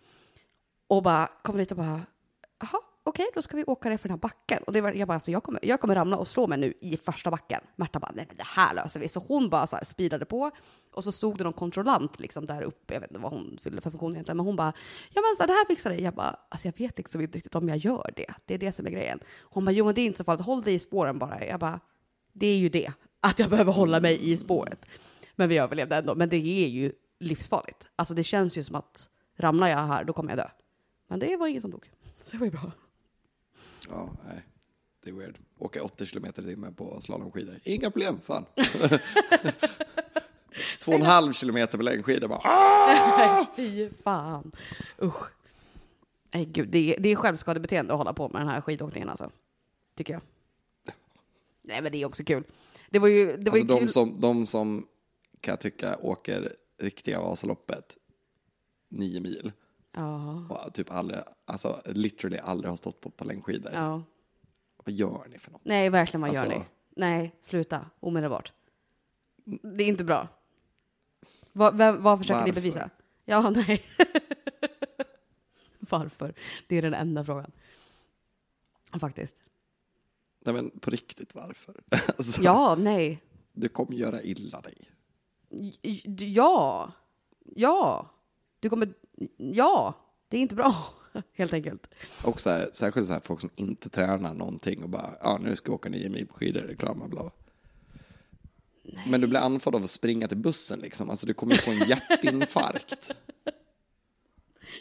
Och 0.89 1.03
bara 1.03 1.29
kommer 1.43 1.59
dit 1.59 1.70
och 1.70 1.76
bara, 1.76 2.01
jaha, 2.61 2.81
okej, 3.09 3.27
då 3.35 3.43
ska 3.43 3.57
vi 3.57 3.65
åka 3.65 3.89
ner 3.89 3.97
för 3.97 4.09
den 4.09 4.15
här 4.15 4.21
backen. 4.21 4.63
Och 4.67 4.73
det 4.73 4.81
var, 4.81 4.93
jag 4.93 5.09
bara, 5.09 5.15
alltså 5.15 5.31
jag 5.31 5.43
kommer, 5.43 5.65
jag 5.65 5.81
kommer 5.81 5.95
ramla 5.95 6.17
och 6.17 6.29
slå 6.29 6.47
mig 6.47 6.59
nu 6.59 6.75
i 6.81 6.97
första 6.97 7.31
backen. 7.31 7.61
Märta 7.77 7.99
bara, 7.99 8.13
nej 8.15 8.25
men 8.29 8.37
det 8.37 8.47
här 8.47 8.75
löser 8.75 9.01
vi. 9.01 9.09
Så 9.09 9.21
hon 9.29 9.49
bara 9.49 9.67
så 9.67 9.77
här 9.77 9.85
speedade 9.85 10.25
på. 10.25 10.51
Och 10.93 11.05
så 11.05 11.13
stod 11.13 11.39
det 11.39 11.45
någon 11.45 11.53
kontrollant 11.53 12.21
liksom 12.21 12.47
där 12.47 12.63
uppe, 12.63 12.95
jag 12.95 13.01
vet 13.01 13.11
inte 13.11 13.21
vad 13.21 13.33
hon 13.33 13.59
fyllde 13.63 13.81
för 13.81 13.91
funktion 13.91 14.13
egentligen, 14.13 14.37
men 14.37 14.47
hon 14.47 14.57
bara, 14.57 14.73
ja 15.11 15.23
men 15.23 15.37
så 15.37 15.43
här, 15.43 15.47
det 15.47 15.53
här 15.53 15.65
fixar 15.65 15.91
det. 15.91 15.97
Jag 15.97 16.15
bara, 16.15 16.37
alltså 16.49 16.69
jag 16.69 16.79
vet 16.79 16.99
liksom 16.99 17.21
inte 17.21 17.37
riktigt 17.37 17.55
om 17.55 17.69
jag 17.69 17.79
gör 17.79 18.13
det. 18.17 18.35
Det 18.47 18.55
är 18.55 18.59
det 18.59 18.73
som 18.73 18.87
är 18.87 18.91
grejen. 18.91 19.21
Hon 19.41 19.65
bara, 19.65 19.73
jo 19.73 19.85
men 19.85 19.95
det 19.95 20.01
är 20.01 20.07
inte 20.07 20.19
så 20.19 20.25
farligt, 20.25 20.47
håll 20.47 20.63
dig 20.63 20.75
i 20.75 20.79
spåren 20.79 21.19
bara. 21.19 21.45
Jag 21.45 21.61
bara, 21.61 21.81
det 22.33 22.47
är 22.47 22.57
ju 22.57 22.69
det, 22.69 22.93
att 23.21 23.39
jag 23.39 23.51
behöver 23.51 23.73
hålla 23.73 24.01
mig 24.01 24.31
i 24.33 24.37
spåret. 24.37 24.87
Men 25.37 25.49
vi 25.49 25.59
överlevde 25.59 25.97
ändå, 25.97 26.15
men 26.15 26.29
det 26.29 26.37
är 26.37 26.69
ju 26.69 26.93
livsfarligt. 27.21 27.89
Alltså 27.97 28.15
det 28.15 28.25
känns 28.25 28.59
ju 28.59 28.63
som 28.63 28.77
att 28.77 29.11
ramlar 29.37 29.69
jag 29.69 29.79
här, 29.79 30.05
då 30.05 30.13
kommer 30.13 30.31
jag 30.31 30.39
dö. 30.39 30.49
Men 31.09 31.19
det 31.19 31.37
var 31.37 31.47
ingen 31.47 31.63
som 31.63 31.71
dog. 31.71 31.91
Så 32.21 32.33
det 32.33 32.39
var 32.39 32.47
ju 32.47 32.53
bra. 32.53 32.73
Ja, 33.89 34.16
nej. 34.26 34.43
Det 35.05 35.11
är 35.11 35.14
weird. 35.14 35.39
Åka 35.59 35.82
80 35.82 36.07
kilometer 36.07 36.43
i 36.43 36.45
timmen 36.45 36.74
på 36.74 37.01
slalomskidor. 37.01 37.55
Inga 37.64 37.91
problem, 37.91 38.20
fan. 38.24 38.45
Två 40.84 40.93
och 40.93 40.99
en 40.99 41.03
halv 41.07 41.32
kilometer 41.32 41.78
på 41.78 41.84
längdskidor 41.84 42.28
bara. 42.28 43.47
Fy 43.57 43.91
fan. 43.91 44.53
Usch. 45.03 45.22
Nej 46.34 46.45
gud, 46.45 46.68
det 46.68 46.95
är, 46.95 47.01
det 47.01 47.09
är 47.09 47.16
självskadebeteende 47.16 47.93
att 47.93 47.99
hålla 47.99 48.12
på 48.12 48.28
med 48.28 48.41
den 48.41 48.49
här 48.49 48.61
skidåkningen 48.61 49.09
alltså. 49.09 49.30
Tycker 49.95 50.12
jag. 50.12 50.22
Nej 51.62 51.82
men 51.82 51.93
det 51.93 52.03
är 52.03 52.07
också 52.07 52.24
kul. 52.24 52.45
Det 52.91 52.99
var 52.99 53.09
ju, 53.09 53.36
det 53.36 53.51
var 53.51 53.59
Alltså 53.59 53.74
ju 53.74 53.78
de 53.78 53.78
kul. 53.78 53.91
som, 53.91 54.20
de 54.20 54.47
som 54.47 54.86
kan 55.41 55.53
jag 55.53 55.61
tycka 55.61 55.97
åker 55.97 56.53
riktiga 56.78 57.20
Vasaloppet 57.20 57.97
nio 58.89 59.20
mil 59.20 59.53
Ja. 59.99 60.47
och 60.67 60.75
typ 60.75 60.91
aldrig, 60.91 61.21
alltså 61.45 61.81
literally 61.87 62.39
aldrig 62.39 62.71
har 62.71 62.77
stått 62.77 63.01
på, 63.01 63.11
på 63.11 63.25
längdskidor. 63.25 63.73
ja. 63.75 64.03
Vad 64.85 64.95
gör 64.95 65.27
ni 65.31 65.39
för 65.39 65.51
något? 65.51 65.61
Nej, 65.65 65.91
verkligen 65.91 66.21
vad 66.21 66.35
gör 66.35 66.43
Alltså- 66.43 66.59
ni? 66.59 66.65
Nej, 66.97 67.37
sluta. 67.41 67.87
Omedelbart. 68.01 68.53
Det 69.45 69.85
är 69.85 69.89
inte 69.89 70.05
bra. 70.05 70.29
Vad, 71.53 71.77
vem, 71.77 72.03
vad 72.03 72.19
försöker 72.19 72.41
ni 72.41 72.47
Varför? 72.51 72.61
bevisa? 72.61 72.91
Ja, 73.25 73.51
nej. 73.57 73.83
Varför? 75.79 76.35
Det 76.67 76.77
är 76.77 76.83
den 76.83 76.95
enda 76.95 77.25
frågan. 77.25 77.51
Faktiskt. 79.01 79.43
Nej 80.41 80.55
men 80.55 80.71
på 80.71 80.91
riktigt 80.91 81.35
varför? 81.35 81.81
Alltså, 82.09 82.43
Ja, 82.43 82.77
nej. 82.79 83.23
Du 83.53 83.69
kommer 83.69 83.93
göra 83.93 84.23
illa 84.23 84.61
dig. 84.61 84.91
Ja. 86.19 86.93
Ja. 87.55 88.11
Du 88.61 88.71
kommer... 88.71 88.95
Ja. 89.37 89.95
Det 90.29 90.37
är 90.37 90.41
inte 90.41 90.55
bra, 90.55 90.75
helt 91.33 91.53
enkelt. 91.53 91.91
Och 92.25 92.41
så 92.41 92.51
här, 92.51 92.69
särskilt 92.73 93.07
så 93.07 93.12
här 93.12 93.21
folk 93.21 93.41
som 93.41 93.51
inte 93.55 93.89
tränar 93.89 94.35
någonting 94.35 94.83
och 94.83 94.89
bara, 94.89 95.11
ja 95.23 95.39
nu 95.43 95.57
ska 95.57 95.69
jag 95.69 95.75
åka 95.75 95.89
nio 95.89 96.11
mil 96.11 96.27
på 96.27 96.35
skidor, 96.35 96.64
det 96.69 96.77
klarar 96.77 97.09
bla. 97.09 97.31
Men 99.07 99.21
du 99.21 99.27
blir 99.27 99.41
andfådd 99.41 99.75
av 99.75 99.83
att 99.83 99.91
springa 99.91 100.29
till 100.29 100.37
bussen 100.39 100.79
liksom, 100.79 101.11
alltså 101.11 101.27
du 101.27 101.35
kommer 101.35 101.55
få 101.55 101.71
en 101.71 101.89
hjärtinfarkt. 101.89 103.16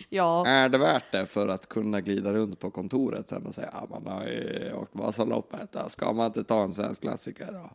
Ja. 0.10 0.48
Är 0.48 0.70
det 0.70 0.78
värt 0.78 1.12
det 1.12 1.26
för 1.26 1.48
att 1.48 1.70
kunna 1.70 2.02
glida 2.02 2.34
runt 2.34 2.60
på 2.60 2.72
kontoret 2.72 3.30
sen 3.30 3.46
och 3.46 3.56
säga, 3.56 3.70
ja 3.74 3.88
man 3.90 4.08
har 4.14 4.26
ju 4.28 4.74
åkt 4.74 4.96
Vasaloppet, 4.96 5.72
då 5.72 5.90
ska 5.90 6.14
man 6.14 6.26
inte 6.26 6.44
ta 6.44 6.64
en 6.64 6.74
svensk 6.74 7.02
klassiker 7.02 7.52
då? 7.52 7.70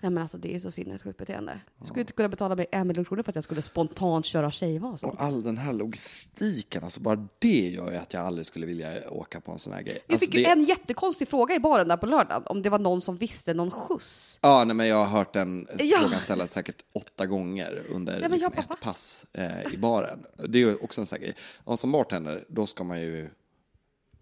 Nej 0.00 0.10
men 0.10 0.22
alltså 0.22 0.38
det 0.38 0.54
är 0.54 0.58
så 0.58 0.70
sinnessjukt 0.70 1.18
beteende. 1.18 1.60
Jag 1.78 1.86
skulle 1.86 2.00
inte 2.00 2.12
kunna 2.12 2.28
betala 2.28 2.54
mig 2.56 2.66
en 2.72 2.86
miljon 2.86 3.04
kronor 3.04 3.22
för 3.22 3.32
att 3.32 3.34
jag 3.34 3.44
skulle 3.44 3.62
spontant 3.62 4.26
köra 4.26 4.50
Tjejvasan. 4.50 5.10
Och 5.10 5.22
all 5.22 5.42
den 5.42 5.58
här 5.58 5.72
logistiken, 5.72 6.84
alltså 6.84 7.00
bara 7.00 7.28
det 7.38 7.68
gör 7.68 7.90
ju 7.90 7.96
att 7.96 8.12
jag 8.14 8.26
aldrig 8.26 8.46
skulle 8.46 8.66
vilja 8.66 9.10
åka 9.10 9.40
på 9.40 9.52
en 9.52 9.58
sån 9.58 9.72
här 9.72 9.82
grej. 9.82 9.98
Jag 10.06 10.14
Alltså, 10.14 10.26
fick 10.26 10.34
ju 10.34 10.42
det... 10.44 10.50
en 10.50 10.64
jättekonstig 10.64 11.28
fråga 11.28 11.54
i 11.54 11.60
baren 11.60 11.88
där 11.88 11.96
på 11.96 12.06
lördagen, 12.06 12.42
om 12.46 12.62
det 12.62 12.70
var 12.70 12.78
någon 12.78 13.00
som 13.00 13.16
visste 13.16 13.54
någon 13.54 13.70
skjuts. 13.70 14.38
Ja, 14.42 14.64
nej, 14.64 14.76
men 14.76 14.86
jag 14.86 14.96
har 14.96 15.06
hört 15.18 15.32
den 15.32 15.66
Ja. 15.78 15.98
frågan 16.00 16.20
ställas 16.20 16.52
säkert 16.52 16.84
åtta 16.94 17.26
gånger 17.26 17.82
under 17.90 18.20
men 18.20 18.30
liksom, 18.30 18.52
jag 18.54 18.64
ett 18.64 18.68
bara, 18.68 18.76
pass 18.76 19.26
eh, 19.32 19.74
i 19.74 19.78
baren. 19.78 20.24
Det 20.48 20.58
är 20.58 20.62
ju 20.62 20.76
också 20.76 21.00
en 21.00 21.06
sån 21.06 21.16
här 21.16 21.22
grej. 21.24 21.34
Och 21.64 21.78
som 21.78 21.92
bartender, 21.92 22.44
då 22.48 22.66
ska 22.66 22.84
man 22.84 23.00
ju... 23.00 23.30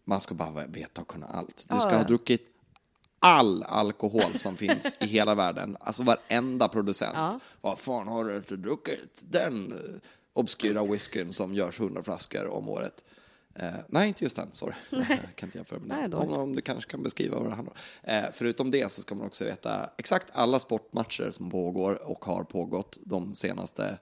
Man 0.04 0.20
ska 0.20 0.34
bara 0.34 0.66
veta 0.66 1.00
och 1.00 1.08
kunna 1.08 1.26
allt. 1.26 1.66
Du 1.68 1.76
ska 1.78 1.90
Ja, 1.90 1.96
ha 1.96 2.04
druckit 2.04 2.42
all 3.18 3.62
alkohol 3.62 4.38
som 4.38 4.56
finns 4.56 4.92
i 5.00 5.06
hela 5.06 5.34
världen. 5.34 5.76
Alltså 5.80 6.02
varenda 6.02 6.68
producent. 6.68 7.12
Ja. 7.14 7.40
Vad 7.60 7.78
fan 7.78 8.08
har 8.08 8.24
du 8.24 8.36
inte 8.36 8.56
druckit? 8.56 9.20
Den 9.20 9.72
eh, 9.72 9.78
obskyra 10.32 10.84
whiskyn 10.84 11.32
som 11.32 11.54
görs 11.54 11.80
100 11.80 12.02
flaskor 12.02 12.46
om 12.46 12.68
året. 12.68 13.04
Eh, 13.54 13.70
nej, 13.88 14.08
inte 14.08 14.24
just 14.24 14.36
den, 14.36 14.48
sorry. 14.52 14.74
Jag 14.90 15.06
kan 15.34 15.46
inte 15.48 15.58
jämföra 15.58 15.78
med 15.78 15.88
Nej, 15.88 16.08
den. 16.08 16.14
Om, 16.14 16.32
om 16.32 16.54
du 16.56 16.62
kanske 16.62 16.90
kan 16.90 17.02
beskriva 17.02 17.36
vad 17.38 17.50
det 17.50 17.54
handlar 17.54 17.72
om. 17.72 17.78
Eh, 18.02 18.24
förutom 18.32 18.70
det 18.70 18.92
så 18.92 19.00
ska 19.00 19.14
man 19.14 19.26
också 19.26 19.44
veta 19.44 19.90
exakt 19.98 20.26
alla 20.32 20.58
sportmatcher 20.58 21.30
som 21.30 21.50
pågår 21.50 22.08
och 22.08 22.24
har 22.24 22.44
pågått 22.44 22.98
de 23.04 23.34
senaste 23.34 23.98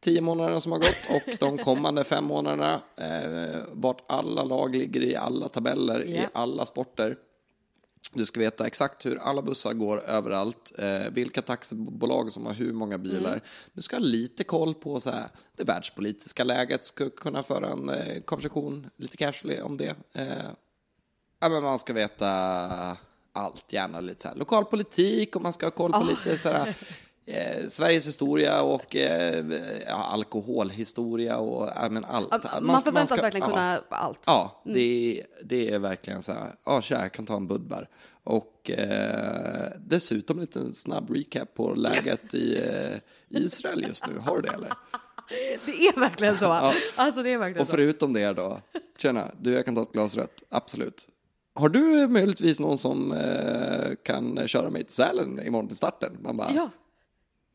tio 0.00 0.20
månaderna 0.20 0.60
som 0.60 0.72
har 0.72 0.78
gått 0.78 0.96
och 1.10 1.36
de 1.40 1.58
kommande 1.64 2.04
fem 2.04 2.24
månaderna. 2.24 2.80
Eh, 2.96 3.60
vart 3.72 4.04
alla 4.12 4.44
lag 4.44 4.74
ligger 4.76 5.02
i 5.02 5.16
alla 5.16 5.48
tabeller 5.48 6.04
i 6.04 6.16
Ja. 6.16 6.22
alla 6.32 6.66
sporter. 6.66 7.16
Du 8.12 8.26
ska 8.26 8.40
veta 8.40 8.66
exakt 8.66 9.06
hur 9.06 9.18
alla 9.18 9.42
bussar 9.42 9.72
går 9.72 10.00
överallt, 10.00 10.72
eh, 10.78 11.10
vilka 11.12 11.42
taxibolag 11.42 12.32
som 12.32 12.46
har 12.46 12.54
hur 12.54 12.72
många 12.72 12.98
bilar. 12.98 13.32
Mm. 13.32 13.40
Du 13.72 13.82
ska 13.82 13.96
ha 13.96 14.00
lite 14.00 14.44
koll 14.44 14.74
på 14.74 15.00
så 15.00 15.10
här, 15.10 15.28
det 15.56 15.64
världspolitiska 15.64 16.44
läget, 16.44 16.84
ska 16.84 17.10
kunna 17.10 17.42
föra 17.42 17.66
en 17.68 17.88
eh, 17.88 18.22
konversation 18.22 18.90
lite 18.96 19.16
casually 19.16 19.60
om 19.60 19.76
det. 19.76 19.96
Eh, 20.12 20.26
ja, 21.40 21.48
men 21.48 21.62
man 21.62 21.78
ska 21.78 21.92
veta 21.92 22.28
allt, 23.32 23.72
gärna 23.72 24.00
lite 24.00 24.22
så 24.22 24.28
här, 24.28 24.36
lokal 24.36 24.64
politik 24.64 25.36
och 25.36 25.42
man 25.42 25.52
ska 25.52 25.66
ha 25.66 25.70
koll 25.70 25.92
på 25.92 26.04
lite 26.04 26.38
så 26.38 26.48
här, 26.48 26.76
eh, 27.28 27.66
Sveriges 27.68 28.06
historia 28.06 28.62
och 28.62 28.96
eh, 28.96 29.44
ja, 29.86 29.94
alkoholhistoria 29.94 31.38
och 31.38 31.68
ja, 31.76 31.88
men 31.90 32.04
allt. 32.04 32.30
Man, 32.60 32.80
ska- 32.80 32.90
förväntas 32.90 33.18
ska- 33.18 33.22
verkligen 33.22 33.48
ja. 33.50 33.54
kunna 33.54 33.80
allt. 33.88 34.20
Ja, 34.26 34.62
det, 34.64 35.18
är, 35.20 35.26
det 35.44 35.70
är 35.70 35.78
verkligen 35.78 36.22
så 36.22 36.32
här, 36.32 36.54
ja 36.64 36.80
tja, 36.80 37.02
jag 37.02 37.12
kan 37.12 37.26
ta 37.26 37.36
en 37.36 37.46
Budvar. 37.46 37.88
Och 38.24 38.70
eh, 38.70 39.68
dessutom 39.86 40.36
en 40.38 40.40
liten 40.40 40.72
snabb 40.72 41.10
recap 41.10 41.54
på 41.54 41.74
läget 41.74 42.34
i 42.34 42.56
eh, 42.58 42.96
Israel 43.42 43.84
just 43.88 44.06
nu. 44.06 44.18
Har 44.18 44.36
du 44.36 44.42
det 44.42 44.54
eller? 44.54 44.72
Det 45.66 45.72
är 45.72 46.00
verkligen 46.00 46.36
så. 46.38 46.72
Alltså 46.96 47.22
det 47.22 47.32
är 47.32 47.38
verkligen 47.38 47.60
Och 47.62 47.66
så. 47.68 47.72
förutom 47.72 48.12
det 48.12 48.32
då, 48.32 48.58
tjena, 48.98 49.24
du 49.40 49.52
jag 49.52 49.64
kan 49.64 49.74
ta 49.74 49.82
ett 49.82 49.92
glas 49.92 50.16
rött, 50.16 50.42
absolut. 50.50 51.08
Har 51.54 51.68
du 51.68 52.08
möjligtvis 52.08 52.60
någon 52.60 52.78
som 52.78 53.12
eh, 53.12 53.94
kan 54.02 54.48
köra 54.48 54.70
mig 54.70 54.84
till 54.84 54.94
Sälen 54.94 55.46
imorgon 55.46 55.68
till 55.68 55.76
starten? 55.76 56.16
Man 56.20 56.36
bara, 56.36 56.50
Ja 56.54 56.70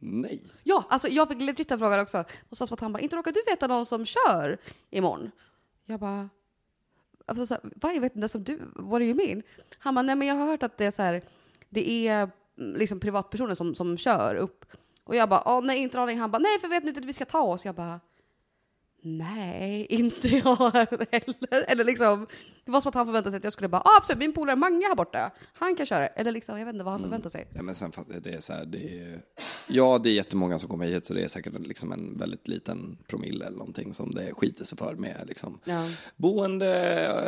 nej. 0.04 0.42
Ja, 0.64 0.86
alltså 0.90 1.08
jag 1.08 1.28
fick 1.28 1.42
legitta 1.42 1.78
frågan 1.78 2.00
också. 2.00 2.24
Och 2.50 2.58
så 2.58 2.74
att 2.74 2.80
han 2.80 2.94
bara, 2.94 3.00
inte 3.00 3.16
råkar 3.16 3.32
du 3.32 3.44
veta 3.48 3.68
någon 3.68 3.86
som 3.86 4.06
kör 4.06 4.58
imorgon? 4.90 5.32
Jag 5.86 6.00
bara, 6.00 6.30
alltså, 7.26 7.46
så 7.46 7.54
här, 7.54 7.64
vad, 7.76 7.96
jag 7.96 8.02
vet 8.02 8.16
inte 8.16 8.20
ens 8.20 8.46
du, 8.46 8.60
what 8.76 9.00
do 9.00 9.06
you 9.06 9.16
mean? 9.16 9.44
Han 9.80 9.96
bara, 9.96 10.02
nej 10.02 10.16
men 10.16 10.28
jag 10.28 10.36
har 10.36 10.46
hört 10.46 10.64
att 10.64 10.78
det 10.78 10.86
är 10.86 10.92
så 10.92 11.02
här, 11.02 11.22
det 11.70 12.08
är 12.08 12.30
mm, 12.58 12.76
liksom 12.76 13.00
privatpersoner 13.00 13.54
som, 13.54 13.76
som 13.76 13.98
kör 13.98 14.36
upp. 14.36 14.66
Och 15.04 15.16
jag 15.16 15.30
bara, 15.30 15.60
nej 15.60 15.78
inte 15.80 15.98
en 15.98 16.04
aning. 16.04 16.20
Han 16.20 16.32
bara, 16.32 16.40
nej 16.40 16.60
för 16.60 16.68
vet 16.68 16.84
ni 16.84 16.90
inte 16.90 17.00
att 17.00 17.06
vi 17.06 17.14
ska 17.14 17.26
ta 17.26 17.42
oss? 17.42 17.66
Jag 17.66 17.76
bara, 17.76 18.00
nej 19.04 19.86
inte 19.90 20.28
jag 20.28 20.56
heller. 21.12 21.66
Eller 21.68 21.84
liksom, 21.84 22.28
det 22.66 22.72
var 22.72 22.82
som 22.82 22.90
att 22.90 22.96
han 22.96 23.06
förväntade 23.06 23.32
sig 23.32 23.38
att 23.38 23.44
jag 23.44 23.54
skulle 23.54 23.68
bara, 23.70 23.82
ah, 23.82 23.98
absolut 23.98 24.20
min 24.20 24.34
polare 24.34 24.56
Mange 24.56 24.88
här 24.88 24.96
borta, 24.96 25.32
han 25.54 25.76
kan 25.76 25.86
köra. 25.86 26.08
Eller 26.08 26.32
liksom, 26.32 26.60
jag 26.60 26.66
vet 26.66 26.74
inte 26.74 26.84
vad 26.86 26.94
han 26.94 27.02
förväntar 27.02 27.30
sig. 27.30 27.48
Ja, 27.54 27.62
men 27.64 27.76
sen 27.76 27.92
det 28.24 28.34
är 28.34 28.40
så 28.40 28.54
här, 28.54 28.66
det 28.66 29.00
är, 29.00 29.22
ja 29.68 29.98
det 30.04 30.10
är 30.10 30.14
jättemånga 30.14 30.60
som 30.60 30.70
kommer 30.70 30.86
hit 30.86 31.06
så 31.06 31.14
det 31.14 31.24
är 31.24 31.28
säkert 31.28 31.54
liksom 31.68 31.92
en 31.92 32.18
väldigt 32.18 32.48
liten 32.48 32.98
promille 33.08 33.46
eller 33.46 33.58
någonting 33.58 33.94
som 33.94 34.12
det 34.16 34.34
skiter 34.34 34.66
sig 34.66 34.78
för 34.78 34.96
med 34.96 35.24
liksom 35.28 35.60
Ja. 35.66 35.90
boende 36.16 36.68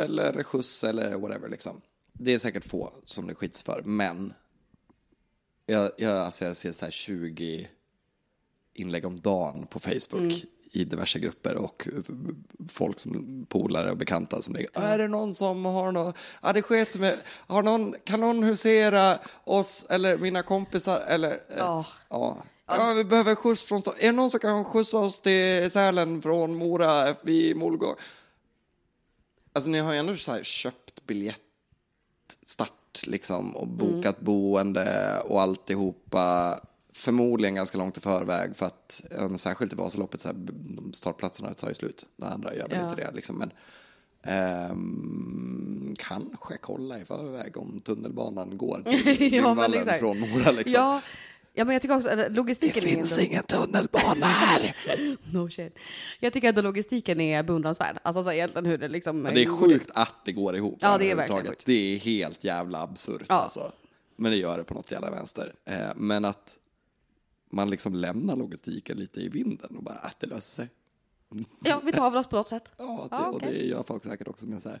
eller 0.04 0.42
skjuts 0.42 0.84
eller 0.84 1.16
whatever 1.18 1.48
liksom. 1.48 1.80
Det 2.12 2.34
är 2.34 2.38
säkert 2.38 2.64
få 2.64 2.92
som 3.04 3.26
det 3.26 3.34
skiter 3.34 3.56
sig 3.56 3.64
för, 3.64 3.82
men 3.82 4.32
jag, 5.66 5.90
jag, 5.98 6.16
alltså 6.18 6.44
jag 6.44 6.56
ser 6.56 6.72
så 6.72 6.84
här 6.84 6.92
20 6.92 7.68
inlägg 8.74 9.04
om 9.06 9.20
dagen 9.20 9.66
på 9.66 9.78
Facebook 9.80 10.32
i 10.80 10.84
diverse 10.84 11.18
grupper 11.18 11.54
och 11.56 11.88
folk 12.68 12.98
som 12.98 13.46
polare 13.48 13.90
och 13.90 13.96
bekanta 13.96 14.42
som 14.42 14.54
ligger. 14.54 14.70
Är 14.80 14.98
det 14.98 15.08
någon 15.08 15.34
som 15.34 15.64
har 15.64 15.92
något, 15.92 16.16
ja 16.42 16.52
det 16.52 16.62
sket 16.62 16.98
med, 16.98 17.16
har 17.46 17.62
någon, 17.62 17.94
kan 18.04 18.20
någon 18.20 18.42
husera 18.42 19.18
oss 19.44 19.86
eller 19.90 20.18
mina 20.18 20.42
kompisar 20.42 21.00
eller? 21.08 21.30
eh, 21.30 21.38
Ja. 21.58 21.86
Ja. 22.10 22.38
Ja, 22.68 22.94
vi 22.96 23.04
behöver 23.04 23.34
skjuts 23.34 23.64
från 23.64 23.80
stan. 23.80 23.94
Är 23.98 24.06
det 24.06 24.12
någon 24.12 24.30
som 24.30 24.40
kan 24.40 24.64
skjutsa 24.64 24.98
oss 24.98 25.20
till 25.20 25.70
Sälen 25.70 26.22
från 26.22 26.54
Mora 26.54 27.14
vid 27.22 27.56
Molgård? 27.56 27.96
Alltså 29.52 29.70
ni 29.70 29.78
har 29.78 29.92
ju 29.92 29.98
ändå 29.98 30.16
så 30.16 30.32
här 30.32 30.42
köpt 30.42 31.06
biljett, 31.06 31.40
start 32.46 32.72
liksom 33.06 33.56
och 33.56 33.68
bokat 33.68 34.20
boende 34.20 35.20
och 35.28 35.42
alltihopa. 35.42 36.60
Förmodligen 36.96 37.54
ganska 37.54 37.78
långt 37.78 37.96
i 37.98 38.00
förväg 38.00 38.56
för 38.56 38.66
att, 38.66 39.02
särskilt 39.36 39.72
i 39.72 39.76
Vasaloppet, 39.76 40.20
så 40.20 40.28
här, 40.28 40.34
de 40.48 40.92
startplatserna 40.92 41.54
tar 41.54 41.68
ju 41.68 41.74
slut. 41.74 42.06
Det 42.16 42.26
andra 42.26 42.54
gör 42.54 42.68
väl 42.68 42.78
Ja. 42.78 42.84
inte 42.90 43.02
det 43.04 43.10
liksom. 43.14 43.38
Men 43.38 43.50
ehm, 44.22 45.94
kanske 45.98 46.56
kolla 46.60 46.98
i 47.00 47.04
förväg 47.04 47.56
om 47.56 47.80
tunnelbanan 47.84 48.58
går 48.58 48.82
till 48.90 49.32
Ja, 49.34 49.74
exakt. 49.74 49.98
från 49.98 50.20
Mora 50.20 50.50
liksom. 50.50 50.72
Ja, 50.74 51.00
ja, 51.54 51.64
men 51.64 51.72
jag 51.72 51.82
tycker 51.82 51.96
också 51.96 52.08
att 52.08 52.32
logistiken 52.32 52.82
Det 52.82 52.88
finns 52.90 53.18
ingen 53.18 53.42
tunnelbana 53.42 54.26
här. 54.26 54.76
No 55.32 55.50
shit. 55.50 55.76
Jag 56.20 56.32
tycker 56.32 56.48
att 56.58 56.64
logistiken 56.64 57.20
är 57.20 57.42
beundransvärd. 57.42 57.98
Alltså 58.02 58.24
så 58.24 58.32
egentligen 58.32 58.66
hur 58.66 58.78
det 58.78 58.88
liksom... 58.88 59.20
Men 59.22 59.34
det 59.34 59.42
är 59.42 59.56
sjukt 59.56 59.90
att 59.94 60.24
det 60.24 60.32
går 60.32 60.56
ihop. 60.56 60.78
Ja, 60.80 60.98
det 60.98 61.10
är 61.10 61.14
verkligen 61.14 61.46
sjukt. 61.46 61.66
Det 61.66 61.94
är 61.94 61.98
helt 61.98 62.44
jävla 62.44 62.82
absurt 62.82 63.22
Ja. 63.28 63.34
alltså. 63.34 63.72
Men 64.16 64.32
det 64.32 64.38
gör 64.38 64.58
det 64.58 64.64
på 64.64 64.74
något 64.74 64.90
jävla 64.90 65.10
vänster. 65.10 65.54
Eh, 65.64 65.76
men 65.96 66.24
att 66.24 66.56
man 67.50 67.70
liksom 67.70 67.94
lämnar 67.94 68.36
logistiken 68.36 68.98
lite 68.98 69.20
i 69.20 69.28
vinden 69.28 69.76
och 69.76 69.82
bara, 69.82 69.94
att 69.94 70.20
det 70.20 70.26
löser 70.26 70.62
sig. 70.62 70.68
Ja, 71.64 71.80
vi 71.84 71.92
tar 71.92 72.06
av 72.06 72.16
oss 72.16 72.26
på 72.26 72.36
något 72.36 72.48
sätt. 72.48 72.72
Ja, 72.78 73.06
det, 73.10 73.16
Ja, 73.16 73.28
och 73.28 73.34
okej. 73.36 73.52
det 73.52 73.64
gör 73.66 73.82
folk 73.82 74.04
säkert 74.04 74.28
också. 74.28 74.46
Men 74.48 74.60
så 74.60 74.68
här, 74.68 74.80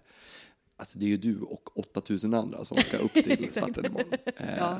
alltså 0.76 0.98
det 0.98 1.04
är 1.04 1.08
ju 1.08 1.16
du 1.16 1.40
och 1.40 1.78
8000 1.78 2.34
andra 2.34 2.64
som 2.64 2.78
ska 2.78 2.96
upp 2.96 3.12
till 3.12 3.50
starten 3.50 3.86
imorgon. 3.86 4.12
Eh, 4.36 4.56
Ja. 4.58 4.78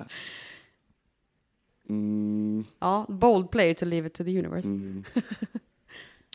mm, 1.88 2.64
Ja, 2.78 3.06
bold 3.08 3.50
play 3.50 3.74
to 3.74 3.84
leave 3.84 4.06
it 4.06 4.14
to 4.14 4.24
the 4.24 4.38
universe. 4.38 4.68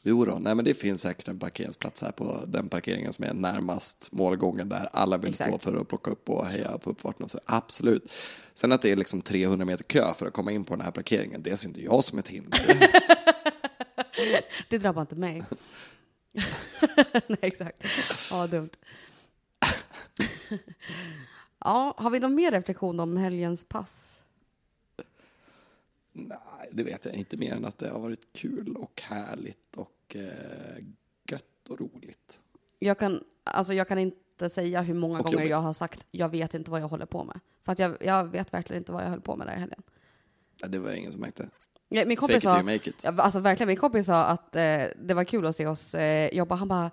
Jo 0.03 0.25
då, 0.25 0.37
nej 0.39 0.55
men 0.55 0.65
det 0.65 0.73
finns 0.73 1.01
säkert 1.01 1.27
en 1.27 1.39
parkeringsplats 1.39 2.01
här 2.01 2.11
på 2.11 2.43
den 2.47 2.69
parkeringen 2.69 3.13
som 3.13 3.25
är 3.25 3.33
närmast 3.33 4.09
målgången 4.11 4.69
där 4.69 4.89
alla 4.93 5.17
vill 5.17 5.33
stå 5.33 5.43
Exakt. 5.43 5.63
för 5.63 5.81
att 5.81 5.87
plocka 5.87 6.11
upp 6.11 6.29
och 6.29 6.45
heja 6.45 6.77
på 6.77 6.89
uppfarten. 6.89 7.23
och 7.23 7.31
Så, 7.31 7.39
absolut. 7.45 8.11
Sen 8.53 8.71
att 8.71 8.81
det 8.81 8.91
är 8.91 8.95
liksom 8.95 9.21
300 9.21 9.65
meter 9.65 9.83
kö 9.83 10.13
för 10.13 10.25
att 10.27 10.33
komma 10.33 10.51
in 10.51 10.63
på 10.65 10.75
den 10.75 10.85
här 10.85 10.91
parkeringen, 10.91 11.43
det 11.43 11.57
ser 11.57 11.67
inte 11.67 11.83
jag 11.83 12.03
som 12.03 12.19
ett 12.19 12.27
hinder. 12.27 12.89
Det 14.69 14.77
drabbar 14.77 15.01
inte 15.01 15.15
mig. 15.15 15.43
Nej, 17.27 17.37
exakt. 17.41 17.83
Ja, 18.31 18.47
dumt. 18.47 18.69
Ja, 21.63 21.95
har 21.97 22.09
vi 22.09 22.19
någon 22.19 22.35
mer 22.35 22.51
reflektion 22.51 22.99
om 22.99 23.17
helgens 23.17 23.63
pass? 23.63 24.20
Nej, 26.11 26.69
det 26.71 26.83
vet 26.83 27.05
jag 27.05 27.13
inte 27.15 27.37
mer 27.37 27.53
än 27.53 27.65
att 27.65 27.77
det 27.77 27.89
har 27.89 27.99
varit 27.99 28.33
kul 28.33 28.75
och 28.75 29.01
härligt 29.01 29.75
och 29.77 30.15
eh, 30.15 30.83
gött 31.31 31.69
och 31.69 31.79
roligt. 31.79 32.41
Jag 32.79 32.99
kan, 32.99 33.23
alltså 33.43 33.73
jag 33.73 33.87
kan 33.87 33.97
inte 33.97 34.49
säga 34.49 34.81
hur 34.81 34.93
många 34.93 35.17
Och 35.17 35.23
gånger 35.23 35.37
jobbigt. 35.37 35.49
jag 35.49 35.57
har 35.57 35.73
sagt 35.73 36.05
jag 36.11 36.29
vet 36.29 36.53
inte 36.53 36.71
vad 36.71 36.81
jag 36.81 36.87
håller 36.87 37.05
på 37.05 37.23
med. 37.23 37.39
För 37.63 37.71
att 37.71 37.79
jag, 37.79 37.97
jag 38.01 38.25
vet 38.25 38.53
verkligen 38.53 38.81
inte 38.81 38.91
vad 38.91 39.03
jag 39.03 39.09
höll 39.09 39.21
på 39.21 39.35
med 39.35 39.47
där 39.47 39.55
i 39.55 39.59
helgen. 39.59 39.81
Ja, 40.61 40.67
det 40.67 40.79
var 40.79 40.91
ingen 40.91 41.11
som 41.11 41.21
märkte. 41.21 41.49
Ja, 41.89 42.05
Min 42.05 42.09
Fake 42.09 42.15
kompis 42.19 42.37
it 42.37 42.43
sa, 42.43 42.63
make 42.63 42.89
it. 42.89 43.05
Alltså 43.05 43.39
verkligen, 43.39 43.67
min 43.67 43.77
kompis 43.77 44.05
sa 44.05 44.25
att 44.25 44.55
eh, 44.55 44.83
det 45.01 45.13
var 45.13 45.23
kul 45.23 45.45
att 45.45 45.55
se 45.55 45.67
oss 45.67 45.95
eh, 45.95 46.33
jobba. 46.33 46.55
Han 46.55 46.67
bara, 46.67 46.91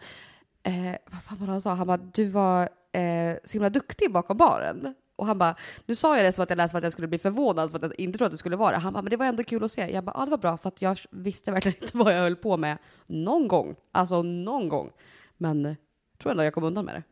eh, 0.62 0.96
vad 1.10 1.22
fan 1.22 1.38
var 1.38 1.46
det 1.46 1.52
han 1.52 1.62
sa? 1.62 1.74
Han 1.74 1.86
bara, 1.86 1.96
du 1.96 2.24
var 2.26 2.62
eh, 2.92 3.36
så 3.44 3.52
himla 3.52 3.70
duktig 3.70 4.12
bakom 4.12 4.36
baren. 4.36 4.94
Och 5.18 5.26
han 5.26 5.38
bara, 5.38 5.56
nu 5.86 5.94
sa 5.94 6.16
jag 6.16 6.24
det 6.24 6.32
som 6.32 6.42
att 6.42 6.50
jag 6.50 6.56
läste 6.56 6.72
för 6.72 6.78
att 6.78 6.84
jag 6.84 6.92
skulle 6.92 7.08
bli 7.08 7.18
förvånad, 7.18 7.70
som 7.70 7.76
att 7.76 7.82
jag 7.82 8.00
inte 8.00 8.18
trodde 8.18 8.26
att 8.26 8.32
det 8.32 8.38
skulle 8.38 8.56
vara 8.56 8.70
det. 8.70 8.78
Han 8.78 8.92
bara, 8.92 9.02
men 9.02 9.10
det 9.10 9.16
var 9.16 9.26
ändå 9.26 9.44
kul 9.44 9.64
att 9.64 9.72
se. 9.72 9.90
Jag 9.92 10.04
bara, 10.04 10.12
ja 10.16 10.24
det 10.24 10.30
var 10.30 10.38
bra 10.38 10.56
för 10.56 10.68
att 10.68 10.82
jag 10.82 10.98
visste 11.10 11.52
verkligen 11.52 11.82
inte 11.82 11.96
vad 11.96 12.14
jag 12.14 12.20
höll 12.22 12.36
på 12.36 12.56
med 12.56 12.78
någon 13.06 13.48
gång. 13.48 13.76
Alltså 13.92 14.22
någon 14.22 14.68
gång. 14.68 14.90
Men 15.36 15.66
eh, 15.66 15.74
jag 16.12 16.18
tror 16.18 16.30
ändå 16.32 16.44
jag 16.44 16.54
kom 16.54 16.64
undan 16.64 16.84
med 16.84 16.94
det. 16.94 17.02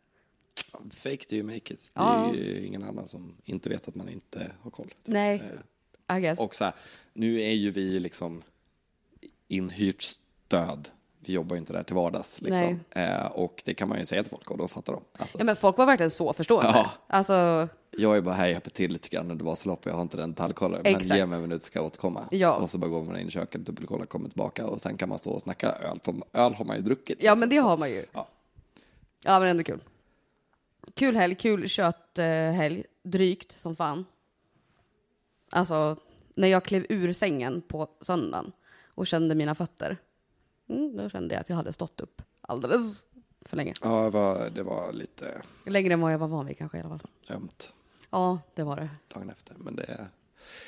Fake 0.91 1.17
till 1.17 1.39
you 1.39 1.47
make 1.47 1.57
it. 1.75 1.91
Det 1.95 2.01
Ja. 2.01 2.29
är 2.31 2.35
ju 2.35 2.67
ingen 2.67 2.83
annan 2.85 3.07
som 3.07 3.37
inte 3.45 3.69
vet 3.69 3.89
att 3.89 3.95
man 3.95 4.09
inte 4.09 4.53
har 4.63 4.71
koll. 4.71 4.95
Nej, 5.05 5.43
I 6.17 6.21
guess. 6.21 6.39
Och 6.41 6.55
så 6.55 6.65
här, 6.65 6.75
nu 7.13 7.41
är 7.43 7.53
ju 7.53 7.71
vi 7.71 8.01
liksom 8.01 8.43
inhyrt 9.49 10.03
stöd. 10.03 10.89
Vi 11.27 11.33
jobbar 11.33 11.57
ju 11.57 11.61
inte 11.61 11.72
där 11.72 11.83
till 11.83 11.95
vardags. 11.95 12.41
Liksom. 12.41 12.81
Eh, 12.91 13.27
och 13.27 13.62
det 13.64 13.74
kan 13.74 13.89
man 13.89 13.99
ju 13.99 14.07
säga 14.07 14.22
till 14.22 14.31
folk 14.31 14.51
och 14.51 14.59
då 14.59 14.68
fattar 14.68 14.93
de. 14.93 15.03
Alltså, 15.18 15.39
ja, 15.39 15.45
men 15.45 15.57
folk 15.57 15.79
var 15.79 15.87
verkligen 15.87 16.11
så 16.11 16.33
förstående. 16.33 16.70
Ja. 16.74 16.91
Alltså, 17.07 17.68
Jag 17.91 18.16
är 18.16 18.20
bara 18.20 18.35
här, 18.35 18.45
jag 18.45 18.53
hjälper 18.53 18.70
till 18.70 18.93
lite 18.93 19.09
grann 19.09 19.31
under 19.31 19.45
Vasaloppet, 19.45 19.87
jag 19.87 19.95
har 19.95 20.03
inte 20.03 20.16
den 20.16 20.31
detaljkollen. 20.31 20.81
Men 20.85 21.03
ge 21.09 21.27
mig 21.27 21.37
en 21.37 21.43
minut 21.43 21.62
så 21.62 21.66
ska 21.66 21.79
jag 21.79 21.87
återkomma. 21.87 22.20
Ja. 22.31 22.55
Och 22.57 22.70
så 22.70 22.79
bara 22.79 22.91
går 22.91 23.03
man 23.03 23.18
in 23.20 23.29
i 23.29 23.31
köket, 23.31 23.61
dubbelkollar, 23.66 24.07
kommer 24.07 24.29
tillbaka 24.29 24.66
och 24.66 24.81
sen 24.81 24.97
kan 24.97 25.09
man 25.09 25.18
stå 25.18 25.31
och 25.31 25.43
snacka 25.43 25.72
öl. 25.72 26.01
För 26.05 26.14
öl 26.33 26.55
har 26.55 26.64
man 26.64 26.77
ju 26.77 26.83
druckit. 26.83 27.16
ja 27.20 27.33
liksom. 27.33 27.41
men 27.41 27.49
det 27.49 27.57
har 27.57 27.77
man 27.77 27.91
ju. 27.91 28.05
Ja. 28.12 28.29
Ja, 29.24 29.41
men 29.41 29.49
ändå 29.49 29.62
kul. 29.62 29.81
Kul 30.95 31.16
helg, 31.16 31.35
kul 31.35 31.68
kötthelg. 31.68 32.85
Drygt 33.03 33.61
som 33.61 33.77
fan. 33.77 34.05
Alltså, 35.51 35.97
när 36.35 36.49
jag 36.49 36.64
klev 36.64 36.87
ur 36.89 37.12
sängen 37.12 37.62
på 37.68 37.89
söndagen 38.01 38.53
och 38.87 39.07
kände 39.07 39.35
mina 39.35 39.55
fötter, 39.55 39.97
mm, 40.69 40.97
då 40.97 41.11
kände 41.11 41.35
jag 41.35 41.41
att 41.41 41.49
jag 41.49 41.57
hade 41.57 41.73
stått 41.73 42.01
upp 42.01 42.23
alldeles 42.41 43.07
för 43.41 43.57
länge. 43.57 43.73
Ja, 43.83 44.03
det 44.05 44.11
var, 44.11 44.51
det 44.51 44.62
var 44.62 44.93
lite 44.93 45.43
Längre 45.67 45.93
än 45.95 46.01
vad 46.01 46.12
jag 46.12 46.19
var 46.19 46.29
van 46.29 46.47
vid 46.47 46.59
kanske 46.59 46.79
i 46.79 46.81
alla 46.81 46.99
fall. 46.99 47.09
ömt 47.29 47.75
Ja, 48.11 48.39
det 48.55 48.62
var 48.62 48.77
det. 48.77 48.91
dagen 49.14 49.31
efter. 49.31 49.55
Men 49.59 49.77
det 49.77 49.83
är 49.85 50.09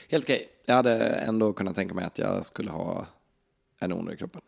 helt 0.09 0.25
okej. 0.25 0.49
Jag 0.65 0.75
hade 0.75 0.97
ändå 1.05 1.53
kunnat 1.53 1.75
tänka 1.75 1.95
mig 1.95 2.05
att 2.05 2.19
jag 2.19 2.45
skulle 2.45 2.71
ha 2.71 3.07
en 3.79 3.93
onda 3.93 4.13
i 4.13 4.17
kroppen. 4.17 4.41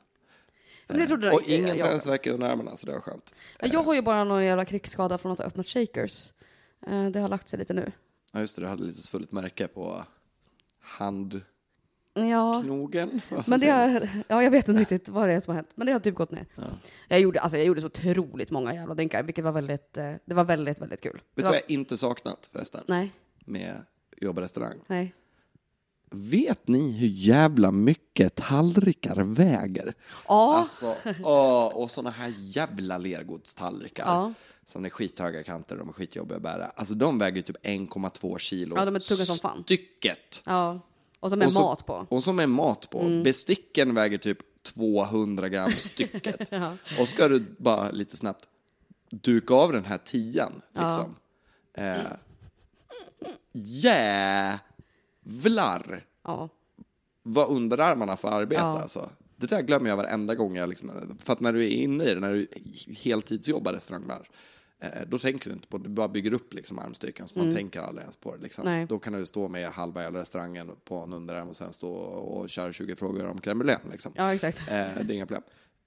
Men 0.87 0.99
det 0.99 1.07
trodde 1.07 1.31
och 1.31 1.43
jag- 1.43 1.49
ingen 1.49 1.69
jag 1.69 1.79
träningsvärk 1.79 2.27
under 2.27 2.49
armarna, 2.51 2.77
så 2.77 2.87
det 2.87 2.93
var 2.93 3.01
skönt. 3.01 3.35
Ja, 3.61 3.67
Jag 3.73 3.83
har 3.83 3.95
ju 3.95 4.03
bara 4.03 4.25
någon 4.25 4.45
jävla 4.45 4.65
krigsskada 4.65 5.19
från 5.19 5.33
att 5.33 5.39
ha 5.39 5.47
öppnat 5.47 5.67
shakers. 5.67 6.33
Eh, 6.87 7.07
Det 7.07 7.21
har 7.21 7.29
lagt 7.29 7.49
sig 7.49 7.59
lite 7.59 7.75
nu. 7.75 7.93
Ja, 8.33 8.41
just 8.41 8.57
det, 8.57 8.63
du 8.63 8.69
hade 8.69 8.83
lite 8.83 9.03
svullet 9.03 9.33
märke 9.33 9.69
på 9.69 10.05
handknogen. 10.81 11.45
Ja, 12.29 12.63
fan 13.29 13.43
men 13.47 13.61
det 13.61 13.69
har, 13.71 14.09
ja, 14.29 14.43
jag 14.43 14.51
vet 14.51 14.69
inte 14.69 14.81
riktigt 14.81 15.09
vad 15.09 15.29
det 15.29 15.35
är 15.35 15.41
som 15.41 15.51
har 15.51 15.57
hänt. 15.57 15.71
Men 15.75 15.87
det 15.87 15.93
har 15.93 16.01
typ 16.01 16.15
gått 16.15 16.31
ner. 16.31 16.47
Jag, 17.09 17.21
gjorde, 17.21 17.41
alltså, 17.41 17.57
jag 17.59 17.67
gjorde 17.67 17.81
så 17.81 17.87
otroligt 17.87 18.51
många 18.51 18.75
jävla 18.75 18.95
drinkar, 18.95 19.23
vilket 19.23 19.45
var 19.45 19.53
väldigt, 19.53 19.97
eh, 19.99 20.13
det 20.25 20.35
var 20.35 20.45
väldigt, 20.45 20.81
väldigt 20.81 21.01
kul. 21.01 21.23
Vet 21.35 21.45
du 21.45 21.51
vad 21.51 21.55
jag 21.55 21.71
inte 21.71 21.97
saknat 21.97 22.51
förresten? 22.53 22.81
Nej, 22.89 23.13
Med 23.45 23.75
jobba 24.17 24.43
restaurang. 24.43 24.79
nej. 24.87 25.15
Vet 26.13 26.69
ni 26.69 26.93
hur 26.99 27.09
jävla 27.09 27.71
mycket 27.71 28.35
tallrikar 28.35 29.17
väger? 29.17 29.95
Ja, 30.29 30.57
Alltså, 30.59 30.95
åh, 31.23 31.67
och 31.77 31.91
såna 31.91 32.11
här 32.11 32.35
jävla 32.39 32.99
lergodstallrikar. 32.99 34.05
Ja. 34.07 34.33
Som 34.65 34.85
är 34.85 34.91
skithöga 34.91 35.43
kanter, 35.43 35.77
de 35.77 35.89
är 35.89 35.93
skitjobbiga 35.93 36.37
att 36.37 36.43
bära. 36.43 36.67
Alltså 36.67 36.95
de 36.95 37.19
väger 37.19 37.43
typ 37.43 37.57
1,2 37.67 38.39
kilo. 38.39 38.77
Ja, 38.77 38.85
de 38.85 38.97
är 38.97 39.01
tunga 39.01 39.25
som 39.25 39.37
fan. 39.39 39.63
Stycket. 39.63 40.43
ja. 40.47 40.81
Och 41.21 41.31
så 41.31 41.37
med 41.37 41.47
Och 41.47 41.53
så- 41.53 41.61
mat 41.61 41.87
på. 41.87 41.95
Mm. 41.95 42.07
Och 42.11 42.23
som 42.23 42.39
är 42.39 42.47
mat 42.47 42.91
på. 42.91 43.21
Besticken 43.25 43.95
väger 43.95 44.19
typ 44.19 44.39
200 44.63 45.49
gram 45.49 45.73
stycket. 45.73 46.49
Ja. 46.53 46.77
Och 47.01 47.09
ska 47.09 47.29
du 47.29 47.45
bara 47.59 47.91
lite 47.91 48.17
snabbt 48.17 48.49
duka 49.11 49.55
av 49.55 49.73
den 49.73 49.85
här 49.85 49.99
tian. 49.99 50.63
Liksom. 50.75 51.17
Eh, 51.75 51.97
jävlar 55.23 56.07
Ja. 56.25 56.49
vad 57.23 57.49
underarmarna 57.49 58.17
får 58.17 58.29
arbeta 58.29 58.63
Ja. 58.63 58.81
alltså. 58.81 59.11
Det 59.37 59.47
där 59.47 59.63
glömmer 59.63 59.89
jag 59.89 59.97
varenda 59.97 60.35
gång 60.35 60.57
jag 60.57 60.69
liksom, 60.69 61.17
för 61.25 61.33
att 61.33 61.41
när 61.41 61.53
du 61.53 61.65
är 61.65 61.69
inne 61.69 62.05
i 62.05 62.15
det, 62.15 62.21
när 62.21 62.33
du 62.33 62.47
heltidsjobbar 63.03 63.73
restaurangbransch, 63.73 64.27
då 65.07 65.19
tänker 65.19 65.51
du 65.51 65.55
inte 65.55 65.69
på 65.69 65.79
det, 65.79 65.85
du 65.85 65.91
bara 65.91 66.09
bygger 66.09 66.35
upp 66.35 66.55
liksom 66.55 66.79
armstyrkan 66.79 67.29
så 67.29 67.39
man 67.39 67.55
tänker 67.55 67.81
aldrig 67.81 68.03
ens 68.03 68.17
på 68.17 68.37
det. 68.37 68.43
Liksom. 68.43 68.67
Mm. 68.67 68.87
Då 68.87 68.99
kan 68.99 69.13
du 69.13 69.27
stå 69.27 69.49
med 69.49 69.69
halva 69.69 70.03
hela 70.03 70.19
restaurangen 70.19 70.71
på 70.85 70.97
en 70.97 71.13
underarm 71.13 71.49
och 71.49 71.57
sen 71.57 71.73
stå 71.73 71.93
och 71.93 72.49
köra 72.51 72.73
20 72.73 72.97
frågor 72.97 73.27
om 73.27 73.39
crème 73.39 73.91
liksom. 73.91 74.13
ja, 74.17 74.35
exakt. 74.35 74.59
Eh, 74.59 74.65
det 74.67 74.75
är 74.75 75.11
inga 75.13 75.27
problem. 75.27 75.43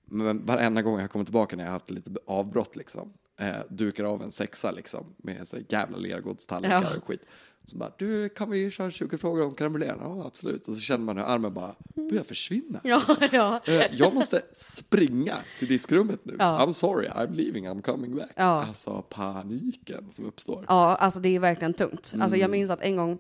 Men 0.06 0.46
varenda 0.46 0.82
gång 0.82 1.00
jag 1.00 1.12
kommer 1.12 1.26
tillbaka 1.26 1.56
när 1.56 1.64
jag 1.64 1.70
har 1.72 1.74
haft 1.74 1.92
lite 1.92 2.12
avbrott 2.26 2.76
liksom, 2.76 3.14
eh, 3.40 3.56
dukar 3.70 4.04
av 4.04 4.24
en 4.24 4.32
sexa 4.32 4.72
liksom, 4.72 5.06
med 5.18 5.48
så 5.48 5.58
jävla 5.70 5.98
lergodstallrikar 5.98 6.82
Ja. 6.82 6.98
och 6.98 7.04
skit. 7.04 7.22
Så 7.66 7.78
bara, 7.78 7.92
du 7.98 8.30
kan 8.30 8.50
vi 8.50 8.72
köra 8.72 8.92
20 8.92 9.18
frågor 9.18 9.46
om 9.46 9.56
crème? 9.56 9.94
Ja, 10.02 10.24
absolut. 10.28 10.68
Och 10.68 10.74
så 10.74 10.80
känner 10.82 11.06
man 11.06 11.18
hur 11.18 11.24
armen 11.24 11.54
bara 11.54 11.76
börjar 11.96 12.24
försvinna. 12.24 12.80
Ja, 12.84 13.02
ja. 13.32 13.62
Eh, 13.66 13.84
Jag 13.94 14.14
måste 14.14 14.42
springa 14.54 15.36
till 15.60 15.68
diskrummet 15.68 16.20
nu. 16.26 16.36
Ja. 16.40 16.66
I'm 16.66 16.72
sorry, 16.72 17.08
I'm 17.08 17.36
leaving, 17.36 17.68
I'm 17.68 17.82
coming 17.82 18.16
back. 18.16 18.32
Ja. 18.36 18.44
Alltså 18.68 19.02
paniken 19.10 20.12
som 20.12 20.26
uppstår. 20.26 20.66
Ja, 20.68 20.96
alltså 20.96 21.20
det 21.20 21.36
är 21.36 21.40
verkligen 21.40 21.74
tungt. 21.74 21.96
Alltså 22.00 22.18
Mm. 22.36 22.40
jag 22.40 22.50
minns 22.52 22.70
att 22.70 22.82
en 22.82 22.96
gång, 22.96 23.18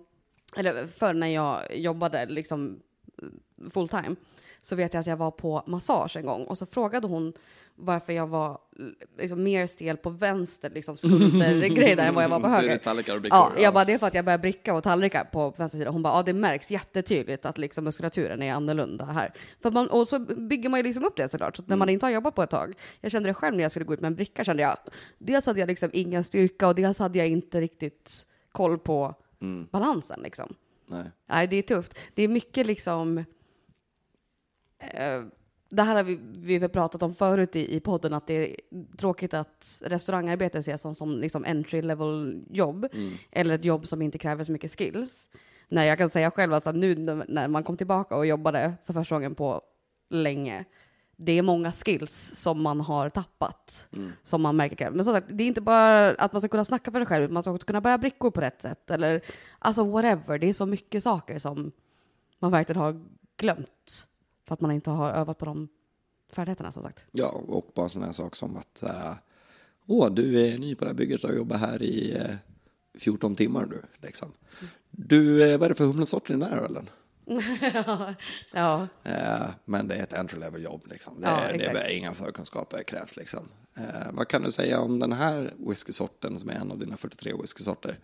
eller 0.55 0.87
förr 0.87 1.13
när 1.13 1.27
jag 1.27 1.77
jobbade 1.77 2.25
liksom 2.25 2.79
full 3.69 3.89
time, 3.89 4.15
så 4.65 4.75
vet 4.75 4.93
jag 4.93 5.01
att 5.01 5.07
jag 5.07 5.17
var 5.17 5.31
på 5.31 5.63
massage 5.67 6.17
en 6.17 6.25
gång 6.25 6.43
och 6.43 6.57
så 6.57 6.65
frågade 6.65 7.07
hon 7.07 7.33
varför 7.75 8.13
jag 8.13 8.27
var 8.27 8.57
liksom 9.19 9.43
mer 9.43 9.67
stel 9.67 9.97
på 9.97 10.09
vänster 10.09 10.69
liksom 10.69 10.97
skuldergrej 10.97 11.95
där 11.95 12.07
än 12.07 12.15
vad 12.15 12.23
jag 12.23 12.29
var 12.29 12.39
på 12.39 12.47
höger. 12.57 12.77
tallrikar 12.77 13.15
och 13.15 13.21
brickor, 13.21 13.37
Ja, 13.37 13.51
ja. 13.55 13.61
jag 13.63 13.73
bara, 13.73 13.85
det 13.85 13.93
är 13.93 13.97
för 13.97 14.07
att 14.07 14.13
jag 14.13 14.25
börjar 14.25 14.37
bricka 14.37 14.73
och 14.73 14.83
tallrikar 14.83 15.23
på 15.23 15.49
vänster 15.57 15.77
sida. 15.77 15.89
Hon 15.89 16.03
bara, 16.03 16.13
ja 16.17 16.23
det 16.23 16.33
märks 16.33 16.71
jättetydligt 16.71 17.45
att 17.45 17.57
liksom 17.57 17.83
muskulaturen 17.83 18.41
är 18.41 18.53
annorlunda 18.53 19.05
här. 19.05 19.33
För 19.61 19.71
man, 19.71 19.87
och 19.89 20.07
så 20.07 20.19
bygger 20.19 20.69
man 20.69 20.79
ju 20.79 20.83
liksom 20.83 21.03
upp 21.03 21.15
det 21.17 21.27
såklart. 21.29 21.55
Så 21.55 21.61
när 21.61 21.67
Mm. 21.67 21.79
man 21.79 21.89
inte 21.89 22.05
har 22.05 22.11
jobbat 22.11 22.35
på 22.35 22.43
ett 22.43 22.49
tag, 22.49 22.73
jag 23.01 23.11
kände 23.11 23.29
det 23.29 23.33
själv 23.33 23.55
när 23.55 23.61
jag 23.63 23.71
skulle 23.71 23.85
gå 23.85 23.93
ut 23.93 24.01
med 24.01 24.07
en 24.07 24.15
bricka, 24.15 24.43
kände 24.43 24.63
jag, 24.63 24.77
dels 25.17 25.45
hade 25.45 25.59
jag 25.59 25.67
liksom 25.67 25.89
ingen 25.93 26.23
styrka 26.23 26.67
och 26.67 26.75
dels 26.75 26.99
hade 26.99 27.17
jag 27.19 27.27
inte 27.27 27.61
riktigt 27.61 28.27
koll 28.51 28.79
på 28.79 29.15
Mm. 29.41 29.67
balansen 29.71 30.19
liksom. 30.23 30.55
Nej. 30.89 31.03
Nej, 31.29 31.47
det 31.47 31.55
är 31.55 31.61
tufft. 31.61 31.97
Det 32.13 32.23
är 32.23 32.27
mycket 32.27 32.67
liksom... 32.67 33.25
Eh, 34.93 35.23
det 35.69 35.83
här 35.83 35.95
har 35.95 36.03
vi, 36.03 36.19
vi 36.35 36.57
har 36.57 36.67
pratat 36.67 37.03
om 37.03 37.15
förut 37.15 37.55
i, 37.55 37.75
i 37.75 37.79
podden, 37.79 38.13
att 38.13 38.27
det 38.27 38.33
är 38.33 38.55
tråkigt 38.97 39.33
att 39.33 39.81
restaurangarbete 39.85 40.57
ses 40.59 40.81
som, 40.81 40.95
som 40.95 41.19
liksom 41.19 41.45
entry 41.45 41.81
level 41.81 42.43
jobb, 42.49 42.87
eller 43.31 43.55
ett 43.55 43.65
jobb 43.65 43.87
som 43.87 44.01
inte 44.01 44.17
kräver 44.17 44.43
så 44.43 44.51
mycket 44.51 44.71
skills. 44.77 45.29
Nej, 45.69 45.87
jag 45.87 45.97
kan 45.97 46.09
säga 46.09 46.31
själv 46.31 46.53
att 46.53 46.75
nu 46.75 46.95
när- 46.95 47.25
när 47.27 47.47
man 47.47 47.63
kom 47.63 47.77
tillbaka 47.77 48.15
och 48.15 48.25
jobbade 48.25 48.73
för 48.83 48.93
första 48.93 49.15
gången 49.15 49.35
på 49.35 49.61
länge, 50.09 50.65
det 51.15 51.31
är 51.31 51.41
många 51.41 51.71
skills 51.71 52.31
som 52.35 52.61
man 52.61 52.81
har 52.81 53.09
tappat, 53.09 53.87
som 54.23 54.41
man 54.41 54.55
märker 54.55 54.75
kräver. 54.75 54.95
Men 54.95 55.05
som 55.05 55.13
sagt, 55.13 55.27
det 55.29 55.43
är 55.43 55.47
inte 55.47 55.61
bara 55.61 56.09
att 56.09 56.31
man 56.33 56.41
ska 56.41 56.47
kunna 56.47 56.65
snacka 56.65 56.91
för 56.91 56.99
sig 56.99 57.05
själv, 57.05 57.31
man 57.31 57.43
ska 57.43 57.51
också 57.51 57.65
kunna 57.67 57.81
bära 57.81 57.97
brickor 57.97 58.31
på 58.31 58.41
rätt 58.41 58.61
sätt, 58.61 58.91
eller 58.91 59.21
alltså 59.59 59.83
whatever. 59.83 60.37
Det 60.39 60.49
är 60.49 60.53
så 60.53 60.65
mycket 60.65 61.03
saker 61.03 61.39
som 61.39 61.71
man 62.39 62.51
verkligen 62.51 62.81
har 62.81 63.01
glömt 63.37 64.07
för 64.45 64.53
att 64.53 64.61
man 64.61 64.71
inte 64.71 64.89
har 64.89 65.11
övat 65.11 65.37
på 65.37 65.45
de 65.45 65.67
färdigheterna 66.31 66.71
som 66.71 66.83
sagt. 66.83 67.05
Ja, 67.11 67.27
och 67.47 67.71
bara 67.75 67.89
sådana 67.89 68.05
här 68.05 68.13
saker 68.13 68.35
som 68.35 68.57
att, 68.57 68.83
äh, 68.83 69.13
åh, 69.85 70.11
du 70.11 70.41
är 70.47 70.57
ny 70.57 70.75
på 70.75 70.85
det 70.85 70.89
här 70.89 70.95
bygget 70.95 71.23
och 71.23 71.29
har 71.29 71.35
jobbat 71.37 71.59
här 71.59 71.81
i 71.83 72.15
eh, 72.17 72.35
14 72.99 73.35
timmar 73.35 73.65
nu, 73.65 73.81
liksom. 74.01 74.31
Du, 74.91 75.51
eh, 75.51 75.57
vad 75.57 75.65
är 75.65 75.69
det 75.69 75.75
för 75.75 75.85
humlesorter 75.85 76.33
i 76.33 76.37
den 76.37 76.49
här 76.49 76.57
ölen? 76.57 76.89
Ja, 78.53 78.87
Eh, 79.03 79.49
men 79.65 79.87
det 79.87 79.95
är 79.95 80.03
ett 80.03 80.13
entry 80.13 80.39
level 80.39 80.63
jobb 80.63 80.81
liksom. 80.89 81.21
Det, 81.21 81.27
Ja, 81.27 81.39
är, 81.39 81.47
det 81.53 81.59
exakt. 81.59 81.77
är 81.77 81.89
inga 81.89 82.13
förkunskaper 82.13 82.83
krävs 82.83 83.17
liksom. 83.17 83.49
Eh, 83.77 84.11
vad 84.13 84.27
kan 84.27 84.41
du 84.41 84.51
säga 84.51 84.79
om 84.79 84.99
den 84.99 85.11
här 85.11 85.53
whiskysorten 85.57 86.39
som 86.39 86.49
är 86.49 86.53
en 86.53 86.71
av 86.71 86.79
dina 86.79 86.97
43 86.97 87.33
whiskysorter? 87.33 87.99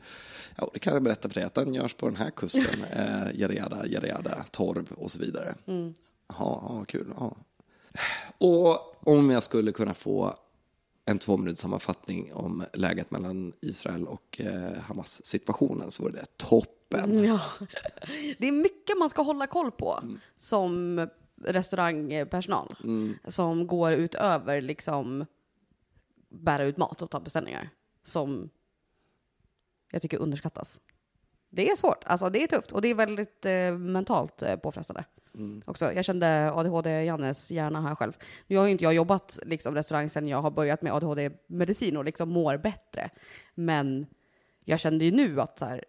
Ja, 0.56 0.70
det 0.74 0.80
kan 0.80 0.94
jag 0.94 1.04
berätta 1.04 1.30
för 1.30 1.36
dig 1.36 1.44
att 1.44 1.54
den 1.54 1.74
görs 1.76 1.94
på 1.94 2.06
den 2.06 2.16
här 2.16 2.30
kusten. 2.30 2.84
Eh, 2.92 3.40
yada, 3.40 3.86
yada, 3.88 4.46
torv 4.52 4.92
och 4.92 5.12
så 5.12 5.20
vidare. 5.20 5.56
Mm. 5.68 5.94
Jaha, 6.30 6.60
ja, 6.70 6.86
kul. 6.88 7.14
Ja. 7.18 7.36
Och 8.38 9.08
om 9.08 9.30
jag 9.30 9.44
skulle 9.44 9.72
kunna 9.72 9.94
få 9.94 10.36
en 11.06 11.20
två 11.20 11.38
minuters 11.38 11.60
sammanfattning 11.60 12.34
om 12.34 12.66
läget 12.74 13.12
mellan 13.12 13.54
Israel 13.62 14.08
och 14.08 14.42
eh, 14.42 14.78
Hamas 14.78 15.26
situationen 15.26 15.92
så 15.92 16.04
vore 16.04 16.14
det 16.14 16.38
toppen. 16.38 17.24
ja. 17.24 17.42
Det 18.38 18.48
är 18.48 18.52
mycket 18.52 18.98
man 18.98 19.10
ska 19.10 19.22
hålla 19.22 19.48
koll 19.48 19.72
på 19.72 20.04
som 20.38 21.08
restaurangpersonal 21.46 22.76
som 23.28 23.68
går 23.68 23.92
utöver 23.92 24.62
liksom 24.62 25.26
bära 26.30 26.64
ut 26.64 26.78
mat 26.78 27.02
och 27.02 27.10
ta 27.10 27.20
beställningar. 27.20 27.70
som 28.04 28.50
jag 29.92 30.02
tycker 30.02 30.18
underskattas. 30.18 30.82
Det 31.50 31.70
är 31.70 31.76
svårt, 31.76 32.04
alltså 32.06 32.30
det 32.30 32.44
är 32.44 32.48
tufft 32.48 32.72
och 32.72 32.82
det 32.82 32.88
är 32.88 32.96
väldigt 32.96 33.46
eh, 33.46 33.78
mentalt 33.78 34.42
eh, 34.42 34.56
påfrestande. 34.56 35.06
Mm. 35.40 35.62
Också. 35.66 35.94
Jag 35.94 36.06
kände 36.06 36.52
ADHD-Jannes 36.52 37.52
hjärna 37.54 37.82
här 37.82 37.96
själv. 37.96 38.14
Nu 38.48 38.58
har 38.58 38.66
ju 38.66 38.72
inte 38.72 38.84
jag 38.84 38.94
jobbat 38.94 39.40
liksom, 39.46 39.76
restaurang 39.76 40.10
sedan 40.10 40.28
jag 40.28 40.42
har 40.42 40.52
börjat 40.52 40.82
med 40.82 40.94
ADHD-medicin 40.94 41.98
och 41.98 42.06
liksom 42.06 42.30
mår 42.30 42.58
bättre. 42.58 43.10
Men 43.56 44.06
jag 44.66 44.80
kände 44.80 45.06
ju 45.06 45.12
nu 45.12 45.42
att 45.42 45.60
så 45.60 45.66
här, 45.66 45.86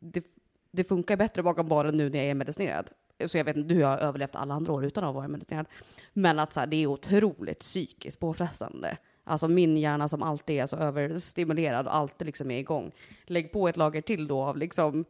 det, 0.00 0.24
det 0.70 0.84
funkar 0.84 1.16
bättre 1.16 1.42
bakom 1.42 1.68
baren 1.68 1.94
nu 1.94 2.10
när 2.10 2.18
jag 2.18 2.28
är 2.28 2.34
medicinerad. 2.34 2.90
Så 3.26 3.38
jag 3.38 3.44
vet 3.44 3.56
inte 3.56 3.74
hur 3.74 3.80
jag 3.80 3.88
har 3.88 3.98
överlevt 3.98 4.36
alla 4.36 4.54
andra 4.54 4.72
år 4.72 4.84
utan 4.84 5.04
att 5.04 5.14
vara 5.14 5.28
medicinerad. 5.28 5.66
Men 6.12 6.38
att 6.38 6.52
så 6.52 6.60
här, 6.60 6.66
det 6.66 6.76
är 6.76 6.86
otroligt 6.86 7.58
psykiskt 7.58 8.20
påfrestande. 8.20 8.96
Alltså 9.24 9.48
min 9.48 9.76
hjärna 9.76 10.08
som 10.08 10.22
alltid 10.22 10.60
är 10.60 10.66
så 10.66 10.76
överstimulerad 10.76 11.86
och 11.86 11.94
alltid 11.94 12.26
liksom 12.26 12.50
är 12.50 12.58
igång. 12.58 12.92
Lägg 13.26 13.52
på 13.52 13.68
ett 13.68 13.76
lager 13.76 14.00
till 14.00 14.28
då 14.28 14.42
av 14.42 14.56
liksom 14.56 15.04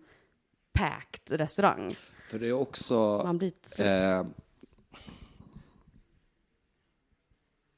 packed 0.72 1.40
restaurang. 1.40 1.94
För 2.28 2.38
det 2.38 2.48
är 2.48 2.52
också... 2.52 3.20
Man 3.24 3.38
blir. 3.38 3.52
Eh, 3.78 4.26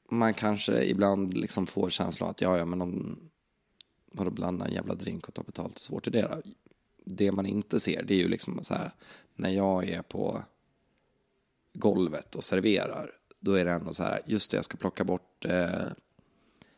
man 0.09 0.33
kanske 0.33 0.83
ibland 0.83 1.33
liksom 1.33 1.67
får 1.67 1.89
känslan 1.89 2.29
att 2.29 2.41
ja, 2.41 2.57
ja, 2.57 2.65
men 2.65 2.81
om 2.81 3.19
vadå 4.11 4.31
blanda 4.31 4.65
en 4.65 4.73
jävla 4.73 4.95
drink 4.95 5.27
och 5.27 5.33
ta 5.33 5.43
betalt, 5.43 5.75
hur 5.75 5.79
svårt 5.79 6.07
är 6.07 6.11
det 6.11 6.21
då? 6.21 6.41
Det 7.05 7.31
man 7.31 7.45
inte 7.45 7.79
ser, 7.79 8.03
det 8.03 8.13
är 8.13 8.17
ju 8.17 8.27
liksom 8.27 8.63
så 8.63 8.73
här, 8.73 8.91
när 9.35 9.49
jag 9.49 9.89
är 9.89 10.01
på 10.01 10.43
golvet 11.73 12.35
och 12.35 12.43
serverar, 12.43 13.11
då 13.39 13.53
är 13.53 13.65
det 13.65 13.71
ändå 13.71 13.93
så 13.93 14.03
här, 14.03 14.19
just 14.25 14.51
det, 14.51 14.57
jag 14.57 14.65
ska 14.65 14.77
plocka 14.77 15.03
bort, 15.03 15.45
eh, 15.45 15.87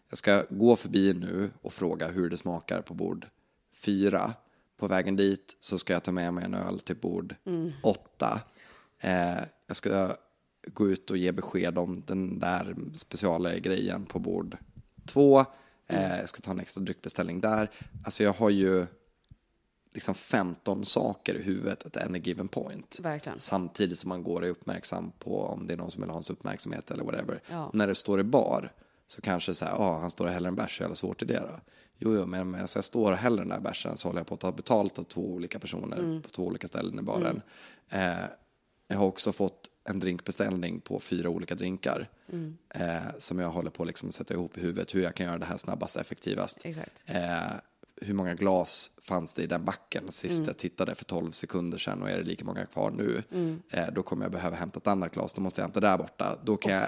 jag 0.10 0.18
ska 0.18 0.44
gå 0.50 0.76
förbi 0.76 1.14
nu 1.14 1.50
och 1.62 1.74
fråga 1.74 2.08
hur 2.08 2.30
det 2.30 2.38
smakar 2.38 2.82
på 2.82 2.94
bord 2.94 3.28
fyra. 3.74 4.34
På 4.84 4.88
vägen 4.88 5.16
dit 5.16 5.58
så 5.60 5.78
ska 5.78 5.94
jag 5.94 6.04
ta 6.04 6.12
med 6.12 6.34
mig 6.34 6.46
en 6.46 6.54
öl 6.54 6.80
till 6.80 6.96
bord 6.96 7.36
åtta. 7.84 8.42
Eh, 9.00 9.38
jag 9.68 9.76
ska 9.76 10.16
gå 10.68 10.90
ut 10.90 11.12
och 11.12 11.18
ge 11.18 11.32
besked 11.32 11.78
om 11.78 12.04
den 12.06 12.40
där 12.40 12.76
speciala 12.94 13.58
grejen 13.58 14.06
på 14.06 14.20
bord 14.20 14.58
två. 15.06 15.46
Eh, 15.88 16.20
jag 16.20 16.30
ska 16.30 16.42
ta 16.42 16.52
en 16.52 16.60
extra 16.60 16.82
dryckbeställning 16.82 17.42
där. 17.42 17.70
Alltså 18.06 18.24
jag 18.24 18.34
har 18.34 18.50
ju 18.50 18.86
liksom 19.94 20.16
15 20.16 20.86
saker 20.86 21.36
i 21.36 21.44
huvudet 21.44 21.86
at 21.86 21.98
any 21.98 22.20
given 22.20 22.48
point. 22.48 23.00
Verkligen. 23.02 23.40
Samtidigt 23.40 24.00
som 24.00 24.10
man 24.10 24.24
går 24.24 24.42
och 24.42 24.48
är 24.48 24.52
uppmärksam 24.52 25.12
på 25.20 25.42
om 25.42 25.68
det 25.68 25.74
är 25.74 25.78
någon 25.78 25.92
som 25.92 26.02
vill 26.02 26.10
ha 26.10 26.16
ens 26.16 26.30
uppmärksamhet 26.30 26.92
eller 26.92 27.04
whatever. 27.04 27.42
Ja. 27.50 27.72
När 27.74 27.88
det 27.88 27.96
står 27.96 28.20
i 28.20 28.24
bar 28.24 28.72
så 29.08 29.22
kanske 29.22 29.54
så 29.54 29.66
här, 29.66 29.72
ja 29.72 30.00
han 30.00 30.12
står 30.12 30.26
och 30.26 30.32
häller 30.32 30.48
en 30.48 30.56
bärs, 30.56 30.80
hur 30.80 30.84
jävla 30.84 30.96
svårt 30.96 31.22
är 31.22 31.26
det 31.26 31.40
då? 31.40 31.60
Jo, 32.06 32.16
jo, 32.16 32.26
men 32.26 32.52
medan 32.52 32.68
jag 32.76 32.84
står 32.84 33.12
och 33.12 33.18
häller 33.18 33.38
den 33.38 33.50
där 33.50 33.60
bärsen 33.60 33.98
så 33.98 34.08
håller 34.08 34.20
jag 34.20 34.28
på 34.28 34.34
att 34.34 34.40
ta 34.40 34.52
betalt 34.52 35.00
av 35.00 35.04
två 35.04 35.22
olika 35.34 35.60
personer 35.60 35.98
Mm. 35.98 36.22
på 36.22 36.30
två 36.30 36.44
olika 36.46 36.68
ställen 36.68 37.00
i 37.00 37.02
baren. 37.02 37.42
Eh, 37.90 38.14
jag 38.88 38.98
har 38.98 39.06
också 39.06 39.32
fått 39.32 39.70
en 39.90 40.00
drinkbeställning 40.00 40.80
på 40.82 41.00
fyra 41.00 41.30
olika 41.30 41.56
drinkar 41.56 42.10
Mm. 42.32 42.58
eh, 42.70 42.98
som 43.18 43.40
jag 43.40 43.50
håller 43.50 43.70
på 43.70 43.86
liksom 43.86 44.08
att 44.10 44.14
sätta 44.16 44.34
ihop 44.34 44.58
i 44.58 44.62
huvudet 44.62 44.96
hur 44.96 45.04
jag 45.04 45.16
kan 45.16 45.26
göra 45.26 45.38
det 45.38 45.46
här 45.46 45.58
snabbast, 45.58 45.98
effektivast. 45.98 46.66
Eh, 47.06 47.38
hur 48.02 48.14
många 48.14 48.34
glas 48.36 48.92
fanns 49.02 49.34
det 49.34 49.44
i 49.44 49.48
den 49.48 49.66
backen 49.66 50.12
sist 50.12 50.36
Mm. 50.40 50.48
jag 50.48 50.58
tittade 50.58 50.96
för 50.96 51.06
12 51.06 51.32
sekunder 51.32 51.78
sedan 51.78 52.02
och 52.02 52.10
är 52.10 52.18
det 52.18 52.24
lika 52.24 52.46
många 52.46 52.66
kvar 52.66 52.92
nu? 52.92 53.24
Mm. 53.32 53.62
Eh, 53.70 53.88
då 53.96 54.04
kommer 54.04 54.26
jag 54.26 54.32
behöva 54.32 54.56
hämta 54.56 54.78
ett 54.80 54.88
annat 54.88 55.14
glas, 55.14 55.34
då 55.34 55.42
måste 55.42 55.62
jag 55.62 55.66
hämta 55.66 55.80
där 55.80 55.98
borta. 55.98 56.38
Då 56.44 56.58
kan 56.58 56.72
jag 56.74 56.88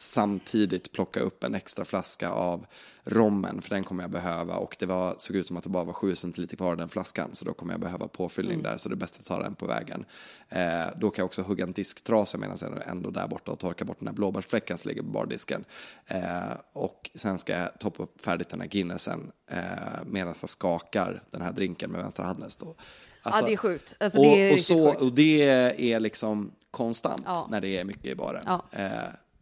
samtidigt 0.00 0.92
plocka 0.92 1.20
upp 1.20 1.44
en 1.44 1.54
extra 1.54 1.84
flaska 1.84 2.30
av 2.30 2.66
rommen, 3.04 3.62
för 3.62 3.70
den 3.70 3.84
kommer 3.84 4.02
jag 4.04 4.10
behöva. 4.10 4.54
Och 4.54 4.76
det 4.78 4.86
var, 4.86 5.14
såg 5.18 5.36
ut 5.36 5.46
som 5.46 5.56
att 5.56 5.62
det 5.62 5.68
bara 5.70 5.84
var 5.84 5.92
7 5.92 6.14
centiliter 6.14 6.56
kvar 6.56 6.72
i 6.72 6.76
den 6.76 6.88
flaskan, 6.88 7.30
så 7.32 7.44
då 7.44 7.52
kommer 7.54 7.72
jag 7.72 7.80
behöva 7.80 8.08
påfyllning 8.08 8.54
Mm. 8.60 8.62
där, 8.70 8.76
så 8.76 8.88
det 8.88 8.94
är 8.94 8.96
bäst 8.96 9.18
att 9.20 9.26
ta 9.26 9.42
den 9.42 9.54
på 9.54 9.66
vägen. 9.66 10.04
Eh, 10.48 10.86
då 10.96 11.10
kan 11.10 11.22
jag 11.22 11.26
också 11.26 11.42
hugga 11.42 11.64
en 11.64 11.72
disktrasa 11.72 12.38
medan 12.38 12.56
jag 12.60 12.72
är 12.76 12.90
ändå 12.90 13.10
där 13.10 13.28
borta 13.28 13.50
och 13.52 13.58
torka 13.58 13.84
bort 13.84 13.98
den 13.98 14.08
här 14.08 14.14
blåbärsfläcken 14.14 14.78
som 14.78 14.88
ligger 14.88 15.02
på 15.02 15.08
bardisken. 15.08 15.64
Eh, 16.06 16.20
och 16.72 17.10
sen 17.14 17.38
ska 17.38 17.52
jag 17.52 17.78
toppa 17.80 18.02
upp 18.02 18.24
färdigt 18.24 18.48
den 18.48 18.60
här 18.60 18.68
Guinnessen 18.68 19.32
eh, 19.50 19.60
medan 20.06 20.34
jag 20.40 20.48
skakar 20.50 21.22
den 21.30 21.42
här 21.42 21.52
drinken 21.52 21.90
med 21.90 22.00
vänstra 22.02 22.24
handen. 22.24 22.44
Alltså, 22.44 22.74
ja, 23.24 23.46
det 23.46 23.52
är 23.52 23.56
sjukt. 23.56 23.94
Alltså, 24.00 24.18
och, 24.18 24.24
det 24.24 24.50
är 24.50 24.52
och, 24.52 24.60
så, 24.60 24.90
sjukt. 24.90 25.02
och 25.02 25.12
det 25.12 25.42
är 25.92 26.00
liksom 26.00 26.52
konstant 26.70 27.22
Ja. 27.26 27.46
när 27.50 27.60
det 27.60 27.78
är 27.78 27.84
mycket 27.84 28.06
i 28.06 28.14
baren. 28.14 28.44
Ja. 28.46 28.64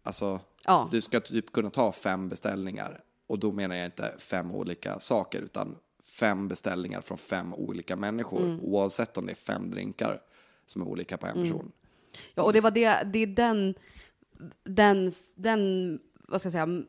Alltså, 0.02 0.40
Ja. 0.64 0.88
du 0.92 1.00
ska 1.00 1.20
typ 1.20 1.52
kunna 1.52 1.70
ta 1.70 1.92
fem 1.92 2.28
beställningar. 2.28 3.00
Och 3.26 3.38
då 3.38 3.52
menar 3.52 3.76
jag 3.76 3.84
inte 3.84 4.14
fem 4.18 4.54
olika 4.54 5.00
saker, 5.00 5.42
utan 5.42 5.76
fem 6.02 6.48
beställningar 6.48 7.00
från 7.00 7.18
fem 7.18 7.54
olika 7.54 7.96
människor. 7.96 8.44
Mm. 8.44 8.60
Oavsett 8.60 9.18
om 9.18 9.26
det 9.26 9.32
är 9.32 9.36
fem 9.36 9.70
drinkar 9.70 10.20
som 10.66 10.82
är 10.82 10.86
olika 10.86 11.16
på 11.16 11.26
en 11.26 11.34
person. 11.34 11.72
Ja, 12.34 12.42
och 12.42 12.52
det 12.52 12.60
var 12.60 12.70
det, 12.70 13.02
det 13.12 13.18
är 13.18 13.26
den, 13.26 13.74
den, 14.64 15.12
den, 15.34 15.98
vad 16.28 16.40
ska 16.40 16.46
jag 16.46 16.52
säga, 16.52 16.82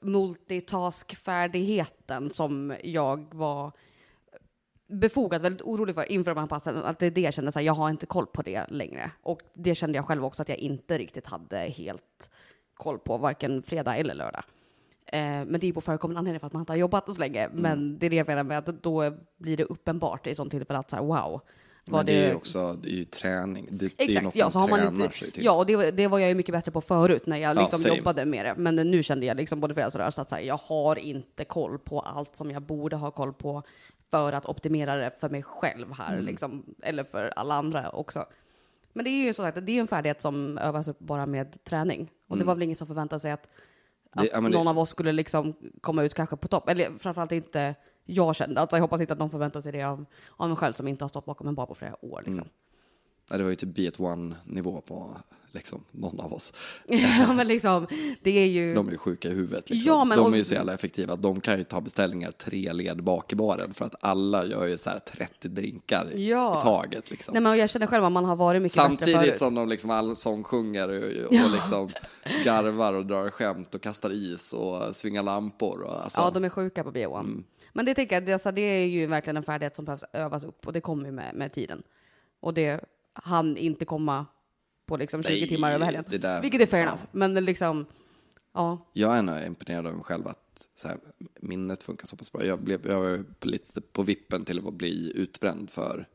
multitaskfärdigheten 0.00 2.30
som 2.30 2.74
jag 2.84 3.34
var 3.34 3.72
befogat 4.90 5.42
väldigt 5.42 5.62
orolig 5.62 5.94
för 5.94 6.12
inför 6.12 6.34
de 6.34 6.40
här 6.40 6.46
passen. 6.46 6.76
Att 6.76 6.98
det 6.98 7.06
är 7.06 7.10
det 7.10 7.20
jag 7.20 7.34
kände, 7.34 7.52
så 7.52 7.58
här, 7.58 7.66
jag 7.66 7.74
har 7.74 7.90
inte 7.90 8.06
koll 8.06 8.26
på 8.26 8.42
det 8.42 8.66
längre. 8.68 9.10
Och 9.22 9.40
det 9.54 9.74
kände 9.74 9.98
jag 9.98 10.06
själv 10.06 10.24
också 10.24 10.42
att 10.42 10.48
jag 10.48 10.58
inte 10.58 10.98
riktigt 10.98 11.26
hade 11.26 11.58
helt 11.58 12.30
koll 12.74 12.98
på, 12.98 13.16
varken 13.18 13.62
fredag 13.62 13.96
eller 13.96 14.14
lördag. 14.14 14.42
Eh, 15.06 15.20
men 15.20 15.60
det 15.60 15.66
är 15.68 15.72
på 15.72 15.80
förekommande 15.80 16.18
anledning 16.18 16.40
för 16.40 16.46
att 16.46 16.52
man 16.52 16.62
inte 16.62 16.72
har 16.72 16.78
jobbat 16.78 17.14
så 17.14 17.20
länge. 17.20 17.44
Mm. 17.44 17.62
Men 17.62 17.98
det 17.98 18.06
är 18.06 18.10
det 18.10 18.16
jag 18.16 18.26
menar 18.26 18.42
med 18.44 18.58
att 18.58 18.82
då 18.82 19.12
blir 19.38 19.56
det 19.56 19.64
uppenbart 19.64 20.26
i 20.26 20.34
sånt 20.34 20.50
tillfälle 20.50 20.78
att 20.78 20.90
så 20.90 20.96
här, 20.96 21.02
wow. 21.02 21.40
Men 21.84 22.06
det 22.06 22.12
är 22.12 22.28
ju 22.28 22.34
också 22.34 22.72
det 22.82 22.88
är 22.88 22.94
ju 22.94 23.04
träning. 23.04 23.68
Det, 23.70 23.78
det 23.96 24.02
är 24.04 24.08
Exakt, 24.08 24.24
något 24.24 24.34
ja, 24.36 24.44
man 24.44 24.52
så 24.52 24.58
har 24.58 24.68
man 24.68 24.86
inte, 24.86 25.18
sig 25.18 25.30
till. 25.30 25.44
ja 25.44 25.52
och 25.52 25.66
det, 25.66 25.90
det 25.90 26.08
var 26.08 26.18
jag 26.18 26.28
ju 26.28 26.34
mycket 26.34 26.52
bättre 26.52 26.72
på 26.72 26.80
förut 26.80 27.26
när 27.26 27.36
jag 27.36 27.56
Ja, 27.56 27.60
liksom 27.60 27.78
same. 27.78 27.96
jobbade 27.96 28.24
med 28.24 28.44
det. 28.44 28.54
Men 28.56 28.74
nu 28.74 29.02
kände 29.02 29.26
jag 29.26 29.36
liksom 29.36 29.60
både 29.60 29.74
fredags 29.74 29.94
och 29.94 29.98
lördags 29.98 30.18
att 30.18 30.28
så 30.28 30.34
här, 30.34 30.42
jag 30.42 30.60
har 30.62 30.98
inte 30.98 31.44
koll 31.44 31.78
på 31.78 32.00
allt 32.00 32.36
som 32.36 32.50
jag 32.50 32.62
borde 32.62 32.96
ha 32.96 33.10
koll 33.10 33.32
på 33.32 33.62
för 34.10 34.32
att 34.32 34.46
optimera 34.46 34.96
det 34.96 35.10
för 35.20 35.28
mig 35.28 35.42
själv 35.42 35.92
här, 35.92 36.12
Mm. 36.12 36.24
liksom, 36.26 36.64
eller 36.82 37.04
för 37.04 37.32
alla 37.36 37.54
andra 37.54 37.90
också. 37.90 38.24
Men 38.92 39.04
det 39.04 39.10
är 39.10 39.24
ju 39.24 39.32
så 39.32 39.42
sagt, 39.42 39.58
det 39.66 39.72
är 39.72 39.80
en 39.80 39.88
färdighet 39.88 40.22
som 40.22 40.58
övas 40.58 40.88
upp 40.88 40.98
bara 40.98 41.26
med 41.26 41.64
träning. 41.64 42.10
Och 42.28 42.38
det 42.38 42.44
var 42.44 42.54
väl 42.54 42.62
ingen 42.62 42.76
som 42.76 42.86
förväntade 42.86 43.20
sig 43.20 43.32
att, 43.32 43.48
att 44.10 44.16
Mm. 44.16 44.28
Det- 44.32 44.40
men 44.40 44.50
det- 44.52 44.58
någon 44.58 44.68
av 44.68 44.78
oss 44.78 44.90
skulle 44.90 45.12
liksom 45.12 45.54
komma 45.80 46.02
ut 46.02 46.14
kanske 46.14 46.36
på 46.36 46.48
topp. 46.48 46.68
Eller 46.68 46.90
framförallt 46.98 47.32
inte 47.32 47.74
jag 48.04 48.36
kände. 48.36 48.60
Alltså 48.60 48.76
jag 48.76 48.82
hoppas 48.82 49.00
inte 49.00 49.12
att 49.12 49.18
någon 49.18 49.30
förväntar 49.30 49.60
sig 49.60 49.72
det 49.72 49.82
av, 49.82 50.04
av 50.36 50.48
mig 50.48 50.56
själv 50.56 50.72
som 50.72 50.88
inte 50.88 51.04
har 51.04 51.08
stått 51.08 51.24
bakom 51.24 51.48
en 51.48 51.54
bar 51.54 51.66
på 51.66 51.74
flera 51.74 52.04
år. 52.04 52.22
Liksom. 52.26 52.48
Ja, 53.30 53.36
det 53.36 53.42
var 53.42 53.50
ju 53.50 53.56
typ 53.56 53.74
Beat 53.74 54.00
One-nivå 54.00 54.80
på 54.80 55.10
liksom, 55.54 55.84
någon 55.90 56.20
av 56.20 56.32
oss. 56.32 56.52
ja, 56.86 57.32
men 57.32 57.46
liksom, 57.46 57.86
det 58.22 58.30
är 58.30 58.46
ju... 58.46 58.74
De 58.74 58.88
är 58.88 58.92
ju 58.92 58.98
sjuka 58.98 59.28
i 59.28 59.34
huvudet. 59.34 59.70
Liksom. 59.70 59.92
Ja, 59.92 60.04
men- 60.04 60.18
de 60.18 60.32
är 60.32 60.36
ju 60.36 60.44
så 60.44 60.54
jävla 60.54 60.74
effektiva. 60.74 61.16
De 61.16 61.40
kan 61.40 61.58
ju 61.58 61.64
ta 61.64 61.80
beställningar 61.80 62.30
tre 62.30 62.72
led 62.72 63.02
bak 63.04 63.32
i 63.32 63.36
baren 63.36 63.74
för 63.74 63.84
att 63.84 63.94
alla 64.00 64.46
gör 64.46 64.66
ju 64.66 64.78
så 64.78 64.90
här 64.90 64.98
30 64.98 65.48
drinkar 65.48 66.10
Ja. 66.14 66.58
i 66.58 66.62
taget. 66.62 67.10
Liksom. 67.10 67.32
Nej, 67.32 67.42
men 67.42 67.58
jag 67.58 67.70
känner 67.70 67.86
själv 67.86 68.04
att 68.04 68.12
man 68.12 68.24
har 68.24 68.36
varit 68.36 68.62
mycket 68.62 68.76
bättre 68.76 68.86
Samtidigt 68.88 69.16
förut. 69.20 69.38
som 69.38 69.54
de 69.54 69.68
liksom 69.68 69.90
allsångsjunger 69.90 70.88
och, 70.88 71.26
och 71.26 71.34
Ja. 71.34 71.46
liksom 71.52 71.90
garvar 72.44 72.94
och 72.94 73.06
drar 73.06 73.30
skämt 73.30 73.74
och 73.74 73.82
kastar 73.82 74.10
is 74.10 74.52
och 74.52 74.96
svingar 74.96 75.22
lampor. 75.22 75.80
Och, 75.82 76.02
alltså, 76.04 76.20
Ja, 76.20 76.30
de 76.30 76.44
är 76.44 76.48
sjuka 76.48 76.84
på 76.84 76.90
B1. 76.92 77.42
Men 77.72 77.84
det 77.84 77.94
tänker 77.94 78.16
jag, 78.16 78.26
det, 78.26 78.32
alltså, 78.32 78.52
det 78.52 78.62
är 78.62 78.84
ju 78.86 79.06
verkligen 79.06 79.36
en 79.36 79.42
färdighet 79.42 79.76
som 79.76 79.84
behövs 79.84 80.04
övas 80.12 80.44
upp 80.44 80.66
och 80.66 80.72
det 80.72 80.80
kommer 80.80 81.04
ju 81.06 81.12
med, 81.12 81.34
med 81.34 81.52
tiden. 81.52 81.82
Och 82.40 82.54
det 82.54 82.80
hann 83.12 83.56
inte 83.56 83.84
komma 83.84 84.26
på 84.90 84.96
liksom 84.96 85.22
20 85.22 85.28
Nej, 85.32 85.48
timmar 85.48 85.72
över 85.72 85.84
helgen. 85.86 86.04
där- 86.20 86.40
Vilket 86.42 86.60
är 86.60 86.66
fair 86.66 86.82
ja. 86.82 86.88
enough. 86.88 87.02
Men 87.12 87.34
liksom, 87.44 87.86
ja. 88.54 88.90
Jag 88.92 89.18
är 89.18 89.22
nog 89.22 89.42
imponerad 89.46 89.86
av 89.86 89.94
mig 89.94 90.04
själv 90.04 90.26
att 90.28 90.68
här, 90.84 90.96
minnet 91.40 91.82
funkar 91.82 92.06
så 92.06 92.16
pass 92.16 92.32
bra. 92.32 92.44
Jag, 92.44 92.62
blev, 92.62 92.86
jag 92.86 93.00
var 93.00 93.24
lite 93.40 93.80
på 93.80 94.02
vippen 94.02 94.44
till 94.44 94.58
att 94.68 94.74
bli 94.74 95.12
utbränd 95.14 95.70
för 95.70 96.08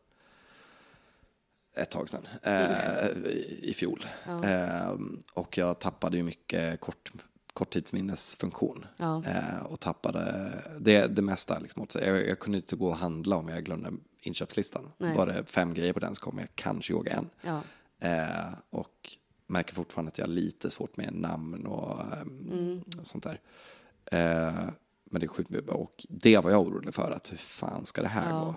ett 1.77 1.91
tag 1.91 2.09
sedan, 2.09 2.27
eh, 2.43 3.07
i, 3.25 3.59
i 3.63 3.73
fjol. 3.73 4.05
Eh, 4.43 4.97
och 5.33 5.57
jag 5.57 5.79
tappade 5.79 6.17
ju 6.17 6.23
mycket 6.23 6.79
kort, 6.79 7.11
korttidsminnesfunktion. 7.53 8.85
Ja. 8.97 9.23
Eh, 9.25 9.65
och 9.65 9.79
tappade 9.79 10.51
det, 10.79 11.07
det 11.07 11.21
mesta. 11.21 11.59
Liksom, 11.59 11.81
åt 11.81 11.91
sig. 11.91 12.07
jag, 12.07 12.27
jag 12.27 12.39
kunde 12.39 12.57
inte 12.57 12.75
gå 12.75 12.87
och 12.87 12.95
handla 12.97 13.35
om 13.35 13.49
jag 13.49 13.63
glömde 13.63 13.91
inköpslistan. 14.21 14.91
Nej. 14.97 15.17
Var 15.17 15.27
det 15.27 15.43
fem 15.45 15.73
grejer 15.73 15.93
på 15.93 15.99
den 15.99 16.15
så 16.15 16.21
kommer 16.23 16.41
jag 16.41 16.49
kanske 16.55 16.93
ihåg 16.93 17.07
en. 17.07 17.29
Ja. 17.41 17.61
Eh, 17.99 18.53
och 18.69 19.11
märker 19.47 19.73
fortfarande 19.73 20.09
att 20.09 20.17
jag 20.17 20.25
har 20.25 20.31
lite 20.33 20.69
svårt 20.69 20.97
med 20.97 21.13
namn 21.13 21.65
och 21.65 22.01
ehm, 22.01 22.83
sånt 23.01 23.23
där. 23.23 23.39
Eh, 24.05 24.53
men 25.05 25.19
det 25.19 25.25
är 25.25 25.27
sjukt 25.27 25.49
mycket. 25.49 25.69
Och 25.69 26.05
det 26.09 26.37
var 26.37 26.51
jag 26.51 26.61
orolig 26.61 26.93
för, 26.93 27.11
att 27.11 27.31
hur 27.31 27.37
fan 27.37 27.85
ska 27.85 28.01
det 28.01 28.07
här 28.07 28.29
Ja. 28.29 28.39
gå? 28.45 28.55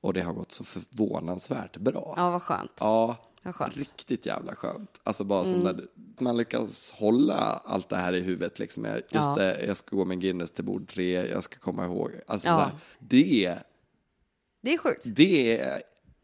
Och 0.00 0.12
det 0.14 0.20
har 0.20 0.32
gått 0.32 0.52
så 0.52 0.64
förvånansvärt 0.64 1.76
bra. 1.76 2.14
ja, 2.16 2.30
vad 2.30 2.42
skönt. 2.42 2.72
Ja, 2.80 3.16
Ja, 3.42 3.52
skönt. 3.52 3.76
Riktigt 3.76 4.26
jävla 4.26 4.54
skönt. 4.54 5.00
Alltså 5.04 5.24
bara 5.24 5.44
som 5.44 5.60
när 5.60 5.86
man 6.18 6.36
lyckas 6.36 6.92
hålla 6.92 7.34
allt 7.64 7.88
det 7.88 7.96
här 7.96 8.12
i 8.12 8.20
huvudet. 8.20 8.58
Liksom. 8.58 8.84
Jag- 8.84 8.94
Just 8.96 9.12
Ja. 9.12 9.34
det, 9.34 9.64
jag 9.66 9.76
ska 9.76 9.96
gå 9.96 10.04
med 10.04 10.20
Guinness 10.20 10.52
till 10.52 10.64
bord 10.64 10.88
tre, 10.88 11.26
jag 11.28 11.42
ska 11.44 11.58
komma 11.58 11.84
ihåg. 11.84 12.10
Alltså 12.26 12.48
Ja. 12.48 12.58
här, 12.58 12.70
det, 12.98 13.58
Det 14.60 14.74
är 14.74 14.78
sjukt. 14.78 15.02
det 15.06 15.82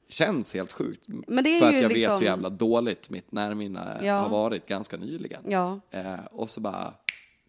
känns 0.08 0.54
helt 0.54 0.72
sjukt. 0.72 1.06
För 1.06 1.12
att 1.38 1.46
jag 1.60 1.72
liksom- 1.72 1.88
vet 1.88 2.20
hur 2.20 2.24
jävla 2.24 2.50
dåligt 2.50 3.10
mitt 3.10 3.32
närminne 3.32 4.00
Ja. 4.02 4.14
har 4.14 4.28
varit 4.28 4.66
ganska 4.66 4.96
nyligen. 4.96 5.42
Ja. 5.48 5.80
Eh, 5.90 6.14
och 6.30 6.50
så 6.50 6.60
bara, 6.60 6.94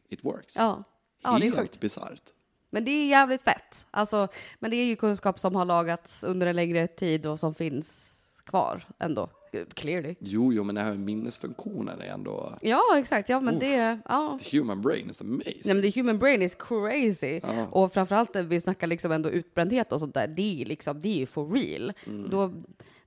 it 0.10 0.26
works. 0.26 0.56
Ja. 0.58 0.84
Ja, 1.24 1.38
det 1.42 1.48
är 1.48 1.52
helt 1.56 1.80
bisarrt. 1.80 2.22
Men 2.70 2.86
det 2.86 2.92
är 2.92 3.08
jävligt 3.08 3.42
fett. 3.42 3.86
Alltså, 3.92 4.28
men 4.60 4.72
det 4.72 4.78
är 4.78 4.86
ju 4.86 4.96
kunskap 4.96 5.40
som 5.40 5.56
har 5.56 5.66
lagats 5.66 6.24
under 6.24 6.48
en 6.48 6.56
längre 6.56 6.88
tid 6.88 7.26
och 7.26 7.40
som 7.40 7.56
finns 7.56 8.14
kvar 8.46 8.84
ändå. 9.00 9.30
Clearly. 9.74 10.16
Jo, 10.20 10.54
jo, 10.54 10.64
men 10.64 10.76
det 10.76 10.82
här 10.82 10.94
minnesfunktionen 10.94 12.02
är 12.02 12.06
ändå... 12.06 12.58
Ja, 12.62 12.82
exakt. 12.98 13.30
Ja, 13.30 13.42
men 13.42 13.60
det... 13.60 14.00
Ja. 14.06 14.40
The 14.42 14.58
human 14.58 14.82
brain 14.82 15.10
is 15.10 15.22
amazing. 15.22 15.62
Nej, 15.66 15.76
men 15.76 15.82
the 15.82 16.00
human 16.00 16.20
brain 16.20 16.42
is 16.42 16.56
crazy. 16.56 17.42
Och 17.72 17.94
framförallt 17.94 18.34
när 18.34 18.42
vi 18.42 18.62
snackar 18.62 18.88
liksom 18.88 19.12
ändå 19.12 19.30
utbrändhet 19.30 19.92
och 19.92 20.00
sånt 20.00 20.14
där, 20.14 20.28
det 20.28 20.62
är, 20.62 20.66
liksom, 20.66 21.02
det 21.02 21.10
är 21.10 21.18
ju 21.18 21.26
for 21.26 21.50
real. 21.50 21.94
Då, 22.30 22.54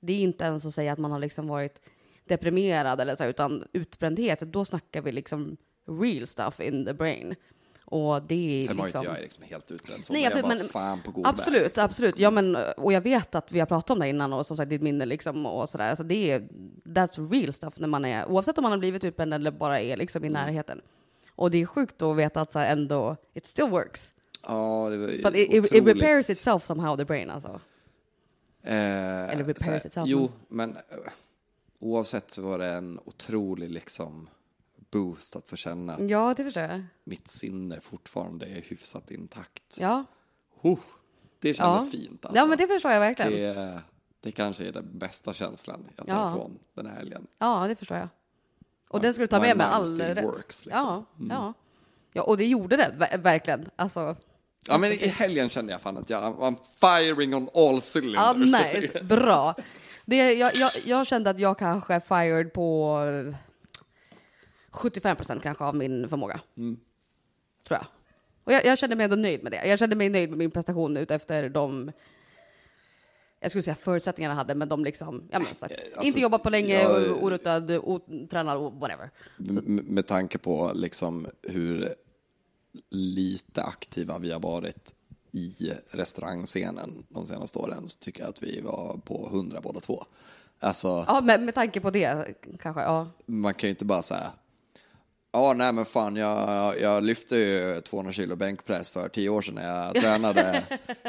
det 0.00 0.12
är 0.12 0.20
inte 0.20 0.44
ens 0.44 0.66
att 0.66 0.74
säga 0.74 0.92
att 0.92 0.98
man 0.98 1.12
har 1.12 1.18
liksom 1.18 1.48
varit 1.48 1.82
deprimerad 2.24 3.00
eller 3.00 3.16
så, 3.16 3.24
utan 3.24 3.64
utbrändhet, 3.72 4.40
då 4.40 4.64
snackar 4.64 5.02
vi 5.02 5.12
liksom 5.12 5.56
real 6.02 6.26
stuff 6.26 6.60
in 6.60 6.86
the 6.86 6.94
brain. 6.94 7.34
Och 7.92 8.22
det 8.22 8.62
är 8.62 8.66
Sen 8.66 8.76
var 8.76 8.84
liksom... 8.84 9.00
inte 9.02 9.12
jag 9.14 9.22
liksom 9.22 9.44
helt 9.44 9.70
utbränd 9.70 10.04
så, 10.04 10.12
Nej, 10.12 10.22
men 10.22 10.26
absolut, 10.32 10.44
jag 10.44 10.56
var 10.56 10.56
men- 10.62 10.68
fan 10.68 11.02
på 11.02 11.10
god 11.10 11.26
Absolut, 11.26 11.60
väg, 11.60 11.66
liksom. 11.66 11.84
absolut. 11.84 12.18
Ja, 12.18 12.30
men, 12.30 12.56
och 12.76 12.92
jag 12.92 13.00
vet 13.00 13.34
att 13.34 13.52
vi 13.52 13.58
har 13.58 13.66
pratat 13.66 13.90
om 13.90 13.98
det 13.98 14.08
innan 14.08 14.32
och 14.32 14.46
som 14.46 14.56
sagt 14.56 14.70
ditt 14.70 14.82
minne 14.82 15.06
liksom 15.06 15.46
och 15.46 15.68
sådär. 15.68 15.88
Alltså 15.90 16.04
det 16.04 16.30
är, 16.32 16.40
that's 16.84 17.30
real 17.30 17.52
stuff 17.52 17.74
när 17.78 17.88
man 17.88 18.04
är, 18.04 18.26
oavsett 18.28 18.58
om 18.58 18.62
man 18.62 18.72
har 18.72 18.78
blivit 18.78 19.04
utbränd 19.04 19.34
eller 19.34 19.50
bara 19.50 19.80
är 19.80 19.96
liksom 19.96 20.24
i 20.24 20.26
Mm. 20.26 20.42
närheten. 20.46 20.80
Och 21.36 21.50
det 21.50 21.58
är 21.62 21.66
sjukt 21.66 22.02
att 22.02 22.16
veta 22.16 22.40
att 22.40 22.52
så 22.52 22.58
här, 22.58 22.72
ändå, 22.72 23.16
it 23.34 23.46
still 23.46 23.68
works. 23.70 24.12
Ja, 24.46 24.88
det 24.90 24.96
var 24.96 25.08
ju 25.08 25.22
But 25.22 25.34
it, 25.36 25.48
it, 25.48 25.52
it 25.54 25.64
otroligt. 25.72 25.96
repairs 25.96 26.30
itself 26.30 26.64
somehow, 26.64 26.96
the 26.96 27.04
brain 27.04 27.30
alltså. 27.30 27.60
Eh, 28.62 28.74
Eller 29.32 29.44
repairs 29.44 29.66
här, 29.66 29.86
itself, 29.86 30.08
Jo, 30.08 30.30
men 30.48 30.70
eh, 30.70 30.76
oavsett 31.80 32.30
så 32.30 32.42
var 32.42 32.58
det 32.58 32.66
en 32.66 33.00
otrolig 33.04 33.70
liksom 33.70 34.28
boost 34.90 35.36
att 35.36 35.46
få 35.46 35.56
känna 35.56 35.94
att 35.94 36.10
Ja, 36.10 36.34
det 36.36 36.44
förstår 36.44 36.62
jag. 36.62 36.82
mitt 37.04 37.28
sinne 37.28 37.80
fortfarande 37.80 38.46
är 38.46 38.60
hyfsat 38.62 39.10
intakt. 39.10 39.76
Ja, 39.80 40.04
Huh, 40.62 40.78
det 41.40 41.54
kändes 41.54 41.86
Ja. 41.86 41.90
fint 41.98 42.24
alltså. 42.24 42.36
ja 42.40 42.46
men 42.46 42.58
det 42.58 42.66
förstår 42.66 42.90
jag 42.92 43.00
verkligen. 43.00 43.32
det, 43.32 43.80
det 44.20 44.32
kanske 44.32 44.68
är 44.68 44.72
den 44.72 44.98
bästa 44.98 45.32
känslan 45.32 45.84
jag 45.96 46.06
tar 46.06 46.14
Ja. 46.14 46.32
från 46.34 46.58
den 46.74 46.86
här 46.86 46.96
helgen. 46.96 47.26
Ja, 47.38 47.64
det 47.68 47.76
förstår 47.76 47.96
jag. 47.96 48.08
Och 48.88 49.00
den 49.00 49.14
ska 49.14 49.22
du 49.22 49.26
ta 49.26 49.40
med 49.40 49.56
med 49.56 49.66
mind 49.66 50.02
all 50.02 50.14
rätt. 50.14 50.24
works, 50.24 50.66
liksom. 50.66 50.88
Ja, 50.88 51.04
ja. 51.30 51.52
ja, 52.12 52.22
och 52.22 52.36
det 52.36 52.46
gjorde 52.46 52.76
det 52.76 52.94
ver- 52.98 53.18
verkligen. 53.22 53.70
Alltså, 53.76 54.16
Ja, 54.68 54.78
men 54.78 54.92
i 54.92 55.06
helgen 55.08 55.48
kände 55.48 55.72
jag 55.72 55.80
fan 55.80 55.96
att 55.96 56.10
jag 56.10 56.22
I'm 56.34 56.56
firing 56.80 57.34
on 57.34 57.48
all 57.54 57.80
cylinders. 57.80 58.50
Ja, 58.52 58.72
nice. 58.80 59.02
Bra. 59.02 59.54
Det, 60.06 60.32
jag, 60.32 60.54
jag, 60.56 60.70
jag 60.84 61.06
kände 61.06 61.30
att 61.30 61.38
jag 61.40 61.58
kanske 61.58 62.00
fired 62.00 62.52
på 62.52 62.98
75 64.70 65.16
procent 65.16 65.42
kanske 65.42 65.64
av 65.64 65.74
min 65.76 66.08
förmåga. 66.08 66.40
Tror 66.54 67.78
jag. 67.78 67.86
Och 68.44 68.52
jag, 68.52 68.64
jag 68.64 68.78
kände 68.78 68.96
mig 68.96 69.04
ändå 69.04 69.16
nöjd 69.16 69.42
med 69.42 69.52
det. 69.52 69.66
Jag 69.66 69.78
kände 69.78 69.96
mig 69.96 70.08
nöjd 70.08 70.28
med 70.28 70.38
min 70.38 70.50
prestation 70.50 70.96
utefter 70.96 71.48
de 71.48 71.92
jag 73.42 73.50
skulle 73.50 73.62
säga 73.62 73.74
förutsättningarna 73.74 74.34
hade, 74.34 74.54
men 74.54 74.68
de 74.68 74.84
liksom, 74.84 75.28
ja 75.30 75.38
men 75.38 75.54
sagt, 75.54 75.74
Alltså, 75.84 76.02
inte 76.02 76.20
jobbat 76.20 76.42
på 76.42 76.50
länge, 76.50 76.82
jag- 76.82 77.10
o- 77.10 77.18
oruttad, 77.26 77.70
otränad 77.70 78.72
whatever. 78.80 79.10
M- 79.38 79.80
med 79.84 80.06
tanke 80.06 80.38
på 80.38 80.70
liksom 80.74 81.26
hur 81.42 81.88
lite 82.90 83.62
aktiva 83.62 84.18
vi 84.18 84.32
har 84.32 84.40
varit 84.40 84.94
i 85.32 85.72
restaurangscenen 85.88 87.04
de 87.08 87.26
senaste 87.26 87.58
åren 87.58 87.88
så 87.88 87.98
tycker 87.98 88.20
jag 88.20 88.28
att 88.28 88.42
vi 88.42 88.60
var 88.60 89.00
på 89.04 89.28
hundra 89.32 89.60
båda 89.60 89.80
två. 89.80 90.04
Alltså, 90.60 91.04
Ja, 91.08 91.20
men 91.24 91.44
med 91.44 91.54
tanke 91.54 91.80
på 91.80 91.90
det 91.90 92.34
kanske, 92.60 92.82
ja. 92.82 93.08
man 93.26 93.54
kan 93.54 93.66
ju 93.66 93.70
inte 93.70 93.84
bara 93.84 94.02
säga 94.02 94.32
Ja, 95.32 95.52
nej 95.56 95.72
men 95.72 95.84
fan, 95.84 96.16
jag, 96.16 96.80
jag 96.80 97.02
lyfte 97.02 97.36
ju 97.36 97.80
200 97.80 98.12
kilo 98.12 98.36
bänkpress 98.36 98.90
för 98.90 99.08
tio 99.08 99.28
år 99.28 99.42
sedan 99.42 99.54
när 99.54 99.84
jag 99.84 99.94
tränade 100.02 100.62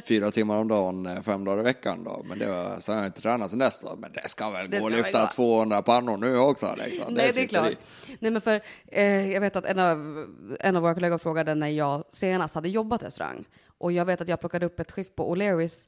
fyra 0.06 0.31
timmar 0.31 0.57
om 0.57 0.68
dagen, 0.68 1.06
eh, 1.06 1.22
fem 1.22 1.45
dagar 1.45 1.60
i 1.60 1.64
veckan 1.64 2.03
då. 2.03 2.23
Men 2.26 2.39
det 2.39 2.48
var, 2.48 2.80
sen 2.80 2.95
har 2.95 3.02
jag 3.02 3.10
inte 3.10 3.22
tränat 3.22 3.49
sen 3.49 3.60
dess 3.60 3.80
då. 3.80 3.95
Men 3.98 4.11
det 4.11 4.30
ska 4.30 4.49
väl 4.49 4.69
Det 4.69 4.80
gå 4.80 4.85
att 4.85 4.91
lyfta 4.91 5.22
gå. 5.22 5.30
200 5.35 5.81
pannor 5.81 6.18
nu 6.18 6.38
också 6.38 6.76
liksom. 6.77 7.14
Nej, 7.14 7.23
det 7.23 7.30
är 7.30 7.34
sitter 7.34 7.48
klart. 7.48 7.72
i. 7.72 7.77
Nej, 8.19 8.31
men 8.31 8.41
för, 8.41 8.61
eh, 8.88 9.31
jag 9.31 9.41
vet 9.41 9.56
att 9.56 9.65
en 9.65 9.80
av, 9.80 10.26
en 10.60 10.76
av 10.76 10.81
våra 10.81 10.93
kollegor 10.93 11.18
frågade 11.18 11.56
när 11.56 11.69
jag 11.69 12.03
senast 12.10 12.56
hade 12.56 12.69
jobbat 12.69 13.03
restaurang. 13.03 13.45
Och 13.77 13.91
jag 13.91 14.06
vet 14.06 14.22
att 14.22 14.27
jag 14.27 14.39
plockade 14.39 14.65
upp 14.65 14.80
ett 14.80 14.91
skift 14.91 15.15
på 15.15 15.35
O'Learys 15.35 15.85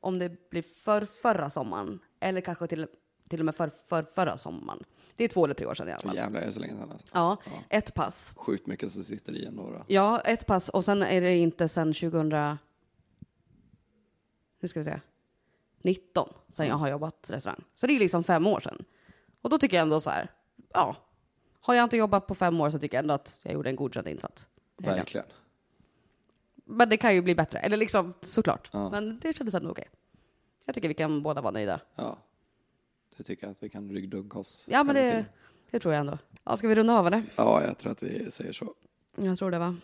om 0.00 0.18
det 0.18 0.50
blir 0.50 0.62
för 0.62 1.04
förra 1.22 1.50
sommaren. 1.50 1.98
Eller 2.20 2.40
kanske 2.40 2.66
till, 2.66 2.86
till 3.30 3.40
och 3.40 3.46
med 3.46 3.54
för, 3.54 3.70
för 3.88 4.02
förra 4.02 4.36
sommaren. 4.36 4.84
Det 5.20 5.24
är 5.24 5.28
två 5.28 5.44
eller 5.44 5.54
tre 5.54 5.66
år 5.66 5.74
sedan 5.74 5.88
i 5.88 5.92
alla 5.92 6.00
fall. 6.00 6.16
Jävlar, 6.16 6.40
är 6.40 6.46
det 6.46 6.52
så 6.52 6.60
länge 6.60 6.72
sedan 6.72 6.92
alltså. 6.92 7.06
Ja, 7.12 7.36
ett 7.68 7.94
pass. 7.94 8.32
Sjukt 8.36 8.66
mycket 8.66 8.90
som 8.90 9.02
sitter 9.02 9.32
i 9.32 9.44
ändå 9.44 9.70
då. 9.70 9.84
Ja, 9.86 10.20
ett 10.20 10.46
pass. 10.46 10.68
Och 10.68 10.84
sen 10.84 11.02
är 11.02 11.20
det 11.20 11.36
inte 11.36 11.68
sen 11.68 11.94
2000... 11.94 12.58
Nu 14.60 14.68
ska 14.68 14.80
vi 14.80 14.84
se. 14.84 15.00
19 15.82 16.28
sen 16.48 16.66
jag 16.66 16.74
har 16.74 16.90
jobbat 16.90 17.30
restaurang. 17.30 17.64
Så 17.74 17.86
det 17.86 17.96
är 17.96 17.98
liksom 17.98 18.24
fem 18.24 18.46
år 18.46 18.60
sedan. 18.60 18.84
Och 19.42 19.50
då 19.50 19.58
tycker 19.58 19.76
jag 19.76 19.82
ändå 19.82 20.00
så 20.00 20.10
här, 20.10 20.30
ja. 20.72 20.96
Har 21.60 21.74
jag 21.74 21.84
inte 21.84 21.96
jobbat 21.96 22.26
på 22.26 22.34
fem 22.34 22.60
år 22.60 22.70
så 22.70 22.78
tycker 22.78 22.96
jag 22.96 23.02
ändå 23.02 23.14
att 23.14 23.40
jag 23.42 23.54
gjorde 23.54 23.70
en 23.70 23.76
godkänd 23.76 24.08
insats. 24.08 24.48
Verkligen. 24.76 25.26
Men 26.64 26.88
det 26.88 26.96
kan 26.96 27.14
ju 27.14 27.22
bli 27.22 27.34
bättre. 27.34 27.58
Eller 27.58 27.76
liksom, 27.76 28.14
såklart. 28.20 28.70
Ja. 28.72 28.90
Men 28.90 29.20
det 29.20 29.36
kändes 29.36 29.54
ändå 29.54 29.70
okej. 29.70 29.88
Jag 30.64 30.74
tycker 30.74 30.88
vi 30.88 30.94
kan 30.94 31.22
båda 31.22 31.40
vara 31.40 31.52
nöjda. 31.52 31.80
Ja. 31.94 32.18
Det 33.20 33.24
tycker 33.24 33.48
att 33.48 33.62
vi 33.62 33.68
kan 33.68 33.90
ryggdunka 33.90 34.38
oss. 34.38 34.66
Ja, 34.70 34.84
men 34.84 34.94
det, 34.94 35.24
det 35.70 35.78
tror 35.78 35.94
jag 35.94 36.00
ändå. 36.00 36.18
Ja, 36.44 36.56
ska 36.56 36.68
vi 36.68 36.74
runda 36.74 36.98
av 36.98 37.06
eller? 37.06 37.22
Ja, 37.36 37.62
jag 37.64 37.78
tror 37.78 37.92
att 37.92 38.02
vi 38.02 38.30
säger 38.30 38.52
så. 38.52 38.74
Jag 39.16 39.38
tror 39.38 39.50
det 39.50 39.58
va. 39.58 39.76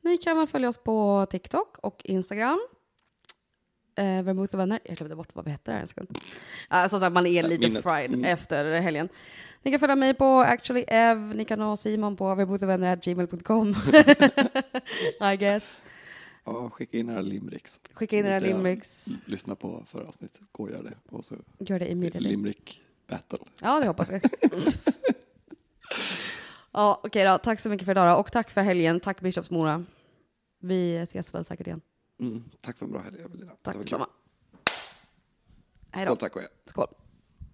Ni 0.00 0.16
kan 0.18 0.36
väl 0.36 0.46
följa 0.46 0.68
oss 0.68 0.76
på 0.78 1.26
TikTok 1.30 1.78
och 1.78 2.00
Instagram. 2.04 2.60
Eh, 3.96 4.22
Vermouth 4.22 4.54
och 4.54 4.60
vänner. 4.60 4.80
Jag 4.84 4.96
glömde 4.96 5.16
bort 5.16 5.28
vad 5.32 5.44
vi 5.44 5.50
hette 5.50 5.72
där 5.72 5.78
en 5.78 5.86
sekund. 5.86 6.18
Uh, 6.74 6.86
som 6.88 7.00
sagt, 7.00 7.12
man 7.12 7.26
är 7.26 7.42
lite 7.42 7.68
minnet. 7.68 7.82
fried 7.82 8.14
Mm. 8.14 8.24
efter 8.24 8.80
helgen. 8.80 9.08
Ni 9.62 9.70
kan 9.70 9.80
följa 9.80 9.96
mig 9.96 10.14
på 10.14 10.40
actuallyev. 10.40 11.18
Ni 11.36 11.44
kan 11.44 11.58
nå 11.58 11.76
Simon 11.76 12.16
på 12.16 12.34
vermouthogvänner.gmail.com. 12.34 13.74
I 15.32 15.36
guess. 15.36 15.74
Ja, 16.44 16.70
skicka 16.70 16.98
in 16.98 17.08
era 17.10 17.20
limericks. 17.20 17.80
Skicka 17.92 18.16
in 18.16 18.26
era 18.26 18.38
limericks. 18.38 19.06
Lyssna 19.26 19.56
på 19.56 19.84
förra 19.86 20.08
avsnittet. 20.08 20.40
Gå 20.52 20.62
och 20.62 20.70
gör 20.70 20.82
det. 20.82 20.94
Och 21.16 21.24
så 21.24 21.34
Gör 21.58 21.78
det 21.78 21.90
immediately. 21.90 22.28
limerick 22.30 22.82
battle. 23.08 23.38
Ja, 23.60 23.80
det 23.80 23.86
hoppas 23.86 24.10
vi. 24.10 24.20
ja, 26.72 27.00
okej 27.04 27.24
då. 27.24 27.38
Tack 27.38 27.60
så 27.60 27.68
mycket 27.68 27.84
för 27.84 27.92
idag 27.92 28.08
då. 28.16 28.20
Och 28.20 28.32
tack 28.32 28.50
för 28.50 28.62
helgen. 28.62 29.00
Tack 29.00 29.20
Bishops 29.20 29.50
Mora. 29.50 29.84
Vi 30.60 30.96
ses 30.96 31.34
väl 31.34 31.44
säkert 31.44 31.66
igen. 31.66 31.80
Mm. 32.20 32.44
Tack 32.60 32.76
för 32.78 32.84
en 32.86 32.92
bra 32.92 33.00
helg, 33.00 33.20
Evelina. 33.20 33.52
Tack 33.62 33.76
detsamma. 33.78 34.06
Skål, 35.96 36.16
tack 36.16 36.36
och 36.36 36.40
hej. 36.42 36.50
Skål. 36.66 36.86